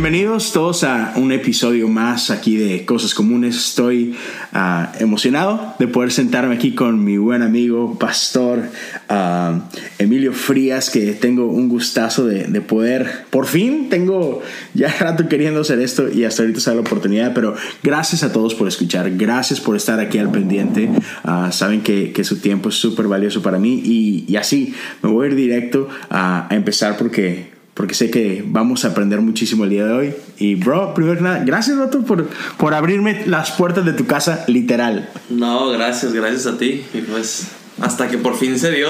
Bienvenidos 0.00 0.52
todos 0.52 0.84
a 0.84 1.14
un 1.16 1.32
episodio 1.32 1.88
más 1.88 2.30
aquí 2.30 2.56
de 2.56 2.84
Cosas 2.84 3.14
Comunes. 3.14 3.56
Estoy 3.56 4.14
ah, 4.52 4.92
emocionado 5.00 5.74
de 5.80 5.88
poder 5.88 6.12
sentarme 6.12 6.54
aquí 6.54 6.72
con 6.72 7.02
mi 7.02 7.18
buen 7.18 7.42
amigo, 7.42 7.98
pastor 7.98 8.62
ah, 9.08 9.58
Emilio 9.98 10.32
Frías, 10.32 10.90
que 10.90 11.14
tengo 11.14 11.46
un 11.46 11.68
gustazo 11.68 12.26
de, 12.26 12.60
poder, 12.60 13.24
por 13.30 13.46
fin 13.46 13.88
tengo 13.88 14.40
ya 14.72 14.86
rato 15.00 15.28
queriendo 15.28 15.62
hacer 15.62 15.80
esto 15.80 16.08
y 16.08 16.22
hasta 16.22 16.44
ahorita 16.44 16.60
da 16.70 16.74
la 16.76 16.82
oportunidad, 16.82 17.34
pero 17.34 17.56
gracias 17.82 18.22
a 18.22 18.32
todos 18.32 18.54
por 18.54 18.68
escuchar, 18.68 19.10
gracias 19.16 19.58
por 19.60 19.74
estar 19.74 19.98
aquí 19.98 20.18
al 20.18 20.30
pendiente. 20.30 20.88
Ah, 21.24 21.50
saben 21.50 21.80
que, 21.80 22.12
que, 22.12 22.22
su 22.22 22.36
tiempo 22.38 22.68
es 22.68 22.76
súper 22.76 23.08
valioso 23.08 23.42
para 23.42 23.58
mí 23.58 23.82
y, 23.84 24.24
y, 24.28 24.36
así 24.36 24.74
me 25.02 25.10
voy 25.10 25.26
a 25.26 25.30
ir 25.30 25.34
directo 25.34 25.88
a 26.08 26.46
empezar 26.52 26.96
porque 26.96 27.57
porque 27.78 27.94
sé 27.94 28.10
que 28.10 28.42
vamos 28.44 28.84
a 28.84 28.88
aprender 28.88 29.20
muchísimo 29.20 29.62
el 29.62 29.70
día 29.70 29.86
de 29.86 29.92
hoy. 29.92 30.14
Y, 30.36 30.56
bro, 30.56 30.94
primero 30.94 31.16
que 31.16 31.22
nada, 31.22 31.44
gracias, 31.44 31.76
Roto, 31.78 32.02
por, 32.02 32.26
por 32.56 32.74
abrirme 32.74 33.24
las 33.26 33.52
puertas 33.52 33.84
de 33.84 33.92
tu 33.92 34.04
casa, 34.04 34.44
literal. 34.48 35.08
No, 35.30 35.68
gracias, 35.68 36.12
gracias 36.12 36.48
a 36.48 36.58
ti. 36.58 36.82
Y 36.92 37.02
pues, 37.02 37.46
hasta 37.80 38.08
que 38.08 38.18
por 38.18 38.36
fin 38.36 38.58
se 38.58 38.72
dio. 38.72 38.88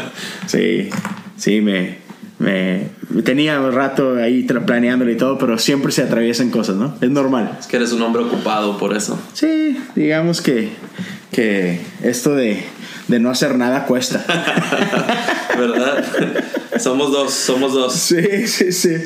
sí, 0.46 0.88
sí, 1.36 1.60
me, 1.60 1.98
me, 2.38 2.88
tenía 3.24 3.60
un 3.60 3.72
rato 3.72 4.16
ahí 4.16 4.44
planeándolo 4.44 5.10
y 5.10 5.18
todo, 5.18 5.36
pero 5.36 5.58
siempre 5.58 5.92
se 5.92 6.02
atraviesan 6.02 6.48
cosas, 6.48 6.76
¿no? 6.76 6.96
Es 7.02 7.10
normal. 7.10 7.58
Es 7.60 7.66
que 7.66 7.76
eres 7.76 7.92
un 7.92 8.00
hombre 8.00 8.22
ocupado 8.22 8.78
por 8.78 8.96
eso. 8.96 9.20
Sí, 9.34 9.76
digamos 9.94 10.40
que, 10.40 10.70
que 11.30 11.78
esto 12.02 12.34
de, 12.34 12.64
de 13.10 13.18
no 13.18 13.30
hacer 13.30 13.58
nada 13.58 13.84
cuesta. 13.84 14.24
¿Verdad? 15.58 16.04
somos 16.78 17.10
dos, 17.12 17.32
somos 17.34 17.74
dos. 17.74 17.92
Sí, 17.92 18.46
sí, 18.46 18.72
sí. 18.72 18.96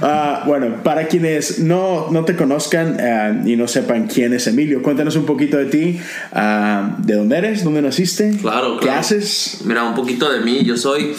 Ah, 0.00 0.42
bueno, 0.46 0.82
para 0.82 1.06
quienes 1.06 1.58
no, 1.60 2.10
no 2.10 2.24
te 2.24 2.34
conozcan 2.34 2.98
ah, 3.00 3.42
y 3.44 3.56
no 3.56 3.68
sepan 3.68 4.08
quién 4.08 4.32
es 4.32 4.46
Emilio, 4.46 4.82
cuéntanos 4.82 5.14
un 5.16 5.26
poquito 5.26 5.58
de 5.58 5.66
ti, 5.66 6.00
uh, 6.32 7.02
de 7.04 7.14
dónde 7.14 7.36
eres, 7.36 7.62
dónde 7.62 7.82
naciste, 7.82 8.36
claro, 8.40 8.80
qué 8.80 8.90
haces. 8.90 9.60
Mira, 9.64 9.84
un 9.84 9.94
poquito 9.94 10.32
de 10.32 10.40
mí. 10.40 10.64
Yo 10.64 10.76
soy 10.76 11.14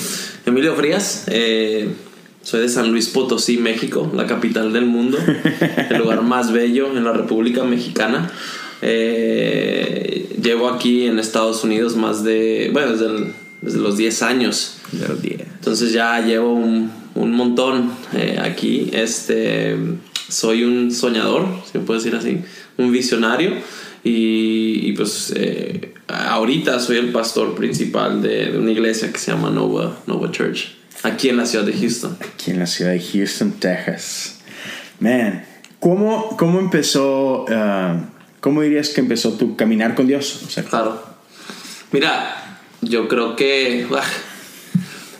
Emilio 0.45 0.75
Frías. 0.75 1.25
Eh, 1.27 1.89
soy 2.41 2.61
de 2.61 2.69
San 2.69 2.91
Luis 2.91 3.07
Potosí, 3.07 3.57
México, 3.57 4.11
la 4.15 4.25
capital 4.25 4.73
del 4.73 4.87
mundo, 4.87 5.19
el 5.89 5.97
lugar 5.99 6.23
más 6.23 6.51
bello 6.51 6.87
en 6.97 7.03
la 7.03 7.13
República 7.13 7.63
Mexicana. 7.63 8.31
Eh, 8.81 10.35
llevo 10.41 10.69
aquí 10.69 11.05
en 11.05 11.19
Estados 11.19 11.63
Unidos 11.63 11.95
más 11.95 12.23
de, 12.23 12.69
bueno, 12.73 12.93
desde, 12.93 13.33
desde 13.61 13.79
los 13.79 13.97
10 13.97 14.21
años. 14.23 14.77
Entonces 15.61 15.93
ya 15.93 16.19
llevo 16.21 16.53
un, 16.53 16.91
un 17.15 17.31
montón 17.31 17.91
eh, 18.13 18.39
aquí. 18.41 18.89
Este, 18.93 19.75
soy 20.27 20.63
un 20.63 20.91
soñador, 20.91 21.45
si 21.71 21.77
me 21.77 21.83
puedo 21.85 21.99
decir 21.99 22.15
así, 22.15 22.39
un 22.77 22.91
visionario. 22.91 23.53
Y, 24.03 24.93
pues 24.93 25.31
eh, 25.35 25.93
ahorita 26.07 26.79
soy 26.79 26.97
el 26.97 27.11
pastor 27.11 27.53
principal 27.53 28.21
de, 28.21 28.51
de, 28.51 28.57
una 28.57 28.71
iglesia 28.71 29.11
que 29.11 29.19
se 29.19 29.31
llama 29.31 29.51
Nova, 29.51 29.95
Nova 30.07 30.31
Church, 30.31 30.75
aquí 31.03 31.29
en 31.29 31.37
la 31.37 31.45
ciudad 31.45 31.65
de 31.65 31.73
Houston. 31.73 32.17
Aquí 32.19 32.49
en 32.49 32.59
la 32.59 32.65
ciudad 32.65 32.93
de 32.93 32.99
Houston, 32.99 33.51
Texas. 33.59 34.39
Man, 34.99 35.45
¿cómo, 35.79 36.35
cómo 36.35 36.59
empezó, 36.59 37.43
uh, 37.43 38.05
cómo 38.41 38.61
dirías 38.61 38.89
que 38.89 38.99
empezó 38.99 39.33
tu 39.33 39.55
caminar 39.55 39.95
con 39.95 40.07
Dios? 40.07 40.41
O 40.45 40.49
sea, 40.49 40.63
claro. 40.63 41.01
Mira, 41.91 42.59
yo 42.81 43.07
creo 43.07 43.37
que... 43.37 43.87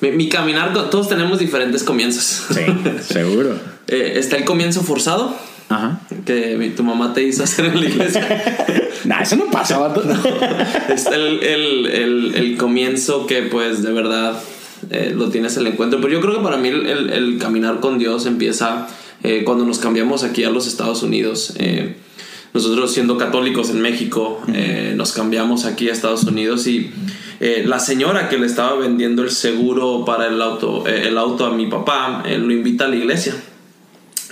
Mi, 0.02 0.30
caminar, 0.30 0.74
todos 0.90 1.08
tenemos 1.08 1.38
diferentes 1.38 1.84
comienzos. 1.84 2.48
Sí, 2.54 2.62
seguro. 3.14 3.56
Eh, 3.88 4.14
está 4.16 4.36
el 4.36 4.46
comienzo 4.46 4.82
forzado. 4.82 5.38
Ajá. 5.70 6.02
Que 6.26 6.74
tu 6.76 6.84
mamá 6.84 7.14
te 7.14 7.24
hizo 7.24 7.44
hacer 7.44 7.66
en 7.66 7.80
la 7.80 7.86
iglesia. 7.86 8.44
nah, 9.06 9.22
eso 9.22 9.36
no 9.36 9.46
pasaba. 9.52 9.94
está 10.90 11.16
el, 11.16 11.44
el, 11.44 12.34
el, 12.36 12.58
comienzo 12.58 13.28
que, 13.28 13.44
pues, 13.44 13.84
de 13.84 13.92
verdad 13.92 14.42
eh, 14.90 15.14
lo 15.16 15.30
tienes 15.30 15.56
el 15.58 15.68
encuentro. 15.68 16.02
Pero 16.02 16.14
yo 16.14 16.20
creo 16.20 16.38
que 16.38 16.44
para 16.44 16.58
mí 16.58 16.70
el, 16.70 17.38
caminar 17.40 17.80
con 17.80 18.00
Dios 18.00 18.26
empieza 18.26 18.88
eh, 19.22 19.44
cuando 19.46 19.66
nos 19.66 19.78
cambiamos 19.78 20.24
aquí 20.24 20.44
a 20.44 20.50
los 20.50 20.66
Estados 20.66 21.04
Unidos. 21.04 21.54
Nosotros, 22.54 22.94
siendo 22.94 23.18
católicos 23.18 23.70
en 23.70 23.82
México, 23.82 24.42
nos 24.96 25.14
cambiamos 25.14 25.66
aquí 25.66 25.90
a 25.90 25.94
Estados 25.94 26.24
Unidos 26.24 26.68
y 26.68 26.92
eh, 27.44 27.64
la 27.66 27.80
señora 27.80 28.30
que 28.30 28.38
le 28.38 28.46
estaba 28.46 28.76
vendiendo 28.76 29.24
el 29.24 29.32
seguro 29.32 30.06
para 30.06 30.28
el 30.28 30.40
auto, 30.40 30.88
eh, 30.88 31.08
el 31.08 31.18
auto 31.18 31.48
a 31.48 31.52
mi 31.52 31.66
papá, 31.66 32.22
eh, 32.24 32.38
lo 32.38 32.52
invita 32.52 32.86
a 32.86 32.88
la 32.88 32.98
iglesia. 32.98 33.34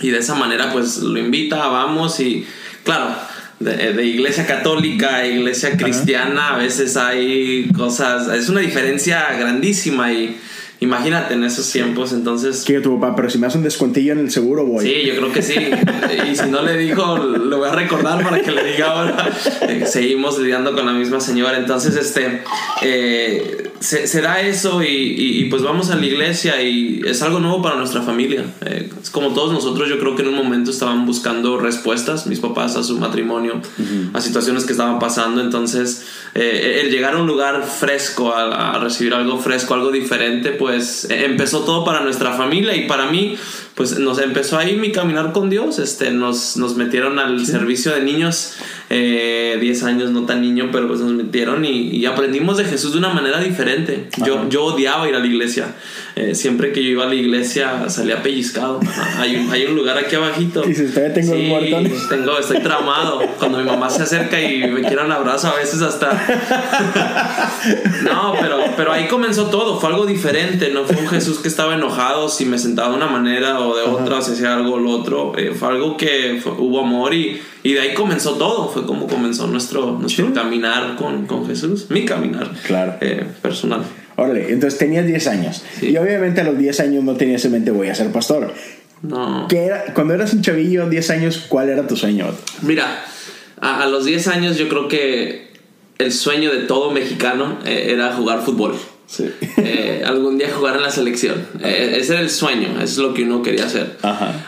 Y 0.00 0.10
de 0.10 0.18
esa 0.18 0.36
manera 0.36 0.72
pues 0.72 0.98
lo 0.98 1.18
invita, 1.18 1.66
vamos 1.66 2.20
y 2.20 2.46
claro, 2.84 3.16
de, 3.58 4.06
iglesia 4.06 4.46
católica 4.46 5.16
a 5.16 5.26
iglesia 5.26 5.76
cristiana 5.76 6.54
a 6.54 6.58
veces 6.58 6.96
hay 6.96 7.68
cosas, 7.76 8.28
es 8.28 8.48
una 8.48 8.60
diferencia 8.60 9.26
grandísima 9.36 10.12
y 10.12 10.38
Imagínate 10.80 11.34
en 11.34 11.44
esos 11.44 11.70
tiempos, 11.70 12.12
entonces. 12.12 12.64
¿Qué 12.64 12.80
tu 12.80 12.98
papá? 12.98 13.14
Pero 13.14 13.28
si 13.28 13.36
me 13.36 13.46
hace 13.46 13.58
un 13.58 13.64
descuentillo 13.64 14.12
en 14.12 14.18
el 14.18 14.30
seguro, 14.30 14.64
voy. 14.64 14.86
Sí, 14.86 15.06
yo 15.06 15.14
creo 15.16 15.30
que 15.30 15.42
sí. 15.42 15.54
y 16.30 16.34
si 16.34 16.48
no 16.50 16.62
le 16.62 16.76
dijo, 16.78 17.18
lo 17.18 17.58
voy 17.58 17.68
a 17.68 17.72
recordar 17.72 18.22
para 18.22 18.40
que 18.40 18.50
le 18.50 18.64
diga 18.64 18.92
ahora. 18.92 19.30
Eh, 19.68 19.84
seguimos 19.86 20.38
lidiando 20.38 20.74
con 20.74 20.86
la 20.86 20.92
misma 20.92 21.20
señora. 21.20 21.58
Entonces, 21.58 21.96
este. 21.96 22.42
Eh, 22.80 23.70
se, 23.80 24.20
da 24.20 24.40
eso 24.40 24.82
y, 24.82 25.46
pues 25.50 25.62
vamos 25.62 25.90
a 25.90 25.96
la 25.96 26.04
iglesia 26.04 26.62
y 26.62 27.00
es 27.06 27.22
algo 27.22 27.40
nuevo 27.40 27.62
para 27.62 27.76
nuestra 27.76 28.02
familia. 28.02 28.44
Eh, 28.60 28.90
es 29.02 29.08
como 29.08 29.32
todos 29.32 29.52
nosotros, 29.52 29.88
yo 29.88 29.98
creo 29.98 30.14
que 30.16 30.22
en 30.22 30.28
un 30.28 30.36
momento 30.36 30.70
estaban 30.70 31.06
buscando 31.06 31.58
respuestas, 31.58 32.26
mis 32.26 32.40
papás 32.40 32.76
a 32.76 32.82
su 32.82 32.98
matrimonio, 32.98 33.60
a 34.12 34.20
situaciones 34.20 34.64
que 34.64 34.72
estaban 34.72 34.98
pasando. 34.98 35.40
Entonces, 35.40 36.04
el 36.34 36.90
llegar 36.90 37.14
a 37.14 37.18
un 37.18 37.26
lugar 37.26 37.62
fresco, 37.64 38.32
a, 38.32 38.72
a 38.72 38.78
recibir 38.78 39.14
algo 39.14 39.38
fresco, 39.38 39.74
algo 39.74 39.90
diferente, 39.90 40.52
pues 40.52 40.80
pues 40.80 41.10
empezó 41.10 41.64
todo 41.64 41.84
para 41.84 42.00
nuestra 42.00 42.32
familia 42.32 42.74
y 42.74 42.86
para 42.86 43.06
mí 43.10 43.36
pues 43.80 43.98
nos 43.98 44.18
empezó 44.18 44.58
ahí 44.58 44.76
mi 44.76 44.92
caminar 44.92 45.32
con 45.32 45.48
Dios, 45.48 45.78
este, 45.78 46.10
nos, 46.10 46.58
nos 46.58 46.76
metieron 46.76 47.18
al 47.18 47.46
servicio 47.46 47.94
de 47.94 48.02
niños, 48.02 48.56
10 48.90 48.90
eh, 48.90 49.86
años, 49.86 50.10
no 50.10 50.26
tan 50.26 50.42
niño, 50.42 50.68
pero 50.70 50.86
pues 50.86 51.00
nos 51.00 51.12
metieron 51.12 51.64
y, 51.64 52.04
aprendimos 52.04 52.58
de 52.58 52.66
Jesús 52.66 52.92
de 52.92 52.98
una 52.98 53.08
manera 53.08 53.40
diferente. 53.40 54.08
Yo, 54.26 54.46
yo 54.50 54.64
odiaba 54.64 55.08
ir 55.08 55.14
a 55.14 55.20
la 55.20 55.26
iglesia, 55.26 55.76
eh, 56.14 56.34
siempre 56.34 56.72
que 56.72 56.84
yo 56.84 56.90
iba 56.90 57.04
a 57.04 57.08
la 57.08 57.14
iglesia 57.14 57.88
salía 57.88 58.22
pellizcado. 58.22 58.80
Hay 59.16 59.36
un, 59.36 59.50
hay 59.50 59.64
un 59.64 59.76
lugar 59.76 59.96
aquí 59.96 60.14
abajito. 60.16 60.68
Y 60.68 60.74
si 60.74 60.84
usted 60.84 61.14
tengo 61.14 61.32
sí, 61.32 61.50
Tengo, 62.10 62.38
estoy 62.38 62.60
traumado. 62.60 63.20
Cuando 63.38 63.58
mi 63.58 63.64
mamá 63.64 63.88
se 63.88 64.02
acerca 64.02 64.38
y 64.38 64.58
me 64.70 64.82
quiere 64.82 65.02
un 65.02 65.12
abrazo, 65.12 65.48
a 65.48 65.54
veces 65.56 65.80
hasta... 65.80 66.10
No, 68.02 68.34
pero, 68.40 68.58
pero 68.76 68.92
ahí 68.92 69.06
comenzó 69.08 69.46
todo, 69.46 69.78
fue 69.78 69.90
algo 69.90 70.04
diferente, 70.04 70.70
no 70.70 70.84
fue 70.84 70.96
un 70.96 71.08
Jesús 71.08 71.38
que 71.38 71.48
estaba 71.48 71.74
enojado 71.74 72.28
si 72.28 72.44
me 72.44 72.58
sentaba 72.58 72.90
de 72.90 72.96
una 72.96 73.06
manera 73.06 73.60
o 73.60 73.69
de 73.76 73.82
otra, 73.82 74.20
si 74.22 74.32
hacía 74.32 74.54
algo 74.54 74.74
o 74.74 74.78
lo 74.78 74.90
otro. 74.90 75.32
Eh, 75.36 75.52
fue 75.54 75.68
algo 75.68 75.96
que 75.96 76.40
hubo 76.58 76.80
amor 76.80 77.14
y, 77.14 77.40
y, 77.62 77.74
de 77.74 77.80
ahí 77.80 77.94
comenzó 77.94 78.34
todo. 78.34 78.68
Fue 78.68 78.86
como 78.86 79.06
comenzó 79.06 79.46
nuestro, 79.46 79.98
nuestro 79.98 80.32
caminar 80.32 80.96
con, 80.96 81.26
con, 81.26 81.46
Jesús, 81.46 81.86
mi 81.90 82.04
caminar 82.04 82.50
claro. 82.66 82.94
Eh, 83.00 83.24
personal. 83.42 83.82
Órale, 84.16 84.52
entonces 84.52 84.78
tenías 84.78 85.06
10 85.06 85.26
años. 85.28 85.62
Y 85.80 85.96
obviamente 85.96 86.40
a 86.40 86.44
los 86.44 86.58
10 86.58 86.80
años 86.80 87.04
no 87.04 87.14
tenías 87.14 87.44
en 87.44 87.52
mente 87.52 87.70
voy 87.70 87.88
a 87.88 87.94
ser 87.94 88.10
pastor. 88.12 88.52
No. 89.02 89.46
¿Qué 89.48 89.64
era, 89.64 89.94
cuando 89.94 90.12
eras 90.12 90.34
un 90.34 90.42
chavillo, 90.42 90.88
10 90.88 91.10
años, 91.10 91.46
¿cuál 91.48 91.70
era 91.70 91.86
tu 91.86 91.96
sueño? 91.96 92.26
Mira, 92.62 93.02
a, 93.60 93.82
a 93.82 93.86
los 93.86 94.04
10 94.04 94.28
años 94.28 94.58
yo 94.58 94.68
creo 94.68 94.88
que 94.88 95.50
el 96.00 96.12
sueño 96.12 96.50
de 96.50 96.60
todo 96.60 96.90
mexicano 96.90 97.58
eh, 97.64 97.88
era 97.90 98.14
jugar 98.14 98.42
fútbol. 98.42 98.74
Eh, 99.18 100.02
algún 100.06 100.38
día 100.38 100.50
jugar 100.54 100.76
en 100.76 100.82
la 100.82 100.90
selección. 100.90 101.44
Eh, 101.62 101.96
ese 101.98 102.12
era 102.12 102.22
el 102.22 102.30
sueño, 102.30 102.68
eso 102.76 102.82
es 102.82 102.98
lo 102.98 103.14
que 103.14 103.24
uno 103.24 103.42
quería 103.42 103.64
hacer. 103.66 103.98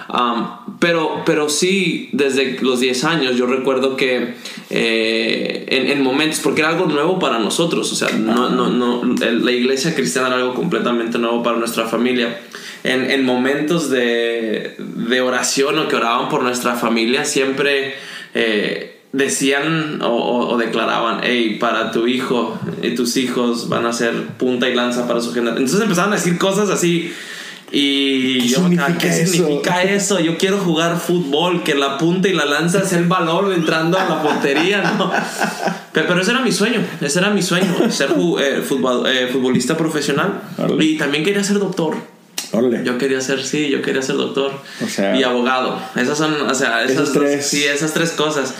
Um, 0.09 0.77
pero, 0.79 1.23
pero 1.27 1.49
sí, 1.49 2.09
desde 2.13 2.59
los 2.61 2.81
10 2.81 3.05
años 3.05 3.37
yo 3.37 3.47
recuerdo 3.47 3.97
que 3.97 4.35
eh, 4.71 5.67
en, 5.69 6.03
momentos, 6.03 6.41
porque 6.41 6.61
era 6.61 6.71
algo 6.71 6.87
nuevo 6.87 7.19
para 7.19 7.39
nosotros, 7.39 7.91
o 7.93 7.95
sea, 7.95 8.11
no, 8.17 8.51
no, 8.51 8.69
no, 8.71 9.03
la 9.05 9.53
iglesia 9.53 9.95
cristiana 9.95 10.29
era 10.29 10.37
algo 10.37 10.55
completamente 10.55 11.19
nuevo 11.19 11.43
para 11.43 11.57
nuestra 11.57 11.87
familia. 11.87 12.41
En, 12.85 13.11
en 13.11 13.25
momentos 13.25 13.91
de, 13.91 14.75
de, 14.79 15.21
oración 15.21 15.79
o 15.79 15.89
que 15.89 15.95
oraban 15.95 16.29
por 16.29 16.43
nuestra 16.43 16.75
familia, 16.75 17.25
siempre 17.25 17.95
decían 19.13 20.01
o, 20.03 20.57
declaraban, 20.59 21.21
hey, 21.23 21.59
para 21.61 21.91
tu 21.91 22.07
hijo 22.07 22.59
y 22.83 22.95
tus 22.95 23.17
hijos 23.17 23.69
van 23.69 23.87
a 23.87 23.93
ser 23.93 24.15
punta 24.39 24.69
y 24.69 24.75
lanza 24.75 25.07
para 25.07 25.21
su 25.21 25.33
generación. 25.33 25.65
Entonces 25.65 25.83
empezaban 25.83 26.13
a 26.13 26.17
decir 26.17 26.39
cosas 26.39 26.71
así. 26.71 27.13
Y 27.75 28.41
¿Qué 28.41 28.49
yo, 28.49 28.57
significa 28.59 28.99
¿qué 28.99 29.09
eso? 29.09 29.33
significa 29.33 29.83
eso? 29.83 30.21
Yo 30.21 30.37
quiero 30.37 30.59
jugar 30.59 30.99
fútbol, 31.01 31.63
que 31.63 31.75
la 31.75 31.97
punta 31.97 32.29
y 32.29 32.35
la 32.35 32.45
lanza 32.45 32.85
sea 32.85 32.99
el 32.99 33.07
valor 33.07 33.51
entrando 33.53 33.99
a 33.99 34.07
la 34.07 34.23
portería, 34.23 34.93
¿no? 34.99 35.11
Pero, 35.93 36.07
pero 36.07 36.21
ese 36.21 36.33
era 36.33 36.41
mi 36.43 36.53
sueño, 36.53 36.81
ese 37.01 37.19
era 37.19 37.31
mi 37.31 37.41
sueño, 37.41 37.91
ser 37.91 38.11
eh, 38.11 38.63
futbol- 38.63 39.07
eh, 39.09 39.29
futbolista 39.33 39.75
profesional. 39.77 40.43
Y 40.81 40.99
también 40.99 41.25
quería 41.25 41.43
ser 41.45 41.59
doctor. 41.59 41.97
Yo 42.85 42.99
quería 42.99 43.23
ser, 43.23 43.43
sí, 43.43 43.71
yo 43.71 43.81
quería 43.81 44.03
ser 44.03 44.17
doctor. 44.17 44.53
O 44.85 44.89
sea- 44.89 45.17
y 45.17 45.23
abogado. 45.23 45.79
Esas 45.97 46.19
son, 46.19 46.35
o 46.43 46.55
sea, 46.55 46.85
esas 46.85 47.15
dos- 47.15 47.23
tres. 47.23 47.47
sí, 47.47 47.65
esas 47.65 47.95
tres 47.95 48.11
cosas. 48.11 48.55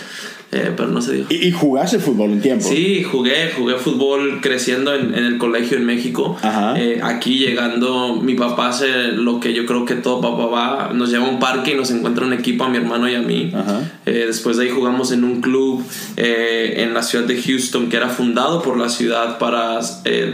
Eh, 0.53 0.71
pero 0.77 0.89
no 0.89 1.01
se 1.01 1.13
dio. 1.13 1.25
¿Y, 1.29 1.47
y 1.47 1.51
jugaste 1.51 1.97
fútbol 1.97 2.29
un 2.29 2.41
tiempo? 2.41 2.63
Sí, 2.67 3.01
jugué, 3.01 3.51
jugué 3.57 3.75
fútbol 3.77 4.39
creciendo 4.39 4.93
en, 4.93 5.15
en 5.15 5.25
el 5.25 5.37
colegio 5.39 5.77
en 5.77 5.85
México. 5.85 6.37
Ajá. 6.43 6.79
Eh, 6.79 6.99
aquí 7.01 7.39
llegando, 7.39 8.17
mi 8.21 8.35
papá 8.35 8.69
hace 8.69 9.13
lo 9.13 9.39
que 9.39 9.53
yo 9.55 9.65
creo 9.65 9.83
que 9.85 9.95
todo 9.95 10.21
papá 10.21 10.45
va, 10.45 10.93
nos 10.93 11.09
lleva 11.09 11.25
a 11.25 11.29
un 11.29 11.39
parque 11.39 11.71
y 11.71 11.75
nos 11.75 11.89
encuentra 11.89 12.23
un 12.23 12.33
equipo 12.33 12.65
a 12.65 12.69
mi 12.69 12.77
hermano 12.77 13.09
y 13.09 13.15
a 13.15 13.21
mí. 13.21 13.51
Ajá. 13.51 13.81
Eh, 14.05 14.25
después 14.27 14.57
de 14.57 14.65
ahí 14.65 14.69
jugamos 14.69 15.11
en 15.11 15.23
un 15.23 15.41
club 15.41 15.83
en 16.17 16.93
la 16.93 17.01
ciudad 17.01 17.25
de 17.25 17.41
Houston 17.41 17.89
que 17.89 17.97
era 17.97 18.09
fundado 18.09 18.61
por 18.61 18.77
la 18.77 18.89
ciudad 18.89 19.39
para 19.39 19.79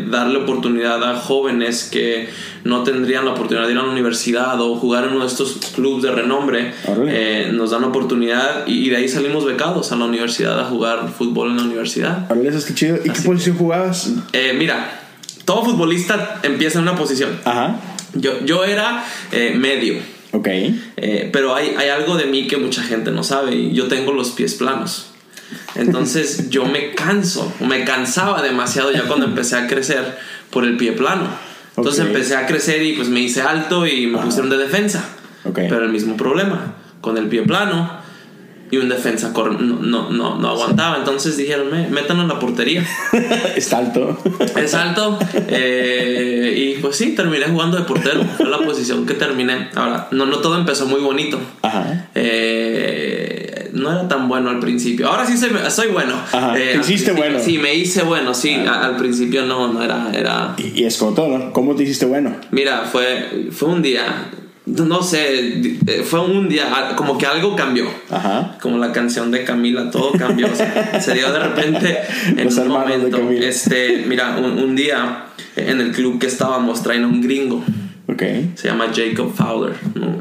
darle 0.09 0.39
oportunidad 0.39 1.01
a 1.03 1.15
jóvenes 1.15 1.87
que 1.89 2.27
no 2.63 2.83
tendrían 2.83 3.25
la 3.25 3.31
oportunidad 3.31 3.65
de 3.65 3.73
ir 3.73 3.79
a 3.79 3.83
la 3.83 3.89
universidad 3.89 4.59
o 4.61 4.75
jugar 4.75 5.05
en 5.05 5.11
uno 5.11 5.21
de 5.21 5.27
estos 5.27 5.53
clubes 5.73 6.03
de 6.03 6.11
renombre. 6.11 6.73
Eh, 7.07 7.51
nos 7.53 7.71
dan 7.71 7.83
oportunidad 7.83 8.67
y, 8.67 8.85
y 8.85 8.89
de 8.89 8.97
ahí 8.97 9.07
salimos 9.07 9.45
becados 9.45 9.91
a 9.91 9.95
la 9.95 10.05
universidad 10.05 10.59
a 10.59 10.65
jugar 10.65 11.09
fútbol 11.17 11.51
en 11.51 11.57
la 11.57 11.63
universidad. 11.63 12.31
Eso 12.45 12.57
es 12.57 12.65
que 12.65 12.73
chido. 12.73 12.97
¿Y 13.03 13.09
qué 13.09 13.21
posición 13.21 13.57
jugabas? 13.57 14.11
Eh, 14.33 14.53
mira, 14.57 15.01
todo 15.45 15.63
futbolista 15.63 16.39
empieza 16.43 16.79
en 16.79 16.83
una 16.83 16.95
posición. 16.95 17.39
Ajá. 17.45 17.79
Yo, 18.13 18.43
yo 18.45 18.63
era 18.63 19.05
eh, 19.31 19.53
medio. 19.55 19.95
Ok. 20.31 20.47
Eh, 20.47 21.29
pero 21.31 21.55
hay, 21.55 21.73
hay 21.77 21.89
algo 21.89 22.17
de 22.17 22.25
mí 22.25 22.47
que 22.47 22.57
mucha 22.57 22.83
gente 22.83 23.11
no 23.11 23.23
sabe 23.23 23.55
y 23.55 23.73
yo 23.73 23.87
tengo 23.87 24.13
los 24.13 24.31
pies 24.31 24.55
planos. 24.55 25.11
Entonces 25.75 26.49
yo 26.51 26.65
me 26.65 26.93
canso, 26.93 27.51
me 27.59 27.83
cansaba 27.83 28.41
demasiado 28.41 28.91
ya 28.91 29.03
cuando 29.03 29.25
empecé 29.25 29.55
a 29.55 29.67
crecer 29.67 30.17
por 30.49 30.65
el 30.65 30.77
pie 30.77 30.91
plano. 30.91 31.27
Entonces 31.79 32.05
empecé 32.05 32.35
a 32.35 32.45
crecer 32.45 32.81
y 32.83 32.93
pues 32.93 33.09
me 33.09 33.19
hice 33.19 33.41
alto 33.41 33.85
y 33.87 34.07
me 34.07 34.19
pusieron 34.19 34.49
de 34.49 34.57
defensa. 34.57 35.03
Pero 35.53 35.83
el 35.83 35.89
mismo 35.89 36.15
problema, 36.15 36.75
con 37.01 37.17
el 37.17 37.27
pie 37.27 37.43
plano 37.43 37.98
y 38.71 38.77
un 38.77 38.87
defensa 38.89 39.33
cor- 39.33 39.59
no, 39.61 39.79
no, 39.81 40.09
no, 40.11 40.37
no 40.37 40.47
aguantaba. 40.49 40.97
Entonces 40.97 41.37
dijeron, 41.37 41.71
"Me- 41.71 41.87
métanlo 41.89 42.23
en 42.23 42.29
la 42.29 42.39
portería. 42.39 42.85
Está 43.55 43.79
alto. 43.79 44.17
Es 44.55 44.73
alto. 44.73 45.17
eh, 45.47 46.53
y 46.55 46.81
pues 46.81 46.95
sí, 46.95 47.15
terminé 47.15 47.45
jugando 47.45 47.77
de 47.77 47.83
portero. 47.83 48.23
Fue 48.37 48.47
la 48.47 48.59
posición 48.59 49.05
que 49.05 49.13
terminé. 49.15 49.69
Ahora, 49.75 50.07
no, 50.11 50.25
no 50.25 50.37
todo 50.39 50.57
empezó 50.57 50.85
muy 50.85 50.99
bonito. 51.01 51.39
Ajá. 51.61 52.09
Eh, 52.15 53.69
no 53.73 53.91
era 53.91 54.07
tan 54.07 54.27
bueno 54.27 54.49
al 54.49 54.59
principio. 54.59 55.07
Ahora 55.07 55.25
sí 55.25 55.37
soy, 55.37 55.51
soy 55.69 55.87
bueno. 55.87 56.15
Ajá, 56.31 56.57
Eh, 56.57 56.71
te 56.73 56.79
hiciste 56.79 57.11
bueno. 57.11 57.39
Sí, 57.39 57.57
me 57.57 57.73
hice 57.75 58.03
bueno, 58.03 58.33
sí. 58.33 58.53
A- 58.53 58.85
Al 58.85 58.97
principio 58.97 59.45
no, 59.45 59.71
no 59.71 59.83
era. 59.83 60.09
era 60.13 60.55
Y, 60.57 60.81
y 60.81 60.85
es 60.85 60.97
como 60.97 61.13
todo, 61.13 61.37
¿no? 61.37 61.53
¿Cómo 61.53 61.75
te 61.75 61.83
hiciste 61.83 62.05
bueno? 62.05 62.35
Mira, 62.51 62.83
fue, 62.91 63.49
fue 63.51 63.69
un 63.69 63.81
día. 63.81 64.03
No 64.77 65.01
sé, 65.01 65.79
eh, 65.87 66.03
fue 66.03 66.19
un 66.19 66.47
día, 66.49 66.93
como 66.95 67.17
que 67.17 67.25
algo 67.25 67.55
cambió. 67.55 67.85
Ajá. 68.09 68.57
Como 68.61 68.77
la 68.77 68.91
canción 68.91 69.31
de 69.31 69.43
Camila, 69.43 69.89
todo 69.89 70.11
cambió. 70.13 70.47
o 70.51 70.55
sea, 70.55 70.99
se 71.01 71.13
dio 71.13 71.31
de 71.31 71.39
repente 71.39 71.99
en 72.27 72.45
Los 72.45 72.57
un 72.57 72.67
momento. 72.67 73.29
Este, 73.31 74.03
mira, 74.07 74.37
un, 74.37 74.57
un 74.57 74.75
día 74.75 75.25
en 75.55 75.81
el 75.81 75.91
club 75.91 76.19
que 76.19 76.27
estábamos 76.27 76.83
traen 76.83 77.03
a 77.03 77.07
un 77.07 77.21
gringo. 77.21 77.63
Ok. 78.07 78.23
Se 78.55 78.67
llama 78.67 78.87
Jacob 78.93 79.33
Fowler. 79.35 79.73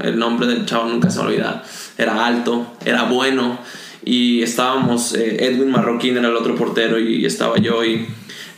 El 0.02 0.18
nombre 0.18 0.46
del 0.46 0.66
chavo 0.66 0.88
nunca 0.88 1.10
se 1.10 1.20
olvida. 1.20 1.62
Era 1.96 2.26
alto, 2.26 2.74
era 2.84 3.04
bueno. 3.04 3.58
Y 4.04 4.42
estábamos, 4.42 5.14
eh, 5.14 5.44
Edwin 5.44 5.70
Marroquín 5.70 6.16
era 6.16 6.28
el 6.28 6.36
otro 6.36 6.54
portero 6.54 6.98
y, 6.98 7.24
estaba 7.24 7.58
yo. 7.58 7.84
Y 7.84 8.06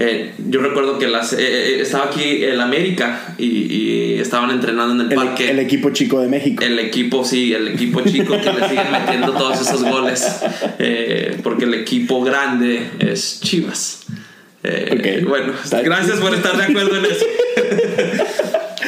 eh, 0.03 0.33
yo 0.49 0.61
recuerdo 0.63 0.99
que 0.99 1.09
las, 1.09 1.35
eh, 1.35 1.37
eh, 1.41 1.81
estaba 1.83 2.07
aquí 2.07 2.43
el 2.43 2.59
América 2.59 3.35
y, 3.37 3.45
y 3.47 4.15
estaban 4.19 4.51
entrenando 4.51 4.95
en 4.95 5.01
el, 5.03 5.13
El, 5.13 5.27
parque. 5.27 5.51
el 5.51 5.59
equipo 5.59 5.91
chico 5.91 6.21
de 6.23 6.29
México. 6.29 6.65
El 6.65 6.79
equipo, 6.79 7.23
sí, 7.23 7.53
el 7.53 7.69
equipo 7.69 8.01
chico 8.01 8.33
que 8.41 8.51
le 8.51 8.69
siguen 8.69 8.91
metiendo 8.91 9.33
todos 9.33 9.61
esos 9.61 9.85
goles. 9.85 10.27
Eh, 10.79 11.37
porque 11.43 11.67
el 11.67 11.75
equipo 11.75 12.23
grande 12.25 12.89
es 12.99 13.41
Chivas. 13.43 14.05
Eh, 14.63 15.21
Ok. 15.23 15.29
Bueno, 15.29 15.53
gracias 15.85 16.19
por 16.19 16.35
estar 16.35 16.57
de 16.57 16.65
acuerdo 16.65 16.97
en 16.97 17.05
eso. 17.05 17.27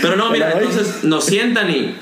Pero 0.01 0.17
no, 0.17 0.31
mira, 0.31 0.53
entonces 0.53 1.05
nos 1.05 1.25
sientan 1.27 1.71
y, 1.71 1.95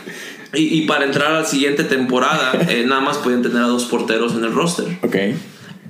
y, 0.54 0.78
y 0.78 0.82
para 0.86 1.04
entrar 1.04 1.32
a 1.32 1.40
la 1.40 1.44
siguiente 1.44 1.82
temporada, 1.82 2.52
nada 2.86 3.00
más 3.00 3.18
podían 3.18 3.42
tener 3.42 3.58
a 3.58 3.66
dos 3.66 3.86
porteros 3.86 4.34
en 4.34 4.44
el 4.44 4.52
roster. 4.52 4.86
Ok. 5.02 5.16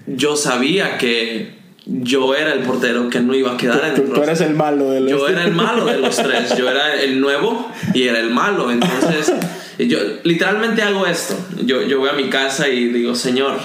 Yo 0.07 0.37
sabía 0.37 0.97
que 0.97 1.60
yo 1.93 2.35
era 2.35 2.53
el 2.53 2.61
portero 2.61 3.09
que 3.11 3.21
no 3.21 3.35
iba 3.35 3.53
a 3.53 3.57
quedar 3.57 3.85
en 3.85 3.95
Tú, 3.95 4.03
el 4.03 4.07
tú 4.09 4.15
roster. 4.15 4.29
eres 4.29 4.41
el 4.43 4.55
malo 4.55 4.91
de 4.91 5.01
los. 5.01 5.11
Yo 5.11 5.29
era 5.29 5.45
el 5.45 5.53
malo 5.53 5.85
de 5.87 5.99
los 5.99 6.17
tres. 6.17 6.57
Yo 6.57 6.71
era 6.71 6.95
el 6.95 7.21
nuevo 7.21 7.71
y 7.95 8.05
era 8.05 8.21
el 8.21 8.31
malo. 8.31 8.71
Entonces, 8.71 9.33
yo 9.79 9.99
literalmente 10.23 10.83
hago 10.83 11.07
esto. 11.07 11.37
Yo, 11.65 11.83
yo 11.83 11.99
voy 11.99 12.09
a 12.09 12.13
mi 12.13 12.29
casa 12.31 12.69
y 12.69 12.87
digo, 12.87 13.15
Señor, 13.15 13.59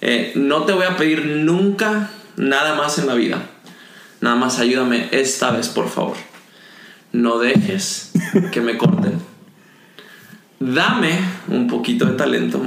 eh, 0.00 0.32
no 0.34 0.64
te 0.64 0.72
voy 0.72 0.84
a 0.84 0.96
pedir 0.96 1.24
nunca 1.26 2.10
nada 2.36 2.74
más 2.74 2.98
en 2.98 3.06
la 3.06 3.14
vida. 3.14 3.38
Nada 4.20 4.36
más 4.36 4.58
ayúdame 4.58 5.08
esta 5.10 5.50
vez, 5.50 5.68
por 5.68 5.88
favor. 5.88 6.16
No 7.12 7.38
dejes 7.38 8.12
que 8.52 8.60
me 8.60 8.76
corten. 8.76 9.14
Dame 10.60 11.18
un 11.48 11.66
poquito 11.66 12.04
de 12.04 12.12
talento 12.12 12.60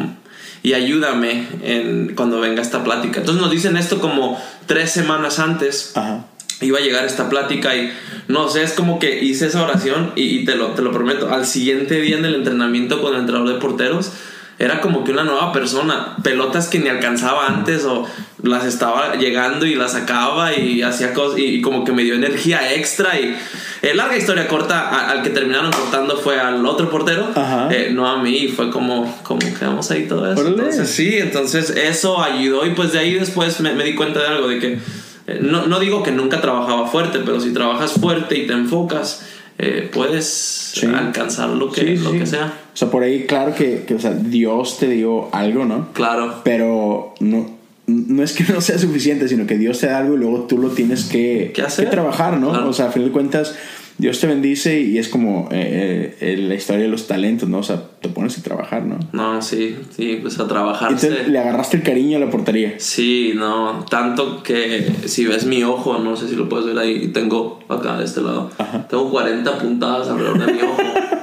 y 0.65 0.73
ayúdame 0.73 1.45
en, 1.61 2.15
cuando 2.15 2.39
venga 2.39 2.59
esta 2.59 2.83
plática. 2.83 3.19
Entonces 3.19 3.39
nos 3.39 3.51
dicen 3.51 3.77
esto 3.77 3.99
como 3.99 4.41
tres 4.65 4.89
semanas 4.89 5.37
antes 5.37 5.91
Ajá. 5.93 6.25
iba 6.59 6.79
a 6.79 6.81
llegar 6.81 7.05
esta 7.05 7.29
plática 7.29 7.75
y 7.75 7.93
no 8.27 8.49
sé, 8.49 8.63
es 8.63 8.71
como 8.71 8.97
que 8.97 9.23
hice 9.23 9.45
esa 9.45 9.63
oración 9.63 10.11
y, 10.15 10.23
y 10.39 10.43
te, 10.43 10.55
lo, 10.55 10.69
te 10.69 10.81
lo 10.81 10.91
prometo, 10.91 11.31
al 11.31 11.45
siguiente 11.45 12.01
día 12.01 12.17
en 12.17 12.25
el 12.25 12.33
entrenamiento 12.33 12.99
con 12.99 13.13
el 13.13 13.19
entrenador 13.19 13.53
de 13.53 13.59
porteros, 13.59 14.11
era 14.57 14.79
como 14.81 15.03
que 15.03 15.11
una 15.11 15.23
nueva 15.23 15.51
persona, 15.51 16.15
pelotas 16.23 16.67
que 16.67 16.79
ni 16.79 16.87
alcanzaba 16.87 17.47
antes 17.47 17.83
o 17.83 18.05
las 18.41 18.63
estaba 18.65 19.15
llegando 19.15 19.65
y 19.65 19.75
las 19.75 19.91
sacaba 19.93 20.53
y 20.53 20.81
hacía 20.81 21.13
cosas 21.13 21.39
y, 21.39 21.45
y 21.55 21.61
como 21.61 21.83
que 21.83 21.91
me 21.91 22.03
dio 22.03 22.15
energía 22.15 22.73
extra 22.73 23.19
y 23.19 23.35
eh, 23.81 23.93
larga 23.93 24.15
historia 24.17 24.47
corta, 24.47 24.79
a- 24.89 25.11
al 25.11 25.23
que 25.23 25.29
terminaron 25.29 25.71
cortando 25.71 26.15
fue 26.17 26.39
al 26.39 26.65
otro 26.65 26.89
portero, 26.89 27.27
eh, 27.69 27.89
no 27.93 28.07
a 28.07 28.21
mí, 28.21 28.47
fue 28.47 28.69
como, 28.71 29.19
como 29.23 29.39
quedamos 29.39 29.91
ahí 29.91 30.07
todo 30.07 30.31
eso. 30.31 30.47
Entonces, 30.47 30.89
sí, 30.89 31.15
entonces 31.17 31.69
eso 31.71 32.21
ayudó 32.23 32.65
y 32.65 32.69
pues 32.71 32.93
de 32.93 32.99
ahí 32.99 33.15
después 33.15 33.59
me, 33.59 33.73
me 33.73 33.83
di 33.83 33.93
cuenta 33.95 34.21
de 34.21 34.27
algo, 34.27 34.47
de 34.47 34.59
que 34.59 34.79
eh, 35.27 35.39
no, 35.41 35.65
no 35.67 35.79
digo 35.79 36.01
que 36.03 36.11
nunca 36.11 36.39
trabajaba 36.39 36.87
fuerte, 36.87 37.19
pero 37.25 37.41
si 37.41 37.51
trabajas 37.51 37.93
fuerte 37.93 38.37
y 38.37 38.47
te 38.47 38.53
enfocas, 38.53 39.25
eh, 39.57 39.89
puedes 39.91 40.71
Sí. 40.75 40.85
alcanzar 40.85 41.49
lo 41.49 41.71
que, 41.71 41.81
sí, 41.81 41.97
lo 41.97 42.11
sí. 42.11 42.19
que 42.19 42.25
sea. 42.25 42.53
O 42.75 42.77
sea, 42.77 42.91
por 42.91 43.03
ahí, 43.03 43.23
claro 43.25 43.55
que, 43.55 43.85
que, 43.87 43.95
o 43.95 43.99
sea, 43.99 44.11
Dios 44.13 44.77
te 44.79 44.89
dio 44.89 45.33
algo, 45.33 45.63
¿no? 45.65 45.87
Claro. 45.93 46.41
Pero 46.43 47.13
no, 47.21 47.49
no 47.87 48.21
es 48.21 48.33
que 48.33 48.43
no 48.51 48.59
sea 48.59 48.77
suficiente, 48.77 49.29
sino 49.29 49.47
que 49.47 49.57
Dios 49.57 49.79
te 49.79 49.87
da 49.87 49.99
algo 49.99 50.15
y 50.15 50.17
luego 50.17 50.41
tú 50.41 50.57
lo 50.57 50.69
tienes 50.69 51.05
que, 51.05 51.51
¿Qué 51.55 51.61
hacer? 51.61 51.85
que 51.85 51.91
trabajar, 51.91 52.37
¿no? 52.37 52.49
Claro. 52.49 52.67
O 52.69 52.73
sea, 52.73 52.87
a 52.87 52.91
final 52.91 53.07
de 53.09 53.13
cuentas, 53.13 53.55
Dios 53.97 54.19
te 54.19 54.27
bendice 54.27 54.81
y 54.81 54.97
es 54.97 55.07
como 55.07 55.47
eh, 55.53 56.17
eh, 56.19 56.35
la 56.35 56.55
historia 56.55 56.81
de 56.83 56.89
los 56.89 57.07
talentos, 57.07 57.47
¿no? 57.47 57.59
O 57.59 57.63
sea, 57.63 57.81
te 58.01 58.09
pones 58.09 58.37
a 58.37 58.43
trabajar, 58.43 58.83
¿no? 58.85 58.99
No, 59.13 59.41
sí, 59.41 59.77
sí, 59.95 60.19
pues 60.21 60.37
a 60.37 60.43
Y 60.43 60.47
trabajarse. 60.47 61.07
te- 61.11 61.27
le 61.29 61.39
agarraste 61.39 61.77
el 61.77 61.83
cariño 61.83 62.17
a 62.17 62.19
la 62.19 62.29
portería. 62.29 62.73
Sí, 62.77 63.31
no, 63.35 63.85
tanto 63.89 64.43
que 64.43 64.85
si 65.05 65.23
ves 65.25 65.45
mi 65.45 65.63
ojo, 65.63 65.97
no 65.99 66.17
sé 66.17 66.27
si 66.27 66.35
lo 66.35 66.49
puedes 66.49 66.65
ver 66.65 66.77
ahí, 66.77 67.07
tengo 67.13 67.61
acá 67.69 67.97
de 67.97 68.03
este 68.03 68.19
lado, 68.19 68.51
Ajá. 68.57 68.85
tengo 68.89 69.09
40 69.09 69.59
puntadas 69.59 70.09
alrededor 70.09 70.45
de 70.45 70.51
mi 70.51 70.59
ojo. 70.61 70.81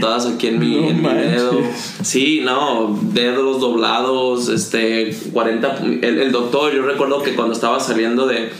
Puntadas 0.00 0.26
aquí 0.26 0.48
en 0.48 0.58
mi, 0.58 0.76
No 0.76 0.88
en 0.88 1.02
mi 1.02 1.08
dedo. 1.08 1.60
Sí, 2.02 2.40
no, 2.44 2.98
dedos 3.12 3.60
doblados, 3.60 4.48
este, 4.48 5.14
40. 5.32 5.78
El, 6.02 6.18
el 6.18 6.32
doctor, 6.32 6.72
yo 6.74 6.82
recuerdo 6.82 7.22
que 7.22 7.34
cuando 7.34 7.52
estaba 7.54 7.78
saliendo 7.80 8.26
de, 8.26 8.50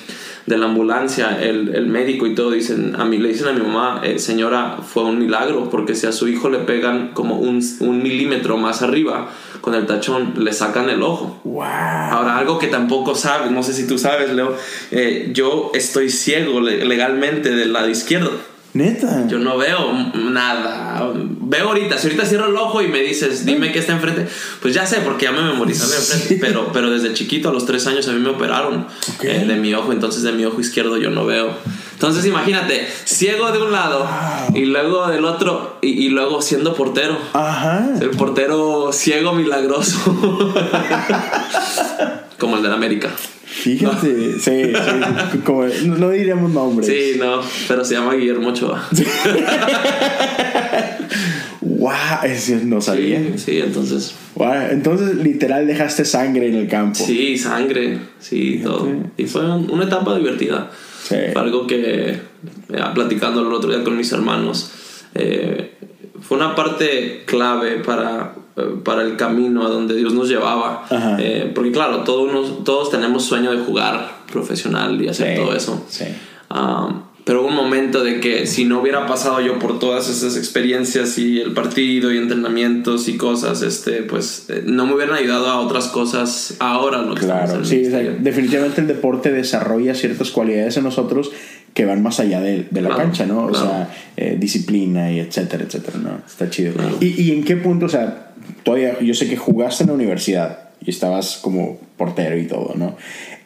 de 0.46 0.58
la 0.58 0.66
ambulancia, 0.66 1.38
el, 1.40 1.74
el 1.74 1.86
médico 1.86 2.26
y 2.26 2.34
todo, 2.34 2.50
dicen, 2.50 2.94
a 2.98 3.04
mí 3.04 3.18
le 3.18 3.28
dicen 3.28 3.48
a 3.48 3.52
mi 3.52 3.60
mamá, 3.60 4.00
eh, 4.04 4.18
señora, 4.18 4.78
fue 4.86 5.04
un 5.04 5.18
milagro, 5.18 5.68
porque 5.70 5.94
si 5.94 6.06
a 6.06 6.12
su 6.12 6.28
hijo 6.28 6.48
le 6.50 6.58
pegan 6.58 7.10
como 7.14 7.36
un, 7.38 7.62
un 7.80 8.02
milímetro 8.02 8.56
más 8.56 8.82
arriba 8.82 9.30
con 9.60 9.74
el 9.74 9.84
tachón, 9.86 10.34
le 10.38 10.52
sacan 10.54 10.88
el 10.88 11.02
ojo. 11.02 11.40
¡Wow! 11.44 11.62
Ahora, 11.64 12.38
algo 12.38 12.58
que 12.58 12.66
tampoco 12.66 13.14
sabes, 13.14 13.50
no 13.50 13.62
sé 13.62 13.74
si 13.74 13.86
tú 13.86 13.98
sabes, 13.98 14.32
Leo, 14.32 14.54
eh, 14.90 15.30
yo 15.34 15.70
estoy 15.74 16.08
ciego 16.10 16.60
le- 16.60 16.84
legalmente 16.84 17.50
del 17.54 17.72
lado 17.74 17.88
izquierdo. 17.90 18.30
Neta. 18.72 19.26
Yo 19.26 19.38
no 19.38 19.58
veo 19.58 19.92
nada. 20.14 21.10
Veo 21.14 21.68
ahorita, 21.68 21.98
si 21.98 22.06
ahorita 22.06 22.24
cierro 22.24 22.46
el 22.46 22.56
ojo 22.56 22.80
y 22.82 22.88
me 22.88 23.00
dices, 23.00 23.44
dime 23.44 23.72
qué 23.72 23.80
está 23.80 23.92
enfrente, 23.92 24.28
pues 24.62 24.74
ya 24.74 24.86
sé, 24.86 24.98
porque 24.98 25.24
ya 25.24 25.32
me 25.32 25.42
memorizaron 25.42 25.92
enfrente. 25.92 26.38
Pero, 26.40 26.70
pero 26.72 26.90
desde 26.90 27.12
chiquito, 27.12 27.48
a 27.48 27.52
los 27.52 27.66
tres 27.66 27.86
años, 27.88 28.06
a 28.08 28.12
mí 28.12 28.20
me 28.20 28.28
operaron 28.30 28.86
eh, 29.22 29.44
de 29.46 29.56
mi 29.56 29.74
ojo, 29.74 29.92
entonces 29.92 30.22
de 30.22 30.32
mi 30.32 30.44
ojo 30.44 30.60
izquierdo 30.60 30.96
yo 30.98 31.10
no 31.10 31.26
veo. 31.26 31.52
Entonces 31.94 32.24
imagínate, 32.24 32.88
ciego 33.04 33.50
de 33.52 33.60
un 33.60 33.72
lado 33.72 34.08
y 34.54 34.64
luego 34.64 35.08
del 35.08 35.24
otro, 35.24 35.76
y, 35.82 35.88
y 35.88 36.08
luego 36.08 36.40
siendo 36.40 36.74
portero. 36.74 37.18
Ajá. 37.34 37.88
El 38.00 38.10
portero 38.10 38.90
ciego 38.92 39.34
milagroso. 39.34 39.98
Como 42.38 42.56
el 42.56 42.62
de 42.62 42.68
la 42.68 42.74
América. 42.76 43.10
Fíjate. 43.52 44.34
Sí, 44.38 44.40
sí. 44.40 44.72
Como, 45.44 45.66
no, 45.66 45.96
no 45.98 46.10
diríamos 46.10 46.50
nombres. 46.52 46.86
Sí, 46.88 47.18
no, 47.18 47.40
pero 47.68 47.84
se 47.84 47.94
llama 47.94 48.14
Guillermo 48.14 48.48
Ochoa. 48.50 48.88
Wow, 51.60 51.92
eso 52.24 52.52
no 52.64 52.80
sabía. 52.80 53.18
Sí, 53.18 53.38
sí, 53.38 53.58
entonces. 53.58 54.14
Wow, 54.34 54.52
entonces, 54.70 55.16
literal, 55.16 55.66
dejaste 55.66 56.04
sangre 56.04 56.48
en 56.48 56.54
el 56.54 56.68
campo. 56.68 56.98
Sí, 57.04 57.36
sangre, 57.38 57.98
sí, 58.18 58.60
todo. 58.62 58.88
Y 59.16 59.24
fue 59.26 59.44
un- 59.50 59.70
una 59.70 59.84
etapa 59.84 60.16
divertida. 60.16 60.70
Sí. 61.02 61.16
Fue 61.32 61.42
algo 61.42 61.66
que, 61.66 62.10
eh, 62.10 62.20
platicando 62.94 63.40
el 63.46 63.52
otro 63.52 63.70
día 63.70 63.82
con 63.82 63.96
mis 63.96 64.12
hermanos, 64.12 64.70
eh, 65.14 65.74
fue 66.20 66.36
una 66.36 66.54
parte 66.54 67.22
clave 67.26 67.76
para, 67.84 68.34
eh, 68.56 68.62
para 68.84 69.02
el 69.02 69.16
camino 69.16 69.66
a 69.66 69.70
donde 69.70 69.94
Dios 69.96 70.12
nos 70.14 70.28
llevaba. 70.28 70.84
Eh, 71.18 71.50
porque 71.54 71.72
claro, 71.72 72.00
todos, 72.04 72.32
nos- 72.32 72.64
todos 72.64 72.90
tenemos 72.90 73.24
sueño 73.24 73.50
de 73.52 73.58
jugar 73.64 74.20
profesional 74.32 75.00
y 75.02 75.08
hacer 75.08 75.36
Sí, 75.36 75.42
todo 75.42 75.54
eso. 75.56 75.84
sí. 75.88 76.04
Um, 76.50 77.02
pero 77.24 77.42
hubo 77.42 77.48
un 77.48 77.54
momento 77.54 78.02
de 78.02 78.18
que 78.18 78.46
si 78.46 78.64
no 78.64 78.80
hubiera 78.80 79.06
pasado 79.06 79.40
yo 79.40 79.58
por 79.58 79.78
todas 79.78 80.08
esas 80.08 80.36
experiencias 80.36 81.16
y 81.18 81.38
el 81.40 81.52
partido 81.52 82.12
y 82.12 82.16
entrenamientos 82.16 83.08
y 83.08 83.16
cosas, 83.18 83.62
este, 83.62 84.02
pues 84.02 84.46
no 84.64 84.86
me 84.86 84.94
hubieran 84.94 85.14
ayudado 85.16 85.46
a 85.46 85.60
otras 85.60 85.88
cosas 85.88 86.56
ahora. 86.58 87.02
Lo 87.02 87.14
que 87.14 87.20
Claro, 87.26 87.52
sí, 87.52 87.56
o 87.58 87.64
sea, 87.64 87.76
ministerio. 88.00 88.16
definitivamente 88.20 88.80
el 88.80 88.86
deporte 88.88 89.30
desarrolla 89.30 89.94
ciertas 89.94 90.30
cualidades 90.30 90.76
en 90.78 90.84
nosotros 90.84 91.30
que 91.74 91.84
van 91.84 92.02
más 92.02 92.20
allá 92.20 92.40
de, 92.40 92.66
de 92.70 92.80
la 92.80 92.88
Claro, 92.88 93.02
cancha, 93.04 93.26
¿no? 93.26 93.44
O 93.44 93.48
claro. 93.48 93.66
sea, 93.66 93.90
eh, 94.16 94.36
disciplina 94.38 95.10
y 95.12 95.20
etcétera, 95.20 95.64
etcétera, 95.64 95.98
¿no? 95.98 96.20
Está 96.26 96.50
chido. 96.50 96.74
Claro. 96.74 96.96
¿Y, 97.00 97.20
¿Y 97.20 97.32
en 97.32 97.44
qué 97.44 97.56
punto, 97.56 97.86
o 97.86 97.88
sea, 97.88 98.32
todavía, 98.62 98.98
yo 99.00 99.14
sé 99.14 99.28
que 99.28 99.36
jugaste 99.36 99.84
en 99.84 99.88
la 99.88 99.94
universidad 99.94 100.70
y 100.84 100.90
estabas 100.90 101.38
como 101.42 101.78
portero 101.96 102.36
y 102.38 102.46
todo, 102.46 102.74
¿no? 102.76 102.96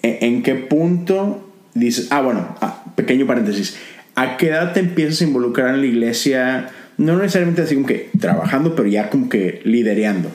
¿En, 0.03 0.19
en 0.35 0.43
qué 0.43 0.55
punto 0.55 1.51
dices, 1.75 2.09
ah, 2.11 2.23
bueno, 2.23 2.57
ah, 2.61 2.85
pequeño 2.95 3.27
paréntesis, 3.27 3.77
¿a 4.15 4.37
qué 4.37 4.49
edad 4.49 4.73
te 4.73 4.81
empiezas 4.81 5.21
a 5.21 5.25
involucrar 5.25 5.75
en 5.75 5.81
la 5.81 5.87
iglesia? 5.87 6.71
No 6.97 7.17
necesariamente 7.17 7.63
así 7.63 7.75
como 7.75 7.87
que 7.87 8.11
trabajando, 8.21 8.75
pero 8.77 8.89
ya 8.89 9.11
como 9.11 9.29
que 9.29 9.61
lidereando. 9.65 10.31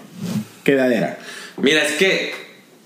¿Qué 0.63 0.73
edad 0.73 0.91
era? 0.91 1.17
Mira, 1.61 1.81
es 1.83 1.93
que 1.93 2.31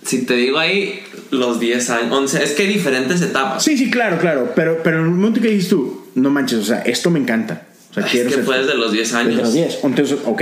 si 0.06 0.26
te 0.26 0.36
digo 0.36 0.58
ahí 0.60 1.02
los 1.32 1.60
10 1.60 1.90
años, 1.90 2.12
11, 2.12 2.44
es 2.44 2.52
que 2.52 2.64
hay 2.64 2.74
diferentes 2.74 3.22
etapas. 3.22 3.64
Sí, 3.64 3.78
sí, 3.78 3.90
claro, 3.90 4.18
claro. 4.20 4.52
Pero, 4.56 4.80
pero 4.84 5.00
en 5.00 5.06
el 5.06 5.12
momento 5.12 5.42
que 5.42 5.50
dices 5.50 5.70
tú, 5.70 6.06
no 6.16 6.30
manches, 6.30 6.60
o 6.60 6.64
sea, 6.64 6.80
esto 6.82 7.10
me 7.10 7.20
encanta. 7.20 7.64
O 7.92 7.94
sea, 7.96 8.06
es 8.06 8.12
quiero 8.12 8.30
que 8.30 8.36
ser. 8.36 8.44
fue 8.46 8.58
desde 8.60 8.76
los 8.76 8.92
10 8.92 9.14
años. 9.14 9.30
Desde 9.30 9.42
los 9.44 9.54
10. 9.54 9.80
Entonces, 9.84 10.18
ok, 10.26 10.42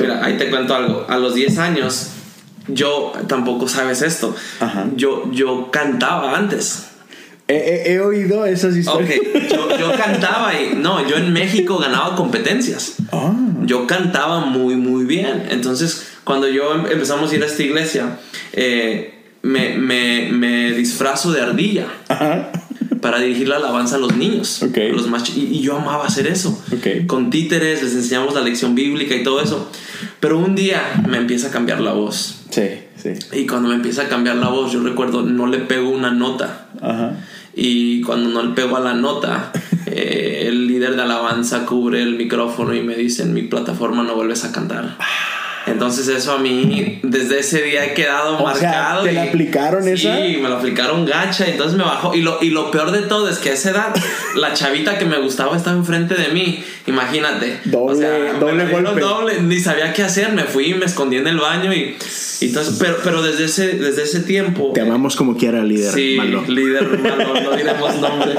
mira, 0.00 0.24
ahí 0.24 0.36
te 0.36 0.48
cuento 0.50 0.74
algo. 0.74 1.06
A 1.08 1.16
los 1.18 1.34
10 1.34 1.58
años, 1.58 2.08
yo 2.68 3.12
tampoco 3.28 3.68
sabes 3.68 4.02
esto. 4.02 4.34
Ajá. 4.60 4.86
Yo, 4.96 5.30
yo 5.32 5.70
cantaba 5.70 6.36
antes. 6.36 6.86
He, 7.48 7.54
he- 7.56 7.92
he 7.94 8.00
oído 8.00 8.46
esas 8.46 8.72
Ok, 8.72 8.78
historias. 8.78 9.50
yo, 9.50 9.76
yo 9.78 9.92
cantaba 9.96 10.52
y 10.54 10.74
no, 10.76 11.06
yo 11.08 11.16
en 11.16 11.32
México 11.32 11.78
ganaba 11.78 12.14
competencias. 12.16 12.94
Ah, 13.10 13.32
Yo 13.64 13.86
cantaba 13.86 14.40
muy, 14.40 14.76
muy 14.76 15.04
bien. 15.04 15.44
Entonces, 15.50 16.06
cuando 16.24 16.48
yo 16.48 16.74
em- 16.74 16.86
empezamos 16.86 17.30
a 17.30 17.34
ir 17.36 17.42
a 17.42 17.46
esta 17.46 17.62
iglesia, 17.62 18.18
eh, 18.52 19.14
me, 19.42 19.76
me, 19.76 20.28
me 20.30 20.72
disfrazo 20.72 21.32
de 21.32 21.40
ardilla 21.40 21.86
ajá. 22.08 22.52
para 23.00 23.18
dirigir 23.18 23.48
la 23.48 23.56
alabanza 23.56 23.96
a 23.96 23.98
los 23.98 24.16
niños. 24.16 24.62
Ok. 24.62 24.76
a 24.78 24.92
los 24.92 25.36
y, 25.36 25.40
y 25.40 25.60
yo 25.62 25.76
amaba 25.76 26.06
hacer 26.06 26.26
eso. 26.26 26.62
Ok. 26.72 27.06
Con 27.06 27.30
títeres 27.30 27.82
les 27.82 27.94
enseñamos 27.94 28.34
la 28.34 28.40
lección 28.40 28.74
bíblica 28.74 29.14
y 29.14 29.22
todo 29.22 29.40
eso. 29.40 29.70
Pero 30.20 30.38
un 30.38 30.54
día 30.54 31.02
me 31.08 31.16
empieza 31.18 31.48
a 31.48 31.50
cambiar 31.50 31.80
la 31.80 31.92
voz. 31.92 32.42
Sí, 32.50 32.68
sí. 32.96 33.10
Y 33.32 33.46
cuando 33.46 33.68
me 33.68 33.74
empieza 33.74 34.02
a 34.02 34.08
cambiar 34.08 34.36
la 34.36 34.48
voz, 34.48 34.72
yo 34.72 34.80
recuerdo, 34.82 35.22
no 35.22 35.46
le 35.46 35.58
pego 35.58 35.90
una 35.90 36.12
nota. 36.12 36.68
Ajá. 36.80 37.16
Y 37.54 38.00
cuando 38.02 38.30
no 38.30 38.42
le 38.48 38.54
pego 38.54 38.76
a 38.76 38.80
la 38.80 38.94
nota, 38.94 39.52
eh, 39.86 40.44
el 40.46 40.66
líder 40.68 40.94
de 40.96 41.02
alabanza 41.02 41.66
cubre 41.66 42.02
el 42.02 42.14
micrófono 42.14 42.74
y 42.74 42.82
me 42.82 42.94
dice, 42.94 43.24
en 43.24 43.34
mi 43.34 43.42
plataforma 43.42 44.04
no 44.04 44.14
vuelves 44.14 44.44
a 44.44 44.52
cantar. 44.52 44.96
Entonces 45.82 46.06
eso 46.08 46.32
a 46.34 46.38
mí, 46.38 47.00
desde 47.02 47.40
ese 47.40 47.60
día 47.62 47.84
he 47.86 47.94
quedado 47.94 48.34
O 48.42 48.54
sea, 48.54 48.68
marcado. 48.70 49.02
¿te 49.02 49.10
y- 49.12 49.14
la 49.16 49.22
aplicaron 49.24 49.82
sí, 49.82 49.90
esa? 49.90 50.14
me 50.14 50.48
lo 50.48 50.56
aplicaron 50.58 51.04
gacha, 51.04 51.46
entonces 51.46 51.76
me 51.76 51.82
bajó. 51.84 52.14
Y 52.14 52.20
lo, 52.22 52.38
y 52.40 52.50
lo 52.50 52.70
peor 52.70 52.92
de 52.92 53.02
todo 53.02 53.28
es 53.28 53.38
que 53.38 53.50
a 53.50 53.54
esa 53.54 53.70
edad, 53.70 53.94
la 54.36 54.54
chavita 54.54 54.96
que 54.98 55.04
me 55.06 55.18
gustaba 55.18 55.56
estaba 55.56 55.76
enfrente 55.76 56.14
de 56.14 56.28
mí. 56.28 56.62
Imagínate. 56.86 57.58
Doble- 57.64 58.32
me 58.32 58.38
doble 58.40 58.56
la 58.58 58.64
dieron 58.64 58.84
golpe. 58.84 59.00
doble, 59.00 59.42
ni 59.42 59.58
sabía 59.58 59.92
qué 59.92 60.02
hacer. 60.04 60.32
Me 60.32 60.44
fui 60.44 60.66
y 60.70 60.74
me 60.74 60.84
escondí 60.86 61.16
en 61.16 61.26
el 61.26 61.38
baño 61.38 61.72
y... 61.72 61.96
y 62.40 62.46
entonces, 62.46 62.76
pero, 62.78 62.98
pero 63.02 63.22
desde 63.22 63.44
ese, 63.44 63.72
desde 63.78 64.02
ese 64.04 64.20
tiempo... 64.20 64.72
Te 64.74 64.80
amamos 64.82 65.16
como 65.16 65.36
quiera, 65.36 65.62
líder. 65.64 65.92
Sí, 65.92 66.14
malo. 66.16 66.44
líder 66.48 66.98
malo, 66.98 67.34
no 67.40 67.52
diremos 67.56 67.96
nombre. 68.00 68.34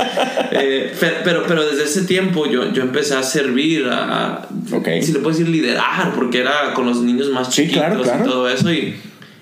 Eh, 0.51 0.93
pe- 0.99 1.17
pero, 1.23 1.43
pero 1.47 1.65
desde 1.65 1.83
ese 1.85 2.01
tiempo 2.03 2.45
yo, 2.49 2.71
yo 2.73 2.83
empecé 2.83 3.15
a 3.15 3.23
servir, 3.23 3.85
a, 3.87 4.25
a- 4.35 4.47
Ok. 4.73 4.87
si 5.01 5.13
le 5.13 5.19
puedes 5.19 5.39
decir 5.39 5.49
liderar, 5.53 6.13
porque 6.13 6.39
era 6.39 6.73
con 6.73 6.85
los 6.85 6.97
niños 7.01 7.29
más 7.33 7.53
Sí, 7.53 7.63
chiquitos 7.63 7.83
claro, 7.83 8.01
claro. 8.03 8.25
y 8.25 8.27
todo 8.29 8.49
eso. 8.49 8.71
Y, 8.71 8.95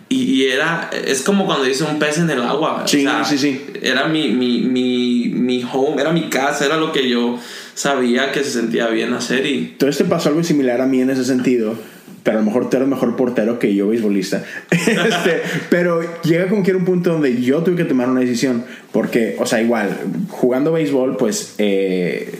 y, 0.09 0.23
y 0.23 0.45
era, 0.47 0.89
es 1.05 1.21
como 1.21 1.45
cuando 1.45 1.65
dice 1.65 1.83
un 1.83 1.99
pez 1.99 2.17
en 2.17 2.29
el 2.29 2.41
agua. 2.41 2.83
o 2.83 2.87
Sí, 2.87 3.03
sea, 3.03 3.23
sí, 3.23 3.37
sí. 3.37 3.61
Era 3.81 4.07
mi, 4.07 4.29
mi, 4.29 4.61
mi, 4.61 5.29
mi 5.33 5.63
home, 5.71 6.01
era 6.01 6.11
mi 6.11 6.29
casa, 6.29 6.65
era 6.65 6.77
lo 6.77 6.91
que 6.91 7.07
yo 7.09 7.37
sabía 7.73 8.31
que 8.31 8.43
se 8.43 8.51
sentía 8.51 8.87
bien 8.87 9.13
hacer 9.13 9.45
y... 9.45 9.53
Entonces 9.71 9.97
te 9.97 10.03
pasó 10.05 10.29
algo 10.29 10.43
similar 10.43 10.81
a 10.81 10.85
mí 10.85 11.01
en 11.01 11.09
ese 11.11 11.23
sentido. 11.25 11.75
Pero 12.23 12.37
a 12.37 12.41
lo 12.41 12.45
mejor 12.45 12.69
tú 12.69 12.77
eres 12.77 12.87
mejor 12.87 13.15
portero 13.15 13.57
que 13.57 13.73
yo, 13.73 13.87
beisbolista. 13.87 14.43
Este, 14.71 15.41
pero 15.71 16.01
llega 16.21 16.47
como 16.49 16.61
que 16.61 16.69
era 16.69 16.77
un 16.77 16.85
punto 16.85 17.13
donde 17.13 17.41
yo 17.41 17.63
tuve 17.63 17.77
que 17.77 17.85
tomar 17.85 18.09
una 18.09 18.19
decisión. 18.19 18.63
Porque, 18.91 19.37
o 19.39 19.45
sea, 19.47 19.59
igual, 19.59 19.97
jugando 20.29 20.71
béisbol, 20.71 21.17
pues 21.17 21.55
eh, 21.57 22.35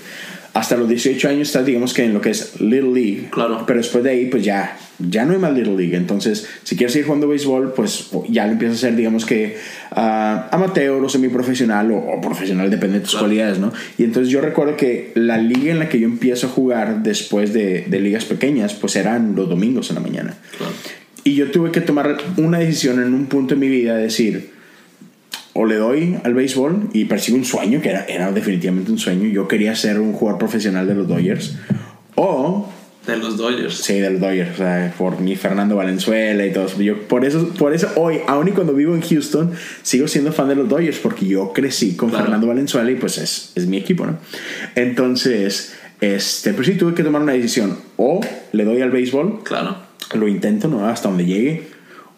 hasta 0.54 0.78
los 0.78 0.88
18 0.88 1.30
años 1.30 1.48
estás, 1.48 1.66
digamos 1.66 1.96
que 1.96 2.04
en 2.04 2.14
lo 2.14 2.22
que 2.22 2.30
es 2.30 2.60
Little 2.62 2.92
League. 2.94 3.30
Claro. 3.32 3.64
Pero 3.66 3.80
después 3.80 4.04
de 4.04 4.12
ahí, 4.12 4.26
pues 4.28 4.44
ya, 4.44 4.78
ya 5.10 5.26
no 5.26 5.34
hay 5.34 5.40
más 5.40 5.54
Little 5.54 5.76
League. 5.76 5.96
Entonces, 5.96 6.48
si 6.64 6.76
quieres 6.76 6.94
seguir 6.94 7.06
jugando 7.08 7.28
béisbol, 7.28 7.74
pues 7.74 8.10
ya 8.30 8.46
lo 8.46 8.54
empiezas 8.54 8.78
a 8.78 8.88
hacer, 8.88 8.96
digamos 8.96 9.26
que 9.26 9.58
ah, 9.92 10.48
amateur 10.52 11.04
o 11.04 11.10
semiprofesional 11.10 11.92
o, 11.92 11.98
o 11.98 12.22
profesional, 12.22 12.70
depende 12.70 13.00
de 13.00 13.02
tus 13.04 13.12
Claro. 13.12 13.26
cualidades, 13.28 13.60
¿no? 13.60 13.72
Y 13.98 14.04
entonces 14.04 14.32
yo 14.32 14.42
recuerdo 14.42 14.78
que 14.78 15.12
la 15.16 15.38
liga 15.38 15.72
en 15.72 15.80
la 15.80 15.90
que 15.90 16.00
yo 16.00 16.06
empiezo 16.08 16.48
a 16.48 16.50
jugar 16.50 17.04
después 17.04 17.54
de, 17.54 17.86
de 17.88 18.00
ligas 18.00 18.26
pequeñas, 18.26 18.74
pues 18.74 18.96
eran 18.96 19.36
los 19.36 19.50
domingos 19.50 19.90
en 19.90 19.96
la 19.96 20.02
mañana. 20.02 20.36
Claro. 20.58 20.74
Y 21.24 21.36
yo 21.36 21.52
tuve 21.52 21.72
que 21.72 21.82
tomar 21.82 22.18
una 22.38 22.60
decisión 22.60 23.02
en 23.02 23.14
un 23.14 23.28
punto 23.28 23.54
de 23.56 23.60
mi 23.62 23.68
vida 23.70 23.96
de 23.96 24.04
decir, 24.04 24.52
o 25.54 25.66
le 25.66 25.76
doy 25.76 26.18
al 26.24 26.34
béisbol 26.34 26.90
y 26.94 27.06
persigo 27.06 27.38
un 27.38 27.46
sueño, 27.46 27.82
que 27.82 27.90
era, 27.90 28.06
era 28.06 28.32
definitivamente 28.32 28.92
un 28.92 28.98
sueño, 28.98 29.28
yo 29.28 29.48
quería 29.48 29.76
ser 29.76 30.00
un 30.00 30.14
jugador 30.14 30.40
profesional 30.40 30.88
de 30.88 30.96
los 30.96 31.08
Dodgers, 31.08 31.58
o 32.16 32.70
De 33.08 33.18
los 33.18 33.36
Dodgers. 33.36 33.74
Sí, 33.78 34.00
de 34.00 34.12
los 34.12 34.22
Dodgers, 34.22 34.52
o 34.54 34.58
sea, 34.58 34.94
por 34.96 35.20
mi 35.20 35.36
Fernando 35.36 35.76
Valenzuela 35.76 36.46
y 36.46 36.54
todo 36.54 36.68
eso. 36.68 36.80
Yo, 36.82 37.02
por 37.08 37.26
eso, 37.26 37.48
por 37.58 37.74
eso 37.74 37.90
hoy, 37.96 38.20
aun 38.28 38.48
y 38.48 38.52
cuando 38.52 38.74
vivo 38.74 38.94
en 38.94 39.02
Houston, 39.02 39.52
sigo 39.82 40.08
siendo 40.08 40.32
fan 40.32 40.48
de 40.50 40.56
los 40.56 40.70
Dodgers 40.70 41.00
porque 41.00 41.26
yo 41.26 41.52
crecí 41.52 41.96
con 41.96 42.10
Claro. 42.10 42.26
Fernando 42.26 42.48
Valenzuela 42.48 42.92
y 42.92 42.96
pues 42.96 43.18
es, 43.18 43.54
es 43.56 43.66
mi 43.66 43.78
equipo, 43.78 44.06
¿no? 44.06 44.18
Entonces, 44.76 45.74
este, 46.00 46.54
pues 46.54 46.68
sí, 46.68 46.74
tuve 46.76 46.94
que 46.94 47.04
tomar 47.04 47.22
una 47.22 47.34
decisión. 47.34 47.78
O 47.98 48.22
le 48.52 48.64
doy 48.66 48.82
al 48.82 48.92
béisbol, 48.92 49.44
Claro. 49.44 49.78
lo 50.14 50.28
intento, 50.28 50.68
¿no? 50.68 50.86
Hasta 50.88 51.08
donde 51.10 51.26
llegue. 51.26 51.68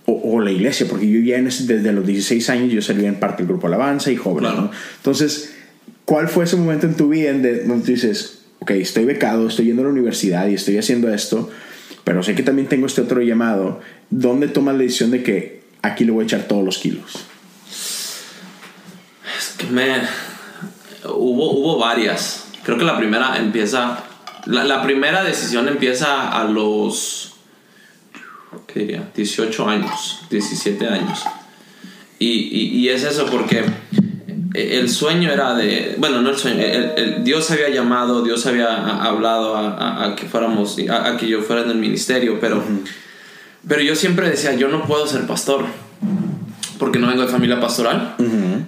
O, 0.06 0.34
o 0.36 0.42
la 0.42 0.52
iglesia, 0.52 0.86
porque 0.90 1.10
yo 1.10 1.20
ya 1.22 1.42
desde 1.42 1.94
los 1.94 2.06
16 2.06 2.50
años 2.50 2.74
yo 2.74 2.82
servía 2.82 3.08
en 3.08 3.16
parte 3.16 3.44
del 3.44 3.48
grupo 3.48 3.68
Alabanza 3.68 4.12
y 4.12 4.18
jóvenes, 4.18 4.52
Claro. 4.52 4.66
¿no? 4.68 4.72
Entonces, 4.98 5.54
¿cuál 6.04 6.28
fue 6.28 6.44
ese 6.44 6.58
momento 6.58 6.88
en 6.88 6.96
tu 6.96 7.08
vida 7.10 7.30
en 7.30 7.42
de- 7.42 7.64
donde 7.64 7.86
tú 7.86 7.92
dices, 7.92 8.43
ok, 8.64 8.72
estoy 8.72 9.04
becado, 9.04 9.48
estoy 9.48 9.66
yendo 9.66 9.82
a 9.82 9.86
la 9.86 9.92
universidad 9.92 10.48
y 10.48 10.54
estoy 10.54 10.78
haciendo 10.78 11.14
esto, 11.14 11.50
pero 12.06 12.24
sé 12.24 12.34
que 12.34 12.44
también 12.44 12.70
tengo 12.70 12.86
este 12.86 13.02
otro 13.02 13.22
llamado, 13.22 13.82
¿dónde 14.10 14.48
tomas 14.48 14.76
la 14.76 14.84
decisión 14.84 15.12
de 15.12 15.22
que 15.22 15.64
aquí 15.82 16.06
le 16.06 16.12
voy 16.12 16.24
a 16.24 16.26
echar 16.26 16.44
todos 16.44 16.64
los 16.64 16.78
kilos? 16.78 17.26
Es 19.38 19.56
que 19.58 19.68
me. 19.68 19.98
Hubo, 21.04 21.52
hubo 21.52 21.78
varias. 21.78 22.46
Creo 22.64 22.78
que 22.78 22.86
la 22.86 22.98
primera 22.98 23.38
empieza. 23.38 24.02
La, 24.46 24.64
la 24.64 24.82
primera 24.82 25.26
decisión 25.26 25.68
empieza 25.68 26.30
a 26.30 26.46
los. 26.46 27.36
¿Qué 28.68 28.80
diría? 28.80 29.10
18 29.14 29.68
años, 29.68 30.22
17 30.30 30.88
años. 30.88 31.26
Y, 32.18 32.80
y, 32.80 32.88
es 32.88 33.04
eso 33.04 33.26
porque 33.26 33.66
el 34.54 34.90
sueño 34.90 35.32
era 35.32 35.56
de, 35.56 35.96
bueno, 35.98 36.22
no 36.22 36.30
el 36.30 36.38
sueño, 36.38 36.64
Dios 37.22 37.50
había 37.50 37.70
llamado, 37.70 38.22
Dios 38.22 38.46
había 38.46 39.04
hablado 39.04 39.58
a, 39.58 40.16
que 40.16 40.28
fuéramos, 40.28 40.78
a, 40.90 41.18
que 41.18 41.28
yo 41.28 41.42
fuera 41.42 41.64
en 41.64 41.72
el 41.72 41.78
ministerio, 41.78 42.38
pero, 42.40 42.62
pero 43.68 43.82
yo 43.82 43.96
siempre 43.96 44.30
decía, 44.30 44.54
yo 44.54 44.68
no 44.68 44.86
puedo 44.86 45.08
ser 45.08 45.26
pastor, 45.26 45.66
porque 46.78 47.00
no 47.00 47.08
vengo 47.08 47.24
de 47.24 47.30
familia 47.30 47.60
pastoral. 47.60 48.16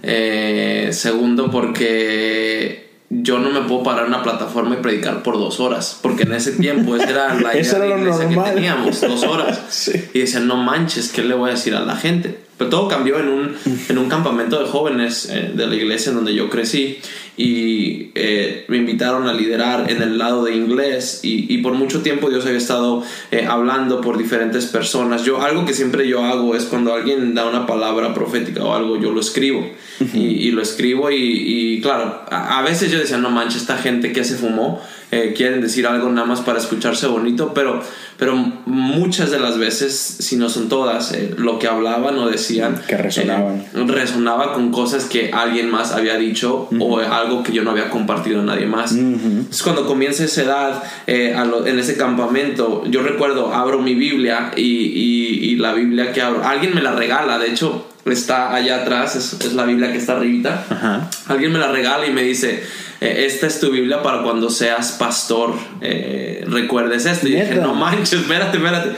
Eh, 0.01 0.89
segundo, 0.91 1.51
porque 1.51 2.89
yo 3.09 3.39
no 3.39 3.51
me 3.51 3.61
puedo 3.61 3.83
parar 3.83 4.05
en 4.05 4.13
una 4.13 4.23
plataforma 4.23 4.75
y 4.75 4.77
predicar 4.77 5.21
por 5.21 5.37
dos 5.37 5.59
horas, 5.59 5.99
porque 6.01 6.23
en 6.23 6.33
ese 6.33 6.53
tiempo 6.53 6.95
esa 6.95 7.09
era 7.09 7.35
la 7.35 7.55
idea 7.59 7.79
de 7.79 7.89
iglesia 7.89 8.27
que 8.27 8.35
teníamos, 8.35 9.01
dos 9.01 9.23
horas. 9.23 9.91
Y 10.13 10.19
decían, 10.19 10.47
no 10.47 10.57
manches, 10.57 11.09
¿qué 11.09 11.23
le 11.23 11.35
voy 11.35 11.49
a 11.49 11.53
decir 11.53 11.75
a 11.75 11.81
la 11.81 11.95
gente? 11.95 12.44
Pero 12.57 12.69
todo 12.69 12.87
cambió 12.87 13.19
en 13.19 13.27
un, 13.27 13.55
en 13.89 13.97
un 13.97 14.09
campamento 14.09 14.59
de 14.59 14.69
jóvenes 14.69 15.29
eh, 15.31 15.51
de 15.53 15.67
la 15.67 15.75
iglesia 15.75 16.11
en 16.11 16.15
donde 16.15 16.33
yo 16.33 16.49
crecí 16.49 16.99
y 17.37 18.11
eh, 18.15 18.65
me 18.67 18.77
invitaron 18.77 19.27
a 19.27 19.33
liderar 19.33 19.91
en 19.91 20.01
el 20.01 20.17
lado 20.17 20.45
de 20.45 20.55
inglés 20.55 21.19
y, 21.23 21.53
y 21.53 21.57
por 21.59 21.73
mucho 21.73 22.01
tiempo 22.01 22.29
Dios 22.29 22.45
había 22.45 22.57
estado 22.57 23.03
eh, 23.31 23.45
hablando 23.49 24.01
por 24.01 24.17
diferentes 24.17 24.65
personas. 24.67 25.23
Yo 25.23 25.41
algo 25.41 25.65
que 25.65 25.73
siempre 25.73 26.07
yo 26.07 26.23
hago 26.23 26.55
es 26.55 26.65
cuando 26.65 26.93
alguien 26.93 27.33
da 27.33 27.45
una 27.45 27.65
palabra 27.65 28.13
profética 28.13 28.63
o 28.63 28.73
algo, 28.73 28.99
yo 28.99 29.11
lo 29.11 29.19
escribo 29.19 29.69
y, 30.13 30.19
y, 30.19 30.51
lo 30.51 30.61
escribo 30.61 31.11
y, 31.11 31.15
y 31.17 31.81
claro, 31.81 32.21
a, 32.29 32.59
a, 32.59 32.61
veces 32.61 32.91
yo 32.91 32.99
decía, 32.99 33.17
no 33.17 33.29
manches, 33.29 33.61
esta 33.61 33.77
gente 33.77 34.13
que 34.13 34.23
se 34.23 34.35
fumó 34.35 34.81
eh, 35.15 35.33
quieren 35.33 35.61
decir 35.61 35.87
algo 35.87 36.09
nada 36.09 36.27
más 36.27 36.41
para 36.41 36.59
escucharse 36.59 37.07
bonito, 37.07 37.53
pero, 37.53 37.81
pero 38.17 38.35
muchas 38.65 39.31
de 39.31 39.39
las 39.39 39.57
veces, 39.57 39.95
si 39.95 40.35
no 40.35 40.49
son 40.49 40.67
todas, 40.67 41.13
eh, 41.13 41.33
lo 41.37 41.57
que 41.57 41.67
hablaban 41.67 42.17
o 42.17 42.27
decían... 42.27 42.81
Que 42.85 42.97
resonaban. 42.97 43.63
Eh, 43.73 43.85
resonaba 43.87 44.51
con 44.53 44.71
cosas 44.71 45.05
que 45.05 45.31
alguien 45.31 45.69
más 45.69 45.93
había 45.93 46.17
dicho 46.17 46.67
o 46.77 46.99
algo 46.99 47.24
que 47.43 47.51
yo 47.51 47.63
no 47.63 47.71
había 47.71 47.89
compartido 47.89 48.41
a 48.41 48.43
nadie 48.43 48.65
más. 48.65 48.91
Entonces 48.93 49.63
cuando 49.63 49.85
comienza 49.85 50.23
esa 50.23 50.43
edad, 50.43 50.83
en 51.07 51.79
ese 51.79 51.97
campamento, 51.97 52.83
yo 52.87 53.01
recuerdo, 53.01 53.53
abro 53.53 53.79
mi 53.79 53.95
Biblia 53.95 54.51
y, 54.55 54.61
y, 54.63 55.55
la 55.57 55.73
Biblia 55.73 56.11
que 56.11 56.21
abro, 56.21 56.43
alguien 56.43 56.75
me 56.75 56.81
la 56.81 56.91
regala, 56.91 57.39
de 57.39 57.47
hecho 57.47 57.87
está 58.05 58.53
allá 58.53 58.81
atrás, 58.81 59.15
es, 59.15 59.33
es 59.45 59.53
la 59.53 59.65
Biblia 59.65 59.91
que 59.91 59.97
está 59.97 60.13
arribita. 60.13 61.09
Alguien 61.27 61.51
me 61.51 61.59
la 61.59 61.71
regala 61.71 62.05
y 62.05 62.11
me 62.11 62.23
dice 62.23 62.63
eh, 63.01 63.25
esta 63.25 63.47
es 63.47 63.59
tu 63.59 63.71
Biblia 63.71 64.01
para 64.01 64.23
cuando 64.23 64.49
seas 64.49 64.93
pastor, 64.93 65.53
eh, 65.81 66.43
recuerdes 66.47 67.05
esto. 67.05 67.27
Y 67.27 67.31
dije, 67.31 67.55
no 67.55 67.73
manches, 67.73 68.13
espérate, 68.13 68.57
espérate. 68.57 68.95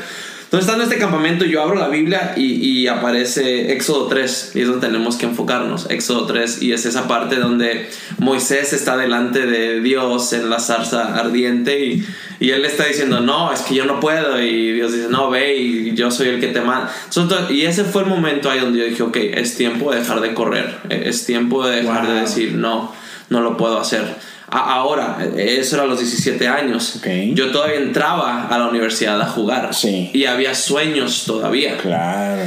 Entonces, 0.47 0.69
estando 0.69 0.85
en 0.85 0.89
este 0.89 1.01
campamento, 1.01 1.43
yo 1.43 1.61
abro 1.61 1.75
la 1.75 1.89
Biblia 1.89 2.31
y, 2.37 2.87
aparece 2.87 3.73
Éxodo 3.73 4.07
3, 4.07 4.53
y 4.55 4.61
es 4.61 4.67
donde 4.69 4.87
tenemos 4.87 5.17
que 5.17 5.25
enfocarnos. 5.25 5.89
Éxodo 5.89 6.25
3, 6.25 6.61
y 6.61 6.71
es 6.71 6.85
esa 6.85 7.05
parte 7.05 7.35
donde 7.35 7.89
Moisés 8.17 8.71
está 8.71 8.95
delante 8.95 9.45
de 9.45 9.81
Dios 9.81 10.31
en 10.31 10.49
la 10.49 10.61
zarza 10.61 11.17
ardiente, 11.17 11.83
y, 11.83 12.07
y 12.39 12.51
él 12.51 12.61
le 12.61 12.69
está 12.69 12.85
diciendo, 12.85 13.19
no, 13.19 13.51
es 13.51 13.59
que 13.63 13.75
yo 13.75 13.83
no 13.83 13.99
puedo, 13.99 14.41
y 14.41 14.71
Dios 14.71 14.93
dice, 14.93 15.07
no, 15.09 15.29
ve, 15.29 15.57
y 15.57 15.93
yo 15.95 16.09
soy 16.11 16.29
el 16.29 16.39
que 16.39 16.47
te 16.47 16.61
manda. 16.61 16.93
Y 17.49 17.63
ese 17.63 17.83
fue 17.83 18.03
el 18.03 18.07
momento 18.07 18.49
ahí 18.49 18.61
donde 18.61 18.79
yo 18.79 18.85
dije, 18.85 19.03
ok, 19.03 19.17
es 19.17 19.57
tiempo 19.57 19.91
de 19.91 19.99
dejar 19.99 20.21
de 20.21 20.33
correr, 20.33 20.77
es 20.89 21.25
tiempo 21.25 21.67
de 21.67 21.81
dejar 21.81 22.07
de 22.07 22.21
decir, 22.21 22.53
no 22.53 22.93
no 23.29 23.41
lo 23.41 23.57
puedo 23.57 23.79
hacer. 23.79 24.15
Ahora, 24.49 25.17
eso 25.35 25.75
era 25.75 25.83
a 25.83 25.87
los 25.87 25.99
17 25.99 26.47
años. 26.47 27.01
Yo 27.33 27.51
todavía 27.51 27.77
entraba 27.77 28.47
a 28.47 28.57
la 28.57 28.67
universidad 28.67 29.19
a 29.21 29.25
jugar. 29.25 29.71
Y 29.83 30.25
había 30.25 30.55
sueños 30.55 31.23
todavía. 31.25 31.77
Claro. 31.77 32.41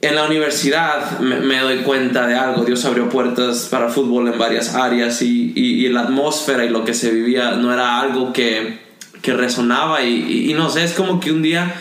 En 0.00 0.16
la 0.16 0.24
universidad 0.24 1.20
me, 1.20 1.58
doy 1.60 1.78
cuenta 1.78 2.26
de 2.26 2.34
algo. 2.34 2.64
Dios 2.64 2.84
abrió 2.84 3.08
puertas 3.08 3.68
para 3.70 3.88
fútbol 3.88 4.28
en 4.28 4.38
varias 4.38 4.74
áreas 4.74 5.22
y, 5.22 5.52
y, 5.54 5.88
la 5.88 6.02
atmósfera 6.02 6.64
y 6.64 6.70
lo 6.70 6.84
que 6.84 6.92
se 6.92 7.12
vivía 7.12 7.52
no 7.52 7.72
era 7.72 8.00
algo 8.00 8.32
que, 8.32 8.80
que 9.22 9.32
resonaba. 9.32 10.02
Y, 10.02 10.50
y 10.50 10.54
no 10.54 10.68
sé, 10.68 10.82
es 10.84 10.92
como 10.92 11.20
que 11.20 11.30
un 11.30 11.42
día 11.42 11.72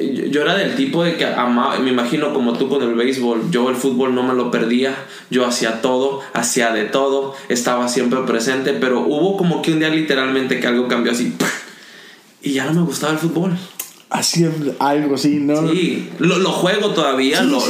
yo 0.00 0.42
era 0.42 0.56
del 0.56 0.74
tipo 0.74 1.04
de 1.04 1.16
que 1.16 1.26
amaba, 1.26 1.78
me 1.78 1.90
imagino 1.90 2.32
como 2.32 2.54
tú 2.54 2.68
con 2.68 2.82
el 2.82 2.94
béisbol, 2.94 3.50
yo 3.50 3.68
el 3.68 3.76
fútbol 3.76 4.14
no 4.14 4.22
me 4.22 4.34
lo 4.34 4.50
perdía, 4.50 4.94
yo 5.30 5.46
hacía 5.46 5.82
todo, 5.82 6.20
hacía 6.32 6.72
de 6.72 6.84
todo, 6.84 7.34
estaba 7.48 7.88
siempre 7.88 8.20
presente, 8.20 8.72
pero 8.72 9.00
hubo 9.00 9.36
como 9.36 9.60
que 9.60 9.72
un 9.72 9.80
día 9.80 9.90
literalmente 9.90 10.60
que 10.60 10.66
algo 10.66 10.88
cambió 10.88 11.12
así 11.12 11.34
y 12.42 12.52
ya 12.54 12.64
no 12.64 12.72
me 12.72 12.82
gustaba 12.82 13.12
el 13.12 13.18
fútbol. 13.18 13.56
Así 14.08 14.46
algo 14.78 15.14
así, 15.14 15.36
¿no? 15.40 15.68
Sí, 15.70 16.10
lo, 16.18 16.38
lo 16.38 16.50
juego 16.50 16.90
todavía, 16.90 17.42
lo, 17.42 17.62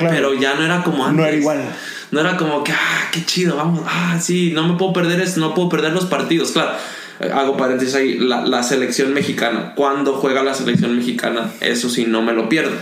pero 0.00 0.34
ya 0.34 0.54
no 0.54 0.64
era 0.64 0.82
como 0.82 1.04
antes. 1.04 1.16
No 1.16 1.26
era 1.26 1.36
igual. 1.36 1.64
No 2.10 2.20
era 2.20 2.36
como 2.36 2.62
que, 2.62 2.72
ah, 2.72 3.08
qué 3.12 3.24
chido, 3.24 3.56
vamos, 3.56 3.80
ah, 3.86 4.18
sí, 4.20 4.52
no 4.52 4.66
me 4.68 4.78
puedo 4.78 4.92
perder 4.92 5.20
esto, 5.20 5.40
no 5.40 5.54
puedo 5.54 5.68
perder 5.68 5.92
los 5.92 6.06
partidos, 6.06 6.52
claro 6.52 6.76
hago 7.20 7.56
paréntesis 7.56 7.94
ahí, 7.94 8.18
la, 8.18 8.62
selección 8.62 9.14
mexicana. 9.14 9.72
Cuando 9.74 10.14
juega 10.14 10.42
la 10.42 10.54
selección 10.54 10.96
mexicana, 10.96 11.52
eso 11.60 11.88
sí, 11.88 12.04
no 12.06 12.22
me 12.22 12.32
lo 12.32 12.48
pierdo. 12.48 12.76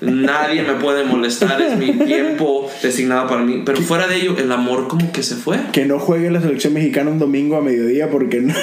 Nadie 0.00 0.62
me 0.62 0.74
puede 0.74 1.04
molestar, 1.04 1.60
es 1.60 1.76
mi 1.78 1.92
tiempo 1.92 2.70
designado 2.82 3.28
para 3.28 3.42
mí. 3.42 3.62
Pero 3.64 3.80
fuera 3.80 4.06
de 4.06 4.16
ello, 4.16 4.36
el 4.38 4.50
amor 4.52 4.88
como 4.88 5.12
que 5.12 5.22
se 5.22 5.36
fue. 5.36 5.58
Que 5.72 5.86
no 5.86 5.98
juegue 5.98 6.30
la 6.30 6.40
selección 6.40 6.74
mexicana 6.74 7.10
un 7.10 7.18
domingo 7.18 7.56
a 7.56 7.62
mediodía 7.62 8.10
porque 8.10 8.40
no. 8.40 8.54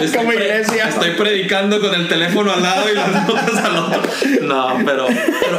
Estoy 0.00 0.18
como 0.18 0.32
iglesia. 0.32 0.88
Estoy 0.88 1.10
predicando 1.12 1.80
con 1.80 1.94
el 1.94 2.08
teléfono 2.08 2.52
al 2.52 2.62
lado 2.62 2.90
y 2.90 2.94
las 2.94 3.26
notas 3.26 3.56
al 3.56 3.76
otro. 3.76 4.02
No, 4.42 4.78
pero, 4.84 5.06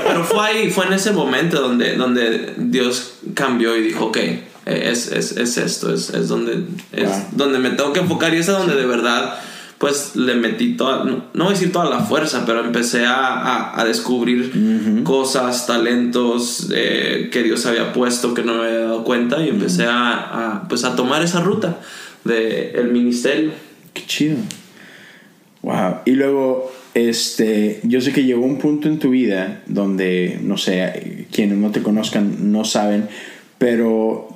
pero, 0.08 0.24
fue 0.24 0.48
ahí, 0.48 0.70
fue 0.70 0.86
en 0.86 0.94
ese 0.94 1.12
momento 1.12 1.62
donde, 1.62 1.96
donde 1.96 2.54
Dios 2.58 3.20
cambió 3.34 3.76
y 3.76 3.82
dijo, 3.82 4.06
ok 4.06 4.18
es, 4.66 5.12
es, 5.12 5.38
es 5.38 5.58
esto, 5.58 5.94
es, 5.94 6.10
es 6.10 6.28
donde, 6.28 6.66
es 6.92 7.10
donde 7.32 7.60
me 7.60 7.72
tengo 7.72 7.94
que 7.94 8.00
enfocar 8.00 8.34
y 8.34 8.38
es 8.38 8.48
donde 8.48 8.76
de 8.76 8.86
verdad 8.86 9.40
pues 9.78 10.16
le 10.16 10.36
metí 10.36 10.78
toda, 10.78 11.04
no, 11.04 11.26
voy 11.34 11.48
a 11.48 11.50
decir 11.50 11.72
toda 11.72 11.90
la 11.90 12.00
fuerza, 12.00 12.44
pero 12.46 12.64
empecé 12.64 13.06
a, 13.06 13.80
a, 13.80 13.86
descubrir 13.86 15.04
cosas, 15.04 15.68
talentos 15.68 16.70
eh, 16.74 17.30
que 17.32 17.44
Dios 17.44 17.66
había 17.66 17.92
puesto 17.92 18.34
que 18.34 18.42
no 18.42 18.56
me 18.56 18.68
había 18.68 18.80
dado 18.80 19.04
cuenta 19.04 19.44
y 19.46 19.50
empecé 19.50 19.86
a, 19.88 20.64
pues 20.70 20.86
a 20.86 20.96
tomar 20.96 21.22
esa 21.24 21.42
ruta 21.42 21.80
del 22.24 22.72
el 22.74 22.92
ministerio. 22.92 23.52
Qué 23.94 24.04
chido. 24.08 24.38
Wow. 25.62 25.98
Y 26.06 26.12
luego, 26.12 26.72
este, 26.94 27.82
yo 27.84 28.00
sé 28.00 28.14
que 28.14 28.24
llegó 28.24 28.46
un 28.46 28.60
punto 28.60 28.88
en 28.88 29.00
tu 29.00 29.10
vida 29.10 29.62
donde, 29.66 30.40
no 30.42 30.58
sé, 30.58 31.28
quienes 31.32 31.58
no 31.58 31.72
te 31.72 31.82
conozcan 31.82 32.52
no 32.52 32.64
saben, 32.64 33.10
pero 33.58 34.35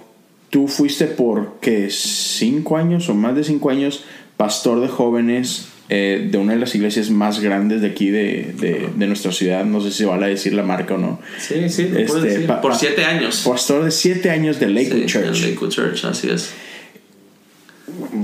Tú 0.50 0.68
fuiste 0.68 1.06
por, 1.06 1.60
¿qué? 1.62 1.90
¿Cinco 1.90 2.78
años 2.78 3.10
o 3.10 3.14
más 3.14 3.36
de 3.36 3.44
cinco 3.44 3.70
años 3.70 4.04
pastor 4.38 4.80
de 4.82 4.88
jóvenes 4.88 5.68
eh, 5.92 6.28
de 6.32 6.38
una 6.38 6.54
de 6.54 6.60
las 6.60 6.76
iglesias 6.76 7.10
más 7.10 7.40
grandes 7.40 7.82
de 7.82 7.88
aquí 7.88 8.12
de, 8.12 8.54
de, 8.96 9.08
nuestra 9.08 9.32
ciudad. 9.32 9.66
No 9.66 9.82
sé 9.82 9.90
si 9.90 10.06
vale 10.06 10.26
a 10.26 10.30
decir 10.30 10.54
la 10.54 10.62
marca 10.62 10.94
o 10.94 10.98
no. 11.00 11.20
Sí, 11.40 11.68
sí, 11.68 11.90
este, 11.98 12.22
decir. 12.22 12.48
por 12.62 12.76
siete 12.76 13.06
años. 13.06 13.44
Pastor 13.44 13.84
de 13.84 13.90
siete 13.90 14.30
años 14.30 14.60
de 14.60 14.70
Lakewood 14.70 15.08
Church. 15.08 15.42
Lakewood 15.42 15.70
Church, 15.70 16.06
así 16.06 16.30
es. 16.30 16.52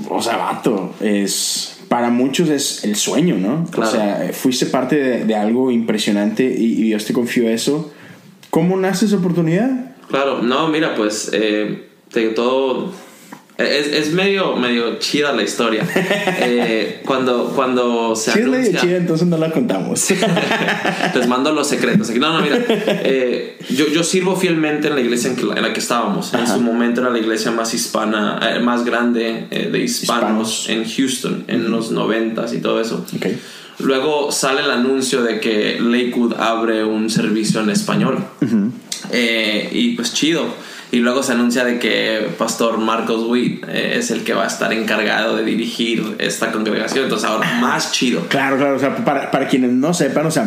O 0.10 0.22
sea, 0.22 0.38
vato, 0.38 0.94
es 1.02 1.80
para 1.88 2.12
muchos 2.12 2.50
es 2.50 2.84
el 2.84 2.96
sueño, 2.96 3.38
¿no? 3.38 3.68
O 3.76 3.86
sea, 3.86 4.30
fuiste 4.32 4.68
parte 4.68 5.26
de, 5.26 5.36
algo 5.36 5.72
impresionante 5.72 6.44
y, 6.44 6.66
y, 6.66 6.84
Dios 6.84 7.06
te 7.06 7.14
confió 7.14 7.50
eso. 7.50 7.92
¿Cómo 8.52 8.78
nace 8.78 9.08
esa 9.08 9.18
oportunidad? 9.18 9.96
Claro, 10.08 10.44
no, 10.44 10.68
mira, 10.68 10.94
pues 10.94 11.32
eh, 11.34 11.90
todo 12.36 12.94
es, 13.58 13.88
es, 13.88 14.12
medio, 14.12 14.58
medio 14.58 15.00
chida 15.00 15.32
la 15.32 15.44
historia. 15.44 15.88
Eh, 16.48 17.02
cuando, 17.06 17.52
cuando 17.56 18.16
se 18.16 18.32
es 18.32 18.48
medio 18.48 18.80
chida, 18.80 18.98
entonces 18.98 19.28
no 19.28 19.38
la 19.38 19.52
contamos. 19.52 20.10
Les 21.16 21.28
mando 21.28 21.52
los 21.52 21.68
secretos. 21.68 22.10
No, 22.12 22.34
no, 22.34 22.42
mira. 22.42 22.64
Eh, 22.68 23.58
yo, 23.70 23.88
yo 23.88 24.04
sirvo 24.04 24.36
fielmente 24.36 24.88
en 24.88 24.96
la 24.96 25.02
iglesia 25.02 25.32
en, 25.32 25.62
la, 25.62 25.74
que 25.74 25.80
estábamos. 25.80 26.34
En 26.34 26.48
su 26.48 26.60
momento 26.62 27.02
era 27.02 27.10
la 27.10 27.20
iglesia 27.20 27.52
más 27.52 27.74
hispana, 27.74 28.40
eh, 28.42 28.60
más 28.60 28.86
grande 28.86 29.48
de 29.50 29.80
hispanos, 29.80 30.70
en 30.70 30.86
Houston, 30.88 31.46
en 31.48 31.72
los 31.72 31.92
noventas 31.92 32.54
y 32.54 32.60
todo 32.60 32.80
eso. 32.82 33.06
Luego 33.80 34.32
sale 34.32 34.62
el 34.62 34.72
anuncio 34.72 35.24
de 35.24 35.40
que 35.40 35.80
Lakewood 35.80 36.34
abre 36.40 36.84
un 36.84 37.10
servicio 37.10 37.62
en 37.62 37.70
español. 37.70 38.24
y 39.12 39.96
pues 39.96 40.14
chido 40.14 40.46
y 40.92 40.98
luego 41.00 41.24
se 41.24 41.34
anuncia 41.34 41.64
de 41.64 41.80
que 41.80 42.30
Pastor 42.38 42.78
Marcos 42.78 43.24
Witt 43.28 43.66
eh, 43.68 43.98
es 43.98 44.12
el 44.12 44.24
que 44.24 44.34
va 44.34 44.44
a 44.44 44.48
estar 44.48 44.72
encargado 44.74 45.36
de 45.36 45.44
dirigir 45.44 46.16
esta 46.20 46.52
congregación. 46.52 47.06
Entonces 47.06 47.28
ahora 47.28 47.60
más 47.60 47.92
chido. 47.92 48.22
Claro, 48.28 48.58
claro. 48.58 48.76
O 48.76 48.80
sea, 48.80 48.96
para, 49.04 49.32
para 49.32 49.48
quienes 49.48 49.72
no 49.72 49.94
sepan, 49.94 50.26
o 50.26 50.32
sea, 50.32 50.46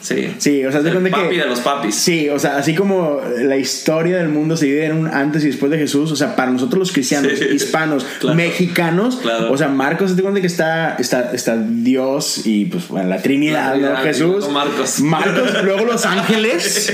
Sí. 0.00 0.34
Sí, 0.38 0.64
o 0.64 0.70
sea, 0.70 0.80
cuenta 0.82 1.10
papi 1.10 1.28
que. 1.34 1.40
de 1.42 1.46
los 1.46 1.60
papis. 1.60 1.94
Sí, 1.94 2.28
o 2.28 2.38
sea, 2.38 2.58
así 2.58 2.74
como 2.74 3.20
la 3.38 3.56
historia 3.56 4.18
del 4.18 4.28
mundo 4.28 4.56
se 4.56 4.66
divide 4.66 4.86
en 4.86 4.92
un 4.96 5.08
antes 5.08 5.42
y 5.44 5.48
después 5.48 5.70
de 5.72 5.78
Jesús, 5.78 6.12
o 6.12 6.16
sea, 6.16 6.36
para 6.36 6.50
nosotros 6.52 6.78
los 6.78 6.92
cristianos, 6.92 7.32
Sí. 7.38 7.44
hispanos, 7.52 8.04
Claro. 8.20 8.36
mexicanos, 8.36 9.16
Claro. 9.22 9.52
o 9.52 9.56
sea, 9.58 9.68
Marcos, 9.68 10.14
te 10.14 10.22
cuenta 10.22 10.40
que 10.40 10.46
está, 10.46 10.96
está, 10.96 11.32
está 11.32 11.56
Dios 11.56 12.42
y 12.46 12.66
pues 12.66 12.88
bueno, 12.88 13.08
la 13.08 13.20
Trinidad, 13.20 13.74
La 13.76 13.88
¿no? 13.90 13.94
Trinidad, 14.00 14.02
Jesús, 14.04 14.48
Marcos. 14.50 15.00
Marcos, 15.00 15.64
luego 15.64 15.84
los 15.86 16.04
ángeles 16.06 16.92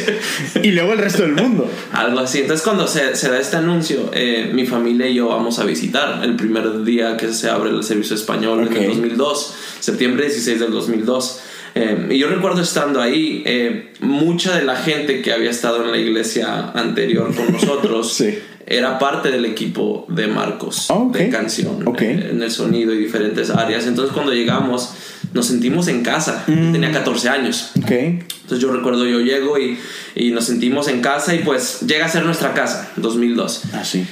y 0.62 0.71
luego 0.71 0.93
el 0.93 0.99
resto 0.99 1.23
del 1.23 1.33
mundo. 1.33 1.69
Algo 1.93 2.21
así. 2.21 2.38
Entonces, 2.41 2.65
cuando 2.65 2.87
se, 2.87 3.15
se 3.17 3.29
da 3.31 3.38
este 3.38 3.57
anuncio, 3.57 4.11
eh, 4.15 4.51
mi 4.55 4.67
familia 4.67 5.07
y 5.09 5.15
yo 5.15 5.29
vamos 5.29 5.59
a 5.59 5.65
visitar 5.65 6.21
el 6.25 6.37
primer 6.37 6.83
día 6.85 7.17
que 7.17 7.33
se 7.33 7.49
abre 7.51 7.71
el 7.71 7.83
servicio 7.83 8.17
español 8.17 8.67
en 8.67 8.77
el 8.77 8.87
2002, 8.88 9.55
septiembre 9.81 10.25
16 10.27 10.61
del 10.61 10.71
2002. 10.71 11.41
Eh, 11.74 12.08
y 12.11 12.18
yo 12.18 12.28
recuerdo 12.28 12.61
estando 12.62 13.00
ahí, 13.00 13.42
eh, 13.46 13.92
mucha 14.00 14.56
de 14.56 14.64
la 14.64 14.76
gente 14.76 15.22
que 15.22 15.32
había 15.32 15.50
estado 15.50 15.85
en 15.85 15.90
la 15.90 15.98
iglesia 15.98 16.70
anterior 16.74 17.35
con 17.35 17.50
nosotros 17.52 18.12
Sí. 18.12 18.38
era 18.66 18.98
parte 18.98 19.30
del 19.30 19.44
equipo 19.46 20.04
de 20.08 20.26
Marcos, 20.26 20.87
Ah, 20.90 20.94
ok. 20.94 21.16
de 21.16 21.28
canción, 21.30 21.82
eh, 22.00 22.28
en 22.30 22.42
el 22.42 22.50
sonido 22.50 22.92
y 22.94 22.98
diferentes 22.98 23.50
áreas. 23.50 23.87
Entonces, 23.87 24.12
cuando 24.12 24.32
llegamos, 24.32 24.90
nos 25.32 25.46
sentimos 25.46 25.88
en 25.88 26.02
casa. 26.02 26.44
Mm. 26.46 26.72
tenía 26.72 26.92
14 26.92 27.28
años. 27.30 27.70
Entonces 27.74 28.58
yo 28.58 28.70
recuerdo, 28.72 29.06
yo 29.06 29.20
llego 29.20 29.58
y, 29.58 29.78
y 30.14 30.30
nos 30.30 30.44
sentimos 30.44 30.88
en 30.88 31.00
casa 31.00 31.35
y 31.35 31.38
pues 31.38 31.80
llega 31.87 32.04
a 32.04 32.08
ser 32.08 32.24
nuestra 32.26 32.52
casa, 32.52 32.90
2002. 32.96 33.62
Así. 33.74 34.04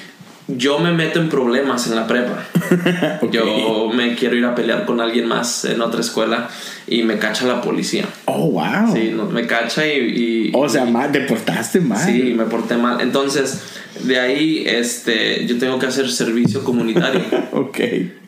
Yo 0.56 0.78
me 0.78 0.92
meto 0.92 1.20
en 1.20 1.28
problemas 1.28 1.86
en 1.86 1.96
la 1.96 2.06
prepa. 2.06 2.44
Yo 3.30 3.90
me 3.94 4.14
quiero 4.14 4.36
ir 4.36 4.44
a 4.44 4.54
pelear 4.54 4.84
con 4.86 5.00
alguien 5.00 5.26
más 5.26 5.64
en 5.64 5.80
otra 5.80 6.00
escuela 6.00 6.48
y 6.86 7.02
me 7.02 7.18
cacha 7.18 7.46
la 7.46 7.60
policía. 7.60 8.06
Oh, 8.26 8.50
wow. 8.50 8.92
Sí, 8.94 9.14
me 9.32 9.46
cacha 9.46 9.86
y... 9.86 10.48
y- 10.48 10.50
O 10.54 10.68
sea, 10.68 10.84
mal, 10.84 11.12
te 11.12 11.20
portaste 11.20 11.80
mal. 11.80 12.04
Sí, 12.04 12.34
me 12.36 12.44
porté 12.44 12.76
mal. 12.76 13.00
Entonces, 13.00 13.62
de 14.04 14.18
ahí 14.20 14.64
este, 14.66 15.46
yo 15.46 15.58
tengo 15.58 15.78
que 15.78 15.86
hacer 15.86 16.10
servicio 16.10 16.62
comunitario 16.64 17.20
Ok. 17.52 17.78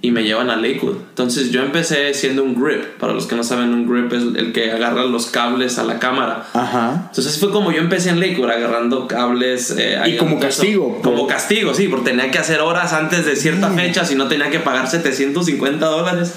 y 0.01 0.11
me 0.11 0.25
llevan 0.25 0.51
a 0.51 0.57
Lakewood. 0.57 0.97
Entonces 1.11 1.51
yo 1.51 1.63
empecé 1.63 2.13
siendo 2.15 2.43
un 2.45 2.55
grip. 2.61 2.85
Para 2.99 3.13
los 3.13 3.27
que 3.27 3.35
no 3.35 3.45
saben, 3.45 3.73
un 3.75 3.87
grip 3.91 4.13
es 4.13 4.23
el 4.37 4.53
que 4.53 4.71
agarra 4.73 5.05
los 5.05 5.27
cables 5.27 5.79
a 5.79 5.85
la 5.85 5.99
cámara. 5.99 6.47
Ajá. 6.55 7.07
Entonces 7.09 7.39
fue 7.39 7.51
como 7.51 7.73
yo 7.73 7.79
empecé 7.81 8.11
en 8.11 8.21
Lakewood 8.21 8.51
agarrando 8.51 9.07
cables. 9.09 9.75
eh, 9.79 9.99
Y 10.07 10.17
como 10.17 10.33
eso. 10.37 10.41
castigo, 10.47 11.01
Como 11.03 11.27
castigo, 11.27 11.75
sí, 11.75 11.89
porque 11.89 12.11
tenía 12.11 12.31
que 12.31 12.39
hacer 12.39 12.61
horas 12.61 12.93
antes 12.93 13.25
de 13.27 13.37
cierta 13.37 13.71
fecha, 13.71 14.05
si 14.05 14.15
no 14.15 14.29
tenía 14.29 14.51
que 14.51 14.59
pagar 14.61 14.89
750 14.89 15.87
dólares. 15.87 16.33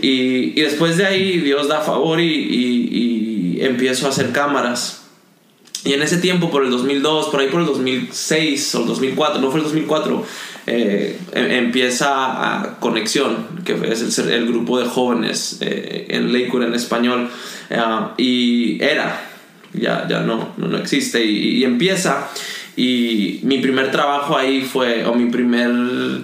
Y, 0.00 0.52
y 0.58 0.62
después 0.62 0.96
de 0.96 1.06
ahí 1.06 1.38
Dios 1.40 1.66
da 1.68 1.80
favor 1.80 2.20
y, 2.20 2.24
y- 2.32 3.58
y 3.58 3.64
empiezo 3.64 4.06
a 4.06 4.10
hacer 4.10 4.30
cámaras. 4.30 4.97
Y 5.84 5.92
en 5.92 6.02
ese 6.02 6.18
tiempo, 6.18 6.50
por 6.50 6.64
el 6.64 6.70
2002, 6.70 7.28
por 7.28 7.40
ahí 7.40 7.48
por 7.48 7.60
el 7.60 7.66
2006 7.66 8.74
o 8.74 8.80
el 8.80 8.86
2004, 8.86 9.40
no 9.40 9.50
fue 9.50 9.60
el 9.60 9.64
2004, 9.64 10.24
eh, 10.66 11.18
em- 11.32 11.50
empieza 11.50 12.60
a 12.62 12.78
Conexión, 12.80 13.46
que 13.64 13.72
es 13.72 14.18
el, 14.18 14.46
grupo 14.46 14.78
de 14.78 14.86
jóvenes 14.86 15.58
eh, 15.60 16.06
en 16.10 16.32
Lakewood 16.32 16.64
en 16.64 16.74
español, 16.74 17.30
eh, 17.70 17.80
y 18.16 18.82
era, 18.82 19.30
ya, 19.72 20.06
ya 20.08 20.20
no, 20.20 20.54
no, 20.56 20.68
no 20.68 20.78
existe, 20.78 21.24
y 21.24 21.64
empieza. 21.64 22.28
Y 22.80 23.40
mi 23.42 23.58
primer 23.58 23.90
trabajo 23.90 24.36
ahí 24.36 24.60
fue, 24.62 25.04
o 25.04 25.12
mi 25.12 25.28
primer 25.30 25.68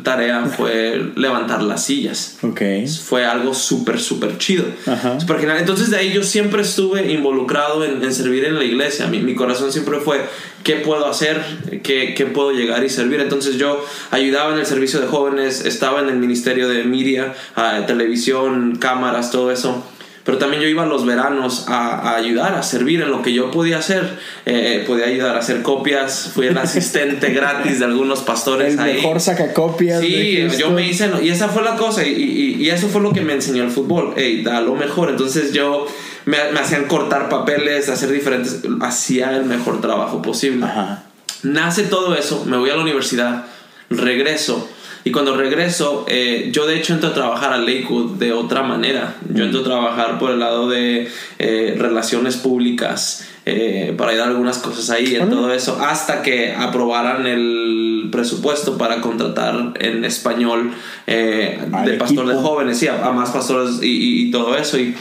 tarea 0.04 0.46
fue 0.46 1.10
levantar 1.16 1.64
las 1.64 1.84
sillas 1.84 2.38
Ok. 2.42 2.62
fue 3.04 3.26
algo 3.26 3.52
súper, 3.54 3.98
súper 3.98 4.38
chido. 4.38 4.64
Ajá. 4.86 5.18
Entonces 5.58 5.90
de 5.90 5.96
ahí 5.96 6.12
yo 6.12 6.22
siempre 6.22 6.62
estuve 6.62 7.12
involucrado 7.12 7.84
en, 7.84 8.04
en 8.04 8.14
servir 8.14 8.44
en 8.44 8.54
la 8.54 8.62
iglesia. 8.62 9.08
Mi, 9.08 9.18
mi 9.18 9.34
corazón 9.34 9.72
siempre 9.72 9.98
fue, 9.98 10.20
¿qué 10.62 10.76
puedo 10.76 11.06
hacer? 11.06 11.42
¿Qué, 11.82 12.14
¿Qué 12.14 12.26
puedo 12.26 12.52
llegar 12.52 12.84
y 12.84 12.88
servir? 12.88 13.18
Entonces 13.18 13.56
yo 13.56 13.84
ayudaba 14.12 14.52
en 14.52 14.60
el 14.60 14.66
servicio 14.66 15.00
de 15.00 15.08
jóvenes, 15.08 15.64
estaba 15.64 16.02
en 16.02 16.08
el 16.08 16.18
ministerio 16.18 16.68
de 16.68 16.84
media, 16.84 17.34
ah, 17.56 17.80
televisión, 17.84 18.76
cámaras, 18.76 19.32
todo 19.32 19.50
eso. 19.50 19.84
Pero 20.24 20.38
también 20.38 20.62
yo 20.62 20.68
iba 20.68 20.86
los 20.86 21.04
veranos 21.04 21.66
a, 21.68 21.98
a 22.12 22.16
ayudar, 22.16 22.54
a 22.54 22.62
servir 22.62 23.02
en 23.02 23.10
lo 23.10 23.20
que 23.20 23.34
yo 23.34 23.50
podía 23.50 23.76
hacer. 23.78 24.18
Eh, 24.46 24.82
podía 24.86 25.04
ayudar 25.04 25.36
a 25.36 25.40
hacer 25.40 25.60
copias. 25.62 26.30
Fui 26.34 26.46
el 26.46 26.56
asistente 26.56 27.28
gratis 27.34 27.78
de 27.80 27.84
algunos 27.84 28.20
pastores 28.22 28.72
El 28.74 28.80
ahí. 28.80 28.94
mejor 28.94 29.20
sacacopias. 29.20 30.00
Sí, 30.00 30.46
yo 30.58 30.70
me 30.70 30.88
hice, 30.88 31.10
y 31.22 31.28
esa 31.28 31.48
fue 31.48 31.62
la 31.62 31.76
cosa, 31.76 32.06
y, 32.06 32.12
y- 32.12 32.54
y 32.64 32.70
eso 32.70 32.88
fue 32.88 33.02
lo 33.02 33.12
que 33.12 33.20
me 33.20 33.34
enseñó 33.34 33.64
el 33.64 33.70
fútbol, 33.70 34.14
Ey, 34.16 34.42
da 34.42 34.62
lo 34.62 34.74
mejor, 34.74 35.10
entonces 35.10 35.52
yo 35.52 35.86
me, 36.24 36.38
me 36.52 36.60
hacían 36.60 36.84
cortar 36.86 37.28
papeles, 37.28 37.90
hacer 37.90 38.10
diferentes, 38.10 38.60
hacía 38.80 39.36
el 39.36 39.44
mejor 39.44 39.82
trabajo 39.82 40.22
posible. 40.22 40.64
Ajá. 40.64 41.02
Nace 41.42 41.82
todo 41.82 42.14
eso, 42.14 42.44
me 42.46 42.56
voy 42.56 42.70
a 42.70 42.76
la 42.76 42.82
universidad, 42.82 43.44
regreso. 43.90 44.68
Y 45.04 45.10
cuando 45.10 45.36
regreso, 45.36 46.06
eh, 46.08 46.48
yo 46.50 46.66
de 46.66 46.78
hecho 46.78 46.94
entro 46.94 47.10
a 47.10 47.14
trabajar 47.14 47.52
a 47.52 47.58
Lakewood 47.58 48.12
de 48.18 48.32
otra 48.32 48.62
manera. 48.62 49.16
Yo 49.34 49.44
entro 49.44 49.60
a 49.60 49.64
trabajar 49.64 50.18
por 50.18 50.30
el 50.30 50.40
lado 50.40 50.68
de 50.68 51.08
eh, 51.38 51.74
relaciones 51.78 52.36
públicas, 52.36 53.28
eh, 53.46 53.92
para 53.98 54.12
ayudar 54.12 54.28
algunas 54.28 54.56
cosas 54.58 54.88
ahí, 54.88 55.14
en 55.16 55.28
todo 55.28 55.52
eso, 55.52 55.78
hasta 55.78 56.22
que 56.22 56.52
aprobaran 56.54 57.26
el 57.26 58.08
presupuesto 58.10 58.78
para 58.78 59.02
contratar 59.02 59.74
en 59.78 60.04
español 60.06 60.72
eh, 61.06 61.58
de 61.84 61.92
pastor 61.98 62.26
de 62.26 62.34
jóvenes, 62.34 62.78
sí, 62.78 62.86
a, 62.88 63.04
a 63.06 63.12
más 63.12 63.30
pastores 63.30 63.82
y, 63.82 63.86
y- 63.86 64.22
y 64.28 64.30
todo 64.30 64.56
eso. 64.56 64.78
Y, 64.78 64.94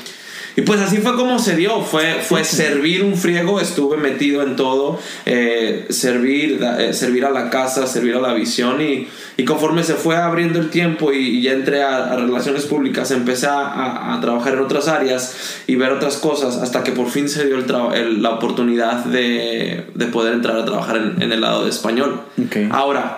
y 0.56 0.62
pues 0.62 0.80
así 0.82 0.98
fue 0.98 1.16
como 1.16 1.40
se 1.40 1.56
dio, 1.56 1.82
fue, 1.82 2.16
fue 2.22 2.44
servir 2.44 3.04
un 3.04 3.18
friego, 3.18 3.60
estuve 3.60 3.98
metido 3.98 4.44
en 4.44 4.56
todo, 4.56 5.00
eh, 5.26 5.88
servir, 5.90 6.60
eh, 6.80 6.94
servir 6.94 7.26
a 7.26 7.32
la 7.32 7.50
casa, 7.50 7.88
servir 7.88 8.16
a 8.16 8.20
la 8.22 8.34
visión 8.34 8.80
y, 8.82 9.08
y 9.36 9.46
conforme 9.46 9.84
se 9.84 9.96
fue 9.96 10.16
abriendo 10.16 10.60
el 10.60 10.70
tiempo 10.70 11.12
y, 11.12 11.18
y 11.40 11.42
ya 11.42 11.54
entré 11.54 11.82
a, 11.82 12.12
a 12.14 12.16
relaciones 12.18 12.66
públicas, 12.66 13.10
empecé 13.12 13.48
a, 13.48 13.62
a- 13.62 14.14
a 14.14 14.22
trabajar 14.22 14.54
en 14.54 14.60
otras 14.60 14.88
áreas 14.88 15.62
y 15.66 15.76
ver 15.76 15.92
otras 15.92 16.18
cosas 16.18 16.58
hasta 16.58 16.84
que 16.84 16.92
por 16.92 17.10
fin 17.10 17.28
se 17.30 17.46
dio 17.48 17.56
el 17.58 17.66
el- 17.96 18.22
la 18.22 18.30
oportunidad 18.32 19.06
de, 19.06 19.88
de 19.96 20.06
poder 20.08 20.34
entrar 20.34 20.58
a 20.58 20.66
trabajar 20.66 20.98
en, 20.98 21.22
en 21.22 21.32
el 21.32 21.42
lado 21.42 21.64
de 21.64 21.72
español. 21.72 22.22
Ok. 22.38 22.58
Ahora, 22.72 23.18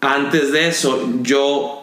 antes 0.00 0.50
de 0.50 0.66
eso, 0.66 1.08
yo 1.22 1.81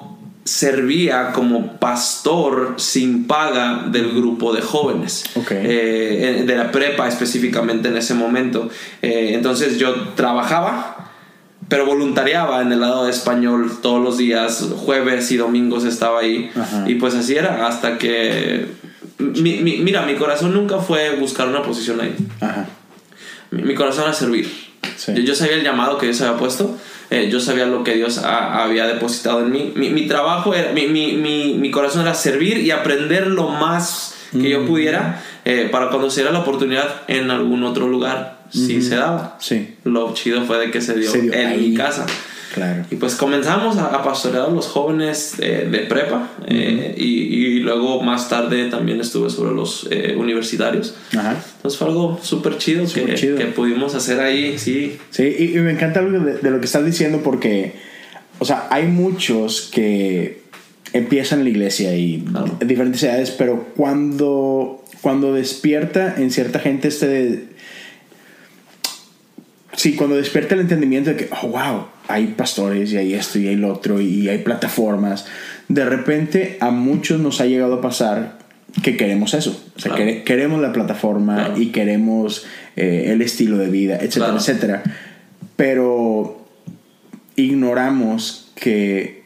servía 0.49 1.31
como 1.31 1.77
pastor 1.77 2.73
sin 2.77 3.27
paga 3.27 3.85
del 3.91 4.11
grupo 4.13 4.51
de 4.51 4.61
jóvenes. 4.61 5.25
Ok. 5.35 5.51
Eh, 5.51 6.43
de 6.47 6.55
la 6.55 6.71
prepa 6.71 7.07
específicamente 7.07 7.89
en 7.89 7.97
ese 7.97 8.15
momento. 8.15 8.69
Eh, 9.03 9.31
entonces 9.35 9.77
yo 9.77 9.93
trabajaba, 10.15 11.11
pero 11.67 11.85
voluntariaba 11.85 12.61
en 12.63 12.71
el 12.71 12.79
lado 12.81 13.05
de 13.05 13.11
español 13.11 13.71
todos 13.81 14.03
los 14.03 14.17
días, 14.17 14.67
jueves 14.75 15.31
y 15.31 15.37
domingos 15.37 15.83
estaba 15.85 16.19
ahí. 16.21 16.49
Ajá. 16.59 16.85
Y 16.89 16.95
pues 16.95 17.13
así 17.13 17.35
era, 17.35 17.67
hasta 17.67 17.99
que... 17.99 18.65
mi- 19.19 19.57
mi- 19.61 19.77
mira, 19.77 20.01
mi 20.05 20.15
corazón 20.15 20.53
nunca 20.53 20.79
fue 20.79 21.15
buscar 21.17 21.47
una 21.47 21.61
posición 21.61 22.01
ahí. 22.01 22.15
Ajá. 22.41 22.65
Mi, 23.51 23.61
mi 23.61 23.75
corazón 23.75 24.05
era 24.05 24.13
servir. 24.13 24.51
Sí. 24.97 25.13
Yo, 25.15 25.21
yo 25.21 25.35
sabía 25.35 25.53
el 25.57 25.63
llamado 25.63 25.99
que 25.99 26.07
Dios 26.07 26.19
había 26.21 26.37
puesto. 26.39 26.75
Eh, 27.09 27.29
yo 27.31 27.39
sabía 27.39 27.65
lo 27.65 27.83
que 27.83 27.95
Dios 27.95 28.19
ha- 28.19 28.63
había 28.63 28.85
depositado 28.87 29.39
en 29.41 29.51
mí. 29.51 29.71
Mi, 29.75 29.89
mi 29.89 30.07
trabajo 30.07 30.53
era, 30.53 30.71
mi, 30.73 30.87
mi, 30.87 31.13
mi, 31.55 31.71
corazón 31.71 32.01
era 32.03 32.13
servir 32.13 32.57
y 32.59 32.71
aprender 32.71 33.27
lo 33.27 33.47
más 33.49 34.15
que 34.31 34.47
yo 34.49 34.65
pudiera 34.67 35.23
eh, 35.43 35.67
para 35.71 35.89
cuando 35.89 36.11
se 36.11 36.21
diera 36.21 36.31
la 36.31 36.39
oportunidad 36.41 37.01
en 37.07 37.31
algún 37.31 37.63
otro 37.63 37.87
lugar, 37.87 38.41
si 38.51 38.79
se 38.81 38.95
daba. 38.95 39.37
Sí. 39.39 39.75
Lo 39.85 40.13
chido 40.13 40.43
fue 40.43 40.59
de 40.59 40.69
que 40.71 40.81
se 40.81 40.93
dio, 40.93 41.09
Se 41.11 41.21
dio 41.21 41.33
en 41.33 41.47
ahí. 41.47 41.69
mi 41.69 41.73
casa. 41.75 42.05
Claro. 42.53 42.85
Y 42.89 42.95
pues 42.95 43.15
comenzamos 43.15 43.77
a, 43.77 43.87
a 43.87 44.03
pastorear 44.03 44.45
a 44.45 44.49
los 44.49 44.67
jóvenes 44.67 45.35
eh, 45.39 45.67
de 45.71 45.79
prepa 45.79 46.29
eh, 46.47 46.95
y, 46.97 47.03
y 47.03 47.59
luego 47.59 48.01
más 48.01 48.27
tarde 48.27 48.69
también 48.69 48.99
estuve 49.01 49.29
sobre 49.29 49.53
los 49.53 49.87
eh, 49.91 50.15
universitarios. 50.17 50.95
Ajá. 51.15 51.37
Entonces 51.57 51.77
fue 51.77 51.87
algo 51.89 52.19
súper 52.23 52.57
chido, 52.57 52.85
que, 52.91 53.13
chido. 53.15 53.37
que 53.37 53.45
pudimos 53.45 53.93
hacer 53.93 54.19
ahí, 54.19 54.57
sí. 54.57 54.97
Sí, 55.11 55.35
y, 55.37 55.57
y 55.57 55.61
me 55.61 55.71
encanta 55.71 55.99
algo 55.99 56.19
de, 56.19 56.37
de 56.39 56.49
lo 56.51 56.59
que 56.59 56.65
estás 56.65 56.85
diciendo 56.85 57.21
porque, 57.23 57.73
o 58.39 58.45
sea, 58.45 58.67
hay 58.71 58.87
muchos 58.87 59.69
que 59.71 60.41
empiezan 60.93 61.39
en 61.39 61.43
la 61.45 61.49
iglesia 61.51 61.95
y 61.95 62.21
Claro. 62.21 62.57
en 62.59 62.67
diferentes 62.67 63.03
edades, 63.03 63.29
pero 63.29 63.67
cuando, 63.75 64.83
cuando 65.01 65.33
despierta 65.33 66.15
en 66.17 66.31
cierta 66.31 66.59
gente 66.59 66.87
este... 66.87 67.45
Sí, 69.75 69.95
cuando 69.95 70.15
despierta 70.17 70.55
el 70.55 70.61
entendimiento 70.61 71.11
de 71.11 71.15
que, 71.15 71.29
oh, 71.43 71.47
wow, 71.49 71.85
hay 72.09 72.27
pastores 72.27 72.91
y 72.91 72.97
hay 72.97 73.13
esto 73.13 73.39
y 73.39 73.47
hay 73.47 73.55
lo 73.55 73.71
otro 73.71 74.01
y 74.01 74.27
hay 74.29 74.39
plataformas, 74.39 75.25
de 75.67 75.85
repente 75.85 76.57
a 76.59 76.71
muchos 76.71 77.19
nos 77.19 77.39
ha 77.39 77.45
llegado 77.45 77.75
a 77.75 77.81
pasar 77.81 78.39
que 78.83 78.97
queremos 78.97 79.33
eso. 79.33 79.63
O 79.75 79.79
sea, 79.79 79.93
Claro. 79.95 80.23
queremos 80.25 80.61
la 80.61 80.73
plataforma 80.73 81.35
Claro. 81.35 81.61
y 81.61 81.67
queremos 81.67 82.45
eh, 82.75 83.05
el 83.11 83.21
estilo 83.21 83.57
de 83.57 83.69
vida, 83.69 83.95
etcétera, 83.95 84.25
Claro. 84.25 84.37
etcétera. 84.39 84.83
Pero 85.55 86.45
ignoramos 87.35 88.51
que 88.55 89.23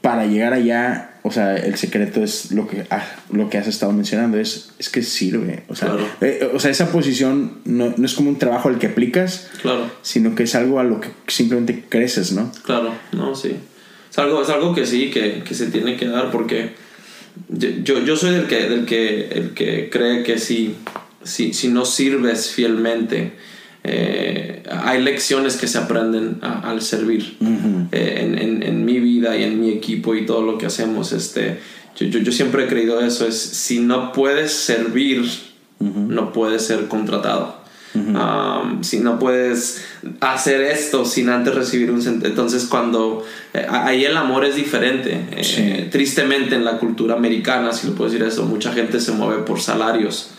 para 0.00 0.26
llegar 0.26 0.52
allá 0.52 1.11
o 1.24 1.30
sea, 1.30 1.56
el 1.56 1.76
secreto 1.76 2.22
es 2.22 2.50
lo 2.52 2.66
que, 2.66 2.84
ah, 2.90 3.04
lo 3.32 3.48
que 3.48 3.58
has 3.58 3.68
estado 3.68 3.92
mencionando, 3.92 4.38
es, 4.38 4.70
es 4.78 4.88
que 4.88 5.02
sirve. 5.02 5.62
O 5.68 5.76
sea, 5.76 5.88
Claro. 5.90 6.06
eh, 6.20 6.50
o 6.52 6.58
sea 6.58 6.70
esa 6.70 6.90
posición 6.90 7.58
no, 7.64 7.94
no 7.96 8.06
es 8.06 8.14
como 8.14 8.28
un 8.30 8.38
trabajo 8.38 8.68
al 8.68 8.78
que 8.78 8.88
aplicas, 8.88 9.48
Claro. 9.62 9.90
sino 10.02 10.34
que 10.34 10.42
es 10.44 10.54
algo 10.54 10.80
a 10.80 10.84
lo 10.84 11.00
que 11.00 11.08
simplemente 11.28 11.84
creces, 11.88 12.32
¿no? 12.32 12.50
Claro, 12.64 12.92
no, 13.12 13.34
sí. 13.36 13.52
Es 14.10 14.18
algo, 14.18 14.42
es 14.42 14.48
algo 14.50 14.74
que 14.74 14.84
sí, 14.84 15.10
que, 15.10 15.42
que 15.46 15.54
se 15.54 15.66
tiene 15.66 15.96
que 15.96 16.06
dar 16.06 16.30
porque 16.30 16.72
yo, 17.48 17.68
yo, 17.82 18.00
yo 18.04 18.16
soy 18.16 18.32
del 18.34 18.46
que, 18.46 18.68
del 18.68 18.84
que, 18.84 19.28
el 19.28 19.50
que 19.54 19.88
cree 19.90 20.22
que 20.22 20.38
si, 20.38 20.74
si, 21.22 21.52
si 21.54 21.68
no 21.68 21.84
sirves 21.84 22.50
fielmente, 22.50 23.32
eh, 23.84 24.62
hay 24.70 25.02
lecciones 25.02 25.56
que 25.56 25.66
se 25.66 25.78
aprenden 25.78 26.38
a- 26.42 26.70
al 26.70 26.82
servir. 26.82 27.36
Eh, 27.92 28.18
en, 28.22 28.38
en, 28.38 28.62
en 28.62 28.84
mi 28.84 29.00
vida 29.00 29.36
y 29.36 29.42
en 29.44 29.60
mi 29.60 29.70
equipo 29.70 30.14
y 30.14 30.24
todo 30.26 30.42
lo 30.42 30.58
que 30.58 30.66
hacemos, 30.66 31.12
este, 31.12 31.58
yo, 31.96 32.06
yo, 32.06 32.20
yo 32.20 32.32
siempre 32.32 32.64
he 32.64 32.68
creído 32.68 33.00
eso, 33.00 33.26
es 33.26 33.36
si 33.38 33.80
no 33.80 34.12
puedes 34.12 34.52
servir, 34.52 35.24
no 35.80 36.32
puedes 36.32 36.62
ser 36.66 36.86
contratado. 36.88 37.60
Um, 37.94 38.82
si 38.82 39.00
no 39.00 39.18
puedes 39.18 39.84
hacer 40.20 40.62
esto 40.62 41.04
sin 41.04 41.28
antes 41.28 41.54
recibir 41.54 41.90
un 41.90 42.00
entonces 42.24 42.64
cuando 42.64 43.22
eh, 43.52 43.66
ahí 43.68 44.06
el 44.06 44.16
amor 44.16 44.46
es 44.46 44.56
diferente 44.56 45.20
Sí. 45.42 45.88
tristemente 45.90 46.54
en 46.54 46.64
la 46.64 46.78
cultura 46.78 47.16
americana 47.16 47.70
si 47.74 47.88
lo 47.88 47.94
puedo 47.94 48.10
decir 48.10 48.26
eso 48.26 48.46
mucha 48.46 48.72
gente 48.72 48.98
se 48.98 49.12
mueve 49.12 49.42
por 49.42 49.60
salarios 49.60 50.30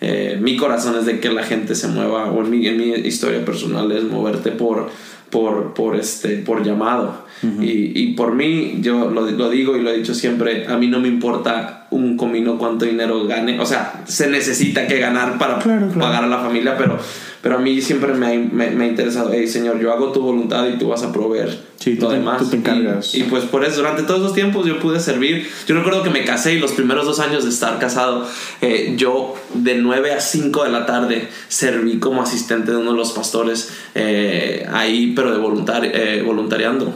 Eh, 0.00 0.38
mi 0.40 0.56
corazón 0.56 0.96
es 0.98 1.06
de 1.06 1.20
que 1.20 1.30
la 1.30 1.42
gente 1.42 1.74
se 1.74 1.88
mueva 1.88 2.30
o 2.30 2.42
en 2.42 2.50
mi, 2.50 2.66
en 2.66 2.76
mi 2.78 2.90
historia 3.06 3.44
personal 3.44 3.92
es 3.92 4.04
moverte 4.04 4.50
por 4.50 4.88
por, 5.30 5.74
por 5.74 5.96
este 5.96 6.38
por 6.38 6.64
llamado 6.64 7.24
y, 7.42 7.92
y 7.98 8.12
por 8.14 8.34
mí 8.34 8.78
yo 8.80 9.10
lo, 9.10 9.22
lo 9.30 9.48
digo 9.50 9.76
y 9.76 9.82
lo 9.82 9.90
he 9.90 9.96
dicho 9.98 10.14
siempre 10.14 10.66
a 10.66 10.76
mí 10.76 10.88
no 10.88 11.00
me 11.00 11.08
importa 11.08 11.86
un 11.90 12.16
comino 12.16 12.56
cuánto 12.58 12.84
dinero 12.84 13.24
gane. 13.26 13.58
O 13.60 13.66
sea 13.66 14.02
se 14.06 14.28
necesita 14.28 14.86
que 14.86 14.98
ganar 14.98 15.38
para 15.38 15.58
Claro, 15.58 15.86
claro. 15.88 16.00
pagar 16.00 16.24
a 16.24 16.26
la 16.28 16.38
familia 16.38 16.76
pero 16.76 16.98
pero 17.42 17.56
a 17.56 17.58
mí 17.58 17.80
siempre 17.80 18.12
me 18.12 18.26
ha, 18.26 18.30
me, 18.38 18.70
me 18.70 18.84
ha 18.84 18.88
interesado 18.88 19.30
hey 19.32 19.48
señor 19.48 19.80
yo 19.80 19.90
hago 19.92 20.12
tu 20.12 20.20
voluntad 20.20 20.68
y 20.68 20.76
tú 20.78 20.88
vas 20.88 21.02
a 21.02 21.12
proveer 21.12 21.70
Sí, 21.78 21.94
tú 21.96 22.02
lo 22.02 22.08
te- 22.10 22.16
demás 22.16 22.38
tú 22.38 22.44
te 22.50 22.56
Y- 22.56 22.58
encargas. 22.58 23.14
y, 23.14 23.22
pues 23.22 23.44
por 23.44 23.64
eso 23.64 23.76
durante 23.78 24.02
todos 24.02 24.20
esos 24.20 24.34
tiempos 24.34 24.66
yo 24.66 24.78
pude 24.78 25.00
servir. 25.00 25.48
Yo 25.66 25.74
recuerdo 25.74 26.02
que 26.02 26.10
me 26.10 26.24
casé 26.24 26.52
y 26.52 26.58
los 26.58 26.72
primeros 26.72 27.06
dos 27.06 27.20
años 27.20 27.44
de 27.44 27.48
estar 27.50 27.78
casado 27.78 28.26
eh, 28.60 28.92
yo 28.98 29.34
de 29.54 29.76
9 29.76 30.12
a 30.12 30.20
5 30.20 30.64
de 30.64 30.70
la 30.70 30.84
tarde 30.84 31.28
serví 31.48 31.98
como 31.98 32.20
asistente 32.20 32.70
de 32.72 32.76
uno 32.76 32.90
de 32.90 32.98
los 32.98 33.12
pastores 33.12 33.72
eh, 33.94 34.66
ahí 34.70 35.14
pero 35.16 35.32
de 35.32 35.38
voluntari 35.38 35.88
eh, 35.94 36.22
voluntariando 36.24 36.92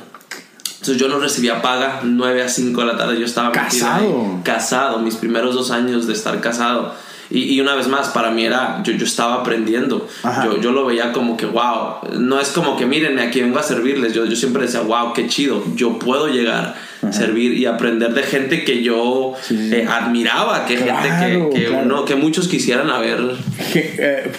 entonces 0.85 0.99
yo 0.99 1.09
no 1.09 1.19
recibía 1.19 1.63
paga 1.63 2.01
9 2.03 2.43
a 2.43 2.49
5 2.49 2.79
de 2.83 2.87
la 2.87 2.97
tarde 2.99 3.19
yo 3.19 3.25
estaba 3.25 3.53
Casado. 3.53 4.41
casado 4.45 4.99
mis 4.99 5.15
primeros 5.17 5.55
dos 5.55 5.71
años 5.71 6.07
de 6.07 6.13
estar 6.13 6.39
casado 6.43 6.93
y, 7.31 7.55
y 7.55 7.61
una 7.63 7.75
vez 7.75 7.89
más, 7.89 8.09
para 8.09 8.31
mí 8.31 8.45
era, 8.45 8.83
yo, 8.85 8.93
yo 8.93 9.07
estaba 9.07 9.37
aprendiendo. 9.37 10.07
Ajá. 10.23 10.45
Yo, 10.45 10.61
yo 10.61 10.73
lo 10.73 10.85
veía 10.85 11.11
como 11.11 11.39
que, 11.39 11.47
wow, 11.47 12.19
no 12.21 12.39
es 12.39 12.51
como 12.51 12.77
que 12.77 12.85
mírenme, 12.85 13.23
aquí 13.23 13.41
vengo 13.41 13.59
a 13.59 13.63
servirles. 13.63 14.13
Yo, 14.13 14.27
yo 14.27 14.37
siempre 14.37 14.63
decía, 14.65 14.81
wow, 14.81 15.15
qué 15.15 15.27
chido, 15.27 15.65
yo 15.75 15.99
puedo 15.99 16.29
llegar 16.29 16.75
a 17.03 17.13
servir 17.13 17.55
y 17.55 17.65
aprender 17.65 18.13
de 18.13 18.23
gente 18.25 18.63
que 18.63 18.83
yo 18.83 19.33
Sí, 19.41 19.71
eh, 19.73 19.87
admiraba, 19.89 20.67
que 20.67 20.77
Claro, 20.77 21.01
gente 21.03 21.51
que, 21.51 21.61
que, 21.61 21.67
claro. 21.69 21.85
uno, 21.87 22.05
que 22.05 22.15
muchos 22.15 22.47
quisieran 22.47 22.91
haber. 22.91 23.19
Que, 23.73 23.95
eh, 23.99 24.33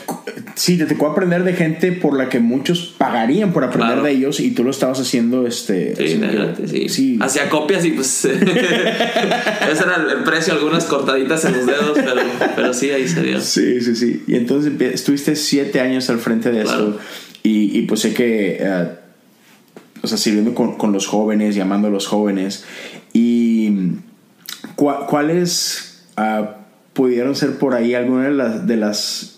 sí, 0.55 0.77
te 0.77 0.85
tocó 0.85 1.07
aprender 1.07 1.43
de 1.43 1.53
gente 1.53 1.91
por 1.91 2.17
la 2.17 2.29
que 2.29 2.39
muchos 2.39 2.93
pagarían 2.97 3.53
por 3.53 3.63
aprender 3.63 3.87
Claro. 3.93 4.03
de 4.03 4.11
ellos 4.11 4.39
y 4.39 4.51
tú 4.51 4.63
lo 4.63 4.71
estabas 4.71 4.99
haciendo, 4.99 5.47
este... 5.47 5.95
Sí, 5.95 6.21
adelante, 6.23 6.67
sí. 6.67 6.89
sí. 6.89 7.17
Hacía 7.21 7.49
copias 7.49 7.85
y 7.85 7.91
pues 7.91 8.25
ese 8.25 8.43
era 9.83 9.95
el- 10.11 10.23
precio, 10.23 10.53
algunas 10.53 10.85
cortaditas 10.85 11.45
en 11.45 11.53
los 11.53 11.65
dedos, 11.65 11.91
pero, 11.95 12.21
pero 12.55 12.73
sí, 12.73 12.89
ahí 12.91 13.07
sería. 13.07 13.39
Sí, 13.41 13.81
sí, 13.81 13.95
sí. 13.95 14.23
Y 14.27 14.35
entonces 14.35 14.73
estuviste 14.93 15.35
siete 15.35 15.79
años 15.81 16.09
al 16.09 16.19
frente 16.19 16.51
de 16.51 16.63
Claro. 16.63 16.89
esto. 16.89 16.99
Y, 17.43 17.77
y 17.77 17.81
pues 17.83 18.01
sé 18.01 18.13
que, 18.13 18.57
eh, 18.59 18.87
o 20.01 20.07
sea, 20.07 20.17
sirviendo 20.17 20.53
con, 20.55 20.77
con 20.77 20.91
los 20.91 21.07
jóvenes, 21.07 21.55
llamando 21.55 21.87
a 21.87 21.91
los 21.91 22.07
jóvenes. 22.07 22.65
Y 23.13 23.69
cua- 24.75 25.05
cuáles 25.07 26.03
ah, 26.17 26.57
pudieron 26.93 27.35
ser 27.35 27.57
por 27.57 27.73
ahí 27.75 27.93
algunas 27.93 28.25
de 28.27 28.33
las, 28.33 28.67
de 28.67 28.77
las 28.77 29.34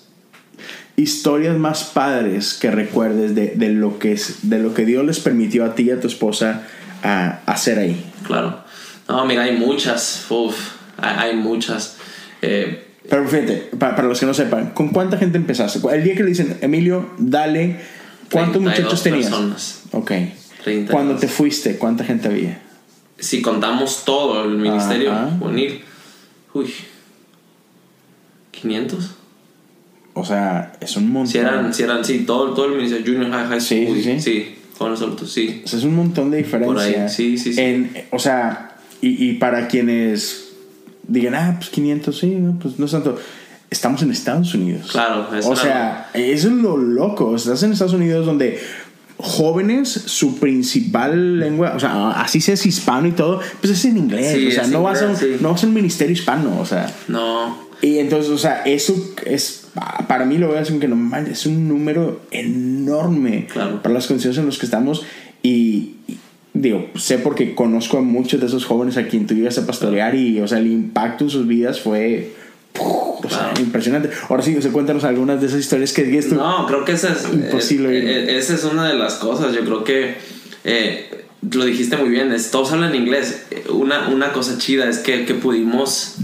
historias 0.97 1.55
más 1.57 1.83
padres 1.83 2.55
que 2.55 2.71
recuerdes 2.71 3.35
de, 3.35 3.53
de 3.55 3.69
lo 3.69 3.99
que 3.99 4.11
es, 4.13 4.49
de 4.49 4.59
lo 4.59 4.73
que 4.73 4.83
Dios 4.85 5.05
les 5.05 5.19
permitió 5.19 5.63
a 5.63 5.75
ti 5.75 5.83
y 5.83 5.91
a 5.91 6.01
tu 6.01 6.07
esposa 6.07 6.63
ah, 7.03 7.39
hacer 7.45 7.77
ahí. 7.79 8.03
Claro. 8.25 8.59
No, 9.07 9.25
mira, 9.25 9.43
hay 9.43 9.55
muchas. 9.55 10.25
Uf, 10.29 10.55
hay, 10.97 11.35
muchas. 11.35 11.97
Eh, 12.41 12.87
Pero 13.09 13.27
fíjate, 13.27 13.69
pa- 13.77 13.95
para, 13.95 14.07
los 14.07 14.19
que 14.19 14.25
no 14.25 14.33
sepan, 14.33 14.71
¿con 14.71 14.89
cuánta 14.89 15.17
gente 15.17 15.37
empezaste? 15.37 15.79
El 15.93 16.03
día 16.03 16.15
que 16.15 16.23
le 16.23 16.29
dicen, 16.29 16.57
Emilio, 16.61 17.11
dale, 17.19 17.79
¿cuántos 18.31 18.63
32 18.63 18.63
muchachos 18.63 19.03
tenías? 19.03 19.25
personas. 19.29 19.81
Ok. 19.91 20.11
32. 20.63 20.91
Cuando 20.91 21.15
te 21.15 21.27
fuiste, 21.27 21.77
¿cuánta 21.77 22.03
gente 22.03 22.27
había? 22.27 22.61
si 23.19 23.41
contamos 23.41 24.03
todo 24.05 24.43
el 24.43 24.57
ministerio 24.57 25.11
Ajá. 25.11 25.31
juvenil, 25.39 25.81
uy, 26.53 26.71
500. 28.51 29.11
O 30.19 30.25
sea, 30.25 30.73
es 30.79 30.95
un 30.97 31.11
montón. 31.11 31.31
Si 31.31 31.37
eran, 31.37 31.73
si 31.73 31.83
eran, 31.83 32.03
sí, 32.05 32.19
todo, 32.19 32.53
todo 32.53 32.65
el 32.65 32.75
ministerio, 32.77 33.13
junior 33.13 33.31
high, 33.31 33.47
high 33.47 33.61
Sí, 33.61 33.83
school, 33.85 33.97
sí, 33.97 34.03
sí. 34.03 34.19
sí, 34.19 34.55
jóvenes 34.77 35.01
adultos, 35.01 35.31
sí. 35.31 35.61
O 35.63 35.67
sea, 35.67 35.79
es 35.79 35.85
un 35.85 35.95
montón 35.95 36.31
de 36.31 36.37
diferencia. 36.37 36.73
Por 36.73 36.81
ahí, 36.81 37.09
sí, 37.09 37.37
sí, 37.37 37.53
sí. 37.53 37.61
En, 37.61 37.91
o 38.11 38.19
sea, 38.19 38.75
y, 39.01 39.29
y 39.29 39.33
para 39.33 39.67
quienes 39.67 40.49
digan, 41.07 41.35
ah, 41.35 41.55
pues 41.57 41.69
500, 41.69 42.17
sí, 42.17 42.27
no, 42.35 42.57
pues 42.59 42.77
no 42.79 42.85
es 42.85 42.91
tanto. 42.91 43.17
Estamos 43.69 44.01
en 44.01 44.11
Estados 44.11 44.53
Unidos. 44.53 44.89
Claro, 44.91 45.27
eso 45.37 45.49
O 45.49 45.55
sea, 45.55 46.09
eso 46.13 46.47
es 46.47 46.53
lo 46.53 46.77
loco. 46.77 47.35
Estás 47.35 47.61
en 47.63 47.73
Estados 47.73 47.93
Unidos 47.93 48.25
donde 48.25 48.59
jóvenes, 49.17 49.89
su 49.89 50.37
principal 50.39 51.39
lengua, 51.39 51.73
o 51.75 51.79
sea, 51.79 52.11
así 52.11 52.39
seas 52.39 52.65
hispano 52.65 53.07
y 53.07 53.11
todo, 53.11 53.41
pues 53.59 53.73
es 53.73 53.85
en 53.85 53.97
inglés. 53.97 54.33
Sí, 54.35 54.47
o 54.47 54.51
sea, 54.51 54.63
es 54.63 54.69
no, 54.69 54.83
vas 54.83 55.01
a, 55.01 55.05
un- 55.07 55.11
inglés, 55.13 55.31
sí. 55.37 55.43
no 55.43 55.51
vas 55.51 55.63
a 55.63 55.67
un 55.67 55.73
ministerio 55.73 56.13
hispano, 56.13 56.59
o 56.59 56.65
sea. 56.65 56.89
No, 57.07 57.67
Y 57.81 57.97
entonces, 57.97 58.31
o 58.31 58.37
sea, 58.37 58.61
eso 58.63 58.95
es, 59.25 59.66
para 60.07 60.25
mí 60.25 60.37
lo 60.37 60.49
veo 60.49 60.59
así 60.59 60.77
que 60.79 60.87
no 60.87 60.95
manches, 60.95 61.39
es 61.39 61.45
un 61.45 61.67
número 61.67 62.21
enorme 62.31 63.47
Claro. 63.51 63.81
para 63.81 63.93
las 63.95 64.07
condiciones 64.07 64.37
en 64.37 64.45
las 64.47 64.57
que 64.57 64.65
estamos. 64.65 65.03
Y, 65.43 65.95
y 66.07 66.17
digo, 66.53 66.87
sé 66.95 67.17
porque 67.19 67.53
conozco 67.55 67.97
a 67.97 68.01
muchos 68.01 68.39
de 68.39 68.47
esos 68.47 68.65
jóvenes 68.65 68.97
a 68.97 69.07
quien 69.07 69.27
tú 69.27 69.33
ibas 69.35 69.57
a 69.57 69.65
pastorear 69.65 70.15
y, 70.15 70.39
o 70.41 70.47
sea, 70.47 70.59
el 70.59 70.67
impacto 70.67 71.23
en 71.25 71.29
sus 71.29 71.47
vidas 71.47 71.79
fue 71.79 72.33
o 72.79 73.29
sea, 73.29 73.53
impresionante. 73.59 74.09
Ahora 74.29 74.43
sí, 74.43 74.55
o 74.55 74.61
sea, 74.61 74.71
cuéntanos 74.71 75.03
algunas 75.03 75.41
de 75.41 75.47
esas 75.47 75.59
historias 75.59 75.93
que 75.93 76.03
dices 76.03 76.29
tú. 76.29 76.35
no, 76.35 76.65
creo 76.67 76.85
que 76.85 76.91
esa 76.93 77.11
es, 77.13 77.25
Imposible. 77.31 77.89
eh, 77.97 78.23
eh, 78.35 78.37
esa 78.37 78.53
es 78.55 78.63
una 78.63 78.87
de 78.87 78.95
las 78.95 79.15
cosas. 79.15 79.53
Yo 79.55 79.61
creo 79.65 79.83
que 79.83 80.15
eh, 80.63 81.09
lo 81.51 81.65
dijiste 81.65 81.97
muy 81.97 82.09
bien. 82.09 82.31
Es, 82.31 82.51
todos 82.51 82.71
hablan 82.71 82.93
inglés. 82.95 83.45
Eh, 83.51 83.63
Una, 83.71 84.09
una 84.09 84.31
cosa 84.31 84.57
chida 84.57 84.87
es 84.89 84.99
que, 84.99 85.25
que 85.25 85.33
pudimos 85.33 86.15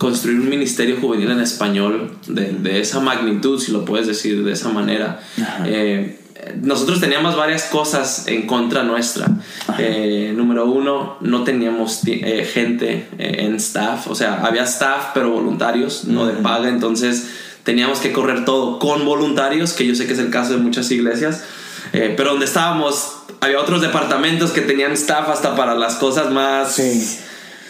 construir 0.00 0.40
un 0.40 0.48
ministerio 0.48 0.96
juvenil 0.98 1.30
en 1.30 1.40
español 1.40 2.10
de, 2.26 2.52
de 2.52 2.80
esa 2.80 3.00
magnitud, 3.00 3.60
si 3.60 3.70
lo 3.70 3.84
puedes 3.84 4.06
decir 4.06 4.42
de 4.42 4.52
esa 4.52 4.70
manera. 4.70 5.20
Eh, 5.66 6.18
nosotros 6.62 7.00
teníamos 7.00 7.36
varias 7.36 7.64
cosas 7.64 8.26
en 8.26 8.46
contra 8.46 8.82
nuestra. 8.82 9.28
Eh, 9.76 10.32
número 10.34 10.64
uno, 10.64 11.18
no 11.20 11.44
teníamos 11.44 12.00
eh, 12.06 12.48
gente 12.50 13.08
en 13.18 13.56
staff, 13.56 14.08
o 14.08 14.14
sea, 14.14 14.40
había 14.42 14.62
staff 14.62 15.08
pero 15.12 15.32
voluntarios, 15.32 16.06
no 16.06 16.24
de 16.24 16.32
paga, 16.32 16.70
entonces 16.70 17.28
teníamos 17.64 17.98
que 17.98 18.10
correr 18.10 18.46
todo 18.46 18.78
con 18.78 19.04
voluntarios, 19.04 19.74
que 19.74 19.86
yo 19.86 19.94
sé 19.94 20.06
que 20.06 20.14
es 20.14 20.18
el 20.18 20.30
caso 20.30 20.54
de 20.54 20.60
muchas 20.60 20.90
iglesias, 20.90 21.44
pero 21.92 22.30
donde 22.30 22.46
estábamos 22.46 23.16
había 23.42 23.60
otros 23.60 23.82
departamentos 23.82 24.52
que 24.52 24.62
tenían 24.62 24.92
staff 24.92 25.28
hasta 25.28 25.54
para 25.56 25.74
las 25.74 25.96
cosas 25.96 26.30
más... 26.30 26.74
Sí, 26.74 27.18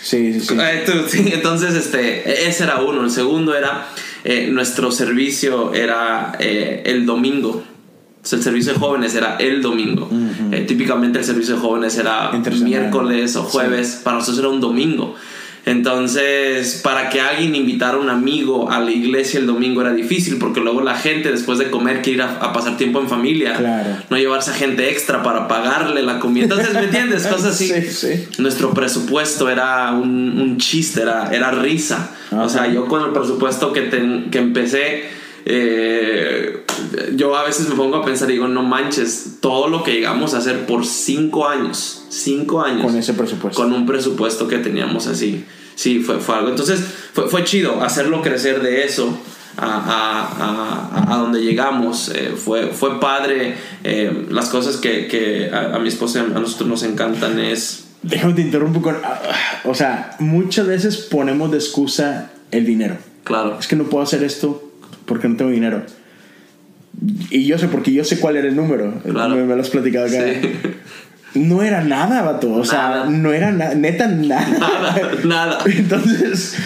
sí, 0.03 0.33
sí. 0.35 0.41
sí. 0.41 0.55
Eh, 0.59 0.85
entonces, 1.35 1.75
este, 1.75 2.49
ese 2.49 2.65
era 2.65 2.81
uno. 2.83 3.05
El 3.05 3.11
segundo 3.11 3.55
era, 3.57 3.89
eh, 4.25 4.49
nuestro 4.51 4.91
servicio 4.93 5.73
era 5.75 6.33
eh, 6.39 6.83
el 6.87 7.07
domingo. 7.07 7.63
El 8.31 8.43
servicio 8.43 8.75
de 8.75 8.79
jóvenes 8.79 9.15
era 9.15 9.37
el 9.37 9.63
domingo. 9.63 10.11
Eh, 10.53 10.65
típicamente 10.69 11.19
el 11.21 11.25
servicio 11.25 11.55
de 11.55 11.61
jóvenes 11.61 11.97
era 11.97 12.31
miércoles 12.63 13.35
o 13.37 13.45
Sí. 13.45 13.49
jueves. 13.53 14.01
Para 14.05 14.19
nosotros 14.19 14.41
era 14.41 14.49
un 14.51 14.61
domingo. 14.61 15.15
Entonces, 15.67 16.81
para 16.85 17.09
que 17.11 17.21
alguien 17.21 17.55
invitara 17.55 17.95
a 17.97 18.01
un 18.01 18.09
amigo 18.11 18.71
a 18.71 18.81
la 18.81 18.91
iglesia 18.91 19.41
el 19.41 19.47
domingo 19.47 19.81
era 19.81 19.93
difícil 19.93 20.39
porque 20.39 20.61
luego 20.61 20.81
la 20.83 20.95
gente 20.95 21.31
después 21.33 21.59
de 21.59 21.71
comer 21.71 22.03
quiere 22.03 22.17
ir 22.19 22.23
a, 22.23 22.37
a 22.37 22.53
pasar 22.53 22.77
tiempo 22.77 23.01
en 23.01 23.09
familia. 23.09 23.55
Claro. 23.57 23.91
No 24.09 24.17
llevarse 24.17 24.51
a 24.51 24.55
gente 24.55 24.91
extra 24.91 25.23
para 25.23 25.49
pagarle 25.49 26.03
la 26.03 26.19
comida. 26.21 26.45
Entonces, 26.45 26.73
¿me 26.75 26.85
entiendes? 26.85 27.27
Cosas 27.29 27.55
así 27.55 27.69
Sí, 27.69 27.83
sí. 27.91 28.29
nuestro 28.39 28.71
presupuesto 28.73 29.49
era 29.49 29.93
un, 29.93 30.39
un 30.41 30.57
chiste, 30.59 31.03
era, 31.03 31.31
era 31.33 31.51
risa. 31.51 32.11
Ajá. 32.31 32.43
O 32.43 32.49
sea, 32.49 32.67
yo 32.73 32.87
con 32.87 33.03
el 33.05 33.11
presupuesto 33.11 33.73
que, 33.73 33.83
ten- 33.83 34.31
que 34.31 34.39
empecé, 34.39 35.05
eh, 35.45 36.65
yo 37.15 37.37
a 37.37 37.45
veces 37.45 37.69
me 37.69 37.75
pongo 37.75 37.97
a 37.97 38.05
pensar 38.05 38.29
y 38.31 38.35
digo, 38.35 38.49
no 38.49 38.63
manches, 38.63 39.39
todo 39.41 39.69
lo 39.69 39.83
que 39.83 39.93
llegamos 39.93 40.35
a 40.35 40.39
hacer 40.39 40.67
por 40.67 40.87
cinco 40.87 41.49
años, 41.49 42.05
cinco 42.09 42.63
años. 42.63 42.85
Con 42.85 42.97
ese 42.97 43.15
presupuesto. 43.15 43.61
Con 43.61 43.73
un 43.73 43.87
presupuesto 43.87 44.49
que 44.49 44.59
teníamos 44.59 45.07
así. 45.07 45.45
Sí, 45.75 46.01
fue, 46.01 46.19
fue 46.19 46.37
algo. 46.37 46.51
Entonces, 46.51 46.81
fue, 47.13 47.29
fue 47.29 47.45
chido 47.45 47.83
hacerlo 47.83 48.23
crecer 48.23 48.61
de 48.61 48.85
eso 48.85 49.17
a, 49.57 51.07
a, 51.07 51.15
a, 51.15 51.17
donde 51.19 51.41
llegamos. 51.41 52.11
Eh, 52.15 52.35
fue, 52.37 52.69
fue 52.69 53.01
padre. 53.01 53.55
Eh, 53.85 54.27
las 54.31 54.49
cosas 54.49 54.77
que, 54.77 55.07
que 55.07 55.51
a, 55.53 55.79
mi 55.79 55.89
esposa 55.89 56.19
y 56.19 56.37
a 56.37 56.39
nosotros 56.39 56.69
nos 56.69 56.83
encantan 56.83 57.39
es... 57.39 57.87
Déjame 58.03 58.35
te 58.35 58.43
interrumpo 58.43 58.81
con... 58.81 58.97
O 59.65 59.75
sea, 59.75 60.17
muchas 60.19 60.67
veces 60.67 60.97
ponemos 60.97 61.51
de 61.51 61.59
excusa 61.59 62.31
el 62.51 62.65
dinero. 62.65 62.97
Claro. 63.25 63.59
Es 63.59 63.67
que 63.67 63.77
no 63.77 63.85
puedo 63.85 64.03
hacer 64.03 64.23
esto 64.23 64.70
porque 65.07 65.29
no 65.29 65.37
tengo 65.37 65.51
dinero. 65.51 65.83
Y 67.31 67.47
yo 67.47 67.59
sé, 67.59 67.69
porque 67.69 67.93
yo 67.93 68.05
sé 68.05 68.19
cuál 68.19 68.37
era 68.37 68.49
el 68.49 68.57
número. 68.57 68.93
Claro. 69.03 69.35
Me, 69.37 69.45
me, 69.45 69.55
lo 69.55 69.63
has 69.63 69.71
platicado 69.71 70.07
acá. 70.07 70.25
Sí. 70.41 70.51
No 71.35 71.63
era 71.63 71.83
nada, 71.83 72.23
vato. 72.23 72.53
O 72.53 72.65
sea, 72.65 72.89
Nada. 72.89 73.05
no 73.07 73.33
era 73.33 73.53
nada, 73.53 73.75
neta 73.75 74.09
nada. 74.09 74.49
Nada, 74.59 75.13
nada. 75.25 75.59
Entonces, 75.67 76.57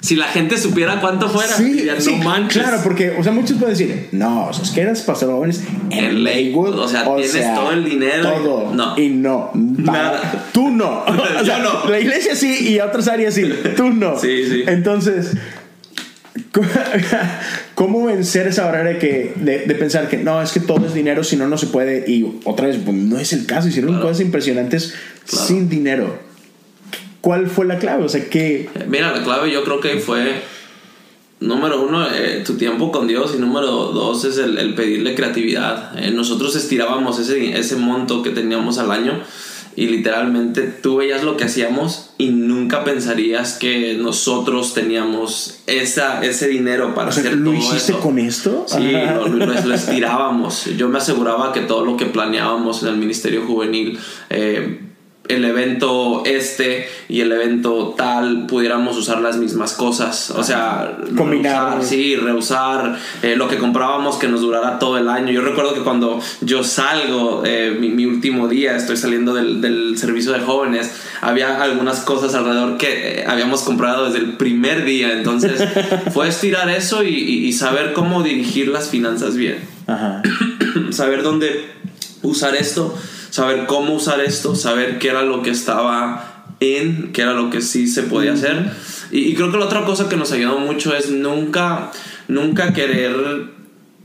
Si 0.00 0.14
la 0.16 0.26
gente 0.26 0.56
supiera 0.58 1.00
cuánto 1.00 1.28
fuera, 1.28 1.52
sí, 1.56 1.86
sí, 1.98 2.16
no 2.18 2.24
manches. 2.24 2.62
claro, 2.62 2.80
porque, 2.82 3.16
o 3.18 3.22
sea, 3.22 3.32
muchos 3.32 3.56
pueden 3.58 3.76
decir, 3.76 4.08
no, 4.12 4.46
o 4.48 4.52
sea, 4.52 4.64
es 4.64 4.70
que 4.70 4.80
eras 4.80 5.02
pastor 5.02 5.30
jóvenes 5.30 5.62
en 5.90 6.22
Lakewood. 6.24 6.78
O 6.78 6.88
sea, 6.88 7.04
tienes 7.16 7.54
todo 7.54 7.72
el 7.72 7.84
dinero. 7.84 8.32
Todo. 8.32 8.74
No. 8.74 8.98
Y 8.98 9.08
no. 9.10 9.50
Nada. 9.54 10.48
Tú 10.52 10.70
no. 10.70 11.04
O 11.06 11.38
Yo 11.40 11.44
sea, 11.44 11.58
no. 11.58 11.88
La 11.90 11.98
iglesia 11.98 12.36
sí 12.36 12.68
y 12.70 12.80
otras 12.80 13.08
áreas 13.08 13.34
sí. 13.34 13.48
Tú 13.76 13.90
no. 13.90 14.16
Sí, 14.20 14.44
sí. 14.48 14.62
Entonces, 14.66 15.32
¿cómo 17.74 18.04
vencer 18.06 18.46
esa 18.46 18.66
barrera 18.66 18.90
de, 18.90 18.98
que, 18.98 19.32
de, 19.36 19.58
de 19.66 19.74
pensar 19.74 20.08
que 20.08 20.16
no, 20.18 20.40
es 20.42 20.52
que 20.52 20.60
todo 20.60 20.86
es 20.86 20.94
dinero, 20.94 21.24
si 21.24 21.36
no, 21.36 21.46
no 21.48 21.56
se 21.58 21.66
puede? 21.66 22.04
Y 22.10 22.40
otra 22.44 22.66
vez, 22.68 22.78
pues, 22.84 22.96
no 22.96 23.18
es 23.18 23.32
el 23.32 23.46
caso. 23.46 23.68
Hicieron 23.68 23.90
Claro. 23.92 24.06
cosas 24.06 24.20
impresionantes 24.20 24.94
Claro. 25.26 25.46
sin 25.46 25.68
dinero. 25.68 26.18
¿Cuál 27.20 27.46
fue 27.48 27.66
la 27.66 27.78
clave? 27.78 28.04
O 28.04 28.08
sea, 28.08 28.28
que. 28.28 28.68
Mira, 28.88 29.12
la 29.16 29.22
clave 29.22 29.50
yo 29.52 29.62
creo 29.64 29.80
que 29.80 29.98
fue, 30.00 30.42
número 31.40 31.82
uno, 31.86 32.06
eh, 32.12 32.42
tu 32.44 32.54
tiempo 32.56 32.90
con 32.90 33.06
Dios 33.06 33.34
y 33.36 33.40
número 33.40 33.68
dos 33.68 34.24
es 34.24 34.38
el, 34.38 34.58
el 34.58 34.74
pedirle 34.74 35.14
creatividad. 35.14 35.96
Eh, 35.98 36.10
nosotros 36.10 36.56
estirábamos 36.56 37.18
ese, 37.20 37.56
ese 37.58 37.76
monto 37.76 38.22
que 38.22 38.30
teníamos 38.30 38.78
al 38.78 38.90
año 38.90 39.20
y 39.76 39.86
literalmente 39.86 40.62
tú 40.62 40.96
veías 40.96 41.22
lo 41.22 41.36
que 41.36 41.44
hacíamos 41.44 42.10
y 42.18 42.28
nunca 42.30 42.84
pensarías 42.84 43.54
que 43.54 43.94
nosotros 43.94 44.74
teníamos 44.74 45.60
esa, 45.66 46.22
ese 46.24 46.48
dinero 46.48 46.94
para 46.94 47.08
O 47.08 47.12
sea, 47.12 47.22
hacer 47.24 47.36
¿lo 47.38 47.50
todo 47.52 47.58
hiciste 47.58 47.92
eso. 47.92 48.00
con 48.00 48.18
esto? 48.18 48.64
Sí, 48.68 48.92
lo, 48.92 49.28
lo- 49.28 49.46
lo 49.46 49.74
estirábamos. 49.74 50.66
Yo 50.76 50.88
me 50.88 50.98
aseguraba 50.98 51.52
que 51.52 51.60
todo 51.60 51.84
lo 51.84 51.96
que 51.96 52.06
planeábamos 52.06 52.82
en 52.82 52.88
el 52.90 52.96
Ministerio 52.96 53.42
Juvenil, 53.46 53.98
eh, 54.30 54.80
el 55.28 55.44
evento 55.44 56.24
este 56.26 56.88
y 57.08 57.20
el 57.20 57.30
evento 57.30 57.94
tal, 57.96 58.46
pudiéramos 58.46 58.98
usar 58.98 59.20
las 59.20 59.36
mismas 59.36 59.72
cosas. 59.74 60.30
O 60.30 60.42
sea, 60.42 60.98
Combinar. 61.16 61.74
reusar, 61.74 61.84
sí, 61.84 62.16
reusar 62.16 62.98
eh, 63.22 63.36
lo 63.36 63.48
que 63.48 63.56
comprábamos 63.58 64.16
que 64.16 64.26
nos 64.28 64.40
durara 64.40 64.78
todo 64.80 64.98
el 64.98 65.08
año. 65.08 65.30
Yo 65.32 65.40
recuerdo 65.42 65.74
que 65.74 65.80
cuando 65.82 66.20
yo 66.40 66.64
salgo, 66.64 67.42
eh, 67.46 67.76
mi, 67.78 67.88
mi 67.90 68.04
último 68.04 68.48
día, 68.48 68.76
estoy 68.76 68.96
saliendo 68.96 69.32
del, 69.32 69.60
del 69.60 69.96
servicio 69.96 70.32
de 70.32 70.40
jóvenes, 70.40 70.90
había 71.20 71.62
algunas 71.62 72.00
cosas 72.00 72.34
alrededor 72.34 72.76
que 72.76 73.20
eh, 73.20 73.24
habíamos 73.26 73.62
comprado 73.62 74.06
desde 74.06 74.18
el 74.18 74.36
primer 74.36 74.84
día. 74.84 75.12
Entonces, 75.12 75.62
fue 76.12 76.28
estirar 76.28 76.68
eso 76.68 77.04
y, 77.04 77.08
y- 77.14 77.46
y 77.46 77.52
saber 77.52 77.92
cómo 77.92 78.22
dirigir 78.24 78.68
las 78.68 78.88
finanzas 78.88 79.36
bien. 79.36 79.58
Ajá. 79.86 80.20
saber 80.90 81.22
dónde 81.22 81.70
usar 82.22 82.54
esto, 82.56 82.96
saber 83.32 83.64
cómo 83.66 83.94
usar 83.94 84.20
esto, 84.20 84.54
saber 84.54 84.98
qué 84.98 85.08
era 85.08 85.22
lo 85.22 85.40
que 85.42 85.50
estaba 85.50 86.44
en, 86.60 87.12
qué 87.12 87.22
era 87.22 87.32
lo 87.32 87.48
que 87.48 87.62
sí 87.62 87.86
se 87.86 88.02
podía 88.02 88.34
hacer. 88.34 88.70
Y, 89.10 89.20
y 89.30 89.34
creo 89.34 89.50
que 89.50 89.56
la 89.56 89.64
otra 89.64 89.86
cosa 89.86 90.08
que 90.10 90.18
nos 90.18 90.32
ayudó 90.32 90.58
mucho 90.58 90.94
es 90.94 91.10
nunca, 91.10 91.90
nunca 92.28 92.74
querer 92.74 93.50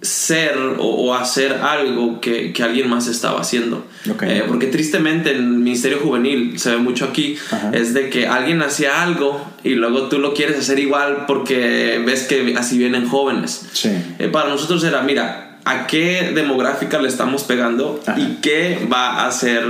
ser 0.01 0.57
o, 0.79 0.85
o 0.85 1.13
hacer 1.13 1.53
algo 1.53 2.21
que, 2.21 2.53
que 2.53 2.63
alguien 2.63 2.89
más 2.89 3.07
estaba 3.07 3.41
haciendo. 3.41 3.85
Eh, 4.21 4.45
porque 4.47 4.67
tristemente 4.67 5.31
en 5.31 5.37
el 5.37 5.43
Ministerio 5.43 5.99
Juvenil 5.99 6.57
se 6.57 6.71
ve 6.71 6.77
mucho 6.77 7.03
aquí, 7.03 7.37
Ajá. 7.51 7.71
es 7.73 7.93
de 7.93 8.09
que 8.09 8.27
alguien 8.27 8.61
hacía 8.61 9.03
algo 9.03 9.45
y 9.65 9.75
luego 9.75 10.03
tú 10.03 10.19
lo 10.19 10.33
quieres 10.33 10.57
hacer 10.57 10.79
igual 10.79 11.25
porque 11.27 12.01
ves 12.05 12.23
que 12.23 12.55
así 12.57 12.77
vienen 12.77 13.09
jóvenes. 13.09 13.67
Sí. 13.73 13.89
Eh, 14.19 14.29
para 14.29 14.47
nosotros 14.47 14.85
era, 14.85 15.01
mira, 15.01 15.46
¿a 15.67 15.87
qué 15.87 16.31
demográfica 16.33 16.99
le 17.01 17.07
estamos 17.07 17.43
pegando 17.43 17.99
Ajá. 18.05 18.19
y 18.19 18.39
qué 18.41 18.87
va 18.91 19.25
a 19.25 19.31
ser 19.31 19.63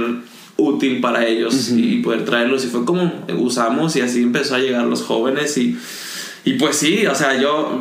útil 0.57 1.01
para 1.01 1.25
ellos 1.25 1.69
y 1.69 1.97
poder 1.97 2.25
traerlos? 2.25 2.63
Y 2.65 2.67
fue 2.67 2.85
como 2.85 3.11
usamos 3.37 3.95
y 3.95 4.01
así 4.01 4.23
empezó 4.23 4.55
a 4.55 4.59
llegar 4.59 4.85
los 4.85 5.03
jóvenes 5.03 5.57
y... 5.57 5.77
Y 6.47 6.53
pues 6.53 6.77
sí, 6.77 7.05
o 7.05 7.13
sea, 7.13 7.37
yo 7.37 7.77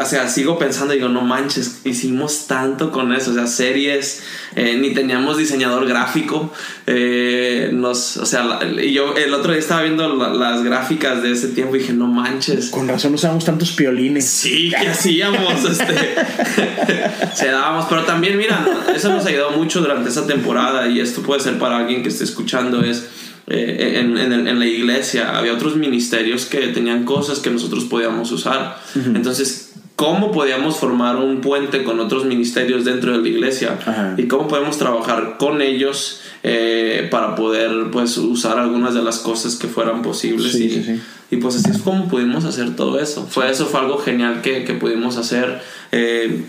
o 0.00 0.04
sea, 0.06 0.28
sigo 0.28 0.58
pensando, 0.58 0.94
digo, 0.94 1.08
no 1.10 1.20
manches, 1.20 1.80
hicimos 1.84 2.46
tanto 2.46 2.90
con 2.90 3.12
eso, 3.12 3.32
o 3.32 3.34
sea, 3.34 3.46
series, 3.46 4.22
eh, 4.56 4.78
ni 4.80 4.94
teníamos 4.94 5.36
diseñador 5.36 5.86
gráfico, 5.86 6.50
eh, 6.86 7.68
nos, 7.72 8.16
o 8.16 8.24
sea, 8.24 8.60
y 8.82 8.92
yo 8.94 9.14
el 9.14 9.34
otro 9.34 9.52
día 9.52 9.60
estaba 9.60 9.82
viendo 9.82 10.16
la- 10.16 10.32
las 10.32 10.62
gráficas 10.62 11.22
de 11.22 11.32
ese 11.32 11.48
tiempo 11.48 11.76
y 11.76 11.80
dije, 11.80 11.92
no 11.92 12.06
manches, 12.06 12.70
Con 12.70 12.88
razón 12.88 13.12
usamos 13.12 13.44
tantos 13.44 13.72
piolines. 13.72 14.24
Sí, 14.24 14.70
que 14.70 14.88
hacíamos, 14.88 15.64
este, 15.64 15.94
se 17.34 17.48
dábamos, 17.48 17.86
pero 17.90 18.04
también, 18.04 18.38
mira, 18.38 18.64
eso 18.94 19.10
nos 19.10 19.26
ayudó 19.26 19.50
mucho 19.50 19.80
durante 19.80 20.08
esa 20.08 20.26
temporada 20.26 20.88
y 20.88 21.00
esto 21.00 21.20
puede 21.22 21.40
ser 21.40 21.58
para 21.58 21.76
alguien 21.76 22.02
que 22.02 22.08
esté 22.08 22.24
escuchando, 22.24 22.82
es 22.82 23.06
eh, 23.48 23.98
en, 24.00 24.16
en 24.18 24.32
el- 24.32 24.46
en 24.48 24.58
la 24.58 24.66
iglesia 24.66 25.36
había 25.38 25.52
otros 25.54 25.76
ministerios 25.76 26.44
que 26.46 26.68
tenían 26.68 27.04
cosas 27.04 27.38
que 27.40 27.50
nosotros 27.50 27.84
podíamos 27.84 28.30
usar, 28.32 28.78
entonces, 29.14 29.72
¿cómo 29.96 30.30
podíamos 30.32 30.76
formar 30.76 31.16
un 31.16 31.40
puente 31.40 31.82
con 31.82 31.98
otros 32.00 32.24
ministerios 32.24 32.84
dentro 32.84 33.12
de 33.12 33.18
la 33.18 33.28
iglesia? 33.28 33.78
Ajá. 33.80 34.14
Y 34.16 34.28
cómo 34.28 34.46
podemos 34.48 34.78
trabajar 34.78 35.36
con 35.38 35.60
ellos 35.62 36.20
eh, 36.44 37.08
para 37.10 37.34
poder, 37.34 37.90
pues, 37.90 38.16
usar 38.16 38.58
algunas 38.58 38.94
de 38.94 39.02
las 39.02 39.18
cosas 39.18 39.56
que 39.56 39.66
fueran 39.66 40.02
posibles 40.02 40.52
Sí, 40.52 40.64
y, 40.66 40.70
sí, 40.70 40.82
sí. 40.84 41.00
y 41.32 41.36
pues 41.38 41.56
así 41.56 41.70
es 41.72 41.78
como 41.78 42.06
pudimos 42.06 42.44
hacer 42.44 42.76
todo 42.76 43.00
eso. 43.00 43.26
Fue 43.28 43.50
eso 43.50 43.66
fue 43.66 43.80
algo 43.80 43.98
genial 43.98 44.40
que, 44.40 44.62
que 44.64 44.74
pudimos 44.74 45.16
hacer. 45.16 45.60
Eh, 45.90 46.44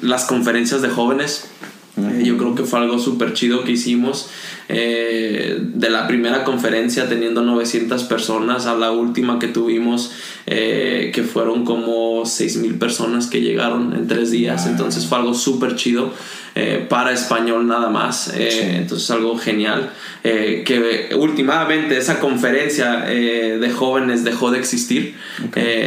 las 0.00 0.24
conferencias 0.24 0.80
de 0.80 0.88
jóvenes. 0.88 1.48
Eh, 1.96 2.22
yo 2.24 2.36
creo 2.36 2.54
que 2.54 2.64
fue 2.64 2.80
algo 2.80 2.98
súper 2.98 3.32
chido 3.32 3.64
que 3.64 3.72
hicimos. 3.72 4.28
Eh, 4.68 5.58
de 5.60 5.90
la 5.90 6.08
primera 6.08 6.42
conferencia 6.42 7.08
teniendo 7.08 7.42
900 7.42 8.02
personas 8.04 8.66
a 8.66 8.74
la 8.74 8.90
última 8.90 9.38
que 9.38 9.46
tuvimos, 9.46 10.12
eh, 10.46 11.12
que 11.14 11.22
fueron 11.22 11.64
como 11.64 12.26
6 12.26 12.56
mil 12.56 12.74
personas 12.76 13.28
que 13.28 13.40
llegaron 13.40 13.94
en 13.94 14.08
tres 14.08 14.32
días. 14.32 14.64
Wow. 14.64 14.72
Entonces 14.72 15.06
fue 15.06 15.18
algo 15.18 15.34
súper 15.34 15.76
chido 15.76 16.12
eh, 16.56 16.84
para 16.88 17.12
español 17.12 17.68
nada 17.68 17.88
más. 17.90 18.32
Sí. 18.34 18.42
Entonces 18.60 19.08
algo 19.10 19.38
genial. 19.38 19.92
que 20.22 21.10
últimamente 21.16 21.96
esa 21.96 22.18
conferencia 22.18 23.02
de 23.02 23.70
jóvenes 23.70 24.24
dejó 24.24 24.50
de 24.50 24.58
existir. 24.58 25.14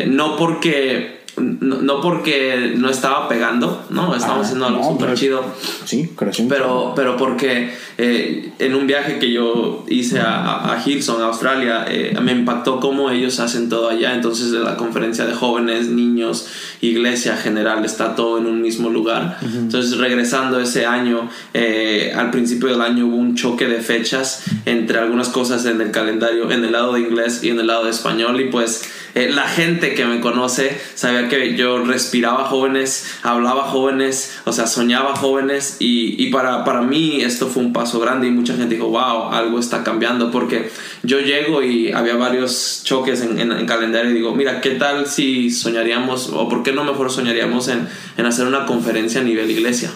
No 0.07 0.37
porque... 0.37 1.18
No, 1.39 1.81
no 1.81 2.01
porque 2.01 2.73
no 2.77 2.89
estaba 2.89 3.27
pegando, 3.27 3.85
no, 3.89 4.15
estábamos 4.15 4.43
Ah, 4.43 4.45
haciendo 4.47 4.65
algo 4.67 4.79
no, 4.81 4.89
súper 4.91 5.13
chido. 5.15 5.43
Sí, 5.85 6.09
corazón. 6.15 6.47
Pero, 6.49 6.93
pero 6.95 7.17
porque 7.17 7.73
eh, 7.97 8.51
en 8.59 8.75
un 8.75 8.85
viaje 8.87 9.19
que 9.19 9.31
yo 9.31 9.85
hice 9.87 10.19
a, 10.19 10.41
a- 10.45 10.73
a 10.73 11.25
Australia, 11.25 11.85
eh, 11.87 12.15
me 12.21 12.31
impactó 12.31 12.79
cómo 12.79 13.09
ellos 13.09 13.39
hacen 13.39 13.69
todo 13.69 13.89
allá. 13.89 14.13
Entonces, 14.15 14.47
la 14.51 14.75
conferencia 14.77 15.25
de 15.25 15.33
jóvenes, 15.33 15.87
niños, 15.87 16.47
iglesia 16.81 17.35
general, 17.37 17.83
está 17.85 18.15
todo 18.15 18.37
en 18.37 18.45
un 18.45 18.61
mismo 18.61 18.89
lugar. 18.89 19.37
Entonces, 19.41 19.97
regresando 19.97 20.59
ese 20.59 20.85
año, 20.85 21.29
eh, 21.53 22.13
al 22.15 22.31
principio 22.31 22.69
del 22.69 22.81
año 22.81 23.07
hubo 23.07 23.15
un 23.17 23.35
choque 23.35 23.65
de 23.67 23.81
fechas 23.81 24.43
entre 24.65 24.99
algunas 24.99 25.29
cosas 25.29 25.65
en 25.65 25.81
el 25.81 25.91
calendario, 25.91 26.49
en 26.51 26.63
el 26.65 26.71
lado 26.71 26.93
de 26.93 27.01
inglés 27.01 27.43
y 27.43 27.49
en 27.49 27.59
el 27.59 27.67
lado 27.67 27.85
de 27.85 27.91
español. 27.91 28.39
Y 28.41 28.45
pues 28.45 28.83
eh, 29.15 29.29
la 29.33 29.47
gente 29.47 29.93
que 29.93 30.05
me 30.05 30.19
conoce 30.19 30.79
sabía 30.95 31.27
que 31.29 31.55
yo 31.55 31.83
respiraba 31.83 32.45
jóvenes, 32.45 33.05
hablaba 33.23 33.63
jóvenes, 33.63 34.39
o 34.45 34.53
sea, 34.53 34.67
soñaba 34.67 35.15
jóvenes 35.15 35.77
y, 35.79 36.21
y 36.23 36.31
para, 36.31 36.63
para 36.63 36.81
mí 36.81 37.21
esto 37.21 37.47
fue 37.47 37.63
un 37.63 37.73
paso 37.73 37.99
grande 37.99 38.27
y 38.27 38.31
mucha 38.31 38.55
gente 38.55 38.75
dijo, 38.75 38.89
wow, 38.89 39.29
algo 39.31 39.59
está 39.59 39.83
cambiando 39.83 40.31
porque 40.31 40.69
yo 41.03 41.19
llego 41.19 41.63
y 41.63 41.91
había 41.91 42.15
varios 42.15 42.81
choques 42.83 43.21
en, 43.21 43.39
en, 43.39 43.51
en 43.51 43.65
calendario 43.65 44.11
y 44.11 44.15
digo, 44.15 44.35
mira, 44.35 44.61
¿qué 44.61 44.71
tal 44.71 45.07
si 45.07 45.49
soñaríamos 45.49 46.29
o 46.33 46.47
por 46.49 46.63
qué 46.63 46.71
no 46.71 46.83
mejor 46.83 47.11
soñaríamos 47.11 47.67
en, 47.67 47.87
en 48.17 48.25
hacer 48.25 48.47
una 48.47 48.65
conferencia 48.65 49.21
a 49.21 49.23
nivel 49.23 49.49
iglesia? 49.49 49.91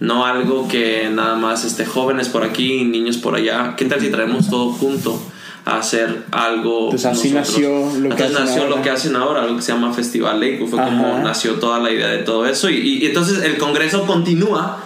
No 0.00 0.26
algo 0.26 0.66
que 0.66 1.08
nada 1.08 1.36
más 1.36 1.64
esté 1.64 1.86
jóvenes 1.86 2.28
por 2.28 2.42
aquí, 2.42 2.82
niños 2.82 3.16
por 3.16 3.36
allá. 3.36 3.74
¿Qué 3.76 3.84
tal 3.84 4.00
si 4.00 4.10
traemos 4.10 4.50
todo 4.50 4.72
junto 4.72 5.22
a 5.66 5.78
hacer 5.78 6.22
algo. 6.30 6.84
Entonces 6.86 7.06
así 7.06 7.30
nació 7.32 7.68
lo 7.98 8.08
que 8.16 8.22
Entonces 8.22 8.26
hacen 8.36 8.44
nació 8.46 8.62
ahora. 8.62 8.76
lo 8.76 8.82
que 8.82 8.90
hacen 8.90 9.16
ahora, 9.16 9.42
algo 9.42 9.56
que 9.56 9.62
se 9.62 9.72
llama 9.72 9.92
Festival 9.92 10.40
Lakewood. 10.40 10.70
Fue 10.70 10.78
como 10.82 11.18
nació 11.18 11.54
toda 11.56 11.78
la 11.80 11.90
idea 11.90 12.06
de 12.08 12.18
todo 12.18 12.46
eso. 12.46 12.70
Y, 12.70 12.76
y- 12.76 13.02
y 13.02 13.06
entonces 13.06 13.42
el 13.42 13.58
congreso 13.58 14.06
continúa, 14.06 14.82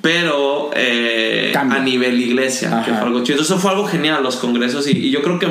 pero 0.00 0.70
eh, 0.74 1.52
a 1.56 1.78
nivel 1.80 2.20
iglesia, 2.20 2.82
que 2.84 2.92
fue 2.92 3.02
algo 3.02 3.24
chido. 3.24 3.42
Eso 3.42 3.58
fue 3.58 3.72
algo 3.72 3.86
genial, 3.86 4.22
los 4.22 4.36
congresos. 4.36 4.86
Y, 4.86 4.92
y 4.92 5.10
yo 5.10 5.22
creo 5.22 5.38
que 5.40 5.46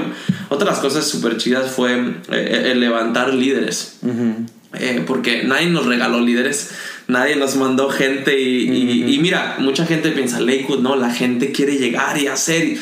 otra 0.49 0.65
de 0.65 0.71
las 0.71 0.79
cosas 0.79 1.05
súper 1.05 1.37
chidas 1.37 1.69
fue 1.71 2.13
eh, 2.31 2.69
el 2.71 2.79
levantar 2.79 3.33
líderes. 3.33 3.99
Eh, 4.77 5.03
porque 5.07 5.43
nadie 5.43 5.67
nos 5.67 5.85
regaló 5.85 6.19
líderes, 6.19 6.71
nadie 7.07 7.35
nos 7.37 7.55
mandó 7.55 7.89
gente 7.89 8.39
y, 8.39 8.69
y- 8.69 9.13
y 9.15 9.19
mira, 9.19 9.55
mucha 9.59 9.85
gente 9.85 10.11
piensa, 10.11 10.39
Lakewood, 10.39 10.79
no, 10.79 10.95
la 10.95 11.09
gente 11.13 11.51
quiere 11.51 11.77
llegar 11.77 12.17
y 12.17 12.27
hacer. 12.27 12.77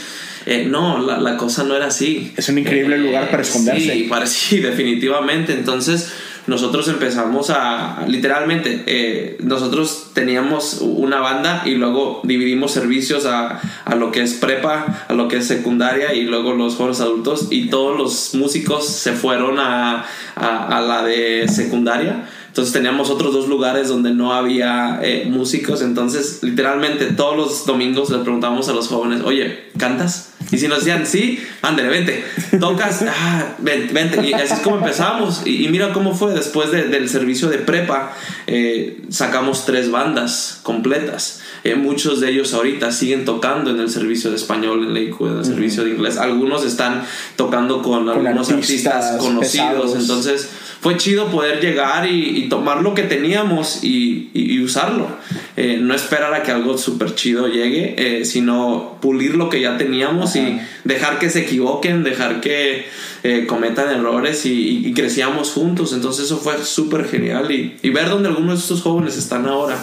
Eh, 0.46 0.66
no, 0.70 1.00
la, 1.00 1.20
la 1.20 1.38
cosa 1.38 1.64
no 1.64 1.76
era 1.76 1.88
así. 1.88 2.34
Es 2.38 2.50
un 2.50 2.58
increíble 2.58 2.98
lugar 2.98 3.30
para 3.30 3.44
esconderse. 3.44 3.94
Sí, 3.94 4.04
para, 4.04 4.26
sí, 4.28 4.60
definitivamente. 4.60 5.54
Entonces 5.54 6.14
nosotros 6.46 6.90
empezamos 6.90 7.50
a, 7.50 8.04
literalmente, 8.08 8.84
eh, 8.86 9.38
nosotros 9.42 10.12
teníamos 10.14 10.80
una 10.82 11.22
banda 11.22 11.64
y 11.66 11.76
luego 11.76 12.20
dividimos 12.24 12.72
servicios 12.72 13.26
a, 13.26 13.62
a 13.86 13.96
lo 13.96 14.12
que 14.12 14.22
es 14.22 14.34
prepa, 14.34 15.06
a 15.08 15.14
lo 15.14 15.30
que 15.30 15.38
es 15.38 15.48
secundaria 15.48 16.14
y 16.14 16.24
luego 16.24 16.54
los 16.54 16.76
jóvenes 16.76 17.00
adultos 17.00 17.48
y 17.50 17.70
todos 17.70 17.98
los 17.98 18.36
músicos 18.36 18.88
se 18.88 19.14
fueron 19.14 19.58
a, 19.58 20.06
a 20.36 20.82
la 20.82 21.04
de 21.04 21.48
secundaria. 21.48 22.28
Entonces 22.54 22.72
teníamos 22.72 23.10
otros 23.10 23.34
dos 23.34 23.48
lugares 23.48 23.88
donde 23.88 24.12
no 24.12 24.32
había 24.32 25.00
eh, 25.02 25.26
músicos. 25.28 25.82
Entonces, 25.82 26.38
literalmente, 26.44 27.06
todos 27.08 27.36
los 27.36 27.66
domingos 27.66 28.12
les 28.12 28.20
preguntábamos 28.22 28.70
a 28.70 28.74
los 28.74 28.90
jóvenes, 28.90 29.24
oye, 29.26 29.72
¿cantas? 29.76 30.30
Y 30.52 30.60
si 30.60 30.68
nos 30.68 30.80
decían, 30.86 31.08
sí, 31.08 31.40
ándale, 31.64 31.90
vente. 31.90 32.24
¿Tocas? 32.60 33.04
Ah, 33.08 33.56
ven- 33.58 33.90
vente. 33.92 34.28
Y 34.28 34.34
así 34.34 34.54
es 34.54 34.60
como 34.60 34.78
empezamos. 34.78 35.42
Y, 35.46 35.66
y 35.66 35.70
mira 35.70 35.94
cómo 35.94 36.14
fue. 36.14 36.36
Después 36.36 36.70
de- 36.72 36.84
del 36.90 37.10
servicio 37.10 37.50
de 37.50 37.58
prepa, 37.58 38.14
eh, 38.46 39.02
sacamos 39.10 39.66
tres 39.66 39.90
bandas 39.90 40.60
completas. 40.62 41.42
Eh, 41.64 41.74
muchos 41.74 42.20
de 42.20 42.30
ellos 42.30 42.54
ahorita 42.54 42.92
siguen 42.92 43.26
tocando 43.26 43.72
en 43.72 43.80
el 43.80 43.90
servicio 43.90 44.30
de 44.30 44.36
español 44.36 44.84
en 44.84 44.94
Lakewood, 44.94 45.32
en 45.32 45.38
el 45.40 45.46
servicio 45.46 45.86
de 45.86 45.90
inglés. 45.92 46.18
Algunos 46.18 46.64
están 46.66 47.04
tocando 47.36 47.82
con, 47.82 48.08
algunos 48.10 48.52
artistas 48.52 48.94
artistas, 49.06 49.18
conocidos. 49.24 49.50
pesados. 49.82 49.96
Entonces 49.96 50.50
fue 50.84 50.98
chido 50.98 51.28
poder 51.32 51.62
llegar 51.62 52.06
y, 52.08 52.38
y 52.44 52.50
tomar 52.50 52.82
lo 52.84 52.94
que 52.94 53.04
teníamos 53.04 53.84
y, 53.84 54.30
y- 54.34 54.54
y 54.56 54.62
usarlo. 54.64 55.08
Eh, 55.56 55.78
no 55.82 55.94
esperar 55.96 56.34
a 56.34 56.44
que 56.44 56.52
algo 56.52 56.78
súper 56.78 57.16
chido 57.16 57.48
llegue, 57.48 57.96
eh, 57.98 58.26
sino 58.26 58.98
pulir 59.02 59.36
lo 59.36 59.50
que 59.50 59.62
ya 59.62 59.78
teníamos 59.78 60.36
y 60.36 60.60
dejar 60.84 61.20
que 61.20 61.30
se 61.30 61.42
equivoquen, 61.42 62.04
dejar 62.04 62.42
que 62.42 62.86
eh, 63.24 63.46
cometan 63.48 63.90
errores 63.90 64.46
y, 64.46 64.92
crecíamos 64.94 65.52
juntos. 65.52 65.94
Entonces 65.94 66.26
eso 66.26 66.38
fue 66.38 66.62
súper 66.64 67.08
genial 67.08 67.50
y, 67.52 67.90
ver 67.90 68.10
dónde 68.10 68.28
algunos 68.30 68.56
de 68.56 68.62
estos 68.64 68.82
jóvenes 68.82 69.16
están 69.18 69.46
ahora 69.48 69.78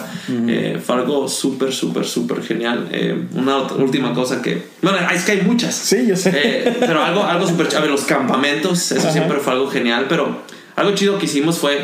eh, 0.47 0.79
fue 0.85 0.95
algo 0.95 1.27
súper, 1.27 1.73
súper, 1.73 2.05
súper 2.05 2.43
genial. 2.43 2.89
Eh, 2.91 3.17
una 3.33 3.57
otra- 3.57 3.77
última 3.77 4.13
cosa 4.13 4.41
que... 4.41 4.61
Bueno, 4.83 4.99
es 5.13 5.23
que 5.23 5.31
hay 5.31 5.41
muchas. 5.41 5.73
Sí, 5.73 6.05
yo 6.07 6.15
sé. 6.15 6.31
Eh, 6.35 6.77
pero 6.81 7.01
algo, 7.03 7.23
algo 7.23 7.47
súper 7.47 7.67
chévere, 7.69 7.89
los 7.89 8.03
campamentos, 8.03 8.91
eso 8.91 9.01
Ajá. 9.01 9.11
siempre 9.11 9.39
fue 9.39 9.53
algo 9.53 9.67
genial, 9.69 10.05
pero 10.07 10.41
algo 10.81 10.95
chido 10.95 11.17
que 11.17 11.25
hicimos 11.25 11.57
fue, 11.59 11.77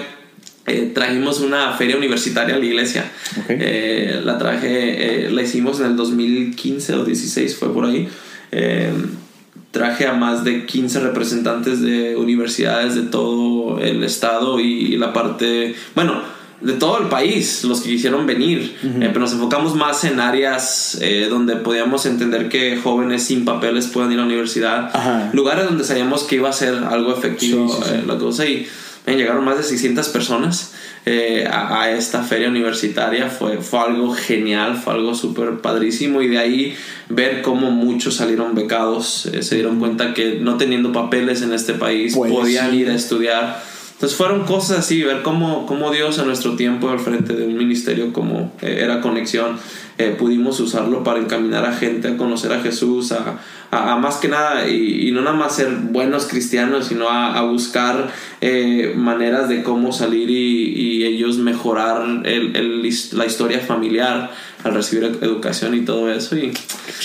eh, 0.66 0.92
trajimos 0.94 1.40
una 1.40 1.74
feria 1.74 1.96
universitaria 1.98 2.56
a 2.56 2.60
la 2.60 2.66
iglesia. 2.66 3.10
Ok. 3.40 3.46
Eh, 3.50 4.22
la 4.24 4.38
traje, 4.38 5.26
eh, 5.28 5.32
la 5.32 5.42
hicimos 5.44 5.80
en 5.80 5.88
el 5.88 5.96
2015 5.96 6.94
o 6.96 7.06
16, 7.06 7.56
fue 7.56 7.74
por 7.74 7.86
ahí. 7.86 8.10
Eh, 8.52 8.92
traje 9.72 10.08
a 10.08 10.14
más 10.14 10.44
de 10.44 10.66
15 10.66 11.00
representantes 11.02 11.82
de 11.82 12.16
universidades 12.16 12.96
de 12.96 13.04
todo 13.04 13.80
el 13.80 14.04
estado 14.04 14.60
y 14.60 14.98
la 14.98 15.14
parte, 15.14 15.76
bueno, 15.94 16.22
de 16.62 16.74
todo 16.74 17.00
el 17.00 17.08
país, 17.08 17.64
los 17.66 17.82
que 17.82 17.90
quisieron 17.90 18.26
venir, 18.26 18.76
Eh, 18.84 19.10
pero 19.14 19.20
nos 19.20 19.34
enfocamos 19.34 19.76
más 19.76 20.04
en 20.06 20.20
áreas 20.20 20.98
eh, 21.02 21.28
donde 21.30 21.56
podíamos 21.58 22.08
entender 22.08 22.50
que 22.50 22.78
jóvenes 22.78 23.24
sin 23.24 23.46
papeles 23.46 23.86
puedan 23.88 24.12
ir 24.12 24.18
a 24.18 24.22
la 24.22 24.26
universidad, 24.28 24.90
Ajá. 24.92 25.30
lugares 25.34 25.66
donde 25.66 25.84
sabíamos 25.84 26.24
que 26.24 26.38
iba 26.38 26.50
a 26.50 26.54
ser 26.54 26.74
algo 26.90 27.14
efectivo 27.14 27.68
Sí, 27.70 27.76
sí, 27.84 27.90
sí. 27.90 27.96
eh, 27.96 28.04
la 28.08 28.18
cosa 28.18 28.46
y 28.48 28.66
llegaron 29.16 29.46
más 29.46 29.58
de 29.58 29.64
600 29.64 30.10
personas 30.10 30.74
eh, 31.06 31.48
a, 31.50 31.84
a 31.84 31.92
esta 31.92 32.24
feria 32.24 32.50
universitaria, 32.50 33.30
fue, 33.30 33.60
fue 33.60 33.80
algo 33.80 34.14
genial, 34.14 34.76
fue 34.76 34.94
algo 34.94 35.16
súper 35.16 35.60
padrísimo. 35.60 36.22
Y 36.22 36.28
de 36.28 36.38
ahí 36.38 36.76
ver 37.08 37.42
cómo 37.42 37.72
muchos 37.72 38.16
salieron 38.16 38.56
becados, 38.56 39.28
eh, 39.28 39.44
se 39.44 39.56
dieron 39.56 39.80
cuenta 39.80 40.14
que 40.14 40.40
no 40.42 40.58
teniendo 40.58 40.92
papeles 40.92 41.42
en 41.42 41.54
este 41.54 41.74
país 41.74 42.14
Pues, 42.16 42.32
podían 42.32 42.76
ir 42.76 42.90
a 42.90 42.96
estudiar. 42.96 43.64
Entonces 43.94 44.16
fueron 44.18 44.46
cosas 44.46 44.80
así, 44.80 45.02
ver 45.02 45.24
cómo, 45.24 45.66
cómo 45.66 45.90
Dios 45.92 46.20
a 46.20 46.26
nuestro 46.26 46.56
tiempo 46.56 46.90
al 46.90 47.00
frente 47.00 47.34
de 47.34 47.48
un 47.48 47.58
ministerio 47.58 48.14
como 48.14 48.54
eh, 48.62 48.82
era 48.84 49.02
conexión, 49.02 49.58
eh, 49.98 50.16
pudimos 50.18 50.60
usarlo 50.60 51.04
para 51.04 51.20
encaminar 51.20 51.66
a 51.66 51.74
gente 51.74 52.08
a 52.08 52.18
conocer 52.18 52.52
a 52.54 52.60
Jesús, 52.62 53.12
a, 53.12 53.40
a- 53.72 53.94
a 53.94 53.96
más 53.98 54.18
que 54.18 54.28
nada, 54.28 54.68
y, 54.70 55.08
y 55.08 55.12
no 55.12 55.22
nada 55.22 55.36
más 55.36 55.56
ser 55.56 55.70
buenos 55.72 56.26
cristianos, 56.28 56.88
sino 56.88 57.10
a, 57.10 57.36
a 57.38 57.42
buscar 57.44 58.12
eh, 58.42 58.94
maneras 58.96 59.50
de 59.50 59.64
cómo 59.64 59.92
salir 59.92 60.30
y, 60.30 60.74
y 60.74 61.04
ellos 61.06 61.38
mejorar 61.38 62.04
el- 62.26 62.56
el 62.56 62.82
la 63.14 63.26
historia 63.26 63.60
familiar 63.60 64.32
al 64.64 64.74
recibir 64.74 65.04
ed- 65.06 65.24
educación 65.24 65.74
y 65.76 65.82
todo 65.82 66.12
eso. 66.12 66.36
Y 66.38 66.52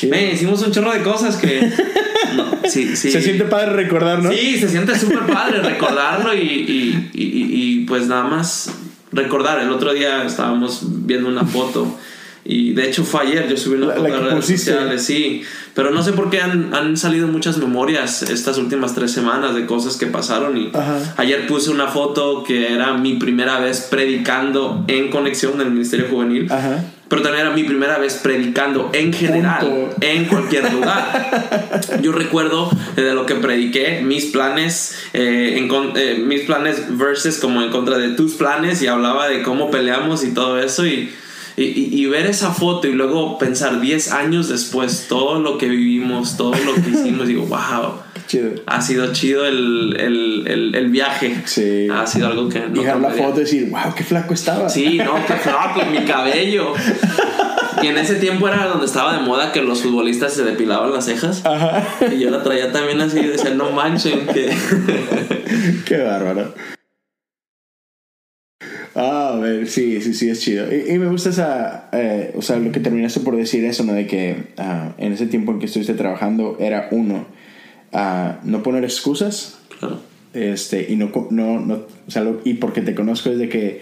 me 0.09 0.33
hicimos 0.33 0.63
un 0.63 0.71
chorro 0.73 0.93
de 0.93 1.03
cosas 1.03 1.37
que... 1.37 1.61
no, 2.37 2.45
sí, 2.69 2.95
sí. 2.97 3.11
Se 3.11 3.21
siente 3.23 3.45
padre 3.45 3.73
recordar, 3.73 4.23
¿no? 4.23 4.31
Sí, 4.31 4.59
se 4.59 4.69
siente 4.69 4.99
súper 4.99 5.21
padre 5.21 5.61
recordarlo 5.63 6.35
y- 6.35 6.39
y- 6.41 7.11
y- 7.15 7.81
y, 7.81 7.85
pues 7.87 8.07
nada 8.07 8.25
más 8.25 8.71
recordar. 9.13 9.61
El 9.61 9.71
otro 9.71 9.93
día 9.93 10.25
estábamos 10.25 10.83
viendo 11.07 11.29
una 11.29 11.45
foto 11.45 11.99
y 12.45 12.73
de 12.73 12.89
hecho 12.89 13.05
fue 13.05 13.23
ayer, 13.23 13.49
yo 13.49 13.57
subí 13.57 13.77
una 13.77 13.87
La- 13.87 13.95
foto 13.95 14.09
la 14.09 14.19
redes 14.19 14.35
pusiste. 14.35 14.73
sociales, 14.73 15.03
sí. 15.05 15.43
Pero 15.75 15.91
no 15.91 16.03
sé 16.03 16.13
por 16.13 16.29
qué 16.29 16.41
han, 16.41 16.75
han 16.75 16.97
salido 16.97 17.29
muchas 17.29 17.57
memorias 17.57 18.23
estas 18.25 18.59
últimas 18.59 18.95
tres 18.95 19.11
semanas 19.13 19.55
de 19.55 19.65
cosas 19.65 19.97
que 19.97 20.07
pasaron 20.07 20.57
y 20.59 20.71
Ajá. 20.75 20.99
ayer 21.17 21.47
puse 21.47 21.71
una 21.71 21.87
foto 21.89 22.45
que 22.45 22.75
era 22.75 22.93
mi 22.95 23.15
primera 23.15 23.59
vez 23.59 23.87
predicando 23.91 24.85
en 24.89 25.11
conexión 25.11 25.55
en 25.55 25.61
el 25.63 25.71
Ministerio 25.71 26.07
Juvenil. 26.11 26.51
Ajá. 26.53 26.83
Pero 27.09 27.21
también 27.23 27.47
era 27.47 27.55
mi 27.55 27.65
primera 27.65 27.99
vez 27.99 28.15
predicando 28.23 28.89
en 28.95 29.13
general, 29.13 29.61
Punto. 29.61 29.97
en 30.01 30.25
cualquier 30.27 30.73
lugar. 30.73 31.81
Yo 32.03 32.11
recuerdo 32.13 32.71
eh, 32.97 33.03
de 33.03 33.13
lo 33.15 33.27
que 33.27 33.35
prediqué, 33.35 34.01
mis 34.03 34.27
planes, 34.27 34.97
eh, 35.13 35.57
en 35.59 35.69
eh, 35.97 36.23
mis 36.25 36.43
planes 36.43 36.97
verses 36.97 37.39
como 37.39 37.63
en 37.63 37.71
contra 37.71 37.99
de 37.99 38.11
tus 38.11 38.33
planes 38.35 38.81
y 38.83 38.87
hablaba 38.87 39.29
de 39.29 39.43
cómo 39.43 39.71
peleamos 39.71 40.25
y 40.25 40.33
todo 40.33 40.59
eso 40.59 40.87
y, 40.87 41.11
y, 41.57 41.65
y- 41.65 41.89
y 42.03 42.07
ver 42.07 42.27
esa 42.27 42.51
foto 42.53 42.89
y 42.89 42.93
luego 42.93 43.39
pensar 43.39 43.81
10 43.81 44.13
años 44.13 44.49
después 44.49 45.07
todo 45.09 45.39
lo 45.41 45.59
que 45.59 45.69
vivimos, 45.69 46.37
todo 46.37 46.55
lo 46.55 46.75
que 46.75 46.91
hicimos, 46.91 47.27
digo, 47.29 47.45
wow. 47.47 48.01
Chido. 48.27 48.51
Ha 48.67 48.81
sido 48.81 49.13
chido 49.13 49.45
el, 49.47 49.97
el, 49.99 50.45
el, 50.47 50.75
el 50.75 50.89
viaje. 50.91 51.43
Sí. 51.45 51.89
Ha 51.93 52.07
sido 52.07 52.29
algo 52.29 52.49
que 52.49 52.61
no 52.61 52.81
a 52.81 52.95
la 52.97 53.11
foto 53.11 53.39
y 53.41 53.45
decir, 53.45 53.69
wow, 53.71 53.95
qué 53.97 54.05
flaco 54.05 54.33
estaba. 54.33 54.69
Sí, 54.69 54.97
no, 54.99 55.15
qué 55.27 55.35
flaco, 55.35 55.83
mi 55.91 56.05
cabello. 56.05 56.73
Y 57.83 57.87
en 57.89 57.99
ese 57.99 58.15
tiempo 58.15 58.47
era 58.49 58.67
donde 58.69 58.87
estaba 58.87 59.13
de 59.19 59.23
moda 59.23 59.51
que 59.53 59.61
los 59.61 59.83
futbolistas 59.83 60.33
se 60.35 60.45
depilaban 60.45 60.93
las 60.93 61.05
cejas. 61.07 61.45
Ajá. 61.45 61.85
Y 62.15 62.21
yo 62.21 62.31
la 62.31 62.43
traía 62.43 62.71
también 62.73 63.01
así, 63.01 63.19
decía, 63.21 63.51
no 63.55 63.71
manchen, 63.73 64.27
que. 64.27 64.51
Qué 65.85 65.97
bárbaro. 65.99 66.55
Ah, 68.95 69.33
a 69.35 69.39
ver, 69.39 69.69
sí, 69.69 70.01
sí, 70.03 70.13
sí, 70.13 70.29
es 70.29 70.41
chido. 70.41 70.67
Y, 70.75 70.91
y 70.93 70.99
me 70.99 71.09
gusta 71.09 71.31
esa, 71.31 71.89
eh, 71.93 72.33
o 72.37 72.43
sea, 72.43 72.59
lo 72.59 72.73
que 72.73 72.81
terminaste 72.81 73.21
por 73.21 73.37
decir 73.37 73.65
eso, 73.65 73.85
¿no? 73.85 73.95
De 73.95 74.07
que 74.07 74.49
ah, 74.59 74.93
en 74.99 75.13
ese 75.13 75.27
tiempo 75.27 75.53
en 75.53 75.59
que 75.61 75.67
estuviste 75.67 75.95
trabajando 75.95 76.59
era 76.61 76.89
uno, 76.91 77.27
ah, 77.93 78.41
no 78.45 78.63
poner 78.63 78.85
excusas, 78.85 79.59
Claro. 79.79 80.01
este, 80.35 80.87
y 80.93 80.97
no, 80.97 81.11
no, 81.31 81.59
no, 81.61 81.75
o 82.07 82.11
sea, 82.11 82.23
lo- 82.23 82.41
y 82.45 82.55
porque 82.55 82.83
te 82.83 82.95
conozco 82.95 83.31
es 83.31 83.39
de 83.39 83.49
que 83.49 83.81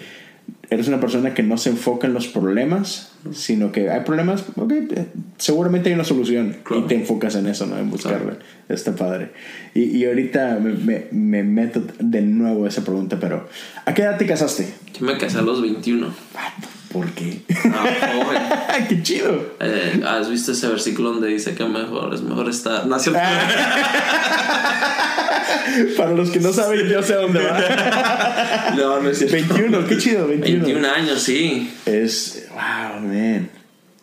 eres 0.70 0.88
una 0.88 1.00
persona 1.00 1.34
que 1.34 1.42
no 1.42 1.56
se 1.58 1.70
enfoca 1.70 2.06
en 2.06 2.14
los 2.14 2.28
problemas, 2.28 3.12
sino 3.32 3.72
que 3.72 3.90
hay 3.90 4.00
problemas, 4.00 4.44
ok, 4.56 4.72
eh, 4.72 5.06
seguramente 5.38 5.88
hay 5.88 5.94
una 5.94 6.04
solución 6.04 6.56
Claro. 6.62 6.84
y 6.84 6.86
te 6.86 6.94
enfocas 6.94 7.34
en 7.34 7.46
eso, 7.46 7.66
¿no? 7.66 7.78
En 7.78 7.90
buscarla. 7.90 8.38
Está 8.68 8.94
padre. 8.94 9.30
Y, 9.74 9.82
y 9.96 10.04
ahorita 10.06 10.58
me, 10.60 10.72
me, 10.72 11.06
me 11.10 11.42
meto 11.42 11.82
de 11.98 12.22
nuevo 12.22 12.64
a 12.64 12.68
esa 12.68 12.84
pregunta, 12.84 13.18
pero 13.20 13.48
¿a 13.84 13.94
qué 13.94 14.02
edad 14.02 14.16
te 14.16 14.26
casaste? 14.26 14.72
Yo 14.98 15.06
me 15.06 15.18
casé 15.18 15.38
a 15.38 15.42
los 15.42 15.60
21. 15.60 16.08
¿Por 16.92 17.10
qué? 17.12 17.42
Ah, 17.66 17.86
joven. 18.12 18.42
¡Qué 18.88 19.02
chido! 19.02 19.54
Eh, 19.60 20.02
¿Has 20.04 20.28
visto 20.28 20.52
ese 20.52 20.66
versículo 20.68 21.12
donde 21.12 21.28
dice 21.28 21.54
que 21.54 21.64
mejor 21.64 22.12
es 22.14 22.22
mejor 22.22 22.48
estar? 22.48 22.86
No, 22.86 22.98
cierto. 22.98 23.20
Para 25.96 26.10
los 26.12 26.30
que 26.30 26.40
no 26.40 26.52
saben, 26.52 26.88
yo 26.88 27.00
sé 27.02 27.14
a 27.14 27.18
dónde 27.18 27.44
va. 27.44 28.72
No, 28.76 29.00
no 29.00 29.10
es 29.10 29.18
cierto. 29.18 29.54
21, 29.54 29.86
qué 29.86 29.98
chido, 29.98 30.26
21. 30.26 30.64
21 30.64 30.88
años, 30.88 31.22
sí. 31.22 31.72
Es, 31.86 32.48
wow, 32.50 33.00
man. 33.00 33.48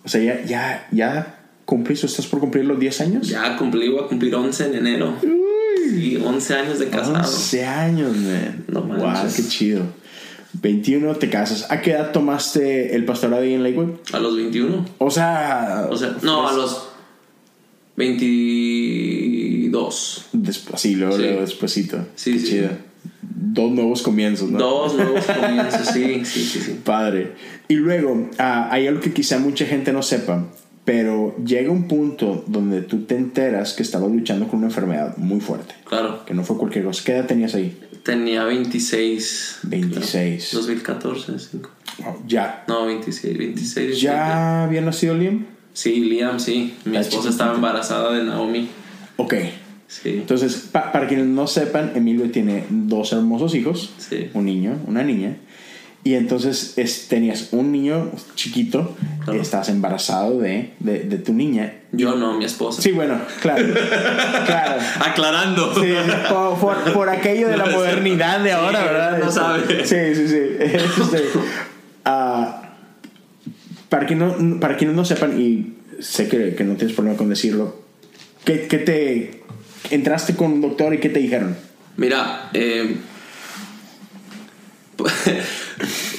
O 0.06 0.10
sea, 0.10 0.22
ya, 0.22 0.46
ya, 0.46 0.88
ya 0.92 1.38
cumplís 1.66 2.04
estás 2.06 2.26
por 2.26 2.40
cumplir 2.40 2.64
los 2.64 2.80
10 2.80 3.02
años. 3.02 3.28
Ya 3.28 3.58
cumplí, 3.58 3.90
voy 3.90 4.06
a 4.06 4.08
cumplir 4.08 4.34
11 4.34 4.68
en 4.68 4.76
enero. 4.76 5.18
Y 5.94 6.16
11 6.16 6.54
años 6.54 6.80
de 6.80 6.88
casado. 6.88 7.18
11 7.18 7.66
años, 7.66 8.16
man. 8.16 8.66
No 8.68 8.82
wow, 8.84 9.08
manches. 9.08 9.36
qué 9.36 9.44
chido. 9.50 9.82
21 10.54 11.16
te 11.16 11.30
casas. 11.30 11.70
¿A 11.72 11.82
qué 11.82 11.92
edad 11.92 12.12
tomaste 12.12 12.96
el 12.96 13.06
pastorado 13.06 13.44
ahí 13.44 13.54
en 13.54 13.64
Lakewood? 13.64 13.90
A 14.14 14.20
los 14.20 14.36
21. 14.36 14.86
O 14.98 15.12
sea, 15.12 15.88
O 15.92 15.98
sea, 15.98 16.16
no, 16.24 16.48
a 16.48 16.54
los 16.54 16.88
22. 17.98 20.26
Desp- 20.34 20.74
así, 20.74 20.96
luego, 20.96 21.16
Sí. 21.16 21.22
luego 21.24 21.42
despuesito. 21.42 22.06
Sí, 22.16 22.34
Qué 22.34 22.40
sí. 22.40 22.46
chido. 22.48 22.70
Dos 23.22 23.72
nuevos 23.72 24.02
comienzos, 24.02 24.50
¿no? 24.50 24.60
Dos 24.60 24.96
nuevos 24.96 25.24
comienzos, 25.42 25.88
sí, 25.88 26.22
sí, 26.26 26.44
sí, 26.46 26.60
sí. 26.62 26.80
Padre. 26.84 27.34
Y 27.68 27.76
luego, 27.76 28.30
ah, 28.38 28.68
hay 28.72 28.88
algo 28.88 29.02
que 29.02 29.14
quizá 29.14 29.40
mucha 29.40 29.66
gente 29.66 29.92
no 29.94 30.04
sepa, 30.04 30.46
pero 30.88 31.36
llega 31.44 31.70
un 31.70 31.86
punto 31.90 32.46
donde 32.48 32.82
tú 32.82 33.02
te 33.04 33.18
enteras 33.18 33.74
que 33.74 33.84
estabas 33.84 34.10
luchando 34.10 34.48
con 34.48 34.60
una 34.60 34.68
enfermedad 34.70 35.18
muy 35.18 35.42
fuerte, 35.42 35.76
Claro. 35.84 36.24
que 36.26 36.34
no 36.34 36.46
fue 36.46 36.58
cualquier 36.58 36.86
cosa. 36.86 37.04
¿Qué 37.04 37.12
edad 37.12 37.26
tenías 37.26 37.54
ahí? 37.56 37.78
Tenía 38.04 38.46
26. 38.46 39.60
26. 39.64 40.50
2014, 40.54 41.40
cinco. 41.40 41.72
Wow, 42.02 42.24
ya. 42.26 42.64
No, 42.70 42.86
26, 42.86 43.38
26. 43.38 43.76
27. 43.88 44.02
¿Ya 44.02 44.64
había 44.64 44.80
nacido 44.80 45.14
Liam? 45.14 45.46
Sí, 45.74 45.96
Liam, 46.06 46.40
sí. 46.40 46.74
Mi 46.86 46.96
esposa 46.96 47.30
estaba 47.32 47.54
embarazada 47.54 48.14
de 48.14 48.24
Naomi. 48.24 48.70
Ok. 49.18 49.34
Sí. 49.90 50.10
Entonces, 50.12 50.70
pa- 50.72 50.94
para 50.94 51.08
quienes 51.10 51.26
no 51.28 51.48
sepan, 51.48 51.92
Emilio 51.96 52.32
tiene 52.32 52.64
dos 52.70 53.12
hermosos 53.12 53.56
hijos, 53.56 53.94
Sí. 53.98 54.30
un 54.34 54.46
niño, 54.46 54.78
una 54.88 55.04
niña. 55.04 55.36
Y 56.04 56.14
entonces 56.14 56.74
es- 56.78 57.08
tenías 57.10 57.50
un 57.52 57.72
niño 57.72 58.12
chiquito, 58.36 58.96
Claro. 59.26 59.42
estabas 59.42 59.68
embarazado 59.70 60.40
de, 60.40 60.72
de, 60.80 61.00
de 61.00 61.18
tu 61.18 61.34
niña. 61.34 61.74
Yo 61.92 62.16
no, 62.16 62.38
mi 62.38 62.46
esposa. 62.46 62.82
Sí, 62.82 62.92
bueno, 62.94 63.20
claro. 63.42 63.66
claro. 64.46 64.82
Aclarando. 65.06 65.74
Sí, 65.76 65.94
por, 66.30 66.58
por- 66.60 66.94
por 66.94 67.10
aquello 67.10 67.50
de 67.50 67.58
la 67.58 67.66
modernidad 67.66 68.40
de 68.40 68.54
ahora, 68.54 68.84
¿verdad? 68.86 69.20
no 69.20 69.32
sabe. 69.32 69.86
Sí, 69.86 70.16
sí, 70.16 70.28
sí. 70.30 70.40
Este, 70.60 71.24
ah, 72.06 72.74
para, 73.90 74.06
que 74.06 74.16
no, 74.16 74.60
para 74.62 74.78
quienes 74.78 74.96
no 74.96 75.04
sepan, 75.04 75.40
y 75.42 75.76
sé 76.00 76.30
que, 76.30 76.56
que 76.56 76.64
no 76.64 76.76
tienes 76.76 76.96
problema 76.96 77.18
con 77.18 77.28
decirlo, 77.30 77.82
¿qué, 78.46 78.68
qué 78.68 78.78
te... 78.78 79.44
Entraste 79.90 80.36
con 80.36 80.52
un 80.54 80.62
doctor 80.62 80.94
y 80.94 81.00
qué 81.00 81.10
te 81.10 81.20
dijeron? 81.20 81.56
Mira, 81.98 82.50
eh, 82.54 82.98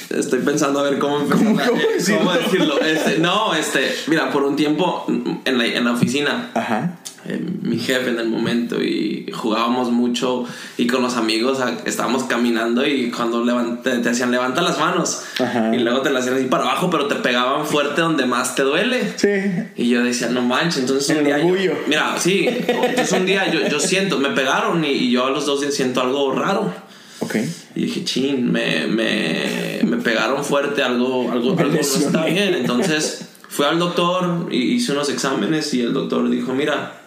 estoy 0.09 0.39
pensando 0.39 0.79
a 0.79 0.83
ver 0.83 0.99
cómo 0.99 1.19
empezar. 1.21 1.45
¿Cómo- 1.45 1.59
cómo 1.67 1.81
decirlo? 1.93 2.19
cómo 2.19 2.33
decirlo. 2.33 2.79
Este, 2.81 3.17
no, 3.19 3.53
este, 3.55 3.93
mira, 4.07 4.31
por 4.31 4.43
un 4.43 4.55
tiempo 4.55 5.05
en 5.45 5.57
la, 5.57 5.65
en 5.65 5.85
la 5.85 5.91
oficina, 5.91 6.49
Ajá. 6.53 6.97
eh, 7.27 7.43
mi 7.61 7.77
jefe 7.77 8.09
en 8.09 8.19
el 8.19 8.29
momento 8.29 8.81
y 8.81 9.29
jugábamos 9.33 9.91
mucho 9.91 10.45
y 10.77 10.87
con 10.87 11.01
los 11.01 11.15
amigos 11.17 11.59
a- 11.59 11.77
estábamos 11.85 12.23
caminando 12.23 12.85
y 12.87 13.11
cuando 13.11 13.43
levant- 13.43 13.81
te, 13.83 13.97
te 13.99 14.09
hacían 14.09 14.31
levanta 14.31 14.61
las 14.61 14.79
manos 14.79 15.23
Ajá. 15.39 15.75
y 15.75 15.79
luego 15.79 16.01
te 16.01 16.09
las 16.09 16.21
hacían 16.23 16.37
así 16.37 16.45
para 16.45 16.63
abajo, 16.63 16.89
pero 16.89 17.07
te 17.07 17.15
pegaban 17.15 17.65
fuerte 17.65 18.01
donde 18.01 18.25
más 18.25 18.55
te 18.55 18.63
duele. 18.63 19.13
Sí. 19.17 19.27
Y 19.75 19.89
yo 19.89 20.03
decía, 20.03 20.29
no 20.29 20.41
manches, 20.41 20.79
entonces 20.81 21.15
un 21.17 21.23
día. 21.25 21.37
yo- 21.39 21.45
orgullo. 21.47 21.73
mira, 21.87 22.15
sí, 22.17 22.47
entonces 22.47 23.11
un 23.11 23.25
día 23.25 23.51
yo, 23.51 23.67
yo 23.67 23.79
siento, 23.79 24.17
me 24.17 24.29
pegaron 24.29 24.83
y, 24.85 24.89
y 24.91 25.11
yo 25.11 25.25
a 25.27 25.29
los 25.29 25.45
dos 25.45 25.61
días 25.61 25.73
siento 25.75 26.01
algo 26.01 26.31
raro. 26.33 26.73
Ok. 27.21 27.35
Y 27.75 27.81
dije, 27.85 28.03
chin, 28.05 28.51
me, 28.51 28.87
me, 28.87 29.81
me 29.83 29.97
pegaron 29.97 30.43
fuerte, 30.43 30.81
algo, 30.83 31.31
algo, 31.31 31.51
algo 31.59 31.73
no 31.73 31.79
está 31.79 32.25
bien. 32.25 32.53
Entonces 32.55 33.25
fui 33.49 33.65
al 33.65 33.77
doctor 33.79 34.47
y 34.51 34.57
hice 34.75 34.93
unos 34.93 35.09
exámenes 35.09 35.73
y 35.73 35.81
el 35.81 35.93
doctor 35.93 36.29
dijo, 36.29 36.53
mira, 36.53 37.01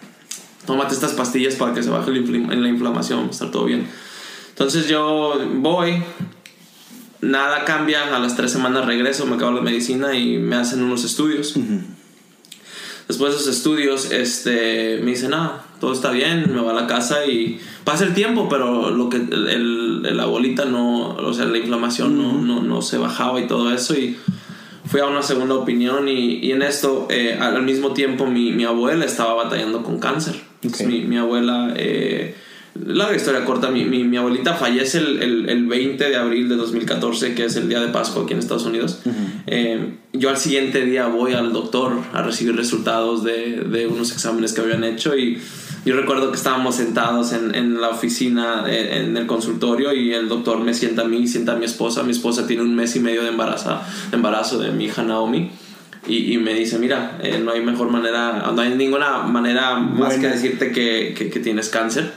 tómate 0.67 0.95
estas 0.95 1.13
pastillas 1.13 1.55
para 1.55 1.73
que 1.73 1.83
se 1.83 1.91
baje 1.91 2.11
la, 2.11 2.19
infl- 2.19 2.55
la 2.55 2.69
inflamación, 2.69 3.31
estar 3.31 3.51
todo 3.51 3.65
bien. 3.65 3.87
Entonces 4.51 4.87
yo 4.87 5.41
voy, 5.55 6.03
nada 7.21 7.65
cambia, 7.65 8.15
a 8.15 8.19
las 8.19 8.37
tres 8.37 8.53
semanas 8.53 8.85
regreso, 8.87 9.25
me 9.27 9.37
acabo 9.37 9.53
la 9.53 9.63
medicina 9.63 10.15
y 10.15 10.37
me 10.39 10.57
hacen 10.57 10.83
unos 10.83 11.05
estudios. 11.05 11.55
Después 13.09 13.33
de 13.33 13.39
esos 13.39 13.49
estudios, 13.57 14.11
este, 14.13 15.01
me 15.03 15.13
dicen, 15.13 15.33
ah, 15.35 15.65
todo 15.83 15.93
está 15.93 16.13
bien, 16.13 16.53
me 16.55 16.61
va 16.61 16.71
a 16.71 16.75
la 16.75 16.87
casa 16.87 17.27
y 17.27 17.59
pasa 17.83 18.05
el 18.05 18.15
tiempo, 18.15 18.49
pero 18.49 18.91
lo 18.93 19.09
que 19.09 19.17
el, 19.17 19.49
el- 19.49 20.17
la 20.17 20.27
bolita 20.27 20.65
no, 20.65 21.09
o 21.17 21.33
sea, 21.35 21.47
la 21.47 21.59
inflamación 21.59 22.17
no, 22.17 22.41
no, 22.41 22.63
no 22.63 22.83
se 22.83 22.99
bajaba 22.99 23.41
y 23.41 23.49
todo 23.49 23.75
eso 23.75 23.95
y 23.99 24.17
fui 24.87 25.01
a 25.01 25.07
una 25.07 25.23
segunda 25.23 25.55
opinión 25.57 26.07
y, 26.07 26.37
y 26.37 26.53
en 26.53 26.63
esto, 26.63 27.09
eh, 27.11 27.37
al 27.41 27.63
mismo 27.65 27.93
tiempo, 27.95 28.27
mi, 28.27 28.53
mi 28.53 28.63
abuela 28.65 29.05
estaba 29.05 29.35
batallando 29.35 29.83
con 29.83 29.99
cáncer. 29.99 30.37
Entonces, 30.63 30.87
Ok. 30.87 30.93
mi, 30.93 31.01
mi 31.01 31.17
abuela, 31.17 31.73
eh, 31.77 32.37
larga 32.87 33.17
historia 33.17 33.45
corta, 33.45 33.71
mi, 33.71 33.85
mi, 33.85 34.05
mi 34.05 34.17
abuelita 34.19 34.55
fallece 34.55 34.99
el, 34.99 35.21
el, 35.23 35.49
el 35.49 35.67
20 35.67 36.09
de 36.11 36.17
abril 36.17 36.49
de 36.49 36.55
2014, 36.57 37.35
que 37.35 37.45
es 37.47 37.57
el 37.57 37.69
día 37.69 37.81
de 37.81 37.89
Pascua 37.89 38.23
aquí 38.23 38.33
en 38.35 38.39
Estados 38.39 38.67
Unidos. 38.67 39.01
Eh, 39.47 39.95
yo 40.13 40.29
al 40.31 40.37
siguiente 40.37 40.85
día 40.85 41.07
voy 41.07 41.33
al 41.33 41.53
doctor 41.53 41.93
a 42.13 42.23
recibir 42.23 42.55
resultados 42.57 43.25
de, 43.25 43.63
de 43.71 43.87
unos 43.89 44.13
exámenes 44.13 44.53
que 44.53 44.61
habían 44.61 44.85
hecho 44.85 45.17
y 45.17 45.39
yo 45.85 45.97
recuerdo 45.97 46.31
que 46.31 46.37
estábamos 46.37 46.77
sentados 46.77 47.33
en, 47.33 47.55
en 47.55 47.81
la 47.81 47.89
oficina, 47.89 48.65
eh, 48.69 49.03
en 49.03 49.17
el 49.17 49.27
consultorio 49.27 49.93
y 49.93 50.15
el 50.15 50.29
doctor 50.29 50.59
me 50.59 50.75
sienta 50.75 51.03
a 51.03 51.05
mí, 51.07 51.27
sienta 51.27 51.53
a 51.53 51.57
mi 51.57 51.65
esposa. 51.65 52.03
Mi 52.05 52.13
esposa 52.13 52.47
tiene 52.47 52.63
un 52.63 52.75
mes 52.75 52.95
y 52.95 53.01
medio 53.01 53.23
de 53.23 53.31
embarazo, 53.31 53.81
de, 54.11 54.17
embarazo 54.17 54.59
de 54.59 54.71
mi 54.71 54.85
hija 54.85 55.03
Naomi. 55.03 55.51
Y, 56.07 56.33
y 56.35 56.39
me 56.39 56.55
dice, 56.55 56.79
mira, 56.79 57.19
eh, 57.23 57.41
no 57.45 57.53
hay 57.53 57.61
mejor 57.61 57.91
manera, 57.91 58.51
no 58.55 58.61
hay 58.61 58.75
ninguna 58.75 59.19
manera 59.19 59.77
más 59.77 60.15
que 60.15 60.29
decirte 60.29 60.73
que, 60.73 61.15
que, 61.17 61.31
que 61.31 61.41
tienes 61.41 61.69
cáncer. 61.69 62.13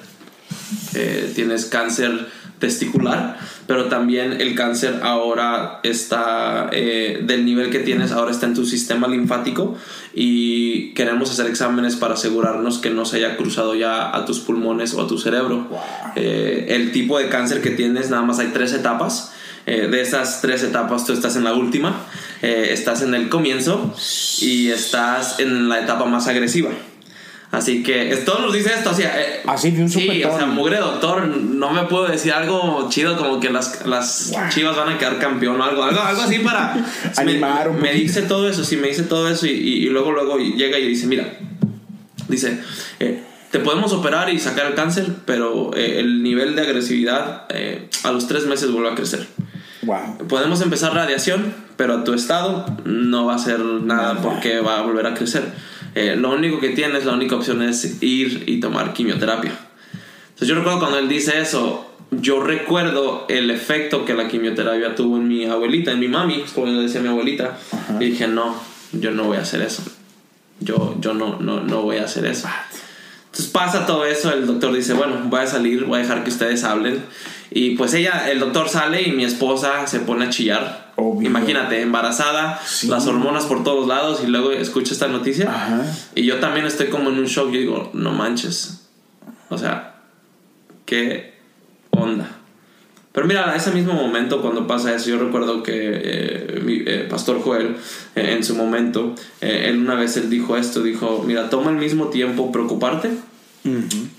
Eh, 0.96 1.32
tienes 1.36 1.66
cáncer 1.66 2.28
testicular, 2.60 3.38
pero 3.68 3.86
también 3.86 4.40
el 4.40 4.56
cáncer 4.56 5.00
ahora 5.04 5.80
está, 5.84 6.70
eh, 6.72 7.22
del 7.24 7.46
nivel 7.46 7.70
que 7.70 7.80
tienes, 7.80 8.12
ahora 8.12 8.32
está 8.32 8.46
en 8.46 8.54
tu 8.54 8.66
sistema 8.66 9.08
linfático 9.08 9.78
y 10.14 10.94
queremos 10.94 11.30
hacer 11.32 11.48
exámenes 11.48 11.96
para 11.96 12.14
asegurarnos 12.14 12.80
que 12.80 12.90
no 12.90 13.06
se 13.06 13.18
haya 13.18 13.38
cruzado 13.38 13.76
ya 13.76 14.16
a 14.16 14.26
tus 14.26 14.40
pulmones 14.40 14.94
o 14.94 15.02
a 15.02 15.08
tu 15.08 15.18
cerebro. 15.18 15.68
Eh, 16.16 16.68
el 16.70 16.92
tipo 16.92 17.20
de 17.20 17.28
cáncer 17.30 17.62
que 17.62 17.72
tienes, 17.72 18.10
nada 18.10 18.24
más 18.24 18.40
hay 18.40 18.48
tres 18.48 18.74
etapas. 18.74 19.34
Eh, 19.68 19.88
de 19.88 20.02
esas 20.02 20.42
tres 20.42 20.62
etapas 20.62 21.06
tú 21.06 21.14
estás 21.14 21.36
en 21.36 21.44
la 21.44 21.54
última, 21.54 22.06
estás 22.42 23.02
en 23.02 23.16
el 23.16 23.30
comienzo 23.30 23.96
y 24.40 24.70
estás 24.70 25.40
en 25.40 25.70
la 25.70 25.80
etapa 25.80 26.06
más 26.06 26.28
agresiva. 26.28 26.70
Así 27.56 27.82
que 27.84 28.12
es- 28.12 28.26
todos 28.26 28.42
nos 28.42 28.54
dice 28.54 28.74
esto, 28.74 28.90
o 28.92 28.94
sea, 28.94 29.20
eh, 29.22 29.42
Así 29.48 29.72
de 29.72 29.82
un 29.84 29.90
Sí, 29.90 30.24
o 30.24 30.36
sea, 30.38 30.46
mugre 30.46 30.78
doctor, 30.78 31.26
no 31.28 31.72
me 31.72 31.84
puedo 31.84 32.06
decir 32.08 32.34
algo 32.34 32.88
chido 32.90 33.16
como 33.18 33.40
que 33.40 33.50
las, 33.50 33.86
las 33.86 34.34
chivas 34.50 34.76
van 34.76 34.90
a 34.90 34.98
quedar 34.98 35.20
campeón 35.20 35.62
o 35.62 35.64
algo, 35.64 35.84
algo, 35.84 36.02
algo 36.02 36.22
así 36.22 36.40
para 36.40 36.76
Animar 37.16 37.72
me, 37.72 37.82
me 37.82 37.94
dice 37.94 38.24
todo 38.24 38.50
eso, 38.50 38.64
sí, 38.66 38.76
me 38.78 38.90
dice 38.90 39.04
todo 39.04 39.30
eso 39.30 39.46
y, 39.48 39.52
y- 39.52 39.86
y 39.86 39.90
luego, 39.90 40.12
luego 40.12 40.38
llega 40.38 40.78
y 40.80 40.88
dice, 40.88 41.08
mira, 41.08 41.38
dice, 42.28 42.60
eh, 43.00 43.24
te 43.52 43.60
podemos 43.60 43.94
operar 43.94 44.30
y 44.30 44.40
sacar 44.40 44.66
el 44.68 44.74
cáncer, 44.76 45.08
pero 45.26 45.72
eh, 45.76 46.00
el 46.00 46.24
nivel 46.24 46.56
de 46.56 46.62
agresividad 46.64 47.46
eh, 47.50 47.88
a 48.04 48.12
los 48.12 48.28
tres 48.28 48.46
meses 48.48 48.72
vuelve 48.72 48.90
a 48.92 48.96
crecer. 48.96 49.28
Wow. 49.84 50.18
Podemos 50.28 50.62
empezar 50.62 50.94
radiación, 50.94 51.54
pero 51.78 51.94
a 51.98 52.04
tu 52.04 52.14
estado 52.14 52.66
no 52.86 53.26
va 53.28 53.36
a 53.36 53.40
ser 53.40 53.60
nada 53.60 54.16
porque 54.22 54.60
va 54.60 54.80
a 54.80 54.82
volver 54.82 55.06
a 55.08 55.14
crecer. 55.14 55.44
Eh, 55.96 56.16
lo 56.18 56.32
único 56.32 56.60
que 56.60 56.70
tienes, 56.70 57.06
la 57.06 57.14
única 57.14 57.36
opción 57.36 57.62
es 57.62 58.02
ir 58.04 58.44
y 58.48 58.60
tomar 58.60 58.94
quimioterapia. 58.94 59.58
Entonces 60.26 60.48
yo 60.50 60.56
recuerdo 60.56 60.80
cuando 60.80 61.00
él 61.00 61.08
dice 61.08 61.40
eso, 61.40 61.90
yo 62.12 62.44
recuerdo 62.44 63.26
el 63.30 63.50
efecto 63.50 64.04
que 64.04 64.14
la 64.14 64.28
quimioterapia 64.28 64.94
tuvo 64.94 65.18
en 65.18 65.28
mi 65.28 65.46
abuelita, 65.46 65.92
en 65.92 66.00
mi 66.00 66.10
mami, 66.10 66.44
como 66.54 66.68
le 66.68 66.82
decía 66.82 67.00
mi 67.00 67.08
abuelita. 67.08 67.58
Y 68.00 68.12
dije, 68.12 68.28
no, 68.28 68.62
yo 68.92 69.12
no 69.12 69.24
voy 69.24 69.38
a 69.38 69.42
hacer 69.42 69.62
eso. 69.62 69.84
Yo, 70.60 70.98
yo 71.00 71.14
no, 71.14 71.40
no, 71.40 71.62
no 71.62 71.82
voy 71.82 71.98
a 71.98 72.04
hacer 72.04 72.26
eso. 72.26 72.50
Entonces 73.26 73.52
pasa 73.52 73.86
todo 73.86 74.06
eso, 74.06 74.32
el 74.34 74.46
doctor 74.46 74.74
dice, 74.74 74.94
bueno, 74.94 75.22
voy 75.26 75.42
a 75.42 75.48
salir, 75.48 75.86
voy 75.86 76.00
a 76.00 76.02
dejar 76.02 76.24
que 76.24 76.30
ustedes 76.30 76.64
hablen. 76.64 77.04
Y 77.52 77.76
pues 77.76 77.94
ella, 77.94 78.30
el 78.30 78.40
doctor 78.40 78.68
sale 78.70 79.02
y 79.04 79.12
mi 79.12 79.24
esposa 79.24 79.88
se 79.88 80.00
pone 80.00 80.26
a 80.26 80.30
chillar. 80.30 80.85
Obvio. 80.98 81.28
Imagínate, 81.30 81.82
embarazada, 81.82 82.60
Sí. 82.66 82.88
las 82.88 83.06
hormonas 83.08 83.46
por 83.46 83.64
todos 83.64 83.88
lados 83.88 84.22
y 84.24 84.28
luego 84.28 84.52
escucha 84.52 84.94
esta 84.94 85.08
noticia. 85.08 85.50
Ajá. 85.54 85.86
Y 86.16 86.24
yo 86.24 86.40
también 86.40 86.66
estoy 86.66 86.88
como 86.88 87.10
en 87.10 87.20
un 87.20 87.26
shock, 87.26 87.52
yo 87.52 87.60
digo, 87.60 87.90
no 87.94 88.12
manches. 88.12 88.88
O 89.50 89.58
sea, 89.58 89.96
¿qué 90.86 91.34
onda? 91.92 92.30
Pero 93.12 93.28
mira, 93.28 93.56
ese 93.56 93.72
mismo 93.72 93.94
momento 93.94 94.42
cuando 94.42 94.68
pasa 94.68 94.94
eso, 94.94 95.10
yo 95.10 95.18
recuerdo 95.18 95.64
que 95.64 95.74
eh, 95.74 96.62
mi 96.66 96.84
eh, 96.86 97.08
pastor 97.10 97.42
Joel, 97.42 97.78
eh, 98.16 98.34
en 98.36 98.44
su 98.44 98.56
momento, 98.56 99.16
eh, 99.40 99.68
él 99.70 99.78
una 99.80 99.96
vez 99.96 100.18
él 100.18 100.30
dijo 100.30 100.58
esto, 100.58 100.84
dijo, 100.84 101.24
mira, 101.26 101.50
toma 101.50 101.70
al 101.72 101.78
mismo 101.78 102.08
tiempo 102.08 102.52
preocuparte 102.52 103.12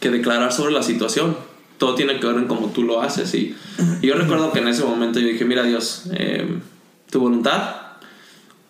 que 0.01 0.11
declarar 0.11 0.53
sobre 0.53 0.73
la 0.73 0.83
situación. 0.83 1.37
Todo 1.79 1.95
tiene 1.95 2.19
que 2.19 2.27
ver 2.27 2.37
en 2.37 2.47
cómo 2.47 2.69
tú 2.69 2.83
lo 2.83 3.03
haces. 3.03 3.35
Y, 3.35 3.55
y 4.03 4.07
yo 4.07 4.15
recuerdo 4.15 4.53
que 4.53 4.61
en 4.61 4.69
ese 4.69 4.85
momento 4.85 5.21
yo 5.21 5.29
dije, 5.29 5.45
mira 5.45 5.63
Dios, 5.63 6.05
eh, 6.13 6.47
tu 7.11 7.21
voluntad 7.21 7.77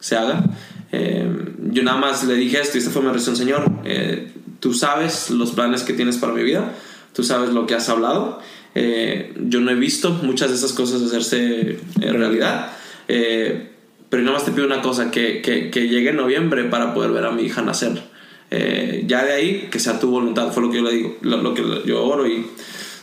se 0.01 0.17
haga. 0.17 0.45
Eh, 0.93 1.29
yo 1.71 1.83
nada 1.83 1.99
más 1.99 2.25
le 2.25 2.35
dije 2.35 2.61
esto 2.61 2.77
y 2.77 2.81
esta 2.81 2.91
fue 2.91 3.03
mi 3.03 3.09
respuesta, 3.09 3.37
Señor, 3.37 3.71
eh, 3.85 4.33
tú 4.61 4.73
sabes 4.73 5.31
los 5.31 5.53
planes 5.53 5.83
que 5.83 5.93
tienes 5.93 6.17
para 6.17 6.33
mi 6.33 6.43
vida, 6.43 6.73
tú 7.13 7.23
sabes 7.23 7.51
lo 7.51 7.67
que 7.67 7.75
has 7.75 7.89
hablado. 7.89 8.41
Eh, 8.75 9.33
yo 9.49 9.61
no 9.61 9.71
he 9.71 9.75
visto 9.75 10.11
muchas 10.11 10.51
de 10.51 10.57
esas 10.57 10.75
cosas 10.75 11.01
hacerse 11.03 11.79
en 12.01 12.15
realidad. 12.15 12.73
Eh, 13.09 13.71
pero 14.09 14.23
nada 14.23 14.37
más 14.37 14.45
te 14.45 14.53
pido 14.53 14.67
una 14.67 14.83
cosa, 14.83 15.11
que, 15.11 15.41
que, 15.41 15.71
que, 15.71 15.89
llegue 15.89 16.13
noviembre 16.13 16.65
para 16.65 16.95
poder 16.95 17.11
ver 17.11 17.25
a 17.25 17.31
mi 17.31 17.43
hija 17.43 17.63
nacer. 17.63 18.03
Eh, 18.51 19.05
ya 19.07 19.25
de 19.25 19.33
ahí, 19.33 19.69
que 19.71 19.81
sea 19.81 19.99
tu 19.99 20.11
voluntad, 20.11 20.53
fue 20.53 20.63
lo 20.63 20.71
que 20.71 20.77
yo 20.77 20.85
le 20.85 20.93
digo, 20.93 21.17
lo, 21.23 21.39
lo 21.39 21.55
que 21.55 21.63
yo 21.87 22.05
oro. 22.05 22.27
Y 22.27 22.47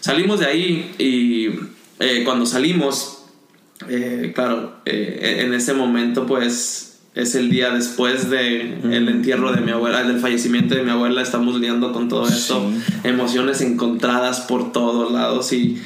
salimos 0.03 0.41
de 0.41 0.45
ahí 0.47 0.95
y 0.99 1.47
eh, 2.03 2.23
cuando 2.25 2.45
salimos, 2.45 3.23
eh, 3.87 4.33
claro, 4.35 4.81
en 4.83 5.53
ese 5.53 5.73
momento 5.73 6.25
pues 6.25 6.99
es 7.15 7.35
el 7.35 7.49
día 7.49 7.69
después 7.69 8.29
de 8.29 8.73
el 8.83 9.07
entierro 9.07 9.53
de 9.53 9.61
mi 9.61 9.71
abuela, 9.71 10.03
del 10.03 10.19
fallecimiento 10.19 10.75
de 10.75 10.83
mi 10.83 10.89
abuela, 10.89 11.21
estamos 11.21 11.55
lidiando 11.55 11.93
con 11.93 12.09
todo 12.09 12.27
esto, 12.27 12.69
emociones 13.05 13.61
encontradas 13.61 14.41
por 14.41 14.73
todos 14.73 15.09
lados 15.13 15.53
y 15.53 15.81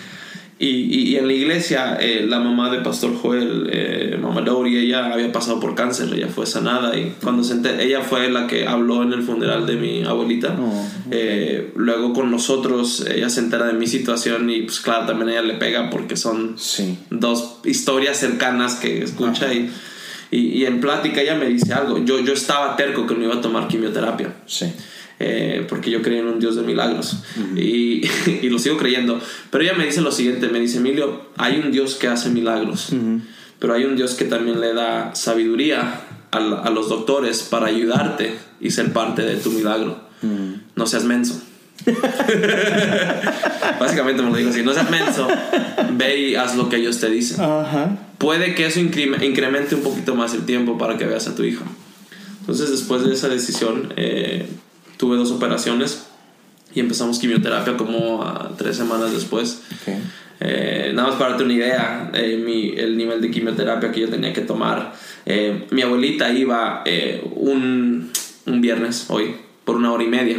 y, 0.59 1.11
y, 1.11 1.15
en 1.17 1.27
la 1.27 1.33
iglesia, 1.33 1.97
eh, 1.99 2.25
la 2.27 2.39
mamá 2.39 2.71
de 2.71 2.79
Pastor 2.79 3.15
Joel, 3.15 3.69
eh, 3.71 4.17
mamá 4.19 4.41
Dori, 4.41 4.75
ella 4.75 5.13
había 5.13 5.31
pasado 5.31 5.59
por 5.59 5.75
cáncer, 5.75 6.09
ella 6.11 6.29
fue 6.29 6.47
sanada 6.47 6.97
y 6.97 7.13
cuando 7.21 7.43
se 7.43 7.57
ella 7.79 8.01
fue 8.01 8.31
la 8.31 8.47
que 8.47 8.65
habló 8.65 9.03
en 9.03 9.13
el 9.13 9.21
funeral 9.21 9.67
de 9.67 9.75
mi 9.75 10.03
abuelita. 10.03 10.57
Oh, 10.59 10.83
eh, 11.11 11.71
luego 11.75 12.11
con 12.11 12.31
nosotros, 12.31 13.05
ella 13.07 13.29
se 13.29 13.41
entera 13.41 13.67
de 13.67 13.73
mi 13.73 13.85
situación 13.85 14.49
y 14.49 14.63
pues 14.63 14.79
claro, 14.79 15.05
también 15.05 15.29
ella 15.29 15.43
le 15.43 15.53
pega 15.53 15.91
porque 15.91 16.17
son 16.17 16.55
dos 17.11 17.59
historias 17.63 18.17
cercanas 18.17 18.75
que 18.75 19.03
escucha 19.03 19.53
y, 19.53 19.69
y, 20.31 20.65
en 20.65 20.81
plática 20.81 21.21
ella 21.21 21.35
me 21.35 21.45
dice 21.45 21.71
algo. 21.73 22.03
Yo, 22.03 22.19
yo 22.21 22.33
estaba 22.33 22.75
terco 22.75 23.05
que 23.05 23.13
no 23.13 23.25
iba 23.25 23.35
a 23.35 23.41
tomar 23.41 23.67
quimioterapia. 23.67 24.33
Sí. 24.47 24.65
Eh, 25.19 25.65
porque 25.67 25.89
yo 25.89 26.03
creía 26.03 26.19
en 26.19 26.27
un 26.27 26.39
Dios 26.39 26.55
de 26.55 26.61
milagros 26.61 27.23
y, 27.55 28.03
y, 28.41 28.49
lo 28.49 28.59
sigo 28.59 28.77
creyendo. 28.77 29.19
Pero 29.49 29.63
ella 29.63 29.73
me 29.73 29.85
dice 29.85 30.01
lo 30.01 30.11
siguiente, 30.11 30.47
me 30.47 30.59
dice, 30.59 30.77
Emilio, 30.77 31.29
hay 31.37 31.59
un 31.59 31.71
Dios 31.71 31.95
que 31.95 32.07
hace 32.07 32.29
milagros, 32.29 32.89
pero 33.57 33.73
hay 33.73 33.85
un 33.85 33.95
Dios 33.95 34.13
que 34.13 34.25
también 34.25 34.61
le 34.61 34.73
da 34.73 35.15
sabiduría 35.15 36.01
a, 36.31 36.37
a, 36.37 36.69
los 36.69 36.89
doctores 36.89 37.41
para 37.41 37.65
ayudarte 37.65 38.35
y 38.59 38.69
ser 38.69 38.93
parte 38.93 39.23
de 39.23 39.37
tu 39.37 39.49
milagro. 39.51 39.99
No 40.75 40.85
seas 40.85 41.03
menso. 41.03 41.41
Básicamente 43.79 44.21
me 44.21 44.31
lo 44.31 44.35
digo 44.35 44.49
así, 44.49 44.63
no 44.63 44.73
seas 44.73 44.89
menso, 44.89 45.27
ve 45.93 46.19
y 46.19 46.35
haz 46.35 46.55
lo 46.55 46.69
que 46.69 46.77
ellos 46.77 46.99
te 46.99 47.09
dicen. 47.09 47.43
Puede 48.17 48.55
que 48.55 48.65
eso 48.65 48.79
incremente 48.79 49.75
un 49.75 49.81
poquito 49.81 50.15
más 50.15 50.33
el 50.33 50.45
tiempo 50.45 50.77
para 50.77 50.97
que 50.97 51.05
veas 51.05 51.27
a 51.27 51.35
tu 51.35 51.43
hijo. 51.43 51.63
Entonces 52.41 52.71
después 52.71 53.03
de 53.03 53.13
esa 53.13 53.29
decisión, 53.29 53.93
eh, 53.97 54.47
tuve 54.97 55.17
dos 55.17 55.31
operaciones 55.31 56.07
y 56.73 56.79
empezamos 56.79 57.19
quimioterapia 57.19 57.77
como 57.77 58.23
a 58.23 58.51
tres 58.57 58.77
semanas 58.77 59.11
después. 59.11 59.63
Eh, 60.39 60.91
nada 60.93 61.09
más 61.09 61.17
para 61.17 61.31
darte 61.31 61.45
una 61.45 61.53
idea, 61.53 62.11
eh, 62.13 62.37
mi, 62.37 62.69
el 62.77 62.95
nivel 62.95 63.21
de 63.21 63.31
quimioterapia 63.31 63.91
que 63.91 64.01
yo 64.01 64.09
tenía 64.09 64.33
que 64.33 64.41
tomar. 64.41 64.93
Eh, 65.25 65.65
mi 65.71 65.81
abuelita 65.81 66.29
iba 66.31 66.83
un, 67.35 68.11
un, 68.45 68.61
viernes, 68.61 69.05
hoy, 69.09 69.35
por 69.65 69.75
una 69.75 69.91
hora 69.91 70.03
y 70.03 70.07
media. 70.07 70.37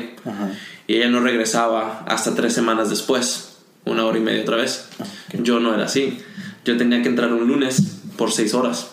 Y 0.86 0.96
ella 0.96 1.08
no 1.08 1.20
regresaba 1.20 2.04
hasta 2.06 2.34
tres 2.34 2.52
semanas 2.52 2.90
después, 2.90 3.58
una 3.84 4.04
hora 4.04 4.18
y 4.18 4.22
media 4.22 4.42
otra 4.42 4.56
vez. 4.56 4.88
Yo 5.32 5.60
no 5.60 5.74
era 5.74 5.84
así. 5.84 6.18
Yo 6.64 6.76
tenía 6.76 7.02
que 7.02 7.08
entrar 7.08 7.32
un 7.32 7.48
lunes 7.48 8.00
por 8.16 8.30
seis 8.30 8.54
horas. 8.54 8.90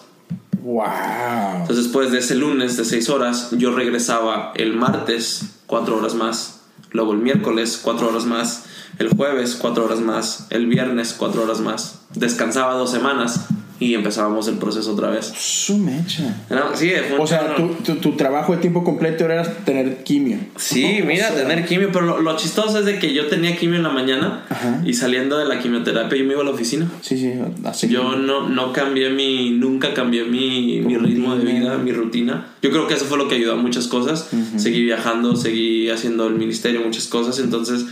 Wow. 0.64 1.62
Entonces 1.62 1.86
después 1.86 2.12
de 2.12 2.20
ese 2.20 2.36
lunes 2.36 2.76
de 2.76 2.86
seis 2.86 3.10
horas, 3.10 3.52
yo 3.52 3.76
regresaba 3.76 4.52
el 4.56 4.74
martes 4.74 5.55
cuatro 5.68 5.98
horas 5.98 6.16
más, 6.16 6.62
luego 6.92 7.14
el 7.14 7.20
miércoles 7.20 7.80
cuatro 7.82 8.10
horas 8.10 8.26
más, 8.26 8.66
el 9.00 9.10
jueves 9.10 9.56
cuatro 9.56 9.86
horas 9.86 10.00
más, 10.00 10.48
el 10.50 10.68
viernes 10.68 11.16
cuatro 11.18 11.44
horas 11.44 11.60
más. 11.60 12.02
Descansaba 12.14 12.76
dos 12.76 12.92
semanas 12.92 13.48
y 13.80 13.94
empezábamos 13.94 14.48
el 14.48 14.58
proceso 14.58 14.94
otra 14.94 15.10
vez. 15.10 15.34
Su 15.36 15.78
mecha. 15.78 16.36
sí, 16.76 16.92
o 17.18 17.28
sea, 17.28 17.56
tu, 17.56 17.96
tu, 17.96 18.12
trabajo 18.14 18.54
de 18.54 18.60
tiempo 18.60 18.84
completo 18.84 19.26
era 19.26 19.44
tener 19.44 20.04
quimio. 20.04 20.38
Sí, 20.56 21.02
mira, 21.06 21.34
tener 21.34 21.66
quimio, 21.66 21.90
pero 21.92 22.22
lo, 22.22 22.38
chistoso 22.38 22.80
es 22.80 22.86
de 22.86 23.00
que 23.00 23.14
yo 23.14 23.28
tenía 23.28 23.56
quimio 23.58 23.78
en 23.78 23.84
la 23.84 23.90
mañana 23.90 24.46
y 24.86 24.94
saliendo 24.94 25.38
de 25.38 25.46
la 25.46 25.60
quimioterapia 25.60 26.18
yo 26.18 26.26
me 26.26 26.34
iba 26.34 26.42
a 26.42 26.46
la 26.46 26.52
oficina. 26.52 26.90
Sí, 27.02 27.18
sí, 27.18 27.34
así 27.66 27.90
Yo 27.90 28.16
no, 28.16 28.48
no 28.48 28.72
cambié 28.72 29.10
mi, 29.10 29.52
nunca 29.52 29.94
cambié 29.94 30.24
mi, 30.24 30.82
mi 30.82 30.98
ritmo 30.98 31.36
de 31.36 31.44
vida, 31.44 31.78
mi 31.78 31.92
rutina. 31.92 32.48
Yo 32.62 32.72
creo 32.72 32.88
que 32.88 32.94
eso 32.94 33.06
fue 33.06 33.18
lo 33.18 33.28
que 33.28 33.36
ayudó 33.36 33.54
a 33.54 33.58
muchas 33.58 33.88
cosas. 33.88 34.30
Seguí 34.56 34.84
viajando, 34.84 35.36
seguí 35.36 35.90
haciendo 35.90 36.28
el 36.28 36.36
ministerio, 36.36 36.82
muchas 36.82 37.08
cosas, 37.08 37.40
entonces... 37.40 37.86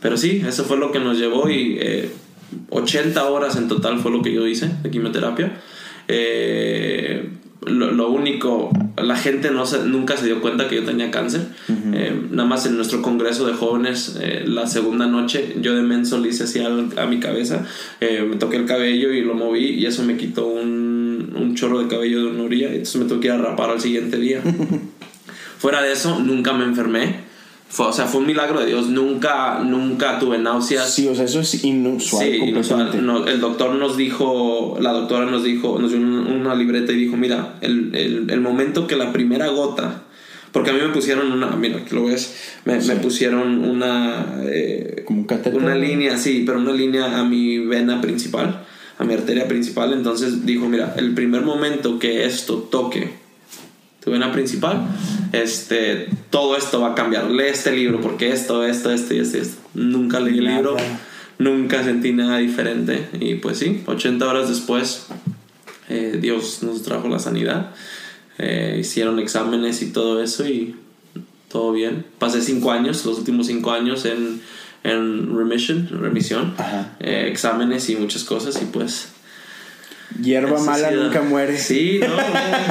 Pero 0.00 0.16
sí, 0.16 0.42
eso 0.46 0.64
fue 0.64 0.76
lo 0.76 0.92
que 0.92 0.98
nos 0.98 1.18
llevó 1.18 1.48
y... 1.48 1.78
Eh, 1.80 2.10
80 2.70 3.24
horas 3.28 3.56
en 3.56 3.68
total 3.68 4.00
fue 4.00 4.10
lo 4.10 4.22
que 4.22 4.32
yo 4.32 4.46
hice 4.46 4.70
de 4.82 4.90
quimioterapia. 4.90 5.60
Eh, 6.08 7.28
lo, 7.64 8.10
único, 8.10 8.70
la 8.96 9.16
gente 9.16 9.52
no 9.52 9.66
se, 9.66 9.84
nunca 9.84 10.16
se 10.16 10.26
dio 10.26 10.40
cuenta 10.40 10.68
que 10.68 10.76
yo 10.76 10.84
tenía 10.84 11.10
cáncer. 11.10 11.42
Eh, 11.68 12.26
nada 12.30 12.48
más 12.48 12.66
en 12.66 12.76
nuestro 12.76 13.02
congreso 13.02 13.46
de 13.46 13.52
jóvenes, 13.52 14.18
eh, 14.20 14.42
la 14.46 14.66
segunda 14.66 15.06
noche, 15.06 15.56
yo 15.60 15.74
de 15.74 15.82
menso 15.82 16.18
le 16.18 16.30
hice 16.30 16.44
así 16.44 16.60
a, 16.60 17.06
mi 17.06 17.20
cabeza, 17.20 17.64
me 18.00 18.36
toqué 18.36 18.56
el 18.56 18.66
cabello 18.66 19.12
y 19.12 19.22
lo 19.22 19.34
moví 19.34 19.66
y 19.66 19.86
eso 19.86 20.02
me 20.02 20.16
quitó 20.16 20.46
un, 20.48 21.34
un 21.36 21.54
chorro 21.54 21.78
de 21.78 21.88
cabello 21.88 22.24
de 22.24 22.30
una 22.30 22.44
orilla. 22.44 22.68
Entonces 22.68 22.96
me 22.96 23.04
tuve 23.06 23.20
que 23.20 23.26
ir 23.28 23.32
a 23.32 23.38
rapar 23.38 23.70
al 23.70 23.80
siguiente 23.80 24.18
día. 24.18 24.42
Fuera 25.58 25.82
de 25.82 25.92
eso, 25.92 26.18
nunca 26.18 26.52
me 26.52 26.64
enfermé. 26.64 27.31
Fue, 27.72 27.86
o 27.86 27.92
sea, 27.94 28.04
fue 28.06 28.20
un 28.20 28.26
milagro 28.26 28.60
de 28.60 28.66
Dios. 28.66 28.88
Nunca, 28.88 29.60
nunca 29.60 30.18
tuve 30.18 30.36
náuseas. 30.36 30.92
Sí, 30.92 31.08
o 31.08 31.14
sea, 31.14 31.24
eso 31.24 31.40
es 31.40 31.64
inusual. 31.64 32.22
Sí, 32.22 32.36
inusual. 32.36 32.90
el 33.26 33.40
doctor 33.40 33.74
nos 33.76 33.96
dijo, 33.96 34.76
la 34.78 34.92
doctora 34.92 35.24
nos 35.24 35.42
dijo, 35.42 35.78
nos 35.78 35.90
dio 35.90 35.98
una 35.98 36.54
libreta 36.54 36.92
y 36.92 36.96
dijo, 36.96 37.16
mira, 37.16 37.54
el, 37.62 37.94
el, 37.94 38.28
el 38.28 38.40
momento 38.42 38.86
que 38.86 38.94
la 38.94 39.10
primera 39.10 39.48
gota, 39.48 40.02
porque 40.52 40.68
a 40.68 40.74
mí 40.74 40.80
me 40.82 40.90
pusieron 40.90 41.32
una, 41.32 41.48
mira, 41.52 41.78
aquí 41.78 41.94
lo 41.94 42.04
ves, 42.04 42.36
me, 42.66 42.78
me 42.78 42.96
pusieron 42.96 43.64
una, 43.64 44.42
eh, 44.44 45.04
como 45.06 45.22
un 45.22 45.54
una 45.54 45.74
línea, 45.74 46.18
sí, 46.18 46.42
pero 46.44 46.58
una 46.58 46.74
línea 46.74 47.20
a 47.20 47.24
mi 47.24 47.56
vena 47.56 48.02
principal, 48.02 48.66
a 48.98 49.04
mi 49.04 49.14
arteria 49.14 49.48
principal. 49.48 49.94
Entonces 49.94 50.44
dijo, 50.44 50.68
mira, 50.68 50.94
el 50.98 51.14
primer 51.14 51.40
momento 51.40 51.98
que 51.98 52.26
esto 52.26 52.58
toque 52.70 53.21
tu 54.04 54.10
vena 54.10 54.32
principal, 54.32 54.88
este, 55.32 56.08
todo 56.30 56.56
esto 56.56 56.80
va 56.80 56.92
a 56.92 56.94
cambiar. 56.94 57.30
Lee 57.30 57.44
este 57.44 57.72
libro 57.72 58.00
porque 58.00 58.32
esto, 58.32 58.64
esto, 58.64 58.90
esto 58.90 59.14
y 59.14 59.18
esto, 59.18 59.38
esto. 59.38 59.62
Nunca 59.74 60.18
leí 60.18 60.38
el 60.38 60.44
libro, 60.46 60.76
nunca 61.38 61.84
sentí 61.84 62.12
nada 62.12 62.38
diferente. 62.38 63.08
Y 63.20 63.36
pues 63.36 63.58
sí, 63.58 63.82
80 63.86 64.28
horas 64.28 64.48
después, 64.48 65.06
eh, 65.88 66.18
Dios 66.20 66.62
nos 66.62 66.82
trajo 66.82 67.08
la 67.08 67.20
sanidad. 67.20 67.70
Eh, 68.38 68.78
hicieron 68.80 69.20
exámenes 69.20 69.82
y 69.82 69.92
todo 69.92 70.20
eso 70.22 70.46
y 70.46 70.74
todo 71.48 71.72
bien. 71.72 72.04
Pasé 72.18 72.42
5 72.42 72.72
años, 72.72 73.04
los 73.06 73.18
últimos 73.18 73.46
5 73.46 73.70
años 73.70 74.04
en, 74.04 74.40
en 74.82 75.36
remission, 75.36 75.88
remisión, 76.00 76.54
eh, 76.98 77.28
exámenes 77.30 77.88
y 77.88 77.96
muchas 77.96 78.24
cosas 78.24 78.60
y 78.60 78.64
pues 78.64 79.10
Hierba 80.20 80.60
mala 80.60 80.90
nunca 80.90 81.22
muere. 81.22 81.56
Sí, 81.58 82.00
no, 82.00 82.16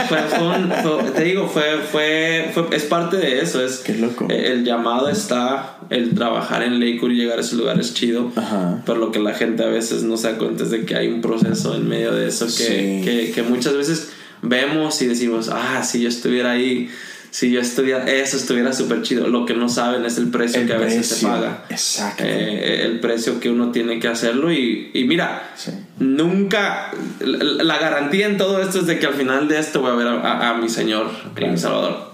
fue, 0.07 1.11
te 1.15 1.23
digo, 1.23 1.47
fue, 1.47 1.79
fue, 1.91 2.51
es 2.71 2.83
parte 2.83 3.17
de 3.17 3.41
eso. 3.41 3.63
Es 3.63 3.77
Qué 3.77 3.95
loco. 3.95 4.27
El 4.29 4.63
llamado 4.63 5.09
está, 5.09 5.77
el 5.89 6.13
trabajar 6.13 6.63
en 6.63 6.79
Lakewood 6.79 7.11
y 7.11 7.15
llegar 7.15 7.37
a 7.37 7.41
ese 7.41 7.55
lugar 7.55 7.79
es 7.79 7.93
chido. 7.93 8.31
Ajá. 8.35 8.81
Pero 8.85 8.99
lo 8.99 9.11
que 9.11 9.19
la 9.19 9.33
gente 9.33 9.63
a 9.63 9.67
veces 9.67 10.03
no 10.03 10.17
se 10.17 10.31
da 10.31 10.37
cuenta 10.37 10.63
es 10.63 10.71
de 10.71 10.85
que 10.85 10.95
hay 10.95 11.07
un 11.07 11.21
proceso 11.21 11.75
en 11.75 11.87
medio 11.87 12.13
de 12.13 12.27
eso 12.27 12.47
que, 12.47 13.01
que, 13.03 13.31
que 13.33 13.43
muchas 13.43 13.75
veces 13.75 14.11
vemos 14.41 15.01
y 15.01 15.07
decimos, 15.07 15.49
ah, 15.51 15.83
si 15.83 16.01
yo 16.01 16.09
estuviera 16.09 16.51
ahí 16.51 16.89
si 17.32 17.49
yo 17.49 17.61
estuviera, 17.61 18.03
eso 18.11 18.36
estuviera 18.36 18.73
súper 18.73 19.03
chido. 19.03 19.27
Lo 19.29 19.45
que 19.45 19.53
no 19.53 19.69
saben 19.69 20.05
es 20.05 20.17
el 20.17 20.27
precio 20.27 20.67
que 20.67 20.73
a 20.73 20.77
veces 20.77 21.07
se 21.07 21.25
paga. 21.25 21.63
Exacto. 21.69 22.23
Eh, 22.25 22.84
el 22.84 22.99
precio 22.99 23.39
que 23.39 23.49
uno 23.49 23.71
tiene 23.71 23.99
que 23.99 24.09
hacerlo. 24.09 24.51
Y, 24.51 24.91
y 24.93 25.05
mira, 25.05 25.53
nunca. 25.97 26.91
La, 27.21 27.77
garantía 27.77 28.25
en 28.25 28.38
todo 28.38 28.61
esto 28.61 28.79
es 28.79 28.86
de 28.86 28.99
que 28.99 29.05
al 29.05 29.13
final 29.13 29.47
de 29.47 29.59
esto 29.59 29.79
voy 29.79 29.91
a 29.91 29.95
ver 29.95 30.07
a, 30.07 30.53
mi 30.61 30.67
Señor, 30.67 31.09
a 31.09 31.47
mi 31.47 31.57
Salvador. 31.57 32.11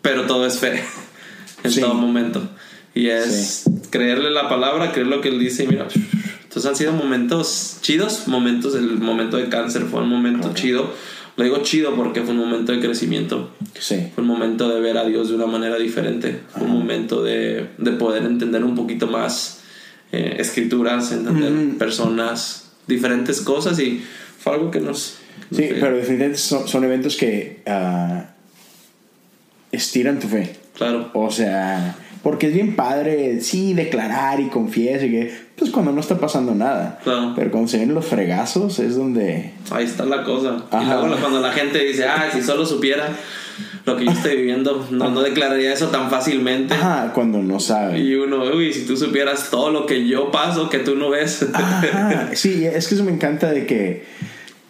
Pero 0.00 0.26
todo 0.26 0.46
es 0.46 0.60
fe 0.60 0.80
en 1.64 1.80
todo 1.80 1.94
momento. 1.94 2.48
Y 2.94 3.08
es 3.08 3.64
creerle 3.90 4.30
la 4.30 4.48
palabra, 4.48 4.92
creer 4.92 5.08
lo 5.08 5.20
que 5.20 5.28
Él 5.28 5.40
dice. 5.40 5.64
Y 5.64 5.66
mira, 5.66 5.88
entonces 6.44 6.66
han 6.66 6.76
sido 6.76 6.92
momentos 6.92 7.78
chidos. 7.80 8.28
Momentos, 8.28 8.76
el 8.76 8.98
momento 8.98 9.38
de 9.38 9.48
cáncer 9.48 9.82
fue 9.90 10.02
un 10.02 10.08
momento 10.08 10.54
chido 10.54 10.94
lo 11.36 11.44
digo 11.44 11.58
chido 11.62 11.94
porque 11.94 12.22
fue 12.22 12.32
un 12.32 12.40
momento 12.40 12.72
de 12.72 12.80
crecimiento. 12.80 13.50
Sí. 13.78 14.10
Fue 14.14 14.22
un 14.22 14.28
momento 14.28 14.68
de 14.68 14.80
ver 14.80 14.96
a 14.96 15.04
Dios 15.04 15.28
de 15.28 15.34
una 15.34 15.46
manera 15.46 15.76
diferente. 15.76 16.40
Fue 16.48 16.62
un 16.62 16.72
momento 16.72 17.22
de, 17.22 17.68
de, 17.76 17.92
poder 17.92 18.24
entender 18.24 18.64
un 18.64 18.74
poquito 18.74 19.06
más 19.06 19.60
eh, 20.12 20.36
escrituras, 20.38 21.12
entender 21.12 21.76
personas, 21.76 22.70
diferentes 22.86 23.40
cosas 23.42 23.78
y 23.78 24.02
fue 24.38 24.54
algo 24.54 24.70
que 24.70 24.80
nos... 24.80 25.18
sí, 25.50 25.68
pero 25.78 25.96
definitivamente 25.96 26.38
son, 26.38 26.66
son, 26.66 26.84
eventos 26.84 27.16
que... 27.16 27.62
Uh, 27.66 28.36
estiran 29.72 30.18
tu 30.18 30.28
fe. 30.28 30.56
Claro. 30.74 31.10
O 31.14 31.30
sea, 31.30 31.96
porque 32.26 32.48
es 32.48 32.54
bien 32.54 32.74
padre, 32.74 33.40
sí, 33.40 33.72
declarar 33.72 34.40
y 34.40 34.48
confiar 34.48 35.04
y 35.04 35.10
que, 35.12 35.34
pues 35.54 35.70
cuando 35.70 35.92
no 35.92 36.00
está 36.00 36.18
pasando 36.18 36.56
nada. 36.56 36.98
Claro. 37.04 37.34
Pero 37.36 37.52
cuando 37.52 37.68
se 37.68 37.78
ven 37.78 37.94
los 37.94 38.04
fregazos 38.04 38.80
es 38.80 38.96
donde... 38.96 39.52
Ahí 39.70 39.84
está 39.84 40.04
la 40.04 40.24
cosa. 40.24 40.64
Y 40.72 40.74
Ajá. 40.74 41.02
luego 41.02 41.20
cuando 41.20 41.38
la 41.38 41.52
gente 41.52 41.78
dice, 41.78 42.04
ah, 42.04 42.28
si 42.32 42.42
solo 42.42 42.66
supiera 42.66 43.10
lo 43.84 43.96
que 43.96 44.06
yo 44.06 44.10
estoy 44.10 44.38
viviendo, 44.38 44.88
no, 44.90 45.08
no 45.08 45.22
declararía 45.22 45.72
eso 45.72 45.86
tan 45.90 46.10
fácilmente. 46.10 46.74
Ajá, 46.74 47.12
cuando 47.14 47.40
no 47.44 47.60
saben. 47.60 48.04
Y 48.04 48.16
uno, 48.16 48.42
uy, 48.42 48.72
si 48.72 48.86
tú 48.86 48.96
supieras 48.96 49.48
todo 49.48 49.70
lo 49.70 49.86
que 49.86 50.08
yo 50.08 50.32
paso, 50.32 50.68
que 50.68 50.80
tú 50.80 50.96
no 50.96 51.10
ves. 51.10 51.46
Ajá, 51.54 52.30
sí, 52.34 52.66
es 52.66 52.88
que 52.88 52.96
eso 52.96 53.04
me 53.04 53.12
encanta 53.12 53.52
de 53.52 53.66
que 53.66 54.04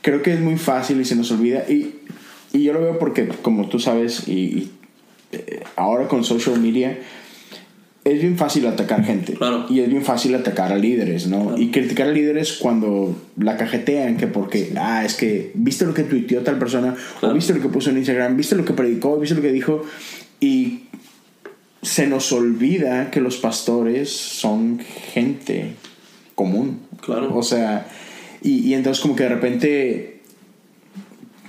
creo 0.02 0.20
que 0.20 0.34
es 0.34 0.40
muy 0.40 0.58
fácil 0.58 1.00
y 1.00 1.06
se 1.06 1.16
nos 1.16 1.30
olvida. 1.30 1.64
Y, 1.66 1.94
y 2.52 2.64
yo 2.64 2.74
lo 2.74 2.82
veo 2.82 2.98
porque, 2.98 3.28
como 3.40 3.70
tú 3.70 3.78
sabes, 3.78 4.28
y, 4.28 4.32
y, 4.32 4.72
eh, 5.32 5.64
ahora 5.76 6.06
con 6.06 6.22
social 6.22 6.60
media, 6.60 6.98
es 8.06 8.20
bien 8.20 8.38
fácil 8.38 8.64
atacar 8.66 9.04
gente. 9.04 9.34
Claro. 9.34 9.66
Y 9.68 9.80
es 9.80 9.88
bien 9.88 10.04
fácil 10.04 10.32
atacar 10.36 10.72
a 10.72 10.76
líderes, 10.76 11.26
¿no? 11.26 11.58
Y 11.58 11.72
criticar 11.72 12.08
a 12.08 12.12
líderes 12.12 12.52
cuando 12.52 13.16
la 13.36 13.56
cajetean, 13.56 14.16
que 14.16 14.28
porque, 14.28 14.72
ah, 14.76 15.04
es 15.04 15.14
que 15.14 15.50
viste 15.54 15.84
lo 15.84 15.92
que 15.92 16.04
tuiteó 16.04 16.42
tal 16.42 16.56
persona, 16.56 16.94
Claro. 17.18 17.32
o 17.32 17.36
viste 17.36 17.52
lo 17.52 17.60
que 17.60 17.68
puso 17.68 17.90
en 17.90 17.98
Instagram, 17.98 18.36
viste 18.36 18.54
lo 18.54 18.64
que 18.64 18.74
predicó, 18.74 19.18
viste 19.18 19.34
lo 19.34 19.42
que 19.42 19.50
dijo, 19.50 19.82
y 20.40 20.82
se 21.82 22.06
nos 22.06 22.32
olvida 22.32 23.10
que 23.10 23.20
los 23.20 23.38
pastores 23.38 24.10
son 24.10 24.78
gente 25.12 25.72
común. 26.36 26.78
Claro. 27.00 27.36
O 27.36 27.42
sea, 27.42 27.88
y, 28.40 28.68
y 28.68 28.74
entonces 28.74 29.02
como 29.02 29.16
que 29.16 29.24
de 29.24 29.28
repente 29.30 30.15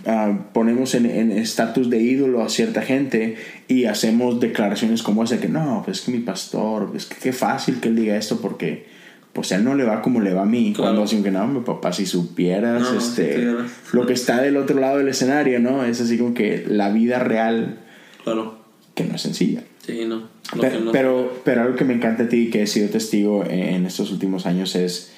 ah, 0.07 0.47
ponemos 0.53 0.95
en 0.95 1.05
estatus 1.31 1.89
de 1.91 2.01
ídolo 2.01 2.41
a 2.41 2.49
cierta 2.49 2.81
gente 2.81 3.35
y 3.67 3.85
hacemos 3.85 4.39
declaraciones 4.39 5.03
como 5.03 5.23
esa 5.23 5.39
que 5.39 5.49
no, 5.49 5.83
pues 5.85 5.99
es 5.99 6.05
que 6.05 6.11
mi 6.11 6.19
pastor, 6.19 6.91
es 6.95 7.05
que 7.05 7.15
qué 7.17 7.33
fácil 7.33 7.79
que 7.79 7.89
él 7.89 7.95
diga 7.95 8.17
esto 8.17 8.39
porque 8.41 8.87
pues 9.33 9.51
él 9.51 9.63
no 9.63 9.75
le 9.75 9.83
va 9.83 10.01
como 10.01 10.19
le 10.19 10.33
va 10.33 10.41
a 10.41 10.45
mí. 10.45 10.73
Claro. 10.73 10.89
Cuando 10.91 11.03
así 11.03 11.21
que 11.21 11.29
no, 11.29 11.47
mi 11.47 11.59
papá, 11.59 11.93
si 11.93 12.07
supieras 12.07 12.81
No, 12.81 12.89
si 12.91 12.97
este, 12.97 13.33
tuvieras. 13.35 13.71
lo 13.93 14.07
que 14.07 14.13
está 14.13 14.41
del 14.41 14.57
otro 14.57 14.79
lado 14.79 14.97
del 14.97 15.09
escenario, 15.09 15.59
¿no? 15.59 15.85
Es 15.85 16.01
así 16.01 16.17
como 16.17 16.33
que 16.33 16.65
la 16.67 16.89
vida 16.89 17.19
real 17.19 17.77
claro. 18.23 18.57
que 18.95 19.03
no 19.03 19.13
es 19.15 19.21
sencilla. 19.21 19.61
Sí, 19.85 20.05
no. 20.07 20.27
Lo 20.55 20.61
Pe- 20.61 20.69
que 20.71 20.79
no- 20.79 20.91
Pero, 20.91 21.41
pero 21.45 21.61
algo 21.61 21.75
que 21.75 21.85
me 21.85 21.93
encanta 21.93 22.23
a 22.23 22.29
ti, 22.29 22.49
que 22.49 22.63
he 22.63 22.67
sido 22.67 22.89
testigo 22.89 23.43
en 23.47 23.85
estos 23.85 24.11
últimos 24.11 24.45
años, 24.47 24.75
es. 24.75 25.11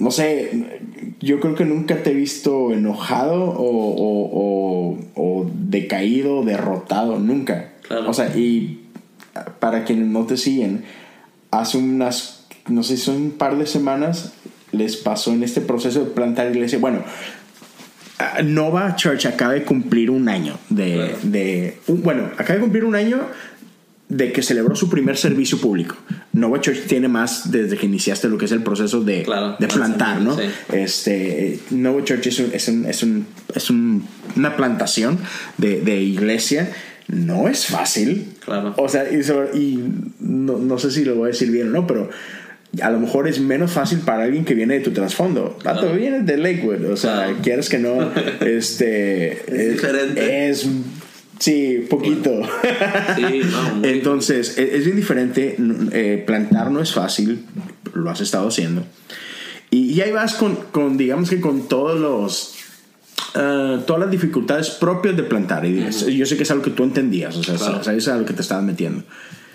No 0.00 0.10
sé, 0.10 0.50
yo 1.20 1.38
creo 1.40 1.54
que 1.54 1.64
nunca 1.64 2.02
te 2.02 2.10
he 2.10 2.14
visto 2.14 2.72
enojado 2.72 3.34
o, 3.44 3.66
o, 3.94 4.96
o, 4.96 4.98
o 5.14 5.50
decaído, 5.54 6.42
derrotado, 6.42 7.18
nunca. 7.18 7.72
Claro. 7.86 8.10
O 8.10 8.14
sea, 8.14 8.34
y 8.36 8.80
para 9.60 9.84
quienes 9.84 10.08
no 10.08 10.24
te 10.26 10.36
siguen, 10.36 10.84
hace 11.50 11.78
unas, 11.78 12.46
no 12.68 12.82
sé 12.82 12.96
son 12.96 13.16
un 13.16 13.30
par 13.32 13.56
de 13.58 13.66
semanas, 13.66 14.32
les 14.72 14.96
pasó 14.96 15.32
en 15.32 15.42
este 15.42 15.60
proceso 15.60 16.00
de 16.00 16.06
plantar 16.10 16.50
iglesia. 16.50 16.78
Bueno, 16.78 17.00
Ah, 18.22 18.42
Nova 18.44 18.96
Church 18.96 19.24
acaba 19.24 19.54
de 19.54 19.64
cumplir 19.64 20.10
un 20.10 20.28
año 20.28 20.58
de, 20.68 20.92
Claro. 20.94 21.18
de 21.22 21.78
un- 21.86 22.02
bueno, 22.02 22.24
acaba 22.36 22.56
de 22.56 22.60
cumplir 22.60 22.84
un 22.84 22.94
año 22.94 23.18
de 24.10 24.32
que 24.32 24.42
celebró 24.42 24.76
su 24.76 24.90
primer 24.90 25.16
servicio 25.16 25.58
público. 25.58 25.96
Nova 26.34 26.60
Church 26.60 26.82
tiene 26.86 27.08
más 27.08 27.50
desde 27.50 27.76
que 27.78 27.86
iniciaste 27.86 28.28
lo 28.28 28.36
que 28.36 28.44
es 28.44 28.52
el 28.52 28.62
proceso 28.62 29.00
de, 29.02 29.22
Claro, 29.22 29.56
de 29.58 29.66
plantar, 29.68 30.20
¿no? 30.20 30.36
sí. 30.36 30.42
Este, 30.72 31.58
Nova 31.70 32.04
Church 32.04 32.26
es, 32.26 32.38
un- 32.40 32.50
es, 32.52 32.68
un- 32.68 32.84
es, 32.86 33.02
un- 33.02 33.26
es 33.54 33.70
un- 33.70 34.04
una 34.36 34.56
plantación 34.56 35.18
de, 35.56 35.80
de 35.80 36.02
iglesia. 36.02 36.70
No 37.08 37.48
es 37.48 37.66
fácil. 37.66 38.28
Claro. 38.44 38.74
O 38.76 38.88
sea, 38.88 39.10
y, 39.12 39.22
sobre- 39.24 39.56
y 39.58 39.78
no, 40.20 40.58
no 40.58 40.78
sé 40.78 40.90
si 40.90 41.04
lo 41.04 41.14
voy 41.16 41.24
a 41.30 41.32
decir 41.32 41.50
bien 41.50 41.68
o 41.68 41.70
no, 41.70 41.86
pero 41.86 42.08
a 42.82 42.90
lo 42.90 43.00
mejor 43.00 43.26
es 43.26 43.40
menos 43.40 43.72
fácil 43.72 43.98
para 44.00 44.24
alguien 44.24 44.44
que 44.44 44.54
viene 44.54 44.74
de 44.74 44.80
tu 44.80 44.92
trasfondo. 44.92 45.56
Claro. 45.60 45.92
vienes 45.94 46.24
de 46.26 46.36
Lakewood. 46.36 46.84
O 46.92 46.96
sea, 46.96 47.36
quieres 47.42 47.68
que 47.68 47.78
no, 47.78 48.10
este... 48.40 49.42
diferente. 49.72 50.50
Es, 50.50 50.66
sí, 51.40 51.84
poquito. 51.90 52.30
Sí, 53.16 53.40
no, 53.50 53.82
Entonces, 53.84 54.56
e- 54.56 54.76
es 54.76 54.84
bien 54.84 54.96
diferente. 54.96 55.56
eh, 55.90 56.22
plantar 56.24 56.70
no 56.70 56.80
es 56.80 56.92
fácil. 56.92 57.44
Lo 57.94 58.08
has 58.08 58.20
estado 58.20 58.46
haciendo. 58.46 58.84
Y, 59.70 59.92
y 59.94 60.00
ahí 60.00 60.12
vas 60.12 60.34
con, 60.34 60.54
con, 60.70 60.96
digamos 60.96 61.28
que 61.30 61.40
con 61.40 61.66
todos 61.68 61.98
los... 61.98 62.54
ah, 63.34 63.80
todas 63.86 64.00
las 64.02 64.10
dificultades 64.10 64.70
propias 64.70 65.16
de 65.16 65.24
plantar. 65.24 65.66
Y 65.66 65.80
es- 65.80 66.06
yo 66.06 66.24
sé 66.26 66.36
que 66.36 66.44
es 66.44 66.50
algo 66.52 66.62
que 66.62 66.70
tú 66.70 66.84
entendías. 66.84 67.36
O 67.36 67.42
sea, 67.42 67.56
Claro. 67.56 67.82
sabes 67.82 68.06
a 68.06 68.16
lo 68.16 68.24
que 68.24 68.32
te 68.34 68.42
estabas 68.42 68.62
metiendo. 68.64 69.02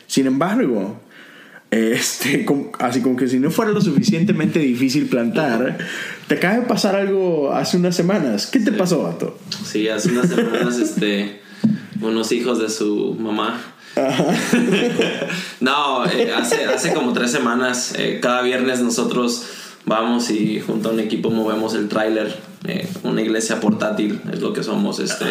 Sin 0.08 0.28
embargo, 0.28 1.00
este, 1.72 2.46
como- 2.46 2.72
así 2.80 3.02
como 3.02 3.16
que 3.18 3.28
si 3.28 3.40
no 3.40 3.52
fuera 3.52 3.72
lo 3.72 3.82
suficientemente 3.82 4.60
difícil 4.60 5.08
plantar, 5.08 5.78
te 6.28 6.36
acaba 6.36 6.56
de 6.56 6.62
pasar 6.62 6.96
algo 6.96 7.54
hace 7.54 7.78
unas 7.78 7.96
semanas. 7.96 8.48
¿Qué 8.48 8.60
te 8.60 8.72
pasó, 8.72 9.04
vato? 9.04 9.38
Sí, 9.66 9.88
hace 9.88 10.10
unas 10.10 10.30
semanas, 10.30 10.78
este, 10.78 11.42
unos 12.02 12.32
hijos 12.32 12.60
de 12.60 12.70
su 12.70 13.16
mamá. 13.20 13.62
no, 15.60 16.06
eh, 16.06 16.34
hace, 16.36 16.66
hace 16.66 16.94
como 16.94 17.14
tres 17.14 17.32
semanas, 17.32 17.94
eh, 17.98 18.20
cada 18.22 18.42
viernes 18.42 18.82
nosotros 18.82 19.44
vamos 19.86 20.32
y 20.32 20.60
junto 20.60 20.90
a 20.90 20.94
un 20.94 21.00
equipo 21.00 21.30
movemos 21.30 21.76
el 21.76 21.88
tráiler, 21.88 22.36
eh, 22.68 22.90
una 23.04 23.22
iglesia 23.22 23.60
portátil, 23.60 24.20
es 24.34 24.42
lo 24.42 24.52
que 24.52 24.64
somos. 24.64 25.00
Este, 25.00 25.26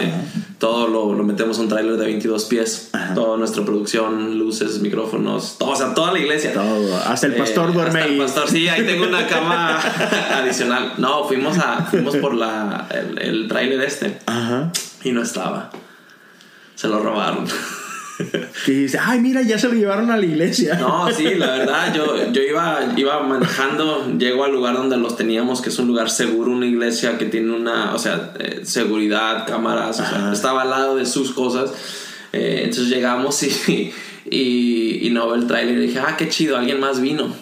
todo 0.58 0.86
lo, 0.86 1.12
lo 1.12 1.24
metemos 1.24 1.58
en 1.58 1.64
un 1.64 1.68
tráiler 1.68 1.96
de 1.96 2.04
22 2.06 2.44
pies, 2.44 2.90
toda 3.14 3.36
nuestra 3.36 3.64
producción, 3.64 4.38
luces, 4.38 4.80
micrófonos, 4.80 5.56
todo, 5.58 5.70
o 5.70 5.76
sea, 5.76 5.92
toda 5.92 6.12
la 6.12 6.20
iglesia. 6.20 6.52
Todo. 6.52 6.96
Hasta 6.96 7.26
el 7.26 7.34
Eh, 7.34 7.38
pastor 7.38 7.72
duerme 7.72 7.98
hasta 7.98 8.04
ahí. 8.04 8.12
El 8.12 8.18
pastor, 8.24 8.48
sí, 8.48 8.68
ahí 8.68 8.86
tengo 8.86 9.06
una 9.06 9.26
cama 9.26 9.78
adicional. 10.34 10.94
No, 10.98 11.24
fuimos 11.24 11.58
a 11.58 11.84
fuimos 11.90 12.16
por 12.16 12.34
la 12.34 12.86
el, 12.90 13.18
el 13.18 13.48
tráiler 13.48 13.80
este 13.82 14.20
Ajá. 14.26 14.70
y 15.02 15.10
no 15.12 15.22
estaba. 15.22 15.70
Se 16.74 16.88
lo 16.88 16.98
robaron. 17.00 17.46
Que 18.64 18.72
dice, 18.72 18.96
ay, 19.02 19.18
mira, 19.20 19.42
ya 19.42 19.58
se 19.58 19.66
lo 19.68 19.74
llevaron 19.74 20.08
a 20.12 20.16
la 20.16 20.24
iglesia. 20.24 20.76
No, 20.76 21.10
sí, 21.12 21.34
la 21.34 21.58
verdad, 21.58 21.92
yo, 21.92 22.30
yo 22.32 22.42
iba, 22.42 22.78
iba 22.96 23.20
manejando, 23.24 24.06
llego 24.16 24.44
al 24.44 24.52
lugar 24.52 24.76
donde 24.76 24.96
los 24.96 25.16
teníamos, 25.16 25.60
que 25.60 25.70
es 25.70 25.78
un 25.80 25.88
lugar 25.88 26.08
seguro, 26.10 26.52
una 26.52 26.66
iglesia 26.66 27.18
que 27.18 27.24
tiene 27.24 27.52
una, 27.52 27.92
o 27.92 27.98
sea, 27.98 28.32
eh, 28.38 28.60
seguridad, 28.62 29.46
cámaras, 29.48 29.98
o 29.98 30.04
sea, 30.04 30.30
estaba 30.32 30.62
al 30.62 30.70
lado 30.70 30.96
de 30.96 31.06
sus 31.06 31.32
cosas. 31.32 31.72
Eh, 32.32 32.60
entonces 32.64 32.88
llegamos 32.88 33.42
y, 33.42 33.92
y, 34.30 35.06
y 35.06 35.10
no 35.10 35.26
veo 35.26 35.34
el 35.34 35.46
trailer 35.48 35.76
y 35.78 35.86
dije, 35.88 35.98
ah, 35.98 36.14
qué 36.16 36.28
chido, 36.28 36.56
alguien 36.56 36.78
más 36.78 37.00
vino. 37.00 37.34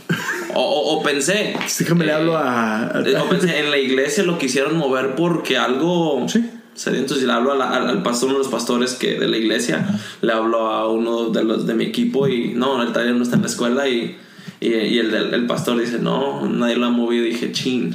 O, 0.55 0.61
o- 0.63 0.97
o 0.99 1.03
pensé. 1.03 1.55
Déjame 1.79 2.05
le 2.07 2.13
eh, 2.13 2.15
hablo 2.15 2.37
a. 2.37 2.85
a- 2.87 3.23
o 3.23 3.29
pensé, 3.29 3.59
en 3.59 3.71
la 3.71 3.79
iglesia 3.79 4.23
lo 4.25 4.39
quisieron 4.39 4.77
mover 4.79 5.15
porque 5.17 5.57
algo 5.59 6.27
Sí. 6.29 6.45
Entonces 6.87 7.27
le 7.27 7.33
hablo 7.33 7.53
a 7.53 7.57
la- 7.57 7.71
al, 7.71 8.03
pastor, 8.03 8.29
uno 8.31 8.39
de 8.39 8.45
los 8.45 8.53
pastores 8.53 8.95
que 8.95 9.19
de 9.19 9.29
la 9.29 9.37
iglesia, 9.37 10.01
le 10.23 10.33
hablo 10.33 10.69
a 10.69 10.91
uno 10.91 11.29
de 11.31 11.45
los 11.45 11.67
de 11.67 11.75
mi 11.75 11.85
equipo 11.85 12.29
y 12.29 12.55
no, 12.55 12.83
el 12.83 12.93
taller 12.93 13.15
no 13.15 13.23
está 13.23 13.37
en 13.37 13.43
la 13.43 13.49
escuela 13.49 13.89
y, 13.89 14.17
y, 14.61 14.69
y 14.75 14.99
el, 14.99 15.15
el 15.15 15.47
pastor 15.47 15.79
dice, 15.79 15.99
no, 15.99 16.47
nadie 16.49 16.77
lo 16.77 16.87
ha 16.87 16.91
movido. 16.91 17.25
Y 17.27 17.31
dije, 17.31 17.53
chin, 17.53 17.95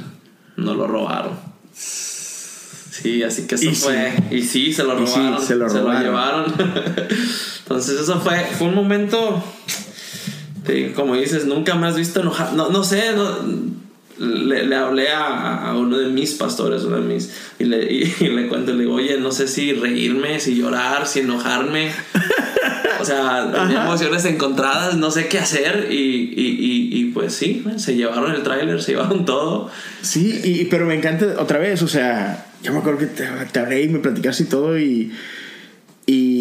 no 0.56 0.74
lo 0.74 0.86
robaron. 0.86 1.32
Sí, 1.74 3.22
así 3.22 3.46
que 3.46 3.54
eso 3.56 3.66
Y 3.70 3.74
sí. 3.74 3.82
fue. 3.84 4.12
Y 4.30 4.42
sí, 4.42 4.72
se 4.72 4.82
lo 4.84 5.00
Y 5.02 5.06
sí, 5.06 5.14
robaron. 5.16 5.42
se 5.42 5.54
lo 5.56 5.92
llevaron. 6.00 6.54
Entonces 7.62 8.00
eso 8.00 8.20
fue, 8.20 8.44
fue 8.58 8.68
un 8.68 8.74
momento 8.74 9.42
como 10.94 11.14
dices, 11.14 11.46
nunca 11.46 11.74
me 11.76 11.86
has 11.86 11.96
visto 11.96 12.20
enojado. 12.20 12.54
No, 12.56 12.68
no 12.68 12.84
sé, 12.84 13.12
no- 13.16 13.38
le, 14.18 14.66
le 14.66 14.76
hablé 14.76 15.08
a, 15.08 15.68
a 15.68 15.76
uno 15.76 15.98
de 15.98 16.08
mis 16.08 16.34
pastores, 16.34 16.82
uno 16.84 16.96
de 16.96 17.02
mis, 17.02 17.30
y 17.58 17.64
le, 17.64 17.92
y, 17.92 18.14
y 18.20 18.28
le 18.28 18.48
cuento, 18.48 18.72
le 18.72 18.80
digo, 18.80 18.94
oye, 18.94 19.18
no 19.18 19.32
sé 19.32 19.48
si 19.48 19.72
reírme, 19.72 20.40
si 20.40 20.56
llorar, 20.56 21.06
si 21.06 21.20
enojarme. 21.20 21.90
O 23.00 23.04
sea, 23.04 23.52
tenía 23.52 23.84
emociones 23.84 24.24
encontradas, 24.24 24.96
no 24.96 25.10
sé 25.12 25.28
qué 25.28 25.38
hacer. 25.38 25.86
Y, 25.90 25.94
y, 25.94 26.46
y, 26.46 27.00
y 27.00 27.04
pues 27.12 27.32
sí, 27.32 27.64
se 27.76 27.94
llevaron 27.94 28.32
el 28.32 28.42
tráiler, 28.42 28.82
se 28.82 28.92
llevaron 28.92 29.24
todo. 29.24 29.70
Sí, 30.02 30.40
y, 30.42 30.64
pero 30.64 30.84
me 30.84 30.96
encanta 30.96 31.36
otra 31.38 31.58
vez, 31.58 31.82
o 31.82 31.88
sea, 31.88 32.46
yo 32.62 32.72
me 32.72 32.78
acuerdo 32.80 32.98
que 32.98 33.06
te, 33.06 33.24
te 33.52 33.60
hablé 33.60 33.82
y 33.84 33.88
me 33.88 34.00
platicaste 34.00 34.42
y 34.42 34.46
todo 34.46 34.78
y... 34.78 35.12
Y... 36.06 36.37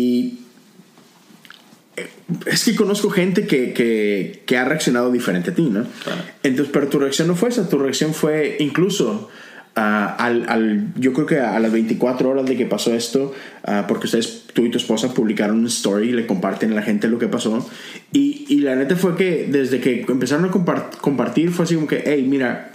eh, 1.98 2.08
Es 2.46 2.64
que 2.64 2.76
conozco 2.76 3.10
gente 3.10 3.46
que, 3.48 3.74
que, 3.74 4.44
que 4.46 4.58
ha 4.58 4.64
reaccionado 4.66 5.12
diferente 5.12 5.52
a 5.52 5.54
ti, 5.56 5.64
¿no? 5.70 5.86
Claro. 6.04 6.22
Entonces, 6.44 6.72
pero 6.74 6.88
tu 6.88 7.00
reacción 7.00 7.28
no 7.28 7.36
fue 7.36 7.50
esa, 7.50 7.68
tu 7.68 7.78
reacción 7.80 8.14
fue 8.14 8.56
incluso 8.60 9.30
ah, 9.76 10.16
al, 10.18 10.46
al- 10.50 10.94
yo 10.96 11.14
creo 11.14 11.26
que 11.26 11.40
a 11.40 11.60
las 11.60 11.72
24 11.72 12.30
horas 12.30 12.46
de 12.46 12.56
que 12.58 12.66
pasó 12.66 12.94
esto, 12.94 13.34
ah, 13.64 13.86
porque 13.88 14.06
ustedes, 14.06 14.44
tú 14.54 14.66
y 14.66 14.72
tu 14.72 14.78
esposa 14.78 15.14
publicaron 15.14 15.60
un 15.60 15.68
story 15.68 16.10
y 16.10 16.14
le 16.14 16.26
comparten 16.26 16.72
a 16.72 16.76
la 16.76 16.82
gente 16.82 17.08
lo 17.08 17.20
que 17.20 17.28
pasó. 17.28 17.68
Y, 18.14 18.46
y 18.50 18.60
la 18.62 18.76
neta 18.76 18.96
fue 18.96 19.16
que 19.16 19.48
desde 19.52 19.80
que 19.80 20.06
empezaron 20.08 20.46
a 20.46 20.52
compart- 20.52 20.98
compartir 20.98 21.52
fue 21.52 21.66
así 21.66 21.76
como 21.76 21.88
que, 21.88 22.02
hey, 22.06 22.26
mira, 22.28 22.72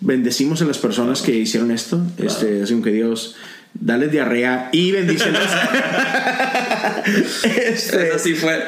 bendecimos 0.00 0.60
a 0.62 0.64
las 0.64 0.78
personas 0.78 1.22
que 1.22 1.32
hicieron 1.36 1.70
esto, 1.70 2.02
este, 2.18 2.62
así 2.62 2.72
como 2.72 2.82
que 2.84 2.90
Dios 2.92 3.36
dale 3.74 4.08
diarrea 4.08 4.68
y 4.72 4.92
bendiciones. 4.92 5.42
este, 7.44 8.12
Así 8.12 8.34
fue, 8.34 8.58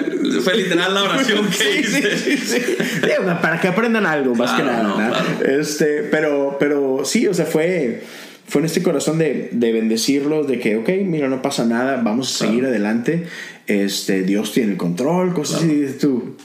fue 0.43 0.57
literal 0.57 0.95
la 0.95 1.03
oración 1.05 1.49
que 1.49 1.81
hice. 1.81 2.19
Sí, 2.19 2.37
sí, 2.37 2.61
para 3.41 3.61
que 3.61 3.69
aprendan 3.69 4.07
algo, 4.07 4.35
más 4.35 4.53
que 4.53 4.63
nada. 4.63 5.25
este, 5.47 6.03
pero, 6.11 6.57
pero 6.59 7.03
sí, 7.05 7.27
o 7.27 7.35
sea, 7.35 7.47
fue, 7.47 8.03
fue 8.47 8.61
en 8.61 8.67
este 8.67 8.83
corazón 8.83 9.19
de, 9.19 9.51
de 9.53 9.73
bendecirlos, 9.73 10.49
de 10.49 10.59
que, 10.59 10.77
ok, 10.77 10.89
mira, 11.05 11.29
no 11.29 11.43
pasa 11.43 11.65
nada, 11.65 12.01
vamos 12.03 12.35
a 12.35 12.47
seguir 12.47 12.67
adelante. 12.67 13.27
Este, 13.67 14.23
Dios 14.23 14.53
tiene 14.53 14.73
el 14.73 14.79
control, 14.79 15.35
cosas 15.35 15.63
así, 15.63 15.69
dices 15.69 15.99
tú. 15.99 16.37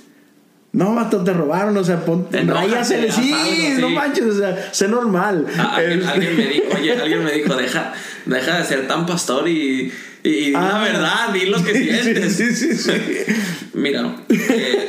No, 0.71 0.93
vato, 0.93 1.23
te 1.23 1.33
robaron, 1.33 1.75
o 1.77 1.83
sea, 1.83 2.05
ponte, 2.05 2.43
rayasele, 2.43 3.11
sí, 3.11 3.73
no 3.79 3.89
manches, 3.89 4.25
o 4.25 4.37
sea, 4.37 4.69
sé 4.71 4.87
normal. 4.87 5.47
alguien, 5.57 6.03
alguien, 6.03 6.37
me 6.37 6.45
dijo, 6.45 6.65
oye, 6.75 6.93
alguien 7.01 7.23
me 7.23 7.31
dijo, 7.31 7.55
deja, 7.55 7.91
deja 8.25 8.59
de 8.59 8.65
ser 8.65 8.87
tan 8.87 9.07
pastor 9.07 9.49
y, 9.49 9.91
y, 10.23 10.51
la 10.51 10.79
ah. 10.79 10.83
verdad, 10.83 11.33
di 11.33 11.47
lo 11.47 11.63
que 11.63 11.73
sientes. 12.03 12.35
Sí, 12.35 12.53
sí, 12.53 12.75
sí. 12.75 12.91
Mira, 13.73 14.15
eh, 14.29 14.87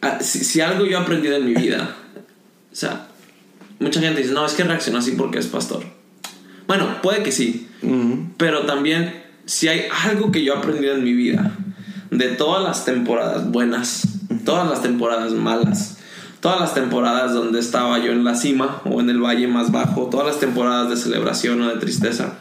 ah, 0.00 0.18
si, 0.20 0.60
algo 0.60 0.86
yo 0.86 0.98
he 0.98 1.00
aprendido 1.00 1.36
en 1.36 1.46
mi 1.46 1.54
vida, 1.54 1.96
o 2.70 2.76
sea, 2.76 3.08
mucha 3.80 4.00
gente 4.00 4.22
dice, 4.22 4.32
no, 4.32 4.46
es 4.46 4.52
que 4.52 4.62
reaccionó 4.62 4.98
así 4.98 5.12
porque 5.12 5.40
es 5.40 5.46
pastor. 5.46 5.82
Bueno, 6.68 7.02
puede 7.02 7.24
que 7.24 7.32
sí, 7.32 7.68
pero 8.36 8.64
también 8.64 9.22
si 9.44 9.66
hay 9.66 9.86
algo 10.04 10.30
que 10.30 10.44
yo 10.44 10.54
he 10.54 10.56
aprendido 10.56 10.94
en 10.94 11.02
mi 11.02 11.12
vida, 11.12 11.56
de 12.12 12.28
todas 12.28 12.62
las 12.62 12.84
temporadas 12.84 13.50
buenas, 13.50 14.02
todas 14.44 14.68
las 14.68 14.82
temporadas 14.82 15.32
malas, 15.32 15.96
todas 16.40 16.60
las 16.60 16.74
temporadas 16.74 17.32
donde 17.32 17.58
estaba 17.58 17.98
yo 17.98 18.12
en 18.12 18.22
la 18.22 18.34
cima 18.34 18.82
o 18.84 19.00
en 19.00 19.10
el 19.10 19.18
valle 19.18 19.48
más 19.48 19.72
bajo, 19.72 20.08
todas 20.10 20.26
las 20.26 20.38
temporadas 20.38 20.90
de 20.90 20.96
celebración 20.96 21.60
o 21.62 21.68
de 21.68 21.80
tristeza, 21.80 22.34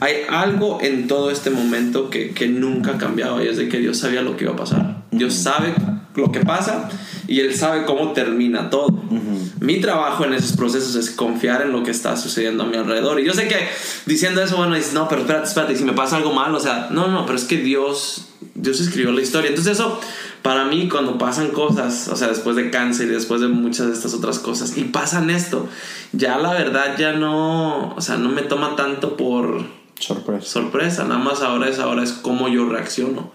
hay 0.00 0.16
algo 0.28 0.78
en 0.82 1.08
todo 1.08 1.30
este 1.30 1.48
momento 1.48 2.10
que, 2.10 2.32
que 2.32 2.46
nunca 2.48 2.92
ha 2.92 2.98
cambiado 2.98 3.42
y 3.42 3.48
es 3.48 3.56
de 3.56 3.68
que 3.68 3.78
Dios 3.78 3.96
sabía 3.96 4.20
lo 4.20 4.36
que 4.36 4.44
iba 4.44 4.52
a 4.52 4.56
pasar. 4.56 5.04
Dios 5.10 5.34
sabe 5.34 5.74
lo 6.14 6.30
que 6.30 6.40
pasa 6.40 6.90
y 7.26 7.40
Él 7.40 7.54
sabe 7.54 7.86
cómo 7.86 8.12
termina 8.12 8.68
todo. 8.68 8.88
Mi 9.60 9.80
trabajo 9.80 10.24
en 10.24 10.34
esos 10.34 10.56
procesos 10.56 10.94
es 10.96 11.10
confiar 11.10 11.62
en 11.62 11.72
lo 11.72 11.82
que 11.82 11.90
está 11.90 12.16
sucediendo 12.16 12.64
a 12.64 12.66
mi 12.66 12.76
alrededor. 12.76 13.18
Y 13.20 13.24
yo 13.24 13.32
sé 13.32 13.48
que 13.48 13.56
diciendo 14.04 14.42
eso, 14.42 14.58
bueno, 14.58 14.74
dices, 14.74 14.92
no, 14.92 15.08
pero 15.08 15.22
espérate, 15.22 15.48
espérate, 15.48 15.76
si 15.76 15.84
me 15.84 15.94
pasa 15.94 16.16
algo 16.16 16.32
mal, 16.34 16.54
o 16.54 16.60
sea, 16.60 16.88
no, 16.90 17.08
no, 17.08 17.24
pero 17.24 17.38
es 17.38 17.44
que 17.44 17.56
Dios, 17.56 18.25
Dios 18.56 18.80
escribió 18.80 19.12
la 19.12 19.22
historia. 19.22 19.50
Entonces 19.50 19.74
eso, 19.74 20.00
para 20.42 20.64
mí, 20.64 20.88
cuando 20.88 21.18
pasan 21.18 21.48
cosas, 21.48 22.08
o 22.08 22.16
sea, 22.16 22.28
después 22.28 22.56
de 22.56 22.70
cáncer 22.70 23.08
y 23.08 23.10
después 23.12 23.40
de 23.40 23.48
muchas 23.48 23.86
de 23.88 23.92
estas 23.92 24.14
otras 24.14 24.38
cosas, 24.38 24.76
y 24.76 24.84
pasan 24.84 25.30
esto, 25.30 25.68
ya 26.12 26.38
la 26.38 26.52
verdad 26.52 26.96
ya 26.98 27.12
no, 27.12 27.94
o 27.94 28.00
sea, 28.00 28.16
no 28.16 28.30
me 28.30 28.42
toma 28.42 28.76
tanto 28.76 29.16
por 29.16 29.64
Sorpresa. 29.98 30.46
Sorpresa, 30.46 31.04
nada 31.04 31.18
más 31.18 31.40
ahora 31.40 31.68
es 31.68 31.78
ahora 31.78 32.02
es 32.02 32.12
cómo 32.12 32.48
yo 32.48 32.68
reacciono. 32.68 33.32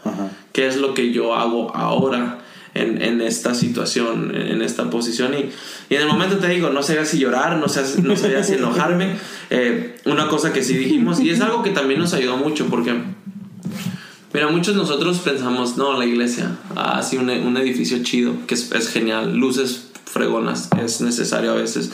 ¿Qué 0.54 0.68
es 0.68 0.78
lo 0.78 0.94
que 0.94 1.12
yo 1.12 1.34
hago 1.34 1.76
ahora 1.76 2.40
en, 2.76 3.02
en 3.02 3.22
esta 3.22 3.56
situación, 3.56 4.36
en, 4.36 4.62
esta 4.62 4.90
posición? 4.90 5.34
Y, 5.34 5.50
y, 5.90 5.96
en 5.96 6.02
el 6.02 6.08
momento 6.08 6.38
te 6.38 6.48
digo, 6.50 6.70
no 6.70 6.84
sé 6.84 7.04
si 7.06 7.18
llorar, 7.18 7.58
no 7.58 7.68
sé, 7.68 8.02
no 8.04 8.16
sé 8.16 8.44
si 8.44 8.54
enojarme. 8.54 9.16
Eh, 9.54 10.00
una 10.06 10.30
cosa 10.30 10.54
que 10.54 10.64
sí 10.64 10.78
dijimos, 10.78 11.20
y 11.20 11.30
es 11.30 11.42
algo 11.42 11.62
que 11.62 11.72
también 11.72 12.00
nos 12.00 12.14
ayudó 12.14 12.38
mucho, 12.38 12.68
porque, 12.68 12.94
mira, 14.34 14.48
muchos 14.50 14.76
nosotros 14.76 15.20
pensamos, 15.20 15.78
no, 15.78 15.98
la 15.98 16.06
iglesia, 16.06 16.58
así 16.76 17.18
un, 17.18 17.30
un 17.30 17.58
edificio 17.58 18.02
chido, 18.04 18.34
que 18.48 18.56
es, 18.56 18.72
es 18.72 18.90
genial, 18.90 19.36
luces 19.36 19.88
fregonas, 20.06 20.70
es 20.84 21.02
necesario 21.02 21.52
a 21.52 21.56
veces 21.56 21.92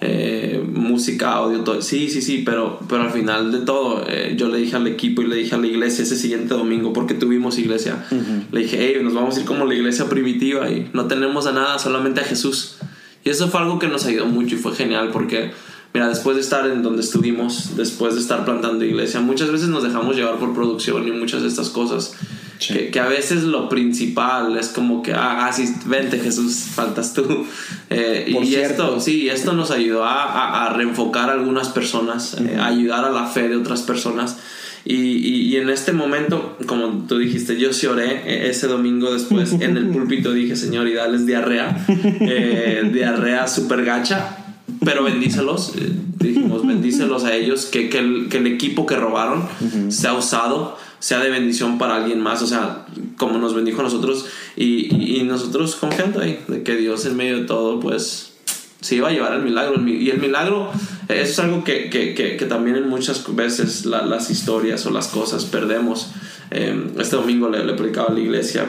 eh, 0.00 0.62
música, 0.70 1.32
audio, 1.32 1.60
todo. 1.60 1.80
Sí, 1.80 2.10
sí, 2.10 2.20
sí, 2.20 2.42
pero, 2.44 2.78
pero 2.86 3.02
al 3.02 3.10
final 3.10 3.50
de 3.50 3.60
todo, 3.60 4.04
eh, 4.06 4.34
yo 4.36 4.48
le 4.48 4.58
dije 4.58 4.76
al 4.76 4.86
equipo 4.86 5.22
y 5.22 5.26
le 5.26 5.36
dije 5.36 5.54
a 5.54 5.58
la 5.58 5.66
iglesia 5.66 6.04
ese 6.04 6.16
siguiente 6.16 6.52
domingo, 6.54 6.92
porque 6.92 7.14
tuvimos 7.14 7.58
iglesia, 7.58 8.04
le 8.52 8.60
dije, 8.60 8.76
hey, 8.78 9.00
nos 9.02 9.14
vamos 9.14 9.36
a 9.36 9.40
ir 9.40 9.46
como 9.46 9.64
la 9.64 9.74
iglesia 9.74 10.06
primitiva 10.06 10.70
y 10.70 10.90
no 10.92 11.06
tenemos 11.06 11.46
a 11.46 11.52
nada, 11.52 11.78
solamente 11.78 12.20
a 12.20 12.24
Jesús. 12.24 12.76
Y 13.24 13.30
eso 13.30 13.48
fue 13.48 13.60
algo 13.60 13.78
que 13.78 13.88
nos 13.88 14.04
ayudó 14.04 14.26
mucho 14.26 14.54
y 14.54 14.58
fue 14.58 14.74
genial 14.74 15.10
porque, 15.12 15.52
mira, 15.96 16.10
después 16.10 16.36
de 16.36 16.42
estar 16.42 16.66
en 16.66 16.82
donde 16.82 17.00
estuvimos, 17.00 17.74
después 17.74 18.16
de 18.16 18.20
estar 18.20 18.44
plantando 18.44 18.84
iglesia, 18.84 19.18
muchas 19.20 19.50
veces 19.50 19.68
nos 19.68 19.82
dejamos 19.82 20.14
llevar 20.14 20.36
por 20.36 20.52
producción 20.52 21.08
y 21.08 21.10
muchas 21.10 21.40
de 21.40 21.48
estas 21.48 21.70
cosas. 21.70 22.12
Que, 22.58 23.00
a 23.00 23.06
veces 23.06 23.44
lo 23.44 23.70
principal 23.70 24.58
es 24.58 24.68
como 24.68 25.02
que, 25.02 25.14
ah, 25.14 25.46
ah 25.46 25.52
sí, 25.54 25.74
vente 25.86 26.18
Jesús, 26.18 26.66
faltas 26.74 27.14
tú. 27.14 27.46
Eh, 27.88 28.26
y 28.42 28.56
esto, 28.56 28.98
sí, 29.00 29.28
esto 29.28 29.52
nos 29.52 29.70
ayudó 29.70 30.04
a, 30.04 30.66
a, 30.66 30.72
reenfocar 30.74 31.30
a 31.30 31.34
algunas 31.34 31.68
personas, 31.68 32.34
eh, 32.34 32.56
a 32.58 32.66
ayudar 32.66 33.04
a 33.04 33.10
la 33.10 33.26
fe 33.26 33.48
de 33.48 33.56
otras 33.56 33.82
personas. 33.82 34.38
Y, 34.84 34.96
y, 34.96 35.56
en 35.56 35.70
este 35.70 35.92
momento, 35.92 36.58
como 36.66 37.06
tú 37.06 37.18
dijiste, 37.18 37.56
yo 37.56 37.72
sí 37.72 37.86
oré 37.86 38.22
eh, 38.26 38.50
ese 38.50 38.66
domingo 38.66 39.14
después 39.14 39.52
en 39.52 39.76
el 39.76 39.86
púlpito, 39.92 40.32
dije, 40.32 40.56
Señor, 40.56 40.88
y 40.88 40.94
dales 40.94 41.26
diarrea, 41.26 41.86
diarrea 42.92 43.46
super 43.46 43.84
gacha, 43.84 44.45
pero 44.84 45.04
bendícelos, 45.04 45.72
dijimos, 46.18 46.66
bendícelos 46.66 47.24
a 47.24 47.34
ellos, 47.34 47.66
que, 47.66 47.88
que, 47.88 47.98
el, 47.98 48.28
que 48.28 48.38
el 48.38 48.46
equipo 48.46 48.86
que 48.86 48.96
robaron 48.96 49.46
se 49.88 50.08
ha 50.08 50.14
usado 50.14 50.76
sea 50.98 51.20
de 51.20 51.30
bendición 51.30 51.78
para 51.78 51.96
alguien 51.96 52.20
más, 52.20 52.42
o 52.42 52.46
sea, 52.46 52.86
como 53.16 53.38
nos 53.38 53.54
bendijo 53.54 53.80
a 53.80 53.84
nosotros 53.84 54.26
y, 54.56 55.18
y, 55.18 55.22
nosotros 55.24 55.76
confiando 55.76 56.20
ahí, 56.20 56.40
de 56.48 56.62
que 56.62 56.76
Dios 56.76 57.04
en 57.06 57.16
medio 57.16 57.40
de 57.40 57.44
todo, 57.44 57.80
pues 57.80 58.32
se 58.80 58.96
iba 58.96 59.08
a 59.08 59.12
llevar 59.12 59.34
el 59.34 59.42
milagro. 59.42 59.80
Y 59.86 60.10
el 60.10 60.18
milagro 60.18 60.70
es 61.08 61.38
algo 61.38 61.64
que, 61.64 61.90
que, 61.90 62.14
que, 62.14 62.46
también 62.46 62.76
en 62.76 62.88
muchas 62.88 63.24
veces 63.34 63.84
las 63.84 64.30
historias 64.30 64.86
o 64.86 64.90
las 64.90 65.08
cosas 65.08 65.44
perdemos. 65.44 66.12
Eh, 66.50 66.92
este 66.98 67.16
domingo 67.16 67.48
le, 67.48 67.64
le 67.64 67.74
predicaba 67.74 68.08
a 68.08 68.12
la 68.12 68.20
iglesia 68.20 68.66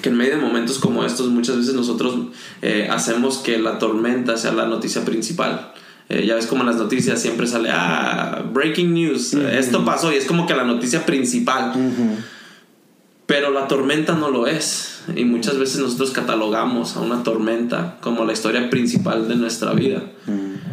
que 0.00 0.08
en 0.08 0.16
medio 0.16 0.36
de 0.36 0.42
momentos 0.42 0.78
como 0.78 1.04
estos 1.04 1.28
muchas 1.28 1.56
veces 1.56 1.74
nosotros 1.74 2.14
eh, 2.60 2.88
hacemos 2.90 3.38
que 3.38 3.58
la 3.58 3.78
tormenta 3.78 4.36
sea 4.36 4.52
la 4.52 4.66
noticia 4.66 5.04
principal. 5.04 5.72
Eh, 6.08 6.26
ya 6.26 6.34
ves 6.34 6.46
como 6.46 6.62
en 6.62 6.68
las 6.68 6.76
noticias 6.76 7.20
siempre 7.20 7.46
sale, 7.46 7.70
ah, 7.72 8.44
breaking 8.52 8.92
news, 8.92 9.34
esto 9.34 9.84
pasó 9.84 10.12
y 10.12 10.16
es 10.16 10.24
como 10.24 10.46
que 10.46 10.54
la 10.54 10.64
noticia 10.64 11.06
principal. 11.06 11.72
Pero 13.26 13.50
la 13.50 13.66
tormenta 13.66 14.14
no 14.14 14.30
lo 14.30 14.46
es. 14.46 15.00
Y 15.16 15.24
muchas 15.24 15.58
veces 15.58 15.80
nosotros 15.80 16.10
catalogamos 16.12 16.96
a 16.96 17.00
una 17.00 17.22
tormenta 17.22 17.98
como 18.00 18.24
la 18.24 18.32
historia 18.32 18.70
principal 18.70 19.26
de 19.26 19.36
nuestra 19.36 19.72
vida. 19.72 20.02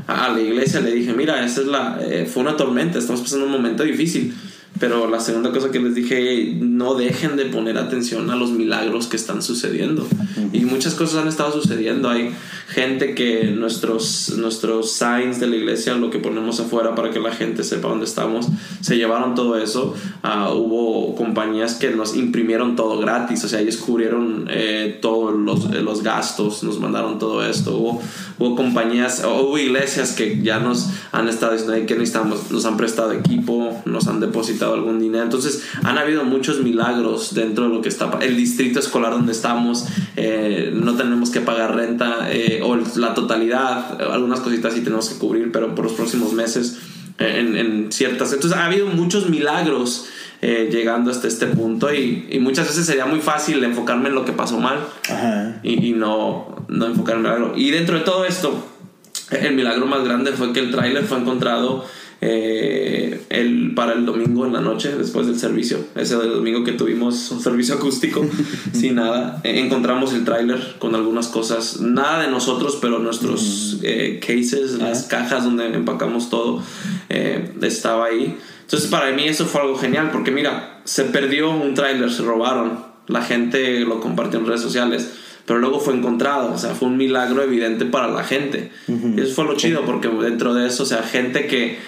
A 0.07 0.29
la 0.29 0.39
iglesia 0.39 0.81
le 0.81 0.91
dije, 0.91 1.13
mira, 1.13 1.43
esta 1.45 1.61
es 1.61 1.67
la, 1.67 1.99
eh, 2.01 2.25
fue 2.31 2.43
una 2.43 2.57
tormenta, 2.57 2.99
estamos 2.99 3.21
pasando 3.21 3.45
un 3.45 3.51
momento 3.51 3.83
difícil 3.83 4.35
pero 4.79 5.09
la 5.09 5.19
segunda 5.19 5.51
cosa 5.51 5.71
que 5.71 5.79
les 5.79 5.93
dije, 5.95 6.55
no 6.59 6.93
dejen 6.95 7.35
de 7.35 7.45
poner 7.45 7.77
atención 7.77 8.29
a 8.29 8.35
los 8.35 8.51
milagros 8.51 9.07
que 9.07 9.17
están 9.17 9.41
sucediendo. 9.41 10.07
Y 10.53 10.61
muchas 10.61 10.95
cosas 10.95 11.21
han 11.21 11.27
estado 11.27 11.51
sucediendo. 11.51 12.09
Hay 12.09 12.31
gente 12.69 13.13
que 13.13 13.45
nuestros, 13.45 14.35
nuestros 14.37 14.93
signs 14.93 15.39
de 15.39 15.47
la 15.47 15.57
iglesia, 15.57 15.95
lo 15.95 16.09
que 16.09 16.19
ponemos 16.19 16.59
afuera 16.61 16.95
para 16.95 17.11
que 17.11 17.19
la 17.19 17.31
gente 17.31 17.63
sepa 17.63 17.89
dónde 17.89 18.05
estamos, 18.05 18.47
se 18.79 18.95
llevaron 18.95 19.35
todo 19.35 19.57
eso. 19.57 19.95
Uh, 20.23 20.53
hubo 20.53 21.15
compañías 21.15 21.75
que 21.75 21.89
nos 21.89 22.15
imprimieron 22.15 22.77
todo 22.77 22.99
gratis, 22.99 23.43
o 23.43 23.49
sea, 23.49 23.59
ellos 23.59 23.77
cubrieron 23.77 24.47
eh, 24.49 24.97
todos 25.01 25.35
los, 25.35 25.65
eh, 25.73 25.81
los, 25.81 26.03
gastos, 26.03 26.63
nos 26.63 26.79
mandaron 26.79 27.19
todo 27.19 27.45
esto. 27.45 27.75
Hubo, 27.77 28.01
hubo 28.37 28.55
compañías, 28.55 29.23
hubo 29.25 29.57
iglesias 29.57 30.13
que 30.13 30.41
ya 30.41 30.59
nos 30.59 30.89
han 31.11 31.27
estado 31.27 31.53
diciendo 31.53 31.85
que 31.85 31.95
necesitamos, 31.95 32.49
nos 32.51 32.65
han 32.65 32.77
prestado 32.77 33.11
equipo, 33.11 33.81
nos 33.85 34.07
han 34.07 34.19
depositado 34.19 34.58
algún 34.65 34.99
dinero. 34.99 35.23
Entonces 35.23 35.63
han 35.83 35.97
habido 35.97 36.23
muchos 36.23 36.61
milagros 36.61 37.33
dentro 37.33 37.65
de 37.65 37.75
lo 37.75 37.81
que 37.81 37.89
está 37.89 38.11
el 38.21 38.37
distrito 38.37 38.79
escolar 38.79 39.11
donde 39.11 39.31
estamos. 39.31 39.85
Eh, 40.15 40.71
no 40.73 40.95
tenemos 40.95 41.29
que 41.29 41.41
pagar 41.41 41.75
renta 41.75 42.29
eh, 42.31 42.61
o 42.63 42.75
la 42.95 43.13
totalidad, 43.13 44.01
algunas 44.01 44.39
cositas 44.39 44.73
sí 44.73 44.81
tenemos 44.81 45.09
que 45.09 45.17
cubrir, 45.17 45.51
pero 45.51 45.75
por 45.75 45.85
los 45.85 45.93
próximos 45.93 46.33
meses 46.33 46.79
eh, 47.17 47.39
en, 47.39 47.91
ciertas. 47.91 48.33
Entonces 48.33 48.57
ha 48.57 48.65
habido 48.65 48.87
muchos 48.87 49.29
milagros. 49.29 50.07
llegando 50.41 51.11
hasta 51.11 51.27
este 51.27 51.47
punto 51.47 51.93
y, 51.93 52.39
muchas 52.39 52.67
veces 52.67 52.85
sería 52.85 53.05
muy 53.05 53.19
fácil 53.19 53.61
enfocarme 53.61 54.07
en 54.07 54.15
lo 54.15 54.23
que 54.23 54.31
pasó 54.31 54.57
mal 54.57 54.79
Y, 55.63 55.91
no, 55.91 56.65
no 56.69 56.85
enfocarme 56.85 57.27
en 57.27 57.35
algo. 57.35 57.53
Y 57.57 57.71
dentro 57.71 57.97
de 57.97 58.05
todo 58.05 58.23
esto, 58.23 58.65
el 59.31 59.53
milagro 59.53 59.85
más 59.85 60.03
grande 60.03 60.31
fue 60.31 60.53
que 60.53 60.59
el 60.61 60.71
tráiler 60.71 61.03
fue 61.03 61.17
encontrado 61.17 61.85
eh, 62.21 63.21
el, 63.29 63.73
para 63.75 63.93
el 63.93 64.05
domingo 64.05 64.45
en 64.45 64.53
la 64.53 64.61
noche, 64.61 64.95
después 64.95 65.27
del 65.27 65.39
servicio. 65.39 65.79
Ese 65.95 66.15
domingo 66.15 66.63
que 66.63 66.73
tuvimos 66.73 67.31
un 67.31 67.41
servicio 67.41 67.75
acústico, 67.75 68.25
sin 68.73 68.95
nada. 68.95 69.41
Eh, 69.43 69.59
encontramos 69.59 70.13
el 70.13 70.25
tráiler 70.25 70.75
con 70.79 70.95
algunas 70.95 71.27
cosas, 71.27 71.79
nada 71.79 72.23
de 72.23 72.31
nosotros, 72.31 72.77
pero 72.81 72.99
nuestros 72.99 73.79
eh, 73.83 74.19
cases, 74.19 74.73
las 74.73 75.03
cajas 75.03 75.45
donde 75.45 75.67
empacamos 75.67 76.29
todo, 76.29 76.61
estaba 77.61 78.05
ahí. 78.05 78.37
Entonces 78.61 78.89
para 78.89 79.11
mí 79.11 79.23
eso 79.25 79.45
fue 79.45 79.61
algo 79.61 79.77
genial, 79.77 80.09
porque 80.11 80.31
mira, 80.31 80.81
se 80.83 81.05
perdió 81.05 81.51
un 81.51 81.73
tráiler, 81.73 82.11
se 82.11 82.23
robaron, 82.23 82.85
la 83.07 83.23
gente 83.23 83.79
lo 83.81 83.99
compartió 83.99 84.39
en 84.39 84.45
redes 84.45 84.61
sociales 84.61 85.11
pero 85.49 85.61
luego 85.61 85.79
fue 85.79 85.95
encontrado, 85.95 86.53
o 86.53 86.59
sea, 86.59 86.75
fue 86.75 86.89
un 86.89 86.95
milagro 86.95 87.41
evidente 87.41 87.83
para 87.83 88.07
la 88.07 88.23
gente. 88.23 88.71
Y 88.87 89.19
eso 89.19 89.33
fue 89.33 89.45
lo 89.45 89.55
chido, 89.55 89.83
porque 89.83 90.07
dentro 90.07 90.53
de 90.53 90.67
eso, 90.67 90.83
o 90.83 90.85
sea, 90.85 91.01
gente 91.01 91.47
que 91.47 91.79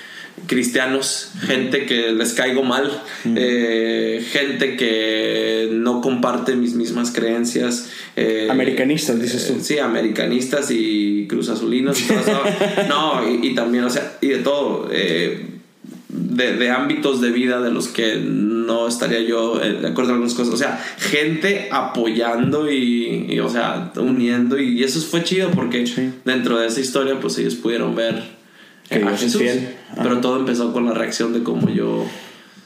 cristianos, 0.48 1.32
gente 1.46 1.86
que 1.86 2.12
les 2.12 2.34
caigo 2.34 2.64
mal, 2.64 2.92
eh, 3.36 4.26
gente 4.32 4.76
que 4.76 5.70
no 5.72 6.02
comparte 6.02 6.56
mis 6.56 6.74
mismas 6.74 7.12
creencias. 7.12 7.90
eh, 8.16 8.48
Americanistas, 8.50 9.22
dices 9.22 9.48
tú. 9.48 9.54
eh, 9.54 9.62
sí, 9.62 9.80
americanistas 9.80 10.70
y 10.72 11.26
cruzazulinos 11.30 12.02
y 12.02 12.08
todo 12.08 12.20
eso. 12.20 12.42
no, 12.90 13.28
y, 13.30 13.48
y 13.48 13.56
también, 13.56 13.84
o 13.86 13.90
sea, 13.90 14.18
y 14.22 14.28
de 14.28 14.38
todo. 14.40 14.90
eh, 14.92 15.48
de, 16.14 16.58
de 16.58 16.70
ámbitos 16.70 17.22
de 17.22 17.30
vida 17.32 17.62
de 17.62 17.72
los 17.72 17.88
que 17.88 18.18
no 18.18 18.86
estaría 18.88 19.22
yo 19.22 19.62
eh, 19.64 19.74
de 19.74 19.88
acuerdo 19.88 20.10
en 20.12 20.16
algunas 20.16 20.34
cosas. 20.34 20.54
O 20.54 20.58
sea, 20.58 20.78
gente 20.98 21.70
apoyando 21.72 22.70
y, 22.70 23.28
y, 23.30 23.40
o 23.40 23.50
sea, 23.50 23.94
uniendo. 23.96 24.60
Y 24.60 24.84
eso 24.84 25.00
fue 25.02 25.24
chido 25.24 25.52
porque 25.52 25.88
Sí. 25.88 26.10
dentro 26.26 26.58
de 26.60 26.68
esa 26.68 26.82
historia, 26.82 27.18
pues 27.22 27.38
ellos 27.38 27.56
pudieron 27.56 27.96
ver 27.96 28.22
Que 28.90 28.96
a 28.96 29.00
Dios 29.00 29.14
es 29.14 29.20
Jesús. 29.22 29.42
fiel. 29.42 29.70
Ajá. 29.92 30.04
Pero 30.04 30.20
todo 30.22 30.40
empezó 30.40 30.72
con 30.74 30.86
la 30.86 30.94
reacción 30.94 31.34
de 31.34 31.44
cómo 31.44 31.70
yo 31.70 32.06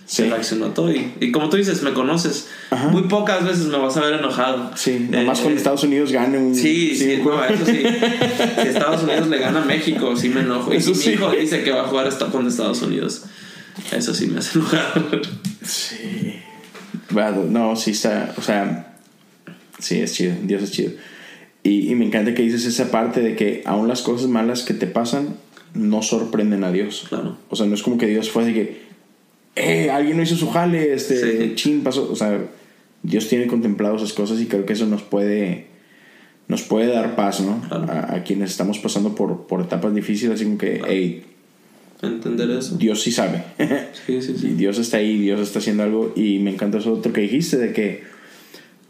Sí. 0.08 0.22
reaccionó 0.30 0.68
a 0.68 0.74
todo. 0.76 0.92
Y, 0.94 1.14
y 1.20 1.32
como 1.32 1.50
tú 1.50 1.58
dices, 1.58 1.82
me 1.82 1.92
conoces. 1.94 2.48
Ajá. 2.70 2.90
Muy 2.90 3.04
pocas 3.04 3.44
veces 3.44 3.66
me 3.66 3.78
vas 3.80 3.98
a 3.98 4.02
ver 4.02 4.14
enojado. 4.20 4.70
Sí, 4.76 5.08
nomás 5.10 5.40
Eh, 5.40 5.42
cuando 5.42 5.58
Estados 5.58 5.84
Unidos 5.84 6.12
gane 6.12 6.38
un. 6.38 6.54
Sí, 6.54 6.96
sí, 6.96 7.20
juego. 7.24 7.40
no, 7.40 7.46
eso 7.46 7.66
sí. 7.66 7.82
Si 8.62 8.68
Estados 8.68 9.02
Unidos 9.04 9.28
le 9.30 9.40
gana 9.40 9.64
a 9.64 9.66
México, 9.66 10.16
sí 10.16 10.30
me 10.30 10.42
enojo. 10.42 10.72
Y 10.72 10.78
Eso 10.78 10.94
si 10.94 11.02
sí. 11.02 11.10
mi 11.10 11.16
hijo 11.16 11.32
dice 11.32 11.64
que 11.64 11.72
va 11.72 11.82
a 11.82 11.88
jugar 11.88 12.06
hasta 12.08 12.28
con 12.28 12.46
Estados 12.48 12.84
Unidos, 12.84 13.24
eso 13.92 14.14
sí 14.14 14.28
me 14.28 14.38
hace 14.40 14.60
enojar. 14.60 15.22
Sí. 15.64 16.36
Bueno, 17.10 17.44
no, 17.50 17.76
sí 17.76 17.92
está. 17.92 18.32
O 18.38 18.42
sea, 18.44 18.96
sí, 19.80 20.00
es 20.02 20.14
chido. 20.14 20.36
Dios 20.44 20.62
es 20.62 20.72
chido. 20.72 20.92
Y, 21.64 21.90
y 21.92 21.96
me 21.96 22.06
encanta 22.06 22.36
que 22.36 22.44
dices 22.44 22.64
esa 22.66 22.92
parte 22.92 23.22
de 23.22 23.36
que 23.36 23.64
aún 23.66 23.88
las 23.88 24.04
cosas 24.04 24.28
malas 24.28 24.62
que 24.62 24.76
te 24.76 24.86
pasan 24.86 25.36
no 25.76 26.02
sorprenden 26.02 26.64
a 26.64 26.72
Dios. 26.72 27.06
Claro. 27.10 27.38
O 27.50 27.56
sea, 27.56 27.66
no 27.66 27.76
es 27.76 27.84
como 27.84 27.98
que 27.98 28.08
Dios 28.08 28.30
fue 28.30 28.44
así 28.44 28.54
que, 28.54 28.82
eh, 29.56 29.90
alguien 29.90 30.18
no 30.18 30.24
hizo 30.24 30.36
su 30.36 30.50
jale, 30.50 30.94
este, 30.94 31.50
Sí. 31.50 31.56
chin, 31.56 31.84
pasó. 31.84 32.10
O 32.12 32.16
sea, 32.16 32.40
Dios 33.04 33.28
tiene 33.30 33.48
contemplado 33.48 33.96
esas 33.96 34.14
cosas 34.14 34.40
y 34.42 34.48
creo 34.48 34.66
que 34.66 34.74
eso 34.74 34.86
nos 34.88 35.04
puede, 35.04 35.68
nos 36.48 36.64
puede 36.64 36.88
dar 36.88 37.16
paz, 37.16 37.42
¿no? 37.42 37.62
Claro. 37.68 37.86
A, 37.92 38.16
a 38.16 38.24
quienes 38.24 38.52
estamos 38.52 38.80
pasando 38.80 39.16
por, 39.16 39.48
por 39.48 39.62
etapas 39.62 39.94
difíciles, 39.94 40.36
así 40.36 40.46
como 40.46 40.58
que, 40.58 40.82
hey, 40.88 41.24
Entender 42.02 42.50
eso. 42.52 42.76
Dios 42.78 43.02
sí 43.02 43.12
sabe. 43.12 43.44
Sí, 44.06 44.22
sí, 44.22 44.34
Y 44.34 44.38
sí. 44.38 44.48
Dios 44.50 44.78
está 44.78 44.98
ahí, 44.98 45.18
Dios 45.18 45.40
está 45.40 45.60
haciendo 45.60 45.84
algo. 45.84 46.12
Y 46.16 46.40
me 46.40 46.52
encanta 46.52 46.78
eso 46.78 46.94
otro 46.94 47.14
que 47.14 47.22
dijiste, 47.22 47.58
de 47.58 47.74
que 47.74 48.04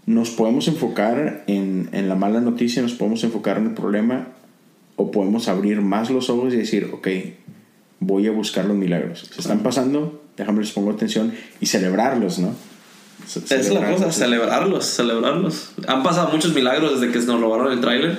nos 0.05 0.31
podemos 0.31 0.67
enfocar 0.67 1.43
en, 1.47 1.89
en 1.93 2.09
la 2.09 2.15
mala 2.15 2.41
noticia, 2.41 2.81
nos 2.81 2.93
podemos 2.93 3.23
enfocar 3.23 3.57
en 3.57 3.67
el 3.67 3.73
problema, 3.73 4.29
o 4.95 5.11
podemos 5.11 5.47
abrir 5.47 5.81
más 5.81 6.09
los 6.09 6.29
ojos 6.29 6.53
y 6.53 6.57
decir, 6.57 6.89
ok, 6.93 7.07
voy 7.99 8.27
a 8.27 8.31
buscar 8.31 8.65
los 8.65 8.75
milagros. 8.77 9.27
Se 9.33 9.41
están 9.41 9.59
pasando, 9.59 10.23
déjame 10.37 10.61
les 10.61 10.71
pongo 10.71 10.91
atención 10.91 11.33
y 11.59 11.65
celebrarlos, 11.65 12.39
¿no? 12.39 12.53
Ce- 13.27 13.39
Es 13.55 13.69
la 13.73 13.89
cosa, 13.91 14.11
celebrarlos, 14.11 14.85
celebrarlos. 14.85 15.71
Han 15.87 16.03
pasado 16.03 16.29
muchos 16.31 16.53
milagros 16.53 16.99
desde 16.99 17.11
que 17.13 17.19
nos 17.25 17.39
robaron 17.41 17.71
el 17.71 17.81
tráiler. 17.81 18.17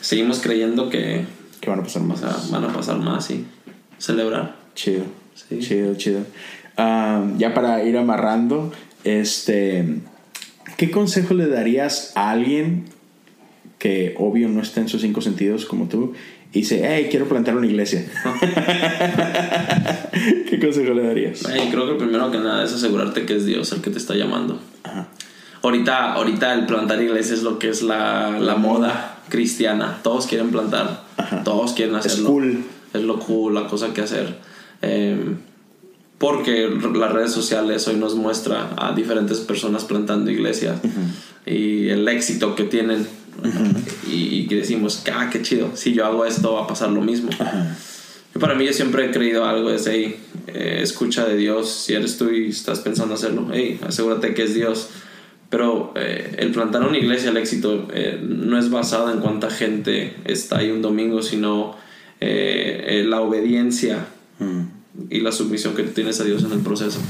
Seguimos 0.00 0.40
creyendo 0.40 0.88
que 0.90 1.24
Que 1.60 1.68
van 1.70 1.80
a 1.80 1.82
pasar 1.82 2.02
o 2.02 2.04
más. 2.06 2.20
sea, 2.20 2.36
van 2.50 2.64
a 2.64 2.72
pasar 2.72 2.98
más 2.98 3.30
y 3.30 3.44
celebrar. 3.98 4.56
Chido. 4.74 5.04
Sí. 5.34 5.58
Chido, 5.60 5.94
chido. 5.96 6.20
Ah, 6.76 7.24
ya 7.36 7.52
para 7.54 7.82
ir 7.84 7.96
amarrando, 7.98 8.72
este, 9.04 9.98
¿qué 10.76 10.90
consejo 10.90 11.34
le 11.34 11.48
darías 11.48 12.12
a 12.14 12.30
alguien 12.30 12.84
que 13.78 14.14
obvio 14.18 14.48
no 14.48 14.60
está 14.62 14.80
en 14.80 14.88
sus 14.88 15.02
cinco 15.02 15.20
sentidos 15.20 15.66
como 15.66 15.88
tú 15.88 16.12
y 16.52 16.60
dice, 16.60 16.82
hey, 16.84 17.08
quiero 17.10 17.28
plantar 17.28 17.56
una 17.56 17.66
iglesia? 17.66 18.04
¿Qué 20.48 20.58
consejo 20.60 20.94
le 20.94 21.06
darías? 21.06 21.44
Ay, 21.46 21.68
creo 21.70 21.86
que 21.88 21.94
primero 21.94 22.30
que 22.30 22.38
nada 22.38 22.64
es 22.64 22.72
asegurarte 22.72 23.24
que 23.26 23.36
es 23.36 23.46
Dios 23.46 23.70
el 23.72 23.80
que 23.80 23.90
te 23.90 23.98
está 23.98 24.14
llamando. 24.14 24.60
Ajá. 24.82 25.08
Ahorita, 25.62 26.12
ahorita 26.14 26.54
el 26.54 26.66
plantar 26.66 27.02
iglesias 27.02 27.38
es 27.38 27.44
lo 27.44 27.58
que 27.58 27.68
es 27.68 27.82
la, 27.82 28.38
la 28.38 28.56
moda 28.56 29.18
cristiana. 29.28 29.98
Todos 30.02 30.26
quieren 30.26 30.50
plantar, 30.50 31.04
Ajá. 31.16 31.42
todos 31.44 31.72
quieren 31.72 31.96
Es 31.96 32.06
hacerlo. 32.06 32.30
cool. 32.30 32.64
Es 32.94 33.02
lo 33.02 33.18
cool, 33.18 33.54
la 33.54 33.66
cosa 33.66 33.92
que 33.92 34.00
hacer. 34.00 34.36
Eh, 34.82 35.34
porque 36.18 36.68
las 36.94 37.12
redes 37.12 37.32
sociales 37.32 37.86
hoy 37.86 37.96
nos 37.96 38.14
muestra 38.14 38.70
a 38.76 38.92
diferentes 38.92 39.38
personas 39.40 39.84
plantando 39.84 40.30
iglesias 40.30 40.80
y 41.46 41.88
el 41.90 42.08
éxito 42.08 42.54
que 42.56 42.64
tienen. 42.64 43.06
Y, 44.06 44.40
y 44.40 44.46
que 44.46 44.56
decimos, 44.56 45.02
ah, 45.12 45.28
qué 45.30 45.42
chido, 45.42 45.70
si 45.74 45.92
yo 45.92 46.04
hago 46.06 46.24
esto 46.24 46.54
va 46.54 46.64
a 46.64 46.66
pasar 46.66 46.90
lo 46.90 47.00
mismo. 47.00 47.30
Y 48.34 48.38
para 48.38 48.54
mí 48.54 48.66
yo 48.66 48.72
siempre 48.72 49.06
he 49.06 49.10
creído 49.10 49.44
algo 49.46 49.70
es, 49.70 49.86
hey, 49.86 50.16
eh, 50.48 50.80
escucha 50.82 51.24
de 51.24 51.36
Dios, 51.36 51.70
si 51.70 51.94
eres 51.94 52.18
tú 52.18 52.30
y 52.30 52.48
estás 52.48 52.80
pensando 52.80 53.14
hacerlo, 53.14 53.48
hey, 53.52 53.80
asegúrate 53.86 54.34
que 54.34 54.42
es 54.44 54.54
Dios. 54.54 54.90
Pero 55.50 55.94
eh, 55.96 56.36
el 56.38 56.50
plantar 56.50 56.82
una 56.82 56.98
iglesia, 56.98 57.30
el 57.30 57.38
éxito, 57.38 57.88
eh, 57.94 58.20
no 58.22 58.58
es 58.58 58.68
basado 58.68 59.10
en 59.10 59.20
cuánta 59.20 59.48
gente 59.48 60.14
está 60.26 60.58
ahí 60.58 60.70
un 60.70 60.82
domingo, 60.82 61.22
sino 61.22 61.74
eh, 62.20 62.84
eh, 62.86 63.04
la 63.04 63.22
obediencia 63.22 64.08
y 65.08 65.20
la 65.20 65.32
sumisión 65.32 65.74
que 65.74 65.84
tú 65.84 65.92
tienes 65.92 66.20
a 66.20 66.24
Dios 66.24 66.44
en 66.44 66.52
el 66.52 66.58
proceso. 66.58 67.00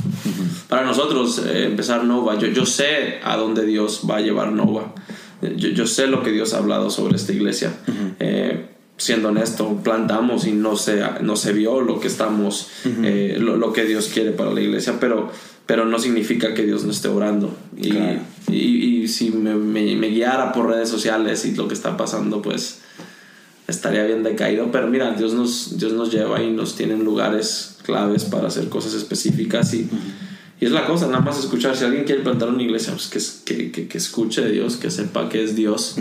Para 0.68 0.84
nosotros, 0.84 1.42
eh, 1.46 1.64
empezar 1.64 2.04
Nova, 2.04 2.38
yo, 2.38 2.46
yo 2.46 2.64
sé 2.64 3.18
a 3.24 3.36
dónde 3.36 3.66
Dios 3.66 4.02
va 4.08 4.18
a 4.18 4.20
llevar 4.20 4.52
Nova. 4.52 4.94
Yo, 5.42 5.68
yo 5.68 5.86
sé 5.86 6.06
lo 6.08 6.22
que 6.22 6.32
Dios 6.32 6.54
ha 6.54 6.58
hablado 6.58 6.90
sobre 6.90 7.16
esta 7.16 7.32
iglesia. 7.32 7.72
Eh, 8.20 8.66
siendo 8.96 9.28
honesto, 9.28 9.80
plantamos 9.84 10.44
y 10.46 10.52
no 10.52 10.76
se, 10.76 11.00
no 11.22 11.36
se 11.36 11.52
vio 11.52 11.80
lo 11.80 12.00
que 12.00 12.08
estamos, 12.08 12.68
eh, 13.04 13.36
lo, 13.38 13.56
lo 13.56 13.72
que 13.72 13.84
Dios 13.84 14.10
quiere 14.12 14.32
para 14.32 14.50
la 14.52 14.60
iglesia, 14.60 14.96
pero, 14.98 15.30
pero 15.66 15.84
no 15.84 16.00
significa 16.00 16.52
que 16.54 16.64
Dios 16.64 16.82
no 16.84 16.90
esté 16.90 17.06
orando. 17.08 17.56
Y, 17.76 17.90
Claro. 17.90 18.20
y, 18.48 18.56
y 19.02 19.08
si 19.08 19.30
me, 19.30 19.54
me- 19.54 19.94
me 19.94 20.08
guiara 20.08 20.52
por 20.52 20.66
redes 20.66 20.88
sociales 20.88 21.44
y 21.44 21.54
lo 21.54 21.68
que 21.68 21.74
está 21.74 21.96
pasando, 21.96 22.42
pues 22.42 22.80
estaría 23.68 24.02
bien 24.04 24.24
decaído. 24.24 24.72
Pero 24.72 24.88
mira, 24.88 25.12
Dios 25.12 25.32
nos, 25.34 25.78
Dios 25.78 25.92
nos 25.92 26.10
lleva 26.10 26.42
y 26.42 26.50
nos 26.50 26.74
tiene 26.74 26.94
en 26.94 27.04
lugares 27.04 27.76
claves 27.84 28.24
para 28.24 28.48
hacer 28.48 28.68
cosas 28.68 28.94
específicas 28.94 29.72
y, 29.74 29.88
y 30.60 30.64
es 30.66 30.72
la 30.72 30.86
cosa, 30.86 31.06
nada 31.06 31.20
más 31.20 31.38
escuchar. 31.38 31.76
Si 31.76 31.84
alguien 31.84 32.04
quiere 32.04 32.22
plantar 32.22 32.48
una 32.48 32.62
iglesia, 32.62 32.92
pues 32.92 33.42
que, 33.44 33.54
que, 33.56 33.70
que, 33.70 33.88
que 33.88 33.98
escuche 33.98 34.40
de 34.42 34.50
Dios, 34.52 34.76
que 34.76 34.90
sepa 34.90 35.28
que 35.28 35.44
es 35.44 35.54
Dios, 35.54 35.96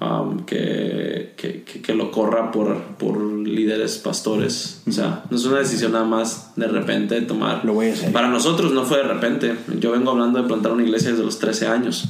um, 0.00 0.40
que, 0.46 1.32
que, 1.36 1.62
que, 1.64 1.80
que 1.82 1.94
lo 1.94 2.10
corra 2.12 2.52
por, 2.52 2.80
por 2.98 3.20
líderes, 3.20 3.98
pastores. 3.98 4.82
O 4.88 4.92
sea, 4.92 5.24
no 5.30 5.36
es 5.36 5.44
una 5.44 5.58
decisión 5.58 5.92
nada 5.92 6.04
más 6.04 6.52
de 6.56 6.68
repente 6.68 7.20
tomar. 7.22 7.64
Lo 7.64 7.74
voy 7.74 7.88
a 7.88 7.92
hacer. 7.92 8.12
Para 8.12 8.28
nosotros 8.28 8.72
no 8.72 8.84
fue 8.84 8.98
de 8.98 9.04
repente. 9.04 9.54
Yo 9.80 9.90
vengo 9.92 10.10
hablando 10.12 10.40
de 10.42 10.46
plantar 10.48 10.72
una 10.72 10.84
iglesia 10.84 11.10
desde 11.10 11.24
los 11.24 11.38
13 11.38 11.66
años. 11.66 12.04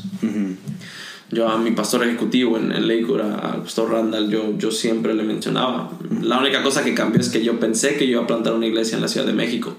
Yo 1.30 1.46
a 1.48 1.58
mi 1.58 1.72
pastor 1.72 2.04
ejecutivo 2.04 2.56
en, 2.56 2.72
en 2.72 2.88
Lakewood, 2.88 3.20
a- 3.20 3.52
al 3.52 3.62
pastor 3.62 3.90
Randall, 3.90 4.30
yo, 4.30 4.56
yo 4.56 4.70
siempre 4.70 5.14
le 5.14 5.22
mencionaba. 5.24 5.90
La 6.22 6.38
única 6.38 6.62
cosa 6.62 6.82
que 6.82 6.94
cambió 6.94 7.20
es 7.20 7.28
que 7.28 7.44
yo 7.44 7.60
pensé 7.60 7.96
que 7.96 8.06
yo 8.06 8.12
iba 8.12 8.22
a 8.22 8.26
plantar 8.26 8.54
una 8.54 8.66
iglesia 8.66 8.96
en 8.96 9.02
la 9.02 9.08
Ciudad 9.08 9.26
de 9.26 9.34
México. 9.34 9.76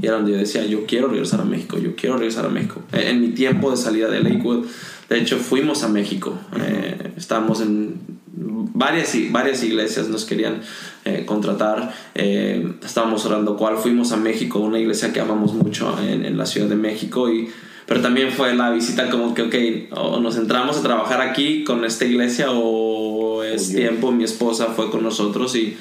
Y 0.00 0.06
era 0.06 0.16
donde 0.16 0.32
yo 0.32 0.38
decía, 0.38 0.64
yo 0.66 0.86
quiero 0.86 1.08
regresar 1.08 1.40
a 1.40 1.44
México, 1.44 1.78
yo 1.78 1.94
quiero 1.94 2.16
regresar 2.16 2.46
a 2.46 2.48
México. 2.48 2.82
En, 2.92 3.00
en 3.08 3.20
mi 3.20 3.28
tiempo 3.28 3.70
de 3.70 3.76
salida 3.76 4.08
de 4.08 4.20
Lakewood, 4.22 4.66
de 5.08 5.18
hecho 5.18 5.38
fuimos 5.38 5.82
a 5.84 5.88
México. 5.88 6.38
Eh, 6.58 7.12
estábamos 7.16 7.60
en 7.60 8.00
varias, 8.36 9.14
varias 9.30 9.62
iglesias, 9.62 10.08
nos 10.08 10.24
querían 10.24 10.60
eh, 11.04 11.24
contratar. 11.24 11.94
Eh, 12.14 12.72
estábamos 12.84 13.24
orando 13.24 13.56
cuál. 13.56 13.76
Fuimos 13.76 14.12
a 14.12 14.16
México, 14.16 14.58
una 14.58 14.78
iglesia 14.78 15.12
que 15.12 15.20
amamos 15.20 15.54
mucho 15.54 15.96
en, 16.00 16.24
en 16.24 16.36
la 16.36 16.46
Ciudad 16.46 16.68
de 16.68 16.76
México. 16.76 17.30
Y, 17.30 17.48
pero 17.86 18.00
también 18.00 18.30
fue 18.32 18.54
la 18.54 18.70
visita 18.70 19.08
como 19.08 19.34
que, 19.34 19.42
ok, 19.42 19.96
o 19.96 20.20
nos 20.20 20.36
entramos 20.36 20.76
a 20.76 20.82
trabajar 20.82 21.20
aquí 21.20 21.64
con 21.64 21.84
esta 21.84 22.04
iglesia 22.04 22.50
o 22.50 23.42
es 23.44 23.68
Oye. 23.70 23.76
tiempo. 23.76 24.10
Mi 24.12 24.24
esposa 24.24 24.66
fue 24.66 24.90
con 24.90 25.02
nosotros 25.02 25.54
y, 25.54 25.76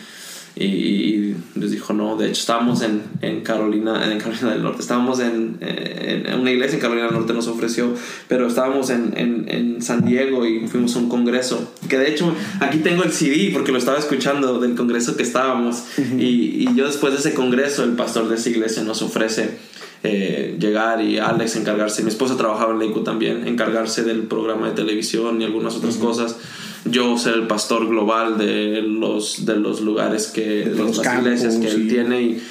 y, 0.56 0.66
y 0.66 1.36
les 1.56 1.72
dijo 1.72 1.94
no. 1.94 2.16
De 2.18 2.26
hecho, 2.28 2.40
estábamos 2.42 2.82
en, 2.82 3.02
en 3.22 3.42
Carolina, 3.42 4.10
en 4.12 4.18
Carolina 4.20 4.52
del 4.54 4.64
Norte. 4.64 4.82
Estábamos 4.82 5.20
en, 5.20 5.58
en- 5.62 6.26
en 6.28 6.40
una 6.40 6.52
iglesia 6.52 6.76
en 6.76 6.82
Carolina 6.82 7.08
del 7.08 7.16
Norte 7.16 7.34
nos 7.34 7.48
ofreció, 7.48 7.94
pero 8.28 8.48
estábamos 8.48 8.90
en, 8.90 9.14
en, 9.18 9.46
en 9.50 9.82
San 9.82 10.06
Diego 10.06 10.46
y 10.46 10.68
fuimos 10.68 10.96
a 10.96 11.00
un 11.00 11.10
congreso. 11.10 11.72
Que 11.90 11.98
de 11.98 12.10
hecho, 12.10 12.34
aquí 12.62 12.78
tengo 12.80 13.04
el 13.04 13.12
CD 13.12 13.50
porque 13.54 13.72
lo 13.72 13.78
estaba 13.78 13.98
escuchando 13.98 14.60
del 14.60 14.76
congreso 14.76 15.16
que 15.18 15.24
estábamos. 15.24 15.84
y, 16.18 16.68
y 16.68 16.70
yo 16.76 16.86
después 16.88 17.14
de 17.14 17.20
ese 17.20 17.34
congreso, 17.34 17.84
el 17.84 17.92
pastor 17.92 18.28
de 18.30 18.36
esa 18.36 18.50
iglesia 18.50 18.84
nos 18.84 19.02
ofrece 19.02 19.58
eh, 20.04 20.56
llegar 20.60 21.02
y 21.02 21.18
Alex 21.18 21.56
encargarse. 21.56 22.04
Mi 22.04 22.10
esposa 22.10 22.38
trabajaba 22.38 22.74
en 22.74 22.80
Lakewood 22.80 23.04
también, 23.04 23.48
encargarse 23.48 24.04
del 24.04 24.22
programa 24.24 24.68
de 24.70 24.74
televisión 24.76 25.42
y 25.42 25.46
algunas 25.46 25.76
otras 25.76 25.96
cosas. 25.98 26.38
Yo 26.86 27.18
ser 27.18 27.34
el 27.34 27.48
pastor 27.48 27.88
global 27.88 28.38
de 28.38 28.82
los, 28.84 29.46
de 29.46 29.56
los 29.58 29.82
lugares 29.82 30.28
que, 30.28 30.66
de 30.66 30.76
los 30.76 30.98
las 30.98 31.00
campus 31.08 31.26
iglesias 31.26 31.56
que 31.56 31.68
él 31.68 31.88
tiene. 31.88 32.22
Y, 32.22 32.44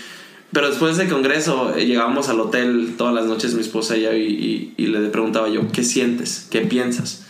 pero 0.53 0.68
después 0.68 0.97
de 0.97 1.05
ese 1.05 1.12
congreso 1.12 1.72
eh, 1.76 1.87
llegábamos 1.87 2.28
al 2.28 2.41
hotel 2.41 2.95
todas 2.99 3.14
las 3.14 3.26
noches 3.26 3.55
mi 3.55 3.61
esposa 3.61 3.97
y, 3.97 4.03
yo, 4.03 4.12
y, 4.12 4.72
y- 4.76 4.87
le 4.89 5.01
preguntaba 5.09 5.49
yo, 5.49 5.70
¿qué 5.72 5.82
sientes? 5.85 6.47
¿Qué 6.51 6.61
piensas? 6.62 7.24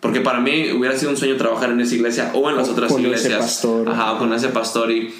Porque 0.00 0.20
para 0.20 0.40
mí 0.40 0.70
hubiera 0.72 0.96
sido 0.96 1.10
un 1.10 1.16
sueño 1.16 1.36
trabajar 1.36 1.70
en 1.70 1.80
esa 1.80 1.94
iglesia 1.96 2.30
o 2.34 2.48
en 2.50 2.56
las 2.56 2.68
O 2.68 2.72
otras 2.72 2.92
con 2.92 3.00
ese 3.00 3.08
iglesias. 3.08 3.38
pastor. 3.40 3.88
Ajá, 3.88 4.12
o 4.12 4.18
con 4.18 4.32
ese 4.32 4.48
pastor 4.48 4.90
y, 4.92 5.12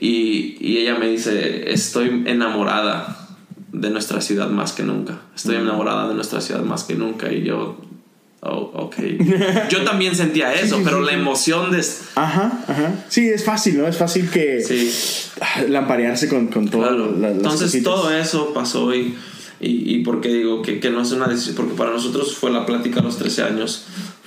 y, 0.00 0.08
Y, 0.08 0.56
y 0.60 0.78
ella 0.78 0.96
me 0.98 1.08
dice, 1.08 1.72
estoy 1.72 2.22
enamorada 2.26 3.28
de 3.72 3.90
nuestra 3.90 4.20
ciudad 4.20 4.48
más 4.48 4.72
que 4.72 4.82
nunca. 4.82 5.20
Estoy 5.34 5.56
enamorada 5.56 6.08
de 6.08 6.14
nuestra 6.14 6.40
ciudad 6.40 6.62
más 6.62 6.82
que 6.84 6.94
nunca. 6.94 7.32
Y 7.32 7.42
yo, 7.44 7.76
oh, 8.44 8.70
ok. 8.74 8.96
Yo 9.70 9.84
también 9.84 10.14
sentía 10.14 10.52
eso, 10.54 10.76
sí, 10.78 10.82
pero 10.84 11.00
sí, 11.00 11.06
la 11.06 11.12
emoción 11.12 11.70
de... 11.70 11.84
Ajá, 12.14 12.64
ajá. 12.68 12.92
Sí, 13.08 13.28
es 13.28 13.44
fácil, 13.44 13.78
¿no? 13.78 13.86
Es 13.88 13.96
fácil 13.96 14.28
que 14.30 14.60
Sí. 14.60 14.90
lamparearse 15.68 16.28
con, 16.28 16.48
con 16.48 16.68
todo. 16.68 16.82
Claro. 16.82 17.12
la- 17.12 17.28
las 17.28 17.36
Entonces 17.36 17.66
cositas. 17.72 17.84
todo 17.84 18.10
eso 18.14 18.52
pasó 18.54 18.94
y, 18.94 19.14
y, 19.60 19.94
y 19.96 20.04
porque 20.04 20.28
digo 20.28 20.62
que, 20.62 20.80
que 20.80 20.90
no 20.90 21.00
es 21.02 21.12
una 21.12 21.26
decisión, 21.26 21.56
porque 21.56 21.74
para 21.74 21.90
nosotros 21.90 22.34
fue 22.36 22.50
la 22.50 22.66
plática 22.66 23.00
a 23.00 23.02
los 23.02 23.18
13 23.18 23.42
años, 23.44 23.84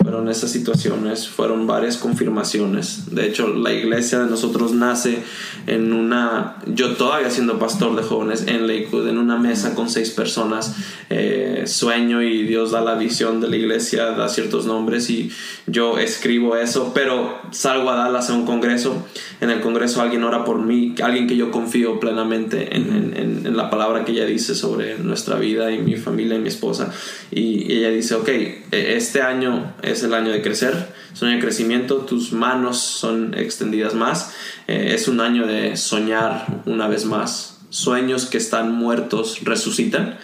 fueron 0.08 0.30
esas 0.30 0.52
situaciones, 0.52 1.28
fueron 1.28 1.68
varias 1.68 1.98
confirmaciones. 1.98 3.14
De 3.14 3.28
hecho, 3.28 3.50
la 3.50 3.74
iglesia 3.74 4.20
de 4.20 4.30
nosotros 4.30 4.72
nace 4.72 5.20
en 5.66 5.92
una, 5.92 6.56
yo 6.66 6.96
todavía 6.96 7.30
siendo 7.30 7.60
pastor 7.60 7.94
de 7.98 8.04
jóvenes 8.04 8.46
en 8.48 8.68
Lakewood, 8.68 9.10
en 9.10 9.18
una 9.18 9.36
mesa 9.38 9.76
con 9.76 9.90
seis 9.90 10.12
personas, 10.12 10.78
eh, 11.10 11.64
sueño 11.66 12.22
y 12.24 12.44
Dios 12.44 12.72
da 12.72 12.80
la 12.80 12.96
visión 12.96 13.42
de 13.42 13.50
la 13.50 13.58
iglesia, 13.58 14.06
da 14.12 14.30
ciertos 14.30 14.66
nombres 14.66 15.10
y 15.10 15.30
yo 15.66 15.98
escribo 15.98 16.56
eso, 16.56 16.94
pero 16.96 17.40
salgo 17.52 17.90
a 17.90 17.96
Dallas 17.98 18.30
a 18.30 18.34
un 18.34 18.46
congreso, 18.46 19.06
en 19.42 19.50
el 19.50 19.60
congreso 19.60 20.02
alguien 20.02 20.24
ora 20.24 20.46
por 20.46 20.60
mí, 20.62 20.96
alguien 21.04 21.28
que 21.28 21.36
yo 21.36 21.52
confío 21.52 22.00
plenamente 22.00 22.78
en, 22.78 22.84
en- 22.96 23.14
en- 23.18 23.58
la 23.58 23.70
palabra 23.70 24.06
que 24.06 24.12
ella 24.14 24.26
dice 24.26 24.54
sobre 24.56 25.00
nuestra 25.00 25.38
vida 25.38 25.72
y 25.72 25.80
mi 25.80 25.96
familia 25.96 26.36
y 26.36 26.40
mi 26.40 26.48
esposa, 26.50 26.94
y 27.32 27.74
ella 27.74 27.90
dice, 27.90 28.14
ok, 28.16 28.28
eh, 28.30 28.64
este 28.72 29.22
año 29.22 29.74
es 29.82 29.97
el 30.04 30.14
año 30.14 30.32
de 30.32 30.42
crecer, 30.42 30.94
es 31.14 31.22
un 31.22 31.30
año 31.30 31.38
de 31.38 31.44
crecimiento, 31.44 31.98
tus 31.98 32.32
manos 32.34 32.78
son 32.78 33.34
extendidas 33.34 33.94
más, 33.94 34.34
eh, 34.68 34.92
es 34.94 35.08
un 35.08 35.20
año 35.22 35.46
de 35.48 35.78
soñar 35.78 36.46
una 36.66 36.88
vez 36.88 37.06
más, 37.06 37.60
sueños 37.70 38.26
que 38.26 38.38
están 38.38 38.72
muertos 38.72 39.40
resucitan, 39.44 40.18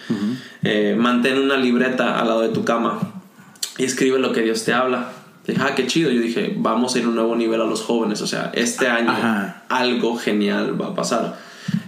Eh, 0.62 0.96
mantén 0.98 1.36
una 1.38 1.56
libreta 1.58 2.18
al 2.18 2.28
lado 2.28 2.40
de 2.40 2.48
tu 2.48 2.64
cama 2.64 2.98
y 3.76 3.84
escribe 3.84 4.18
lo 4.18 4.32
que 4.32 4.40
Dios 4.40 4.64
te 4.64 4.72
habla. 4.72 5.12
Dije, 5.46 5.60
ah, 5.62 5.74
qué 5.74 5.86
chido. 5.86 6.10
Yo 6.10 6.22
dije, 6.22 6.54
vamos 6.56 6.94
a 6.94 6.98
ir 7.00 7.04
a 7.04 7.08
un 7.08 7.16
nuevo 7.16 7.36
nivel 7.36 7.60
a 7.60 7.64
los 7.66 7.82
jóvenes. 7.82 8.22
O 8.22 8.26
sea, 8.26 8.50
este 8.54 8.88
año 8.88 9.10
Ajá. 9.10 9.64
algo 9.68 10.16
genial 10.16 10.80
va 10.80 10.86
a 10.88 10.94
pasar. 10.94 11.38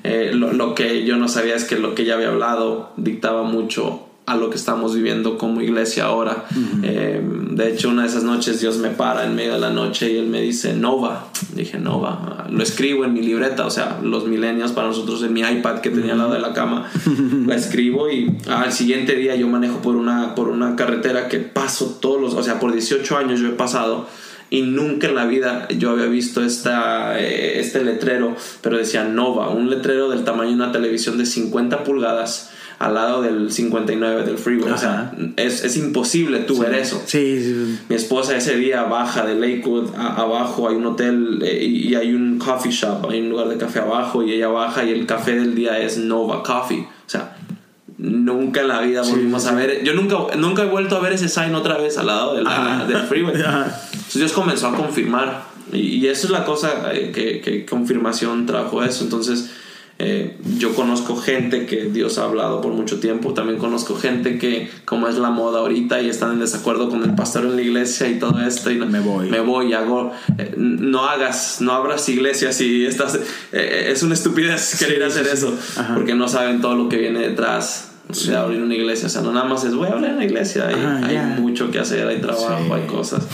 Eh, 0.05 0.32
lo, 0.34 0.53
lo 0.53 0.74
que 0.74 1.07
yo 1.07 1.16
no 1.16 1.26
sabía 1.26 1.55
es 1.55 1.64
que 1.64 1.78
lo 1.78 1.95
que 1.95 2.05
ya 2.05 2.14
había 2.16 2.28
hablado 2.28 2.93
dictaba 2.99 3.45
mucho 3.45 4.05
a 4.27 4.35
lo 4.35 4.51
que 4.51 4.57
estamos 4.57 4.95
viviendo 4.95 5.39
como 5.39 5.61
iglesia 5.61 6.07
ahora. 6.07 6.47
Eh, 6.83 7.22
de 7.53 7.70
hecho, 7.70 7.89
una 7.91 8.03
de 8.03 8.09
esas 8.09 8.24
noches 8.24 8.61
Dios 8.61 8.79
me 8.79 8.91
para 8.91 9.24
en 9.24 9.37
medio 9.37 9.55
de 9.55 9.61
la 9.61 9.70
noche 9.70 10.12
y 10.12 10.16
Él 10.16 10.27
me 10.27 10.41
dice, 10.41 10.74
Nova. 10.74 11.29
Dije, 11.55 11.79
Nova. 11.79 12.47
Lo 12.51 12.62
escribo 12.62 13.05
en 13.05 13.14
mi 13.14 13.22
libreta, 13.22 13.64
o 13.64 13.70
sea, 13.70 14.01
los 14.03 14.27
milenios 14.27 14.72
para 14.72 14.89
nosotros 14.89 15.22
en 15.22 15.33
mi 15.33 15.43
iPad 15.43 15.79
que 15.79 15.91
tenía 15.91 16.12
al 16.12 16.18
lado 16.18 16.33
de 16.33 16.41
la 16.41 16.53
cama. 16.53 16.91
la 17.47 17.55
escribo 17.55 18.11
y 18.11 18.37
al 18.49 18.72
siguiente 18.72 19.14
día 19.14 19.37
yo 19.37 19.47
manejo 19.47 19.79
por 19.81 19.95
una, 19.95 20.35
por 20.35 20.49
una 20.49 20.74
carretera 20.74 21.29
que 21.29 21.39
paso 21.39 21.99
todos 22.01 22.20
los, 22.20 22.35
o 22.35 22.43
sea, 22.43 22.59
por 22.59 22.72
18 22.72 23.16
años 23.16 23.39
yo 23.39 23.49
he 23.49 23.53
pasado 23.53 24.09
y 24.51 24.62
nunca 24.62 25.09
en 25.09 25.14
la 25.14 25.27
vida 25.27 25.68
yo 25.68 25.91
había 25.91 26.07
visto 26.07 26.43
esta, 26.43 27.18
eh, 27.20 27.61
este 27.61 27.85
letrero, 27.85 28.35
pero 28.61 28.77
decía 28.77 29.05
Nova, 29.05 29.51
un 29.51 29.70
letrero 29.70 30.09
del 30.09 30.24
tamaño 30.24 30.51
de 30.51 30.57
una 30.57 30.72
televisión 30.72 31.16
de 31.18 31.27
50 31.27 31.85
pulgadas 31.85 32.51
al 32.79 32.95
lado 32.95 33.22
del 33.22 33.51
59 33.51 34.24
del 34.24 34.37
freeway. 34.39 34.70
O 34.72 34.77
sea, 34.77 35.12
es, 35.37 35.64
es 35.64 35.77
imposible 35.79 36.41
tú 36.41 36.59
ver 36.59 36.74
eso. 36.74 37.03
Sí, 37.07 37.41
sí. 37.43 37.79
Mi 37.89 37.97
esposa 37.97 38.37
ese 38.37 38.57
día 38.57 38.83
baja 38.85 39.24
de 39.24 39.35
Lakewood, 39.35 39.95
a- 39.97 40.16
abajo 40.16 40.68
hay 40.68 40.77
un 40.77 40.87
hotel 40.87 41.39
eh, 41.43 41.64
y, 41.64 41.95
hay 41.95 42.12
un 42.12 42.39
coffee 42.39 42.70
shop, 42.72 43.09
hay 43.11 43.20
un 43.20 43.31
lugar 43.31 43.49
de 43.49 43.57
café 43.57 43.79
abajo 43.81 44.22
y 44.22 44.33
ella 44.33 44.49
baja 44.49 44.85
y 44.85 44.91
el 44.91 45.07
café 45.07 45.35
del 45.37 45.55
día 45.55 45.79
es 45.79 45.97
Nova 45.99 46.43
Coffee. 46.43 46.81
O 46.81 47.09
sea, 47.09 47.37
nunca 47.99 48.61
en 48.61 48.68
la 48.68 48.81
vida 48.83 49.03
volvimos 49.03 49.47
a 49.47 49.55
ver, 49.55 49.83
yo 49.83 49.95
nunca, 49.95 50.37
nunca 50.37 50.62
he 50.62 50.66
vuelto 50.66 50.97
a 50.97 51.01
ver 51.01 51.14
ese 51.14 51.29
sign 51.31 51.55
otra 51.55 51.79
vez 51.79 51.97
al 51.97 52.07
lado 52.09 52.35
de 52.35 52.43
la- 52.43 52.85
del 52.87 53.03
freeway. 53.05 53.41
Ajá. 53.43 53.64
Entonces 53.93 54.14
Dios 54.16 54.33
comenzó 54.33 54.68
a 54.68 54.74
confirmar 54.77 55.45
y, 55.72 55.79
y 55.79 56.07
eso 56.09 56.27
es 56.27 56.31
la 56.33 56.45
cosa 56.45 56.93
eh, 56.93 57.11
que, 57.14 57.41
que 57.41 57.64
confirmación 57.64 58.45
trajo 58.45 58.85
eso. 58.85 59.03
Entonces 59.05 59.51
eh, 59.99 60.36
yo 60.59 60.74
conozco 60.74 61.16
gente 61.16 61.64
que 61.64 61.84
Dios 61.84 62.18
ha 62.18 62.24
hablado 62.24 62.61
por 62.61 62.72
mucho 62.74 63.01
tiempo, 63.01 63.32
también 63.32 63.59
conozco 63.59 63.97
gente 63.97 64.38
que 64.38 64.68
como 64.84 65.09
es 65.09 65.16
la 65.16 65.30
moda 65.30 65.61
ahorita 65.61 66.03
y 66.03 66.11
están 66.11 66.32
en 66.32 66.40
desacuerdo 66.40 66.90
con 66.90 67.03
el 67.03 67.14
pastor 67.14 67.44
en 67.47 67.57
la 67.57 67.62
iglesia 67.62 68.07
y 68.09 68.18
todo 68.18 68.38
esto 68.47 68.70
y 68.70 68.76
no- 68.76 68.84
Me 68.86 69.01
voy. 69.01 69.30
me 69.30 69.40
voy 69.40 69.72
hago 69.72 70.12
eh, 70.36 70.53
no 70.59 71.05
hagas 71.07 71.59
no 71.61 71.72
abras 71.72 72.09
iglesias 72.11 72.61
y 72.61 72.84
estás 72.84 73.18
eh, 73.53 73.88
es 73.90 74.03
una 74.03 74.12
estupidez 74.14 74.76
querer 74.78 75.03
hacer 75.03 75.26
eso 75.28 75.55
porque 75.94 76.14
no 76.14 76.28
saben 76.28 76.61
todo 76.61 76.74
lo 76.74 76.88
que 76.90 76.99
viene 76.99 77.20
detrás 77.20 77.92
de 78.26 78.36
abrir 78.36 78.62
una 78.62 78.74
iglesia. 78.74 79.07
O 79.07 79.11
sea 79.11 79.22
no 79.22 79.32
nada 79.32 79.47
más 79.49 79.64
es 79.64 79.74
voy 79.74 79.88
a 79.88 79.92
abrir 79.92 80.11
una 80.12 80.24
iglesia 80.24 80.68
hay, 80.68 80.74
Ajá, 80.74 81.01
hay 81.07 81.14
ya. 81.14 81.24
mucho 81.40 81.70
que 81.70 81.78
hacer 81.78 82.07
hay 82.07 82.20
trabajo 82.20 82.74
hay 82.74 82.82
cosas 82.86 83.24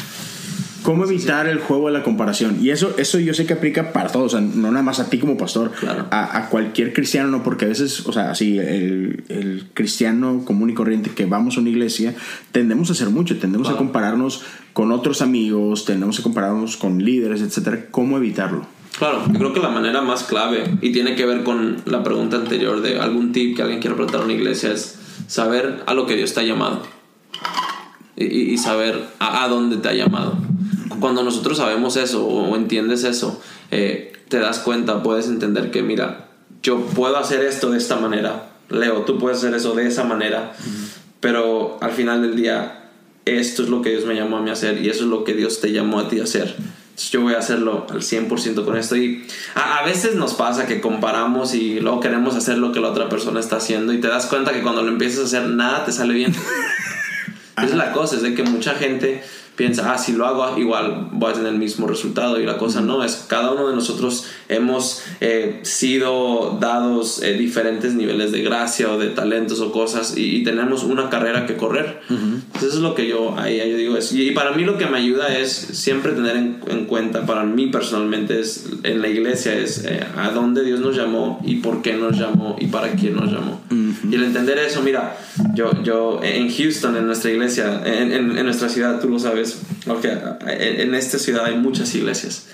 ¿Cómo 0.82 1.04
evitar 1.04 1.46
el 1.46 1.58
juego 1.60 1.86
de 1.86 1.92
la 1.92 2.02
comparación? 2.02 2.58
Y 2.60 2.70
eso, 2.70 2.94
eso 2.98 3.18
yo 3.20 3.34
sé 3.34 3.46
que 3.46 3.52
aplica 3.52 3.92
para 3.92 4.10
todos, 4.10 4.34
o 4.34 4.38
sea, 4.38 4.40
no 4.40 4.70
nada 4.72 4.82
más 4.82 4.98
a 5.00 5.08
ti 5.08 5.18
como 5.18 5.36
pastor, 5.36 5.70
Claro. 5.78 6.06
a, 6.10 6.36
a 6.36 6.48
cualquier 6.48 6.92
cristiano, 6.92 7.28
no, 7.30 7.42
porque 7.42 7.66
a 7.66 7.68
veces, 7.68 8.04
o 8.06 8.12
sea, 8.12 8.30
así, 8.32 8.58
el, 8.58 9.22
el 9.28 9.66
cristiano 9.74 10.42
común 10.44 10.70
y 10.70 10.74
corriente 10.74 11.10
que 11.10 11.24
vamos 11.26 11.56
a 11.56 11.60
una 11.60 11.70
iglesia, 11.70 12.14
tendemos 12.50 12.88
a 12.90 12.92
hacer 12.94 13.10
mucho, 13.10 13.38
tendemos 13.38 13.68
a 13.68 13.70
Claro. 13.72 13.84
compararnos 13.84 14.42
con 14.72 14.90
otros 14.92 15.22
amigos, 15.22 15.84
tendemos 15.84 16.18
a 16.18 16.22
compararnos 16.22 16.76
con 16.76 17.04
líderes, 17.04 17.42
etcétera. 17.42 17.86
¿Cómo 17.90 18.16
evitarlo? 18.18 18.66
Claro, 18.98 19.22
yo 19.32 19.38
creo 19.38 19.52
que 19.52 19.60
la 19.60 19.70
manera 19.70 20.02
más 20.02 20.24
clave 20.24 20.64
y 20.82 20.92
tiene 20.92 21.14
que 21.16 21.24
ver 21.26 21.44
con 21.44 21.76
la 21.86 22.02
pregunta 22.02 22.36
anterior 22.36 22.82
de 22.82 22.98
algún 23.00 23.32
tip 23.32 23.56
que 23.56 23.62
alguien 23.62 23.80
quiera 23.80 23.94
preguntar 23.96 24.20
a 24.20 24.24
una 24.24 24.34
iglesia 24.34 24.72
es 24.72 24.98
saber 25.28 25.82
a 25.86 25.94
lo 25.94 26.06
que 26.06 26.14
Dios 26.16 26.34
te 26.34 26.40
ha 26.40 26.42
llamado 26.42 26.82
y, 28.16 28.24
y- 28.24 28.50
y 28.52 28.58
saber 28.58 29.00
a, 29.18 29.44
a 29.44 29.48
dónde 29.48 29.78
te 29.78 29.88
ha 29.88 29.94
llamado. 29.94 30.36
Cuando 31.03 31.24
nosotros 31.24 31.59
sabemos 31.59 31.96
eso 31.96 32.24
o 32.24 32.55
entiendes 32.55 33.03
eso, 33.03 33.42
eh, 33.72 34.12
te 34.28 34.38
das 34.38 34.61
cuenta, 34.61 35.03
puedes 35.03 35.26
entender 35.26 35.72
que 35.72 35.82
mira, 35.82 36.28
yo 36.62 36.78
puedo 36.78 37.16
hacer 37.16 37.44
esto 37.44 37.70
de 37.70 37.78
esta 37.78 37.96
manera, 37.96 38.50
Leo, 38.68 39.03
tú 39.03 39.18
puedes 39.18 39.38
hacer 39.38 39.53
eso 39.53 39.74
de 39.74 39.88
esa 39.88 40.05
manera, 40.05 40.53
pero 41.18 41.76
al 41.80 41.90
final 41.90 42.22
del 42.22 42.36
día 42.36 42.88
esto 43.24 43.64
es 43.64 43.68
lo 43.68 43.82
que 43.82 43.90
Dios 43.90 44.07
me 44.07 44.14
llamó 44.14 44.36
a 44.36 44.42
mí 44.42 44.50
a 44.50 44.53
hacer 44.53 44.80
y 44.80 44.90
eso 44.90 45.03
es 45.03 45.11
lo 45.11 45.24
que 45.24 45.34
Dios 45.34 45.61
te 45.61 45.72
llamó 45.72 45.98
a 45.98 46.09
ti 46.09 46.20
a 46.20 46.22
hacer. 46.22 46.55
Entonces 46.57 47.11
yo 47.11 47.20
voy 47.20 47.34
a 47.34 47.38
hacerlo 47.38 47.84
al 47.90 48.03
100% 48.03 48.64
con 48.64 48.76
esto 48.76 48.96
y 48.96 49.26
a, 49.57 49.78
a 49.78 49.84
veces 49.84 50.14
nos 50.14 50.34
pasa 50.34 50.68
que 50.68 50.80
comparamos 50.80 51.53
y 51.53 51.80
luego 51.80 51.98
queremos 51.98 52.36
hacer 52.36 52.59
lo 52.59 52.70
que 52.70 52.78
la 52.78 52.90
otra 52.90 53.09
persona 53.09 53.40
está 53.40 53.57
haciendo 53.57 53.92
y 53.92 54.00
te 54.00 54.07
das 54.07 54.26
cuenta 54.26 54.53
que 54.53 54.62
cuando 54.62 54.82
lo 54.82 54.88
empiezas 54.92 55.18
a 55.18 55.24
hacer 55.24 55.48
nada 55.48 55.84
te 55.84 55.90
sale 55.90 56.14
bien. 56.14 56.32
Esa 57.57 57.66
es 57.66 57.74
la 57.74 57.90
cosa, 57.90 58.16
es 58.16 58.22
de 58.22 58.34
que 58.34 58.44
mucha 58.44 58.76
gente 58.76 59.24
piensa, 59.57 59.92
ah, 59.92 59.98
si 59.98 60.12
lo 60.12 60.26
hago 60.26 60.59
igual 60.59 61.09
voy 61.12 61.30
a 61.30 61.34
tener 61.34 61.53
el 61.53 61.59
mismo 61.59 61.86
resultado 61.86 62.40
y 62.40 62.46
la 62.46 62.57
cosa 62.59 62.80
no, 62.80 63.05
es 63.05 63.26
cada 63.28 63.53
uno 63.53 63.68
de 63.68 63.74
nosotros 63.74 64.26
hemos 64.48 65.03
eh, 65.20 65.61
sido 65.62 66.57
dados 66.61 67.22
eh, 67.22 67.34
diferentes 67.34 67.94
niveles 67.94 68.32
de 68.32 68.42
gracia 68.42 68.90
o 68.90 68.98
de 68.98 69.09
talentos 69.09 69.61
o 69.61 69.70
cosas 69.72 70.16
y, 70.16 70.36
y 70.36 70.42
tenemos 70.44 70.84
una 70.84 71.11
carrera 71.11 71.46
que 71.46 71.57
correr. 71.57 72.00
Entonces 72.09 72.68
eso 72.70 72.76
es 72.76 72.82
lo 72.82 72.94
que 72.94 73.07
yo 73.09 73.36
ahí 73.38 73.59
yo 73.59 73.76
digo 73.76 73.96
es, 73.96 74.12
y 74.12 74.30
para 74.32 74.53
mí 74.53 74.64
lo 74.64 74.78
que 74.78 74.86
me 74.86 74.98
ayuda 74.98 75.36
es 75.36 75.50
siempre 75.53 76.12
tener 76.12 76.36
en, 76.36 76.61
en 76.68 76.84
cuenta, 76.86 77.26
para 77.26 77.44
mí 77.44 77.66
personalmente 77.68 78.40
es 78.40 78.66
en 78.82 79.00
la 79.03 79.09
iglesia 79.09 79.55
es 79.55 79.84
eh, 79.84 80.00
a 80.16 80.30
dónde 80.30 80.64
Dios 80.64 80.80
nos 80.80 80.96
llamó 80.96 81.40
y 81.44 81.57
por 81.57 81.82
qué 81.82 81.92
nos 81.94 82.18
llamó 82.18 82.57
y 82.59 82.66
para 82.68 82.92
quién 82.92 83.16
nos 83.16 83.30
llamó. 83.30 83.61
Y 84.11 84.14
el 84.14 84.24
entender 84.24 84.59
eso, 84.59 84.82
mira, 84.82 85.16
yo, 85.55 85.70
yo 85.82 86.20
en 86.22 86.50
Houston, 86.55 86.96
en 86.96 87.07
nuestra 87.07 87.30
iglesia, 87.30 87.82
en, 87.84 88.12
en- 88.12 88.38
en 88.38 88.44
nuestra 88.44 88.68
ciudad, 88.68 89.00
tú 89.00 89.09
lo 89.09 89.18
sabes, 89.18 89.51
ok, 89.86 90.05
en, 90.46 90.80
en 90.80 90.94
esta 90.94 91.18
ciudad 91.18 91.44
hay 91.46 91.57
muchas 91.57 91.94
iglesias. 91.94 92.46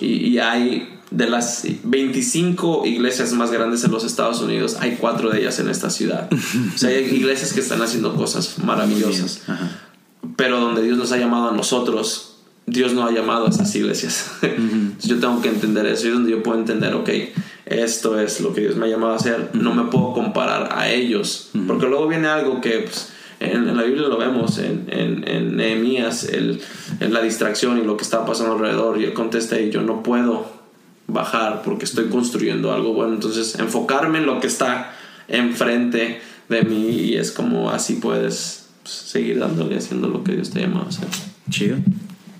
Y, 0.00 0.28
y 0.28 0.38
hay 0.38 1.00
de 1.10 1.28
las 1.28 1.64
25 1.82 2.86
iglesias 2.86 3.32
más 3.32 3.50
grandes 3.50 3.82
en 3.84 3.90
los 3.90 4.04
Estados 4.04 4.40
Unidos, 4.40 4.76
hay 4.80 4.96
cuatro 5.00 5.30
de 5.30 5.40
ellas 5.40 5.58
en 5.58 5.68
esta 5.68 5.90
ciudad. 5.90 6.28
O 6.74 6.78
sea, 6.78 6.90
hay 6.90 7.04
iglesias 7.04 7.52
que 7.52 7.60
están 7.60 7.82
haciendo 7.82 8.14
cosas 8.14 8.58
maravillosas. 8.58 9.42
Pero 10.36 10.60
donde 10.60 10.82
Dios 10.82 10.96
nos 10.96 11.12
ha 11.12 11.16
llamado 11.16 11.50
a 11.50 11.52
nosotros, 11.52 12.36
Dios 12.66 12.92
no 12.92 13.04
ha 13.06 13.10
llamado 13.10 13.46
a 13.46 13.50
esas 13.50 13.74
iglesias. 13.74 14.30
Entonces 14.42 15.10
yo 15.10 15.18
tengo 15.18 15.42
que 15.42 15.48
entender 15.48 15.86
eso. 15.86 16.06
Y 16.06 16.08
es 16.08 16.14
donde 16.14 16.30
yo 16.30 16.42
puedo 16.42 16.58
entender, 16.58 16.94
ok, 16.94 17.10
esto 17.66 18.18
es 18.20 18.40
lo 18.40 18.54
que 18.54 18.60
Dios 18.62 18.76
me 18.76 18.86
ha 18.86 18.88
llamado 18.88 19.14
a 19.14 19.16
hacer. 19.16 19.50
No 19.54 19.74
me 19.74 19.90
puedo 19.90 20.12
comparar 20.12 20.68
a 20.72 20.88
ellos. 20.88 21.50
Porque 21.66 21.86
luego 21.86 22.06
viene 22.06 22.28
algo 22.28 22.60
que 22.60 22.80
pues, 22.80 23.08
en, 23.40 23.68
en 23.68 23.76
la 23.76 23.82
Biblia 23.82 24.08
lo 24.08 24.18
vemos, 24.18 24.58
en, 24.58 24.86
en, 24.88 25.26
en 25.26 25.56
Nehemías, 25.56 26.24
el, 26.24 26.60
en 27.00 27.12
la 27.12 27.22
distracción 27.22 27.78
y 27.78 27.84
lo 27.84 27.96
que 27.96 28.04
está 28.04 28.24
pasando 28.24 28.52
alrededor. 28.52 29.00
Y 29.00 29.04
él 29.04 29.14
contesta, 29.14 29.58
y 29.58 29.70
yo 29.70 29.82
no 29.82 30.02
puedo 30.02 30.60
bajar 31.06 31.62
porque 31.62 31.84
estoy 31.84 32.08
construyendo 32.08 32.72
algo 32.72 32.92
bueno. 32.92 33.14
Entonces 33.14 33.58
enfocarme 33.58 34.18
en 34.18 34.26
lo 34.26 34.40
que 34.40 34.46
está 34.46 34.92
enfrente 35.28 36.20
de 36.48 36.62
mí 36.62 36.90
y 36.90 37.16
es 37.16 37.30
como 37.30 37.70
así 37.70 37.94
puedes 37.94 38.68
pues, 38.82 38.94
seguir 38.94 39.38
dándole 39.38 39.76
haciendo 39.76 40.08
lo 40.08 40.24
que 40.24 40.32
Dios 40.32 40.50
te 40.50 40.58
ha 40.58 40.62
llamado 40.62 40.86
a 40.86 40.88
hacer. 40.88 41.08
Chido. 41.48 41.76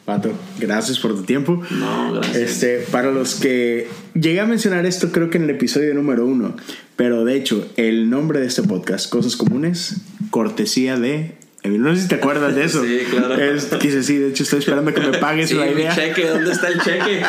Pato, 0.05 0.33
gracias 0.59 0.99
por 0.99 1.15
tu 1.15 1.23
tiempo. 1.23 1.63
No, 1.71 2.15
gracias. 2.15 2.37
Este, 2.37 2.79
para 2.91 3.11
los 3.13 3.35
que 3.37 3.87
llegué 4.15 4.41
a 4.41 4.47
mencionar 4.47 4.87
esto, 4.87 5.13
creo 5.13 5.31
que 5.31 5.39
en 5.39 5.45
el 5.45 5.51
episodio 5.51 5.95
número 5.95 6.27
uno, 6.27 6.57
pero 6.97 7.25
de 7.25 7.37
hecho, 7.37 7.69
el 7.77 8.11
nombre 8.11 8.41
de 8.41 8.47
este 8.47 8.63
podcast, 8.63 9.09
Cosas 9.11 9.37
Comunes, 9.37 9.97
cortesía 10.31 10.99
de. 10.99 11.35
No 11.63 11.95
sé 11.95 12.03
si 12.03 12.09
te 12.09 12.15
acuerdas 12.15 12.55
de 12.57 12.65
eso. 12.65 12.83
Sí, 12.87 13.01
claro. 13.11 13.35
Es, 13.35 13.67
quise, 13.79 14.03
sí, 14.03 14.17
de 14.17 14.31
hecho, 14.31 14.45
estoy 14.45 14.61
esperando 14.61 14.95
que 14.95 15.01
me 15.03 15.19
pagues 15.19 15.51
Sí, 15.51 15.57
la 15.57 15.67
mi 15.67 15.73
idea. 15.73 15.95
cheque, 15.95 16.27
¿dónde 16.27 16.53
está 16.53 16.69
el 16.69 16.81
cheque? 16.81 17.21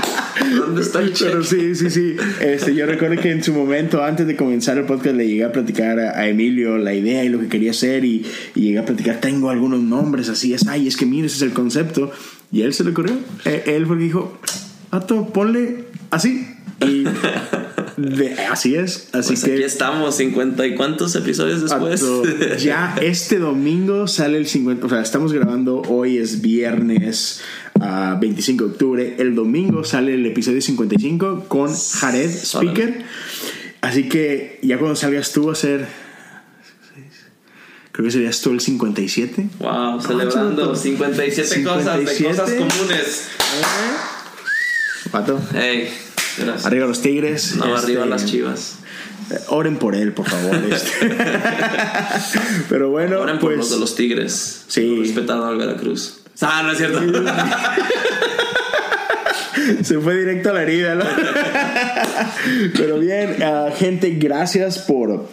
¿Dónde 0.55 0.81
está 0.81 0.99
el 1.01 1.11
cheque? 1.13 1.31
Pero 1.31 1.43
sí, 1.43 1.75
sí, 1.75 1.89
sí. 1.89 2.15
Este, 2.39 2.73
yo 2.73 2.85
recuerdo 2.85 3.21
que 3.21 3.29
en 3.29 3.43
su 3.43 3.51
momento, 3.51 4.01
antes 4.01 4.25
de 4.27 4.37
comenzar 4.37 4.77
el 4.77 4.85
podcast, 4.85 5.17
le 5.17 5.27
llegué 5.27 5.43
a 5.43 5.51
platicar 5.51 5.99
a, 5.99 6.17
a 6.17 6.29
Emilio 6.29 6.77
la 6.77 6.93
idea 6.93 7.25
y 7.25 7.29
lo 7.29 7.41
que 7.41 7.49
quería 7.49 7.71
hacer. 7.71 8.05
Y, 8.05 8.25
y 8.55 8.61
llegué 8.61 8.79
a 8.79 8.85
platicar, 8.85 9.19
tengo 9.19 9.49
algunos 9.49 9.81
nombres 9.81 10.29
así, 10.29 10.53
es, 10.53 10.65
ay, 10.65 10.87
es 10.87 10.95
que 10.95 11.05
mira, 11.05 11.27
ese 11.27 11.35
es 11.35 11.41
el 11.41 11.51
concepto. 11.51 12.09
Y 12.51 12.61
él 12.63 12.73
se 12.73 12.83
le 12.83 12.91
ocurrió. 12.91 13.15
Eh, 13.45 13.63
él 13.67 13.85
porque 13.87 14.03
dijo, 14.03 14.37
Pato, 14.89 15.27
ponle 15.31 15.85
así. 16.09 16.47
Y 16.81 17.03
de- 17.97 18.33
así 18.51 18.75
es. 18.75 19.09
Así 19.13 19.29
Pues 19.33 19.43
que. 19.43 19.53
aquí 19.53 19.63
estamos, 19.63 20.15
50 20.17 20.65
y 20.67 20.75
cuántos 20.75 21.15
episodios 21.15 21.61
después. 21.61 22.03
Ya 22.63 22.95
este 23.01 23.39
domingo 23.39 24.07
sale 24.07 24.37
el 24.37 24.47
50, 24.47 24.85
o 24.85 24.89
sea, 24.89 25.01
estamos 25.01 25.31
grabando 25.33 25.81
hoy 25.83 26.17
es 26.17 26.41
viernes 26.41 27.41
ah, 27.79 28.17
25 28.19 28.63
de 28.65 28.69
octubre, 28.71 29.15
el 29.19 29.33
domingo 29.35 29.83
sale 29.83 30.13
el 30.15 30.25
episodio 30.25 30.61
55 30.61 31.45
con 31.47 31.73
Jared 31.73 32.29
Speaker, 32.29 33.03
así 33.81 34.09
que 34.09 34.59
ya 34.61 34.77
cuando 34.77 34.95
salgas 34.95 35.31
tú 35.31 35.49
a 35.49 35.55
ser, 35.55 35.87
creo 37.91 38.05
que 38.05 38.11
serías 38.11 38.41
tú 38.41 38.51
el 38.51 38.59
57. 38.61 39.49
Wow, 39.59 40.01
celebrando 40.01 40.75
57, 40.75 41.63
cosas 41.63 41.97
de 41.97 42.07
57. 42.07 42.23
cosas 42.23 42.49
comunes. 42.51 43.27
Pato, 45.11 45.39
Hey, 45.53 45.89
gracias. 46.37 46.65
arriba 46.65 46.87
los 46.87 47.01
tigres. 47.01 47.55
No, 47.55 47.65
este, 47.75 47.85
arriba 47.87 48.05
las 48.05 48.25
chivas. 48.25 48.75
eh, 49.31 49.39
Oren 49.49 49.77
por 49.77 49.95
él, 49.95 50.13
por 50.13 50.29
favor. 50.29 50.55
este. 50.71 51.15
Pero 52.69 52.89
bueno, 52.89 53.19
Oren 53.19 53.39
por 53.39 53.49
pues 53.55 53.57
los 53.57 53.71
de 53.71 53.79
los 53.79 53.95
tigres. 53.95 54.63
Sí. 54.67 54.97
Respetando 54.99 55.47
al 55.47 55.57
Veracruz. 55.57 56.19
Ah, 56.41 56.63
no 56.63 56.71
es 56.71 56.77
cierto. 56.77 57.01
Se 59.83 59.99
fue 59.99 60.17
directo 60.17 60.49
a 60.49 60.53
la 60.53 60.63
herida, 60.63 60.95
¿no? 60.95 61.03
Pero 62.77 62.97
bien, 62.99 63.37
ah, 63.43 63.69
gente, 63.77 64.11
gracias 64.11 64.79
por, 64.79 65.27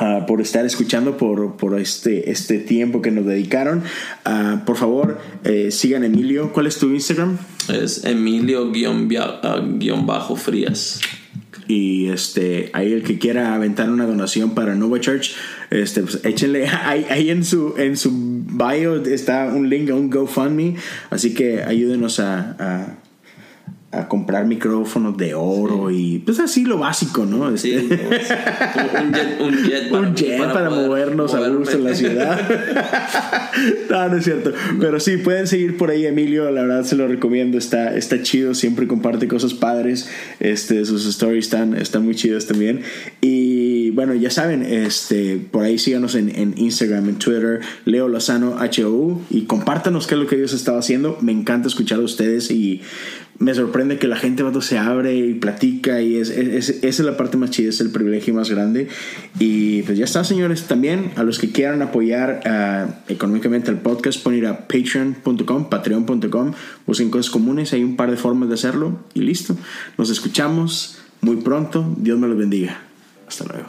ah, 0.00 0.24
por 0.26 0.40
estar 0.40 0.66
escuchando, 0.66 1.16
por, 1.16 1.56
por 1.56 1.78
este, 1.78 2.30
este 2.30 2.58
tiempo 2.58 3.00
que 3.02 3.12
nos 3.12 3.26
dedicaron. 3.26 3.84
Ah, 4.24 4.62
por 4.66 4.76
favor, 4.76 5.20
eh, 5.44 5.70
sigan 5.70 6.02
Emilio. 6.04 6.52
¿Cuál 6.52 6.66
es 6.66 6.78
tu 6.78 6.90
Instagram? 6.90 7.38
Es 7.68 8.04
Emilio-Frías. 8.04 11.00
Y 11.70 12.08
este, 12.08 12.70
ahí 12.72 12.92
el 12.92 13.04
que 13.04 13.20
quiera 13.20 13.54
aventar 13.54 13.90
una 13.90 14.04
donación 14.04 14.56
para 14.56 14.74
Nova 14.74 14.98
Church, 14.98 15.36
este, 15.70 16.02
pues 16.02 16.18
échenle 16.24 16.66
ahí, 16.84 17.06
ahí 17.08 17.30
en 17.30 17.44
su 17.44 17.74
en 17.78 17.96
su 17.96 18.10
bio 18.12 18.96
está 19.04 19.52
un 19.54 19.70
link 19.70 19.88
a 19.90 19.94
un 19.94 20.10
GoFundMe, 20.10 20.74
así 21.10 21.32
que 21.32 21.62
ayúdenos 21.62 22.18
a, 22.18 22.56
a, 22.58 22.98
a 23.92 24.06
comprar 24.06 24.46
micrófonos 24.46 25.16
de 25.16 25.34
oro 25.34 25.90
y 25.90 26.20
pues 26.20 26.38
así 26.38 26.64
lo 26.64 26.78
básico, 26.78 27.26
¿no? 27.26 27.56
Sí, 27.56 27.72
Este, 27.72 27.96
un 29.02 29.12
jet, 29.12 29.40
un 29.40 29.64
jet 29.64 29.90
para, 29.90 30.02
un 30.02 30.10
mí, 30.10 30.16
jet 30.16 30.38
para, 30.38 30.68
poder 30.68 30.86
movernos 30.86 31.34
a 31.34 31.38
moverme. 31.38 31.56
gusto 31.58 31.76
en 31.76 31.84
la 31.84 31.94
ciudad. 31.96 32.40
no, 33.90 34.08
no 34.08 34.16
es 34.16 34.24
cierto. 34.24 34.52
Pero 34.78 35.00
sí, 35.00 35.16
pueden 35.16 35.48
seguir 35.48 35.76
por 35.76 35.90
ahí, 35.90 36.06
Emilio. 36.06 36.48
La 36.52 36.62
verdad 36.62 36.84
se 36.84 36.94
lo 36.94 37.08
recomiendo. 37.08 37.58
Está, 37.58 37.96
está 37.96 38.22
chido. 38.22 38.54
Siempre 38.54 38.86
comparte 38.86 39.26
cosas 39.26 39.54
padres. 39.54 40.08
Este, 40.38 40.84
sus 40.84 41.04
stories 41.06 41.46
están, 41.46 41.76
están 41.76 42.04
muy 42.04 42.14
chidas 42.14 42.46
también. 42.46 42.82
Y 43.20 43.90
bueno, 43.90 44.14
ya 44.14 44.30
saben, 44.30 44.62
este, 44.62 45.36
por 45.50 45.64
ahí 45.64 45.78
síganos 45.78 46.14
en, 46.14 46.28
en 46.28 46.54
Instagram, 46.56 47.08
en 47.08 47.16
Twitter, 47.16 47.58
Leo 47.86 48.06
Lozano 48.06 48.56
HOU. 48.56 49.20
Y 49.30 49.46
compártanos 49.46 50.06
qué 50.06 50.14
es 50.14 50.20
lo 50.20 50.28
que 50.28 50.36
Dios 50.36 50.52
está 50.52 50.78
haciendo. 50.78 51.18
Me 51.20 51.32
encanta 51.32 51.66
escuchar 51.66 51.98
a 51.98 52.02
ustedes 52.02 52.52
y 52.52 52.82
me 53.40 53.54
sorprende 53.54 53.98
que 53.98 54.06
la 54.06 54.16
gente 54.16 54.42
vato, 54.42 54.60
se 54.60 54.76
abre 54.78 55.16
y 55.16 55.34
platica 55.34 56.00
y 56.02 56.16
es, 56.16 56.28
es- 56.30 56.68
es- 56.68 56.68
esa 56.84 56.86
es 56.86 57.00
la 57.00 57.16
parte 57.16 57.36
más 57.38 57.50
chida, 57.50 57.70
es 57.70 57.80
el 57.80 57.90
privilegio 57.90 58.32
más 58.34 58.48
grande. 58.50 58.86
Y 59.38 59.82
pues 59.82 59.96
ya 59.98 60.04
está, 60.04 60.22
señores. 60.24 60.64
También 60.68 61.10
a 61.16 61.22
los 61.24 61.38
que 61.38 61.50
quieran 61.50 61.80
apoyar 61.82 62.42
ah, 62.44 62.86
económicamente 63.08 63.70
el 63.70 63.78
podcast, 63.78 64.22
pueden 64.22 64.44
a 64.46 64.58
patreon.com, 64.68 65.68
patreon.com, 65.70 66.52
busquen 66.86 67.10
cosas 67.10 67.30
comunes, 67.30 67.72
hay 67.72 67.82
un 67.82 67.96
par 67.96 68.10
de 68.10 68.16
formas 68.18 68.48
de 68.50 68.54
hacerlo 68.56 69.00
y 69.14 69.20
listo. 69.22 69.56
Nos 69.98 70.10
escuchamos 70.10 70.98
muy 71.22 71.36
pronto. 71.36 71.94
Dios 71.98 72.18
me 72.18 72.28
los 72.28 72.36
bendiga. 72.36 72.82
Hasta 73.26 73.44
luego. 73.46 73.68